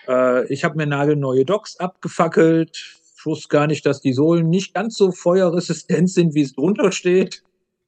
äh, 0.08 0.46
ich 0.52 0.64
habe 0.64 0.76
mir 0.76 0.86
nagelneue 0.86 1.44
Docks 1.44 1.78
abgefackelt. 1.78 3.00
Ich 3.16 3.26
wusste 3.26 3.48
gar 3.48 3.66
nicht, 3.66 3.86
dass 3.86 4.00
die 4.00 4.12
Sohlen 4.12 4.48
nicht 4.48 4.74
ganz 4.74 4.96
so 4.96 5.12
feuerresistent 5.12 6.10
sind, 6.10 6.34
wie 6.34 6.42
es 6.42 6.54
drunter 6.54 6.92
steht. 6.92 7.42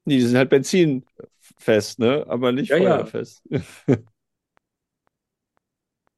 Nee, 0.04 0.16
die 0.16 0.22
sind 0.22 0.36
halt 0.36 0.50
benzinfest, 0.50 1.98
ne? 1.98 2.24
Aber 2.28 2.52
nicht 2.52 2.70
ja, 2.70 2.78
feuerfest. 2.78 3.42
Ja. 3.50 3.60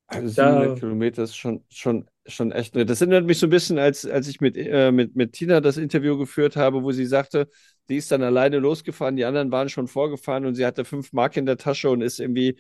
also 0.07 0.29
700 0.29 0.69
da, 0.69 0.75
Kilometer 0.75 1.23
ist 1.25 1.37
schon, 1.37 1.65
schon, 1.71 2.07
schon 2.27 2.53
echt. 2.53 2.77
Das 2.77 3.01
erinnert 3.01 3.25
mich 3.25 3.39
so 3.39 3.47
ein 3.47 3.51
bisschen, 3.51 3.79
als, 3.79 4.07
als 4.07 4.29
ich 4.29 4.41
mit, 4.41 4.57
äh, 4.57 4.93
mit, 4.93 5.17
mit 5.17 5.33
Tina 5.33 5.61
das 5.61 5.79
Interview 5.79 6.17
geführt 6.19 6.57
habe, 6.57 6.83
wo 6.83 6.93
sie 6.93 7.07
sagte, 7.07 7.49
die 7.89 7.97
ist 7.97 8.13
dann 8.13 8.23
alleine 8.23 8.59
losgefahren, 8.59 9.17
die 9.17 9.25
anderen 9.25 9.51
waren 9.51 9.69
schon 9.69 9.89
vorgefahren 9.89 10.45
und 10.45 10.55
sie 10.55 10.67
hatte 10.67 10.85
fünf 10.85 11.13
Mark 11.13 11.37
in 11.37 11.47
der 11.47 11.57
Tasche 11.57 11.91
und 11.91 12.03
ist 12.03 12.21
irgendwie 12.21 12.59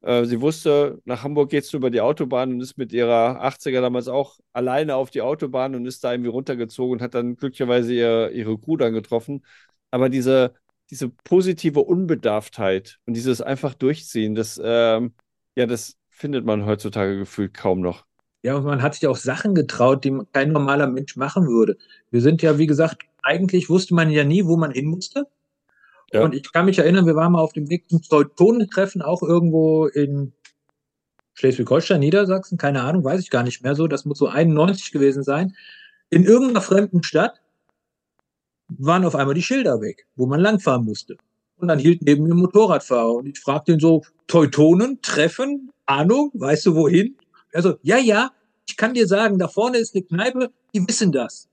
sie 0.00 0.40
wusste, 0.40 1.00
nach 1.04 1.24
Hamburg 1.24 1.50
geht 1.50 1.64
es 1.64 1.74
über 1.74 1.90
die 1.90 2.00
Autobahn 2.00 2.52
und 2.52 2.60
ist 2.60 2.78
mit 2.78 2.92
ihrer 2.92 3.42
80er 3.42 3.80
damals 3.80 4.06
auch 4.08 4.38
alleine 4.52 4.94
auf 4.94 5.10
die 5.10 5.22
Autobahn 5.22 5.74
und 5.74 5.86
ist 5.86 6.04
da 6.04 6.12
irgendwie 6.12 6.30
runtergezogen 6.30 6.92
und 6.92 7.02
hat 7.02 7.14
dann 7.14 7.36
glücklicherweise 7.36 7.92
ihr, 7.92 8.30
ihre 8.30 8.58
Crew 8.58 8.76
dann 8.76 8.92
getroffen. 8.92 9.44
Aber 9.90 10.08
diese, 10.08 10.54
diese 10.90 11.08
positive 11.08 11.80
Unbedarftheit 11.80 12.98
und 13.06 13.14
dieses 13.14 13.42
einfach 13.42 13.74
Durchziehen, 13.74 14.34
das, 14.34 14.60
ähm, 14.62 15.14
ja, 15.56 15.66
das 15.66 15.96
findet 16.10 16.44
man 16.44 16.64
heutzutage 16.64 17.18
gefühlt 17.18 17.54
kaum 17.54 17.80
noch. 17.80 18.04
Ja, 18.42 18.56
und 18.56 18.64
man 18.64 18.82
hat 18.82 18.94
sich 18.94 19.06
auch 19.08 19.16
Sachen 19.16 19.54
getraut, 19.54 20.04
die 20.04 20.16
kein 20.32 20.52
normaler 20.52 20.86
Mensch 20.86 21.16
machen 21.16 21.48
würde. 21.48 21.76
Wir 22.10 22.20
sind 22.20 22.40
ja, 22.40 22.56
wie 22.56 22.68
gesagt, 22.68 23.02
eigentlich 23.22 23.68
wusste 23.68 23.94
man 23.94 24.10
ja 24.10 24.24
nie, 24.24 24.44
wo 24.46 24.56
man 24.56 24.70
hin 24.70 24.86
musste. 24.86 25.26
Ja. 26.12 26.24
Und 26.24 26.34
ich 26.34 26.50
kann 26.52 26.64
mich 26.64 26.78
erinnern, 26.78 27.06
wir 27.06 27.16
waren 27.16 27.32
mal 27.32 27.40
auf 27.40 27.52
dem 27.52 27.68
Weg 27.68 27.88
zum 27.88 28.02
Teutonentreffen, 28.02 29.02
auch 29.02 29.22
irgendwo 29.22 29.86
in 29.86 30.32
Schleswig-Holstein, 31.34 32.00
Niedersachsen, 32.00 32.58
keine 32.58 32.82
Ahnung, 32.82 33.04
weiß 33.04 33.20
ich 33.20 33.30
gar 33.30 33.42
nicht 33.42 33.62
mehr 33.62 33.74
so. 33.74 33.86
Das 33.86 34.04
muss 34.04 34.18
so 34.18 34.26
91 34.26 34.90
gewesen 34.90 35.22
sein. 35.22 35.54
In 36.10 36.24
irgendeiner 36.24 36.62
fremden 36.62 37.02
Stadt 37.02 37.40
waren 38.68 39.04
auf 39.04 39.14
einmal 39.14 39.34
die 39.34 39.42
Schilder 39.42 39.80
weg, 39.80 40.06
wo 40.16 40.26
man 40.26 40.40
langfahren 40.40 40.84
musste. 40.84 41.16
Und 41.56 41.68
dann 41.68 41.78
hielt 41.78 42.02
neben 42.02 42.24
mir 42.24 42.34
ein 42.34 42.38
Motorradfahrer 42.38 43.14
und 43.14 43.26
ich 43.26 43.38
fragte 43.38 43.72
ihn 43.72 43.80
so, 43.80 44.02
Teutonen, 44.26 45.00
Treffen, 45.02 45.70
Ahnung, 45.86 46.30
weißt 46.34 46.66
du 46.66 46.74
wohin? 46.74 47.16
Er 47.50 47.62
so, 47.62 47.76
ja, 47.82 47.98
ja, 47.98 48.30
ich 48.68 48.76
kann 48.76 48.94
dir 48.94 49.06
sagen, 49.06 49.38
da 49.38 49.48
vorne 49.48 49.78
ist 49.78 49.94
eine 49.94 50.04
Kneipe, 50.04 50.52
die 50.74 50.86
wissen 50.86 51.12
das. 51.12 51.48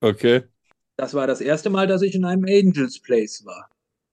Okay. 0.00 0.44
Das 1.00 1.14
war 1.14 1.26
das 1.26 1.40
erste 1.40 1.70
Mal, 1.70 1.86
dass 1.86 2.02
ich 2.02 2.14
in 2.14 2.26
einem 2.26 2.44
Angels 2.44 2.98
Place 2.98 3.42
war. 3.46 3.70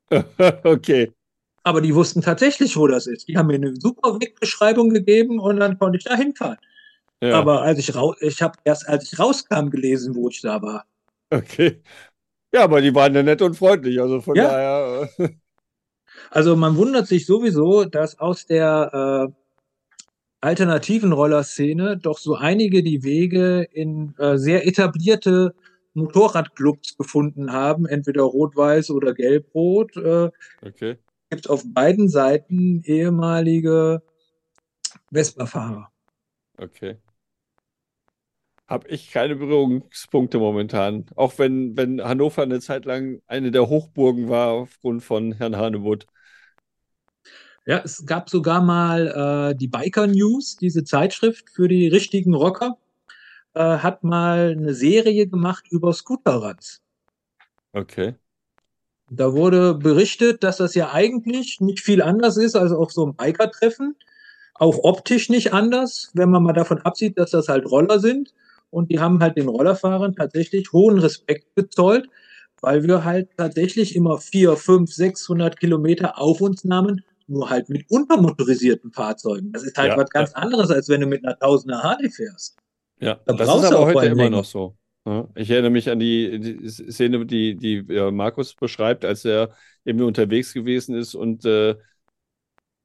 okay. 0.63 1.11
Aber 1.63 1.81
die 1.81 1.93
wussten 1.93 2.21
tatsächlich, 2.21 2.77
wo 2.77 2.87
das 2.87 3.07
ist. 3.07 3.27
Die 3.27 3.37
haben 3.37 3.47
mir 3.47 3.55
eine 3.55 3.75
super 3.75 4.21
Wegbeschreibung 4.21 4.91
gegeben 4.91 5.37
und 5.37 5.59
dann 5.59 5.77
konnte 5.77 5.97
ich 5.97 6.05
da 6.05 6.15
hinfahren. 6.15 6.55
Ja. 7.21 7.37
Aber 7.37 7.61
als 7.63 7.79
ich 7.79 7.93
raus, 7.93 8.15
ich 8.21 8.41
habe 8.41 8.57
erst 8.63 8.87
als 8.87 9.11
ich 9.11 9.19
rauskam 9.19 9.69
gelesen, 9.69 10.15
wo 10.15 10.29
ich 10.29 10.39
da 10.39 10.61
war. 10.61 10.85
Okay. 11.29 11.81
Ja, 12.53 12.63
aber 12.63 12.79
die 12.79 12.95
waren 12.95 13.13
ja 13.13 13.21
nett 13.21 13.41
und 13.41 13.55
freundlich, 13.55 13.99
also 13.99 14.21
von 14.21 14.37
ja. 14.37 14.47
daher. 14.47 15.09
Äh. 15.17 15.29
also 16.29 16.55
man 16.55 16.77
wundert 16.77 17.07
sich 17.07 17.25
sowieso, 17.25 17.83
dass 17.83 18.17
aus 18.17 18.45
der 18.45 19.27
äh, 19.27 19.33
alternativen 20.39 21.11
Rollerszene 21.11 21.97
doch 21.97 22.17
so 22.17 22.35
einige 22.35 22.81
die 22.81 23.03
Wege 23.03 23.67
in 23.73 24.15
äh, 24.19 24.37
sehr 24.37 24.65
etablierte 24.65 25.53
Motorradclubs 25.97 26.95
gefunden 26.95 27.51
haben, 27.51 27.85
entweder 27.85 28.21
rot-weiß 28.23 28.91
oder 28.91 29.13
gelb-rot. 29.13 29.97
Äh, 29.97 30.29
okay. 30.65 30.97
Gibt 31.29 31.45
es 31.45 31.47
auf 31.47 31.63
beiden 31.65 32.07
Seiten 32.07 32.81
ehemalige 32.85 34.01
Vespa-Fahrer. 35.11 35.91
Okay. 36.57 36.97
Habe 38.67 38.87
ich 38.89 39.11
keine 39.11 39.35
Berührungspunkte 39.35 40.39
momentan. 40.39 41.05
Auch 41.15 41.39
wenn, 41.39 41.75
wenn 41.77 42.03
Hannover 42.03 42.43
eine 42.43 42.59
Zeit 42.59 42.85
lang 42.85 43.21
eine 43.27 43.51
der 43.51 43.69
Hochburgen 43.69 44.29
war 44.29 44.49
aufgrund 44.49 45.03
von 45.03 45.33
Herrn 45.33 45.55
Hanewood. 45.55 46.05
Ja, 47.65 47.81
es 47.83 48.05
gab 48.05 48.29
sogar 48.29 48.61
mal 48.61 49.51
äh, 49.51 49.55
die 49.55 49.67
Biker 49.67 50.07
News, 50.07 50.57
diese 50.57 50.83
Zeitschrift 50.83 51.49
für 51.49 51.67
die 51.67 51.87
richtigen 51.87 52.33
Rocker 52.33 52.77
äh, 53.57 53.79
hat 53.79 54.03
mal 54.03 54.55
eine 54.57 54.73
Serie 54.73 55.27
gemacht 55.27 55.65
über 55.71 55.91
Scooterruns. 55.93 56.81
Okay. 57.73 58.15
Da 59.09 59.33
wurde 59.33 59.73
berichtet, 59.73 60.43
dass 60.43 60.57
das 60.57 60.75
ja 60.75 60.91
eigentlich 60.91 61.61
nicht 61.61 61.79
viel 61.79 62.01
anders 62.01 62.37
ist 62.37 62.55
als 62.55 62.71
auf 62.71 62.91
so 62.91 63.03
einem 63.03 63.15
Biker-Treffen. 63.15 63.95
Auch 64.55 64.79
optisch 64.83 65.29
nicht 65.29 65.53
anders, 65.53 66.11
wenn 66.13 66.29
man 66.29 66.43
mal 66.43 66.53
davon 66.53 66.79
absieht, 66.81 67.17
dass 67.17 67.31
das 67.31 67.47
halt 67.47 67.65
Roller 67.65 67.99
sind. 67.99 68.33
Und 68.69 68.91
die 68.91 68.99
haben 68.99 69.21
halt 69.21 69.37
den 69.37 69.47
Rollerfahrern 69.47 70.15
tatsächlich 70.15 70.73
hohen 70.73 70.99
Respekt 70.99 71.55
gezollt, 71.55 72.09
weil 72.61 72.83
wir 72.83 73.05
halt 73.05 73.29
tatsächlich 73.37 73.95
immer 73.95 74.17
vier, 74.17 74.57
fünf, 74.57 74.91
600 74.91 75.59
Kilometer 75.59 76.19
auf 76.19 76.41
uns 76.41 76.65
nahmen, 76.65 77.03
nur 77.27 77.49
halt 77.49 77.69
mit 77.69 77.89
untermotorisierten 77.89 78.91
Fahrzeugen. 78.91 79.51
Das 79.53 79.63
ist 79.63 79.77
halt 79.77 79.91
ja, 79.91 79.97
was 79.97 80.09
ganz 80.09 80.31
ja. 80.31 80.37
anderes, 80.37 80.69
als 80.69 80.89
wenn 80.89 81.01
du 81.01 81.07
mit 81.07 81.25
einer 81.25 81.37
Tausender 81.39 81.81
Harley 81.81 82.09
fährst. 82.09 82.57
Ja, 82.99 83.19
da 83.25 83.33
das 83.33 83.47
ist 83.47 83.71
aber 83.71 83.85
heute 83.85 84.07
immer 84.07 84.29
noch 84.29 84.45
so. 84.45 84.75
Ich 85.35 85.49
erinnere 85.49 85.71
mich 85.71 85.89
an 85.89 85.99
die, 85.99 86.39
die 86.39 86.69
Szene, 86.69 87.25
die, 87.25 87.55
die 87.55 87.81
Markus 88.11 88.53
beschreibt, 88.53 89.05
als 89.05 89.23
er 89.23 89.55
eben 89.85 90.01
unterwegs 90.01 90.53
gewesen 90.53 90.95
ist 90.95 91.15
und, 91.15 91.45
äh, 91.45 91.75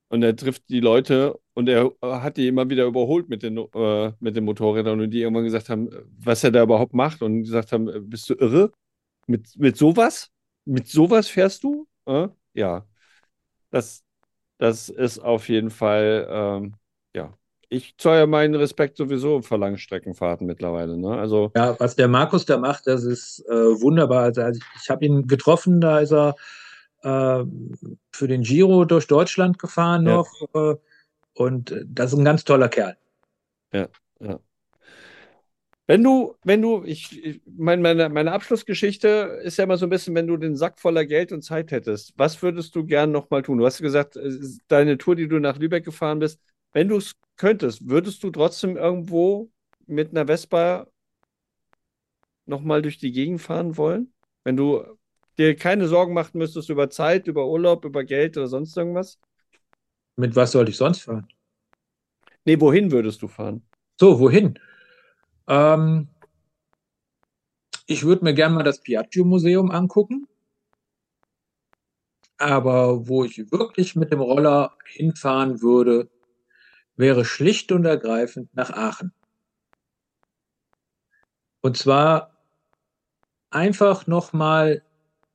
und 0.09 0.23
er 0.23 0.37
trifft 0.37 0.69
die 0.69 0.81
Leute 0.81 1.41
und 1.55 1.69
er 1.69 1.91
hat 2.03 2.37
die 2.37 2.47
immer 2.47 2.69
wieder 2.69 2.85
überholt 2.85 3.29
mit 3.29 3.43
den, 3.43 3.57
äh, 3.59 4.13
mit 4.21 4.37
den 4.37 4.45
Motorrädern 4.45 5.01
und 5.01 5.11
die 5.11 5.23
irgendwann 5.23 5.45
gesagt 5.45 5.69
haben, 5.69 5.89
was 6.19 6.45
er 6.45 6.53
da 6.53 6.63
überhaupt 6.63 6.95
macht 6.95 7.23
und 7.23 7.43
gesagt 7.43 7.73
haben, 7.73 8.09
bist 8.09 8.31
du 8.31 8.35
irre? 8.35 8.71
Mit, 9.27 9.57
mit 9.57 9.77
sowas? 9.77 10.31
Mit 10.65 10.87
sowas 10.87 11.29
fährst 11.29 11.65
du? 11.65 11.89
Äh? 12.07 12.29
Ja. 12.55 12.87
Das, 13.71 14.05
das 14.59 14.89
ist 14.91 15.19
auf 15.19 15.49
jeden 15.49 15.71
Fall, 15.71 16.27
ähm, 16.31 16.75
ja, 17.17 17.37
ich 17.73 17.97
zoll 17.97 18.27
meinen 18.27 18.55
Respekt 18.55 18.99
sowieso 18.99 19.41
für 19.41 19.57
Langstreckenfahrten 19.57 20.47
mittlerweile. 20.47 20.99
Ne? 20.99 21.17
Also, 21.17 21.51
ja, 21.57 21.79
was 21.81 21.97
der 21.97 22.07
Markus 22.07 22.45
da 22.45 22.59
macht, 22.59 22.87
das 22.87 23.05
ist 23.05 23.45
äh, 23.49 23.81
wunderbar. 23.81 24.25
Also, 24.25 24.43
also 24.43 24.61
ich 24.81 24.91
habe 24.91 25.07
ihn 25.07 25.27
getroffen, 25.27 25.81
da 25.81 26.01
ist 26.01 26.13
er 26.13 26.37
äh, 27.03 27.45
für 28.13 28.29
den 28.29 28.43
Giro 28.43 28.85
durch 28.85 29.07
Deutschland 29.07 29.59
gefahren 29.59 30.07
ja. 30.07 30.17
noch. 30.17 30.29
Äh, 30.55 30.77
und 31.35 31.75
das 31.87 32.13
ist 32.13 32.19
ein 32.19 32.27
ganz 32.27 32.45
toller 32.45 32.69
Kerl. 32.69 32.97
Ja, 33.73 33.89
ja. 34.21 34.39
Wenn 35.87 36.05
du, 36.05 36.37
wenn 36.45 36.63
du, 36.63 36.85
ich, 36.85 37.25
ich 37.25 37.41
meine, 37.47 38.09
meine 38.09 38.33
Abschlussgeschichte 38.33 39.41
ist 39.43 39.57
ja 39.57 39.65
immer 39.65 39.79
so 39.79 39.87
ein 39.87 39.91
bisschen, 39.91 40.15
wenn 40.15 40.27
du 40.27 40.37
den 40.37 40.57
Sack 40.57 40.79
voller 40.79 41.07
Geld 41.07 41.33
und 41.33 41.43
Zeit 41.43 41.71
hättest, 41.71 42.13
was 42.17 42.41
würdest 42.43 42.77
du 42.77 42.85
gern 42.85 43.11
nochmal 43.13 43.43
tun? 43.43 43.59
Du 43.59 43.67
hast 43.67 43.81
gesagt, 43.81 44.19
deine 44.69 44.99
Tour, 44.99 45.17
die 45.17 45.27
du 45.27 45.39
nach 45.39 45.59
Lübeck 45.59 45.85
gefahren 45.85 46.19
bist, 46.19 46.39
wenn 46.73 46.89
du 46.89 46.99
es 46.99 47.15
könntest, 47.37 47.89
würdest 47.89 48.23
du 48.23 48.31
trotzdem 48.31 48.77
irgendwo 48.77 49.51
mit 49.87 50.11
einer 50.11 50.27
Vespa 50.27 50.87
nochmal 52.47 52.83
durch 52.83 52.99
die 52.99 53.13
Gegend 53.13 53.41
fahren 53.41 53.77
wollen? 53.77 54.13
Wenn 54.45 54.57
du 54.57 54.85
dir 55.39 55.57
keine 55.57 55.89
Sorgen 55.89 56.15
machen 56.15 56.39
müsstest 56.39 56.69
über 56.71 56.91
Zeit, 56.91 57.27
über 57.27 57.49
Urlaub, 57.49 57.85
über 57.85 58.05
Geld 58.05 58.37
oder 58.37 58.49
sonst 58.49 58.77
irgendwas? 58.77 59.19
Mit 60.17 60.37
was 60.37 60.53
sollte 60.53 60.71
ich 60.71 60.77
sonst 60.77 61.03
fahren? 61.03 61.27
Nee, 62.45 62.61
wohin 62.61 62.91
würdest 62.91 63.23
du 63.23 63.29
fahren? 63.29 63.63
So, 63.99 64.19
wohin? 64.19 64.59
Ähm, 65.47 66.09
ich 67.87 68.05
würde 68.05 68.25
mir 68.25 68.35
gerne 68.35 68.55
mal 68.55 68.63
das 68.63 68.81
Piaggio-Museum 68.81 69.71
angucken. 69.71 70.27
Aber 72.39 73.07
wo 73.07 73.25
ich 73.25 73.53
wirklich 73.53 73.95
mit 73.95 74.11
dem 74.11 74.21
Roller 74.21 74.77
hinfahren 74.87 75.63
würde, 75.63 76.11
wäre 76.97 77.25
schlicht 77.25 77.73
und 77.73 77.85
ergreifend 77.85 78.55
nach 78.55 78.71
Aachen. 78.71 79.13
Und 81.61 81.77
zwar 81.77 82.33
einfach 83.51 84.07
nochmal 84.07 84.83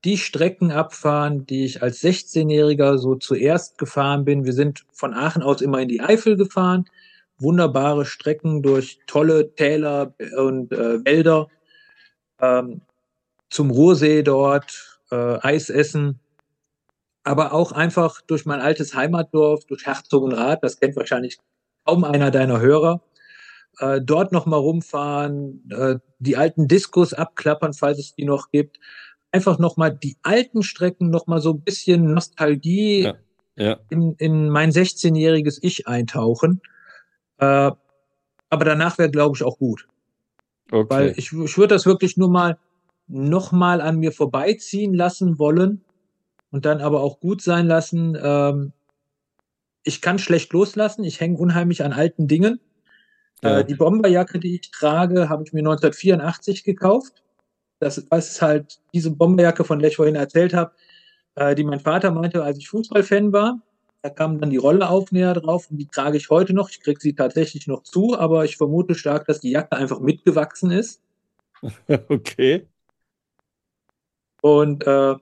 die 0.04 0.18
Strecken 0.18 0.70
abfahren, 0.70 1.46
die 1.46 1.64
ich 1.64 1.82
als 1.82 2.02
16-Jähriger 2.02 2.98
so 2.98 3.16
zuerst 3.16 3.78
gefahren 3.78 4.24
bin. 4.24 4.44
Wir 4.44 4.52
sind 4.52 4.84
von 4.92 5.14
Aachen 5.14 5.42
aus 5.42 5.60
immer 5.60 5.80
in 5.80 5.88
die 5.88 6.00
Eifel 6.00 6.36
gefahren. 6.36 6.84
Wunderbare 7.38 8.04
Strecken 8.04 8.62
durch 8.62 9.00
tolle 9.06 9.54
Täler 9.54 10.14
und 10.36 10.72
äh, 10.72 11.04
Wälder. 11.04 11.48
Ähm, 12.40 12.82
zum 13.50 13.70
Ruhrsee 13.70 14.22
dort, 14.22 15.00
äh, 15.10 15.38
Eis 15.40 15.70
essen 15.70 16.20
aber 17.28 17.52
auch 17.52 17.72
einfach 17.72 18.22
durch 18.22 18.46
mein 18.46 18.62
altes 18.62 18.94
Heimatdorf, 18.94 19.66
durch 19.66 19.84
Herzogenrath, 19.84 20.60
das 20.62 20.80
kennt 20.80 20.96
wahrscheinlich 20.96 21.36
kaum 21.84 22.04
einer 22.04 22.30
deiner 22.30 22.58
Hörer, 22.58 23.02
äh, 23.80 24.00
dort 24.00 24.32
nochmal 24.32 24.60
rumfahren, 24.60 25.62
äh, 25.70 25.96
die 26.20 26.38
alten 26.38 26.68
Diskos 26.68 27.12
abklappern, 27.12 27.74
falls 27.74 27.98
es 27.98 28.14
die 28.14 28.24
noch 28.24 28.50
gibt. 28.50 28.80
Einfach 29.30 29.58
nochmal 29.58 29.94
die 29.94 30.16
alten 30.22 30.62
Strecken, 30.62 31.10
nochmal 31.10 31.42
so 31.42 31.52
ein 31.52 31.60
bisschen 31.60 32.14
Nostalgie 32.14 33.02
ja, 33.02 33.14
ja. 33.56 33.78
in, 33.90 34.14
in 34.14 34.48
mein 34.48 34.70
16-jähriges 34.70 35.58
Ich 35.60 35.86
eintauchen. 35.86 36.62
Äh, 37.36 37.72
aber 38.48 38.64
danach 38.64 38.96
wäre, 38.96 39.10
glaube 39.10 39.36
ich, 39.36 39.44
auch 39.44 39.58
gut. 39.58 39.86
Okay. 40.72 40.86
Weil 40.88 41.14
ich, 41.18 41.30
ich 41.34 41.58
würde 41.58 41.74
das 41.74 41.84
wirklich 41.84 42.16
nur 42.16 42.30
mal 42.30 42.56
nochmal 43.06 43.82
an 43.82 43.98
mir 43.98 44.12
vorbeiziehen 44.12 44.94
lassen 44.94 45.38
wollen 45.38 45.84
und 46.50 46.64
dann 46.64 46.80
aber 46.80 47.02
auch 47.02 47.20
gut 47.20 47.42
sein 47.42 47.66
lassen. 47.66 48.16
Ähm, 48.20 48.72
ich 49.82 50.00
kann 50.00 50.18
schlecht 50.18 50.52
loslassen, 50.52 51.04
ich 51.04 51.20
hänge 51.20 51.38
unheimlich 51.38 51.82
an 51.82 51.92
alten 51.92 52.28
Dingen. 52.28 52.60
Ja. 53.42 53.60
Äh, 53.60 53.64
die 53.64 53.74
Bomberjacke, 53.74 54.38
die 54.38 54.56
ich 54.56 54.70
trage, 54.70 55.28
habe 55.28 55.44
ich 55.44 55.52
mir 55.52 55.60
1984 55.60 56.64
gekauft. 56.64 57.22
Das 57.80 57.98
ist 57.98 58.42
halt 58.42 58.80
diese 58.92 59.10
Bomberjacke, 59.12 59.64
von 59.64 59.78
der 59.78 59.90
ich 59.90 59.96
vorhin 59.96 60.16
erzählt 60.16 60.52
habe, 60.52 60.72
äh, 61.36 61.54
die 61.54 61.64
mein 61.64 61.80
Vater 61.80 62.10
meinte, 62.10 62.42
als 62.42 62.58
ich 62.58 62.68
Fußballfan 62.68 63.32
war. 63.32 63.60
Da 64.02 64.10
kam 64.10 64.40
dann 64.40 64.50
die 64.50 64.56
Rolleaufnäher 64.56 65.34
drauf 65.34 65.70
und 65.70 65.78
die 65.78 65.86
trage 65.86 66.16
ich 66.16 66.30
heute 66.30 66.54
noch. 66.54 66.70
Ich 66.70 66.80
kriege 66.80 67.00
sie 67.00 67.14
tatsächlich 67.14 67.66
noch 67.66 67.82
zu, 67.82 68.18
aber 68.18 68.44
ich 68.44 68.56
vermute 68.56 68.94
stark, 68.94 69.26
dass 69.26 69.40
die 69.40 69.50
Jacke 69.50 69.76
einfach 69.76 70.00
mitgewachsen 70.00 70.70
ist. 70.70 71.00
okay. 72.08 72.66
Und 74.40 74.86
äh, 74.86 75.16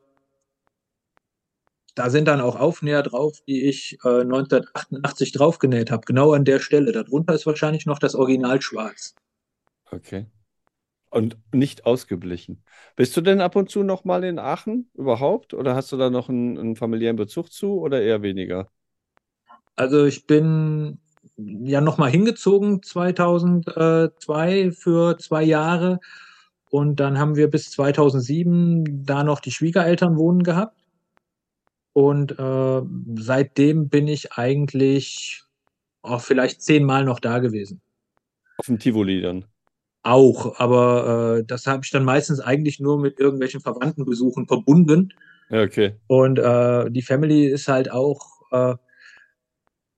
da 1.97 2.11
sind 2.11 2.29
dann 2.29 2.43
auch 2.43 2.57
Aufnäher 2.57 3.03
drauf, 3.03 3.41
die 3.49 3.65
ich 3.65 3.99
äh, 4.05 4.21
1988 4.21 5.33
draufgenäht 5.33 5.91
habe, 5.91 6.05
genau 6.05 6.33
an 6.33 6.45
der 6.45 6.61
Stelle. 6.61 6.93
Darunter 6.93 7.35
ist 7.35 7.47
wahrscheinlich 7.47 7.87
noch 7.87 7.99
das 7.99 8.15
Original 8.15 8.61
schwarz. 8.61 9.15
Okay. 9.91 10.27
Und 11.09 11.39
nicht 11.53 11.87
ausgeblichen. 11.87 12.63
Bist 12.97 13.17
du 13.17 13.23
denn 13.23 13.41
ab 13.41 13.57
und 13.57 13.71
zu 13.71 13.83
noch 13.83 14.05
mal 14.05 14.25
in 14.25 14.39
Aachen 14.39 14.91
überhaupt? 14.93 15.55
Oder 15.55 15.75
hast 15.75 15.91
du 15.91 15.97
da 15.97 16.11
noch 16.11 16.29
einen, 16.29 16.59
einen 16.59 16.77
familiären 16.77 17.17
Bezug 17.17 17.51
zu 17.51 17.81
oder 17.81 18.03
eher 18.03 18.21
weniger? 18.21 18.69
Also 19.75 20.05
ich 20.05 20.27
bin 20.27 20.99
ja 21.39 21.81
noch 21.81 21.97
mal 21.97 22.11
hingezogen 22.11 22.83
2002 22.83 24.73
für 24.73 25.17
zwei 25.17 25.45
Jahre. 25.45 26.01
Und 26.69 27.01
dann 27.01 27.19
haben 27.19 27.37
wir 27.37 27.51
bis 27.51 27.71
2007 27.71 29.07
da 29.07 29.25
noch 29.25 29.41
die 29.41 29.53
Schwiegereltern 29.53 30.19
wohnen 30.19 30.43
gehabt. 30.43 30.77
Und 31.97 32.39
äh, 32.39 32.83
seitdem 33.15 33.89
bin 33.89 34.07
ich 34.07 34.35
eigentlich 34.35 35.45
auch 36.03 36.21
vielleicht 36.21 36.61
zehnmal 36.61 37.07
noch 37.07 37.21
da 37.21 37.39
gewesen. 37.39 37.81
Auf 38.59 38.67
dem 38.67 38.79
Tivoli 38.79 39.23
dann? 39.23 39.47
Auch, 40.03 40.61
aber 40.61 41.39
äh, 41.39 41.45
das 41.47 41.67
habe 41.67 41.81
ich 41.87 41.91
dann 41.91 42.05
meistens 42.05 42.41
eigentlich 42.41 42.81
nur 42.81 43.01
mit 43.01 43.19
irgendwelchen 43.19 43.63
Verwandtenbesuchen 43.63 44.47
verbunden. 44.47 45.15
Okay. 45.49 45.95
Und 46.07 46.39
äh, 46.39 46.91
die 46.91 47.01
Family 47.01 47.47
ist 47.47 47.67
halt 47.67 47.91
auch 47.91 48.43
äh, 48.51 48.75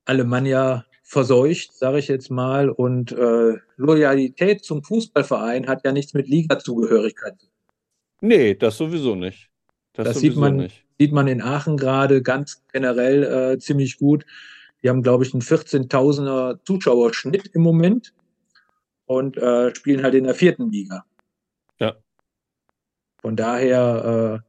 Alemannia 0.04 0.86
verseucht, 1.02 1.72
sage 1.72 1.98
ich 1.98 2.06
jetzt 2.06 2.30
mal. 2.30 2.70
Und 2.70 3.10
äh, 3.10 3.54
Loyalität 3.76 4.64
zum 4.64 4.84
Fußballverein 4.84 5.66
hat 5.66 5.84
ja 5.84 5.90
nichts 5.90 6.14
mit 6.14 6.28
Liga-Zugehörigkeit. 6.28 7.34
Nee, 8.20 8.54
das 8.54 8.76
sowieso 8.76 9.16
nicht. 9.16 9.50
Das, 9.94 10.06
das 10.06 10.20
sieht 10.20 10.36
man 10.36 10.58
nicht 10.58 10.84
sieht 10.98 11.12
man 11.12 11.28
in 11.28 11.42
Aachen 11.42 11.76
gerade 11.76 12.22
ganz 12.22 12.62
generell 12.72 13.22
äh, 13.24 13.58
ziemlich 13.58 13.98
gut. 13.98 14.26
Die 14.82 14.88
haben, 14.88 15.02
glaube 15.02 15.24
ich, 15.24 15.32
einen 15.32 15.42
14.000er 15.42 16.60
Zuschauerschnitt 16.64 17.48
im 17.48 17.62
Moment 17.62 18.14
und 19.06 19.36
äh, 19.36 19.74
spielen 19.74 20.02
halt 20.02 20.14
in 20.14 20.24
der 20.24 20.34
vierten 20.34 20.70
Liga. 20.70 21.04
Ja. 21.78 21.96
Von 23.20 23.36
daher, 23.36 24.42
äh, 24.44 24.48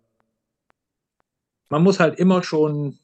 man 1.70 1.84
muss 1.84 2.00
halt 2.00 2.20
immer 2.20 2.44
schon 2.44 2.88
ein 2.88 3.00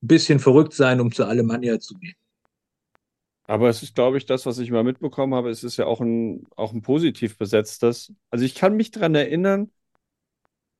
bisschen 0.00 0.38
verrückt 0.38 0.74
sein, 0.74 1.00
um 1.00 1.10
zu 1.12 1.24
Alemannia 1.24 1.80
zu 1.80 1.94
gehen. 1.94 2.16
Aber 3.46 3.68
es 3.68 3.82
ist, 3.82 3.94
glaube 3.94 4.16
ich, 4.16 4.26
das, 4.26 4.46
was 4.46 4.58
ich 4.58 4.70
mal 4.70 4.84
mitbekommen 4.84 5.34
habe, 5.34 5.50
es 5.50 5.64
ist 5.64 5.76
ja 5.76 5.86
auch 5.86 6.00
ein, 6.00 6.46
auch 6.56 6.72
ein 6.72 6.82
positiv 6.82 7.36
besetztes. 7.36 8.12
Also 8.30 8.44
ich 8.44 8.54
kann 8.54 8.76
mich 8.76 8.90
daran 8.90 9.14
erinnern, 9.14 9.70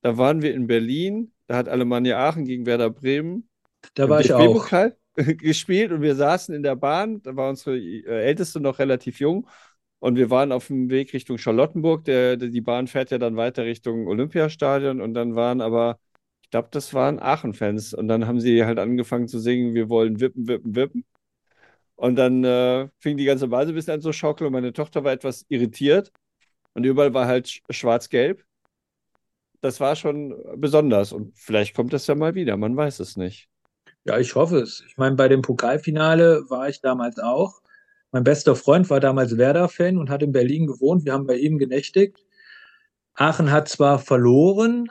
da 0.01 0.17
waren 0.17 0.41
wir 0.41 0.55
in 0.55 0.67
Berlin 0.67 1.34
da 1.47 1.57
hat 1.57 1.69
Alemannia 1.69 2.19
Aachen 2.19 2.45
gegen 2.45 2.67
Werder 2.67 2.91
Bremen 2.91 3.49
da 3.95 4.09
war 4.09 4.21
ich 4.21 4.33
auch. 4.33 4.71
gespielt 5.17 5.93
und 5.93 6.03
wir 6.03 6.17
saßen 6.17 6.55
in 6.55 6.63
der 6.63 6.75
Bahn. 6.75 7.23
Da 7.23 7.37
war 7.37 7.49
unsere 7.51 7.79
äh, 7.79 8.03
Älteste 8.25 8.61
noch 8.61 8.79
relativ 8.79 9.21
jung 9.21 9.47
und 10.01 10.17
wir 10.17 10.31
waren 10.31 10.51
auf 10.51 10.67
dem 10.69 10.91
Weg 10.91 11.13
Richtung 11.13 11.39
Charlottenburg. 11.39 12.05
Der, 12.05 12.37
der 12.37 12.49
die 12.49 12.61
Bahn 12.61 12.89
fährt 12.89 13.11
ja 13.11 13.19
dann 13.19 13.37
weiter 13.37 13.65
Richtung 13.65 14.09
Olympiastadion 14.09 15.01
und 15.01 15.15
dann 15.15 15.37
waren 15.37 15.61
aber, 15.61 15.99
ich 16.43 16.51
glaube, 16.51 16.69
das 16.73 16.95
waren 16.95 17.21
Aachen-Fans 17.21 17.95
und 17.95 18.09
dann 18.09 18.27
haben 18.27 18.41
sie 18.41 18.65
halt 18.65 18.79
angefangen 18.79 19.29
zu 19.29 19.39
singen, 19.39 19.75
wir 19.75 19.89
wollen 19.89 20.21
wippen, 20.21 20.49
wippen, 20.49 20.75
wippen. 20.75 21.05
Und 21.97 22.17
dann 22.17 22.43
äh, 22.45 22.89
fing 22.99 23.17
die 23.17 23.25
ganze 23.25 23.51
Weise 23.51 23.73
ein 23.73 23.75
bisschen 23.77 23.95
an 23.95 24.01
zu 24.01 24.13
schaukeln 24.13 24.49
und 24.49 24.53
meine 24.53 24.73
Tochter 24.73 25.05
war 25.05 25.13
etwas 25.13 25.47
irritiert 25.49 26.11
und 26.75 26.85
überall 26.85 27.15
war 27.15 27.27
halt 27.27 27.61
schwarz-gelb 27.71 28.45
das 29.65 29.81
war 29.81 29.97
schon 29.97 30.35
besonders. 30.57 31.13
Und 31.13 31.33
vielleicht 31.39 31.75
kommt 31.75 31.93
das 31.95 32.07
ja 32.07 32.15
mal 32.15 32.35
wieder, 32.35 32.57
man 32.59 32.77
weiß 32.77 33.01
es 33.01 33.17
nicht. 33.17 33.49
Ja, 34.05 34.19
ich 34.19 34.35
hoffe 34.35 34.59
es. 34.59 34.85
Ich 34.87 34.99
meine, 34.99 35.17
bei 35.17 35.27
dem 35.29 35.41
Pokalfinale 35.41 36.43
war 36.51 36.69
ich 36.69 36.83
damals 36.83 37.19
auch. 37.19 37.63
Mein 38.13 38.25
bester 38.25 38.55
Freund 38.55 38.91
war 38.91 39.01
damals 39.01 39.39
Werder-Fan 39.39 39.97
und 39.97 40.11
hat 40.11 40.23
in 40.23 40.33
Berlin 40.33 40.67
gewohnt. 40.67 41.07
Wir 41.07 41.15
haben 41.15 41.27
bei 41.27 41.37
ihm 41.37 41.59
genächtigt. 41.59 42.19
Aachen 43.15 43.51
hat 43.51 43.69
zwar 43.69 43.99
verloren, 43.99 44.89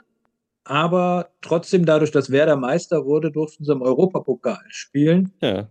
aber 0.64 1.30
trotzdem 1.40 1.86
dadurch, 1.86 2.10
dass 2.10 2.30
Werder 2.30 2.56
Meister 2.56 3.04
wurde, 3.04 3.30
durften 3.30 3.64
sie 3.64 3.72
im 3.72 3.82
Europapokal 3.82 4.64
spielen. 4.70 5.32
Ja. 5.40 5.68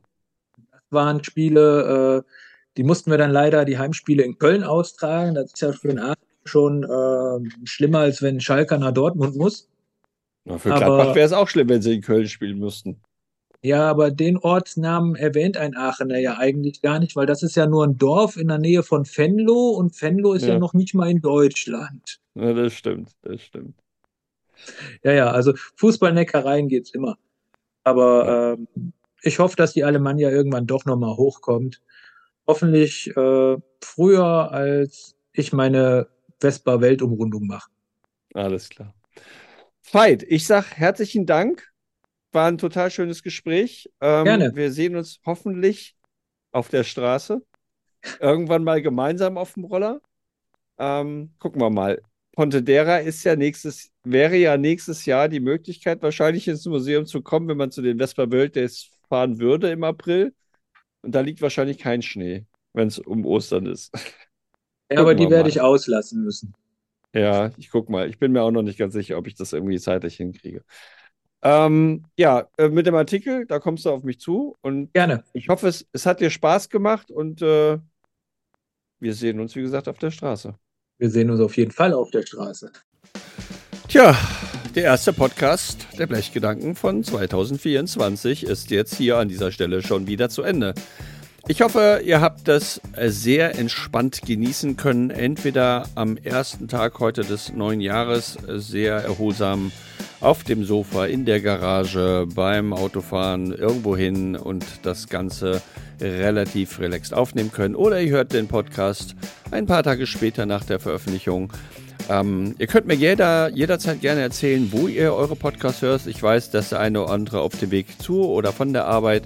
Das 0.72 0.82
waren 0.92 1.24
Spiele, 1.24 2.24
äh, 2.24 2.32
die 2.78 2.84
mussten 2.84 3.12
wir 3.12 3.18
dann 3.18 3.32
leider 3.32 3.66
die 3.66 3.78
Heimspiele 3.78 4.24
in 4.24 4.38
Köln 4.38 4.64
austragen. 4.64 5.36
Das 5.36 5.52
ist 5.52 5.62
ja 5.62 5.74
für 5.74 5.90
den 5.90 6.00
Aachen 6.00 6.33
schon 6.46 6.84
äh, 6.84 7.66
schlimmer, 7.66 8.00
als 8.00 8.22
wenn 8.22 8.42
Schalke 8.42 8.78
nach 8.78 8.92
Dortmund 8.92 9.36
muss. 9.36 9.70
Na, 10.46 10.58
für 10.58 10.70
Gladbach 10.70 11.16
wäre 11.16 11.26
es 11.26 11.34
auch 11.34 11.48
schlimm, 11.48 11.70
wenn 11.70 11.82
sie 11.82 11.96
in 11.96 12.02
Köln 12.02 12.28
spielen 12.28 12.60
müssten. 12.60 13.02
Ja, 13.62 13.90
aber 13.90 14.12
den 14.12 14.38
Ortsnamen 14.38 15.16
erwähnt 15.16 15.56
ein 15.56 15.78
Aachener 15.78 16.20
ja 16.20 16.38
eigentlich 16.38 16.82
gar 16.82 17.00
nicht, 17.00 17.16
weil 17.16 17.26
das 17.26 17.44
ist 17.44 17.56
ja 17.56 17.66
nur 17.66 17.86
ein 17.86 17.98
Dorf 17.98 18.36
in 18.36 18.50
der 18.50 18.58
Nähe 18.58 18.84
von 18.84 19.06
Venlo 19.06 19.70
und 19.70 20.00
Venlo 20.02 20.34
ist 20.34 20.42
ja, 20.42 20.54
ja 20.54 20.60
noch 20.60 20.74
nicht 20.74 20.94
mal 20.94 21.10
in 21.10 21.22
Deutschland. 21.22 22.20
Ja, 22.36 22.54
das 22.54 22.74
stimmt, 22.74 23.12
das 23.22 23.42
stimmt. 23.42 23.76
Ja, 25.02 25.14
ja, 25.14 25.32
also 25.32 25.54
Fußballneckereien 25.78 26.68
geht 26.68 26.88
es 26.88 26.94
immer. 26.94 27.18
Aber 27.86 28.26
ja. 28.26 28.54
ähm, 28.54 28.94
ich 29.22 29.40
hoffe, 29.40 29.56
dass 29.56 29.74
die 29.74 29.86
Alemannia 29.86 30.30
irgendwann 30.30 30.68
doch 30.68 30.84
nochmal 30.84 31.16
hochkommt. 31.16 31.82
Hoffentlich 32.46 33.16
äh, 33.16 33.58
früher, 33.82 34.52
als 34.52 35.16
ich 35.32 35.54
meine 35.54 36.08
Vespa 36.44 36.82
Weltumrundung 36.82 37.48
mache. 37.48 37.72
Alles 38.34 38.68
klar. 38.68 38.94
Veit, 39.90 40.24
ich 40.24 40.46
sage 40.46 40.68
herzlichen 40.72 41.26
Dank. 41.26 41.72
War 42.34 42.50
ein 42.50 42.58
total 42.58 42.92
schönes 42.92 43.24
Gespräch. 43.24 43.90
Ähm, 44.02 44.26
Gerne. 44.26 44.52
Wir 44.54 44.70
sehen 44.72 44.98
uns 44.98 45.22
hoffentlich 45.26 45.96
auf 46.52 46.68
der 46.68 46.84
Straße. 46.84 47.42
Irgendwann 48.20 48.66
mal 48.66 48.82
gemeinsam 48.82 49.38
auf 49.38 49.54
dem 49.54 49.64
Roller. 49.64 50.02
Ähm, 50.78 51.32
gucken 51.40 51.62
wir 51.62 51.70
mal. 51.70 52.02
Pontedera 52.34 52.98
ist 52.98 53.24
ja 53.24 53.38
nächstes, 53.38 53.92
wäre 54.04 54.36
ja 54.36 54.58
nächstes 54.58 55.06
Jahr 55.06 55.30
die 55.30 55.40
Möglichkeit, 55.40 56.02
wahrscheinlich 56.02 56.48
ins 56.50 56.66
Museum 56.66 57.06
zu 57.06 57.22
kommen, 57.22 57.48
wenn 57.48 57.58
man 57.58 57.72
zu 57.72 57.82
den 57.82 58.00
Vespa 58.00 58.30
World 58.30 58.58
Days 58.58 58.90
fahren 59.08 59.40
würde 59.40 59.70
im 59.70 59.86
April. 59.86 60.34
Und 61.04 61.16
da 61.16 61.22
liegt 61.22 61.42
wahrscheinlich 61.42 61.78
kein 61.78 62.02
Schnee, 62.02 62.46
wenn 62.74 62.90
es 62.90 63.00
um 63.00 63.26
Ostern 63.26 63.68
ist. 63.68 63.94
Ja, 64.92 65.00
aber 65.00 65.16
die 65.16 65.30
werde 65.30 65.50
ich 65.50 65.62
auslassen 65.62 66.24
müssen. 66.24 66.54
Ja, 67.14 67.52
ich 67.58 67.70
guck 67.70 67.90
mal. 67.90 68.10
Ich 68.10 68.20
bin 68.20 68.32
mir 68.32 68.42
auch 68.42 68.52
noch 68.52 68.64
nicht 68.64 68.80
ganz 68.80 68.94
sicher, 68.94 69.18
ob 69.18 69.28
ich 69.28 69.36
das 69.36 69.54
irgendwie 69.54 69.80
zeitlich 69.80 70.16
hinkriege. 70.16 70.64
Ähm, 71.44 72.06
ja, 72.18 72.48
äh, 72.58 72.70
mit 72.70 72.88
dem 72.88 72.96
Artikel, 72.96 73.46
da 73.46 73.60
kommst 73.60 73.86
du 73.86 73.90
auf 73.92 74.04
mich 74.04 74.20
zu. 74.20 74.56
Und 74.62 74.94
Gerne. 74.94 75.24
Ich 75.34 75.50
hoffe, 75.50 75.68
es, 75.68 75.86
es 75.92 76.06
hat 76.06 76.22
dir 76.22 76.30
Spaß 76.30 76.70
gemacht 76.70 77.12
und 77.12 77.42
äh, 77.42 77.78
wir 79.00 79.14
sehen 79.14 79.40
uns, 79.40 79.56
wie 79.56 79.62
gesagt, 79.62 79.90
auf 79.90 79.98
der 79.98 80.12
Straße. 80.12 80.56
Wir 80.98 81.10
sehen 81.10 81.30
uns 81.30 81.42
auf 81.42 81.58
jeden 81.58 81.72
Fall 81.72 81.94
auf 81.94 82.12
der 82.12 82.22
Straße. 82.22 82.72
Tja, 83.90 84.16
der 84.74 84.84
erste 84.84 85.12
Podcast 85.12 85.86
der 86.00 86.08
Blechgedanken 86.08 86.76
von 86.76 87.04
2024 87.04 88.46
ist 88.46 88.72
jetzt 88.72 88.96
hier 88.96 89.18
an 89.18 89.28
dieser 89.28 89.52
Stelle 89.52 89.84
schon 89.84 90.08
wieder 90.08 90.30
zu 90.30 90.44
Ende. 90.44 90.74
Ich 91.46 91.62
hoffe, 91.62 92.02
ihr 92.06 92.22
habt 92.22 92.48
das 92.48 92.80
sehr 92.98 93.60
entspannt 93.60 94.22
genießen 94.22 94.78
können. 94.78 95.10
Entweder 95.10 95.88
am 95.94 96.16
ersten 96.16 96.70
Tag 96.70 97.00
heute 97.00 97.24
des 97.24 97.52
neuen 97.52 97.82
Jahres 97.82 98.38
sehr 98.48 98.96
erholsam 98.96 99.74
auf 100.22 100.46
dem 100.46 100.64
Sofa, 100.64 101.06
in 101.06 101.26
der 101.26 101.42
Garage, 101.42 102.28
beim 102.34 102.72
Autofahren, 102.72 103.52
irgendwohin 103.52 104.38
und 104.38 104.66
das 104.84 105.10
Ganze 105.10 105.62
relativ 106.00 106.80
relaxed 106.80 107.14
aufnehmen 107.14 107.52
können. 107.52 107.76
Oder 107.76 108.02
ihr 108.02 108.12
hört 108.12 108.32
den 108.32 108.48
Podcast 108.48 109.14
ein 109.52 109.66
paar 109.66 109.84
Tage 109.84 110.08
später 110.08 110.46
nach 110.46 110.64
der 110.64 110.80
Veröffentlichung 110.80 111.52
Ähm, 112.10 112.56
ihr 112.58 112.68
könnt 112.68 112.86
mir 112.86 112.96
jeder, 112.96 113.50
jederzeit 113.50 114.02
gerne 114.02 114.22
erzählen, 114.22 114.70
wo 114.72 114.88
ihr 114.88 115.14
eure 115.14 115.36
Podcasts 115.38 115.82
hört. 115.82 116.06
Ich 116.06 116.22
weiß, 116.22 116.52
dass 116.52 116.70
der 116.70 116.80
eine 116.80 117.02
oder 117.02 117.14
andere 117.14 117.42
auf 117.42 117.58
dem 117.58 117.72
Weg 117.72 118.02
zu 118.02 118.26
oder 118.26 118.52
von 118.52 118.74
der 118.74 118.86
Arbeit 118.86 119.24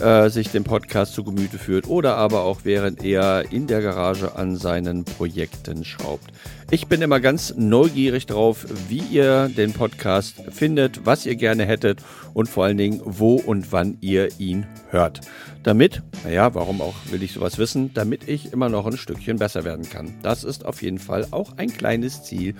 äh, 0.00 0.30
sich 0.30 0.50
den 0.50 0.64
Podcast 0.64 1.14
zu 1.14 1.24
Gemüte 1.24 1.58
führt 1.58 1.88
oder 1.88 2.16
aber 2.16 2.42
auch 2.42 2.60
während 2.64 3.04
er 3.04 3.52
in 3.52 3.66
der 3.66 3.82
Garage 3.82 4.36
an 4.36 4.56
seinen 4.56 5.04
Projekten 5.04 5.84
schraubt. 5.84 6.30
Ich 6.70 6.86
bin 6.86 7.02
immer 7.02 7.20
ganz 7.20 7.54
neugierig 7.56 8.26
drauf, 8.26 8.66
wie 8.88 8.98
ihr 8.98 9.48
den 9.48 9.72
Podcast 9.72 10.36
findet, 10.50 11.06
was 11.06 11.26
ihr 11.26 11.34
gerne 11.34 11.64
hättet 11.64 12.00
und 12.34 12.48
vor 12.48 12.64
allen 12.64 12.76
Dingen, 12.76 13.00
wo 13.04 13.36
und 13.36 13.72
wann 13.72 13.98
ihr 14.00 14.28
ihn 14.38 14.66
hört. 14.90 15.20
Damit, 15.62 16.02
naja, 16.24 16.54
warum 16.54 16.80
auch 16.80 16.94
will 17.10 17.22
ich 17.22 17.32
sowas 17.32 17.58
wissen, 17.58 17.92
damit 17.94 18.28
ich 18.28 18.52
immer 18.52 18.68
noch 18.68 18.86
ein 18.86 18.96
Stückchen 18.96 19.38
besser 19.38 19.64
werden 19.64 19.88
kann. 19.88 20.14
Das 20.22 20.44
ist 20.44 20.64
auf 20.64 20.82
jeden 20.82 20.98
Fall 20.98 21.26
auch 21.30 21.56
ein 21.56 21.72
kleines 21.72 22.22
Ziel 22.22 22.54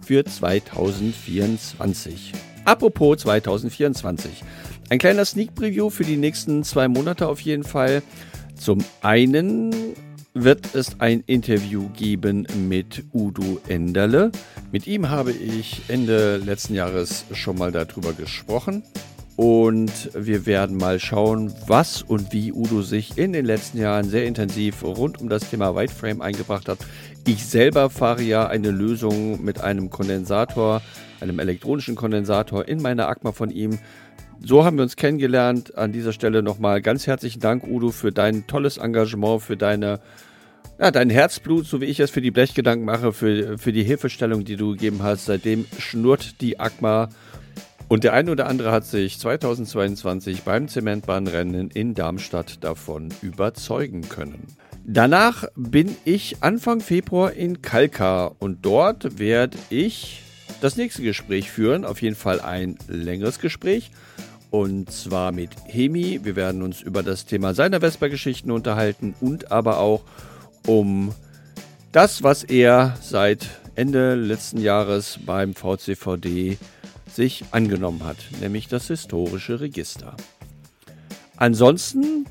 für 0.00 0.24
2024. 0.24 2.32
Apropos 2.64 3.18
2024. 3.18 4.42
Ein 4.90 4.98
kleiner 4.98 5.24
Sneak 5.24 5.54
Preview 5.54 5.88
für 5.88 6.04
die 6.04 6.18
nächsten 6.18 6.62
zwei 6.62 6.88
Monate 6.88 7.26
auf 7.26 7.40
jeden 7.40 7.64
Fall. 7.64 8.02
Zum 8.54 8.84
einen 9.00 9.74
wird 10.34 10.74
es 10.74 11.00
ein 11.00 11.22
Interview 11.26 11.88
geben 11.90 12.46
mit 12.68 13.02
Udo 13.14 13.60
Enderle. 13.68 14.30
Mit 14.72 14.86
ihm 14.86 15.08
habe 15.08 15.32
ich 15.32 15.82
Ende 15.88 16.36
letzten 16.36 16.74
Jahres 16.74 17.24
schon 17.32 17.56
mal 17.56 17.72
darüber 17.72 18.12
gesprochen. 18.12 18.82
Und 19.36 20.10
wir 20.14 20.46
werden 20.46 20.76
mal 20.76 21.00
schauen, 21.00 21.52
was 21.66 22.02
und 22.02 22.32
wie 22.32 22.52
Udo 22.52 22.82
sich 22.82 23.18
in 23.18 23.32
den 23.32 23.46
letzten 23.46 23.78
Jahren 23.78 24.08
sehr 24.08 24.26
intensiv 24.26 24.84
rund 24.84 25.20
um 25.20 25.28
das 25.28 25.50
Thema 25.50 25.74
Whiteframe 25.74 26.20
eingebracht 26.20 26.68
hat. 26.68 26.78
Ich 27.26 27.44
selber 27.44 27.90
fahre 27.90 28.22
ja 28.22 28.46
eine 28.46 28.70
Lösung 28.70 29.42
mit 29.42 29.60
einem 29.60 29.90
Kondensator, 29.90 30.82
einem 31.20 31.40
elektronischen 31.40 31.96
Kondensator 31.96 32.68
in 32.68 32.80
meiner 32.80 33.08
Akma 33.08 33.32
von 33.32 33.50
ihm. 33.50 33.78
So 34.40 34.64
haben 34.64 34.76
wir 34.76 34.82
uns 34.82 34.96
kennengelernt. 34.96 35.76
An 35.76 35.92
dieser 35.92 36.12
Stelle 36.12 36.42
nochmal 36.42 36.82
ganz 36.82 37.06
herzlichen 37.06 37.40
Dank, 37.40 37.64
Udo, 37.66 37.90
für 37.90 38.12
dein 38.12 38.46
tolles 38.46 38.76
Engagement, 38.76 39.42
für 39.42 39.56
deine, 39.56 40.00
ja, 40.78 40.90
dein 40.90 41.10
Herzblut, 41.10 41.66
so 41.66 41.80
wie 41.80 41.86
ich 41.86 42.00
es 42.00 42.10
für 42.10 42.20
die 42.20 42.30
Blechgedanken 42.30 42.84
mache, 42.84 43.12
für, 43.12 43.58
für 43.58 43.72
die 43.72 43.84
Hilfestellung, 43.84 44.44
die 44.44 44.56
du 44.56 44.72
gegeben 44.72 45.02
hast. 45.02 45.26
Seitdem 45.26 45.66
schnurrt 45.78 46.40
die 46.40 46.60
Akma. 46.60 47.08
Und 47.88 48.04
der 48.04 48.12
eine 48.12 48.32
oder 48.32 48.46
andere 48.46 48.72
hat 48.72 48.84
sich 48.84 49.18
2022 49.18 50.42
beim 50.42 50.68
Zementbahnrennen 50.68 51.70
in 51.70 51.94
Darmstadt 51.94 52.64
davon 52.64 53.08
überzeugen 53.22 54.08
können. 54.08 54.46
Danach 54.86 55.44
bin 55.56 55.96
ich 56.04 56.42
Anfang 56.42 56.80
Februar 56.80 57.32
in 57.32 57.62
Kalkar 57.62 58.36
und 58.38 58.66
dort 58.66 59.18
werde 59.18 59.56
ich 59.70 60.23
das 60.64 60.76
nächste 60.76 61.02
Gespräch 61.02 61.50
führen. 61.50 61.84
Auf 61.84 62.00
jeden 62.00 62.16
Fall 62.16 62.40
ein 62.40 62.78
längeres 62.88 63.38
Gespräch. 63.38 63.90
Und 64.50 64.90
zwar 64.90 65.30
mit 65.30 65.50
Hemi. 65.66 66.20
Wir 66.22 66.36
werden 66.36 66.62
uns 66.62 66.80
über 66.80 67.02
das 67.02 67.26
Thema 67.26 67.52
seiner 67.52 67.80
Vespa-Geschichten 67.80 68.50
unterhalten 68.50 69.14
und 69.20 69.52
aber 69.52 69.78
auch 69.78 70.04
um 70.66 71.12
das, 71.92 72.22
was 72.22 72.44
er 72.44 72.96
seit 73.02 73.46
Ende 73.74 74.14
letzten 74.14 74.58
Jahres 74.58 75.18
beim 75.26 75.54
VCVD 75.54 76.56
sich 77.12 77.44
angenommen 77.50 78.02
hat, 78.02 78.16
nämlich 78.40 78.66
das 78.66 78.86
historische 78.86 79.60
Register. 79.60 80.16
Ansonsten 81.36 82.24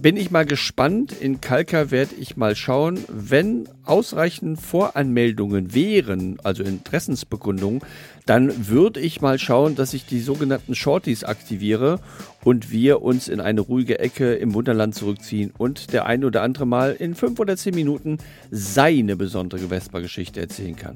bin 0.00 0.16
ich 0.16 0.30
mal 0.30 0.46
gespannt. 0.46 1.12
In 1.12 1.40
Kalka 1.40 1.90
werde 1.90 2.14
ich 2.18 2.36
mal 2.36 2.54
schauen, 2.54 3.04
wenn 3.08 3.68
ausreichend 3.84 4.60
Voranmeldungen 4.60 5.74
wären, 5.74 6.38
also 6.44 6.62
Interessensbekundungen, 6.62 7.80
dann 8.26 8.68
würde 8.68 9.00
ich 9.00 9.20
mal 9.20 9.38
schauen, 9.38 9.74
dass 9.74 9.94
ich 9.94 10.06
die 10.06 10.20
sogenannten 10.20 10.74
Shorties 10.74 11.24
aktiviere 11.24 11.98
und 12.44 12.70
wir 12.70 13.02
uns 13.02 13.28
in 13.28 13.40
eine 13.40 13.60
ruhige 13.60 13.98
Ecke 13.98 14.34
im 14.34 14.54
Wunderland 14.54 14.94
zurückziehen 14.94 15.52
und 15.56 15.92
der 15.92 16.06
ein 16.06 16.24
oder 16.24 16.42
andere 16.42 16.66
mal 16.66 16.94
in 16.98 17.14
fünf 17.14 17.40
oder 17.40 17.56
zehn 17.56 17.74
Minuten 17.74 18.18
seine 18.50 19.16
besondere 19.16 19.68
Vespa-Geschichte 19.68 20.40
erzählen 20.40 20.76
kann. 20.76 20.94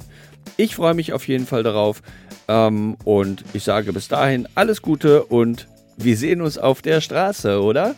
Ich 0.57 0.77
freue 0.77 0.95
mich 0.95 1.12
auf 1.12 1.27
jeden 1.27 1.47
Fall 1.47 1.62
darauf 1.62 2.03
ähm, 2.49 2.97
und 3.05 3.45
ich 3.53 3.65
sage 3.65 3.93
bis 3.93 4.09
dahin 4.09 4.47
alles 4.55 4.83
Gute 4.83 5.24
und 5.24 5.66
wir 5.97 6.16
sehen 6.16 6.41
uns 6.41 6.59
auf 6.59 6.83
der 6.83 7.01
Straße, 7.01 7.61
oder? 7.61 7.95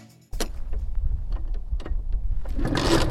you 2.56 3.03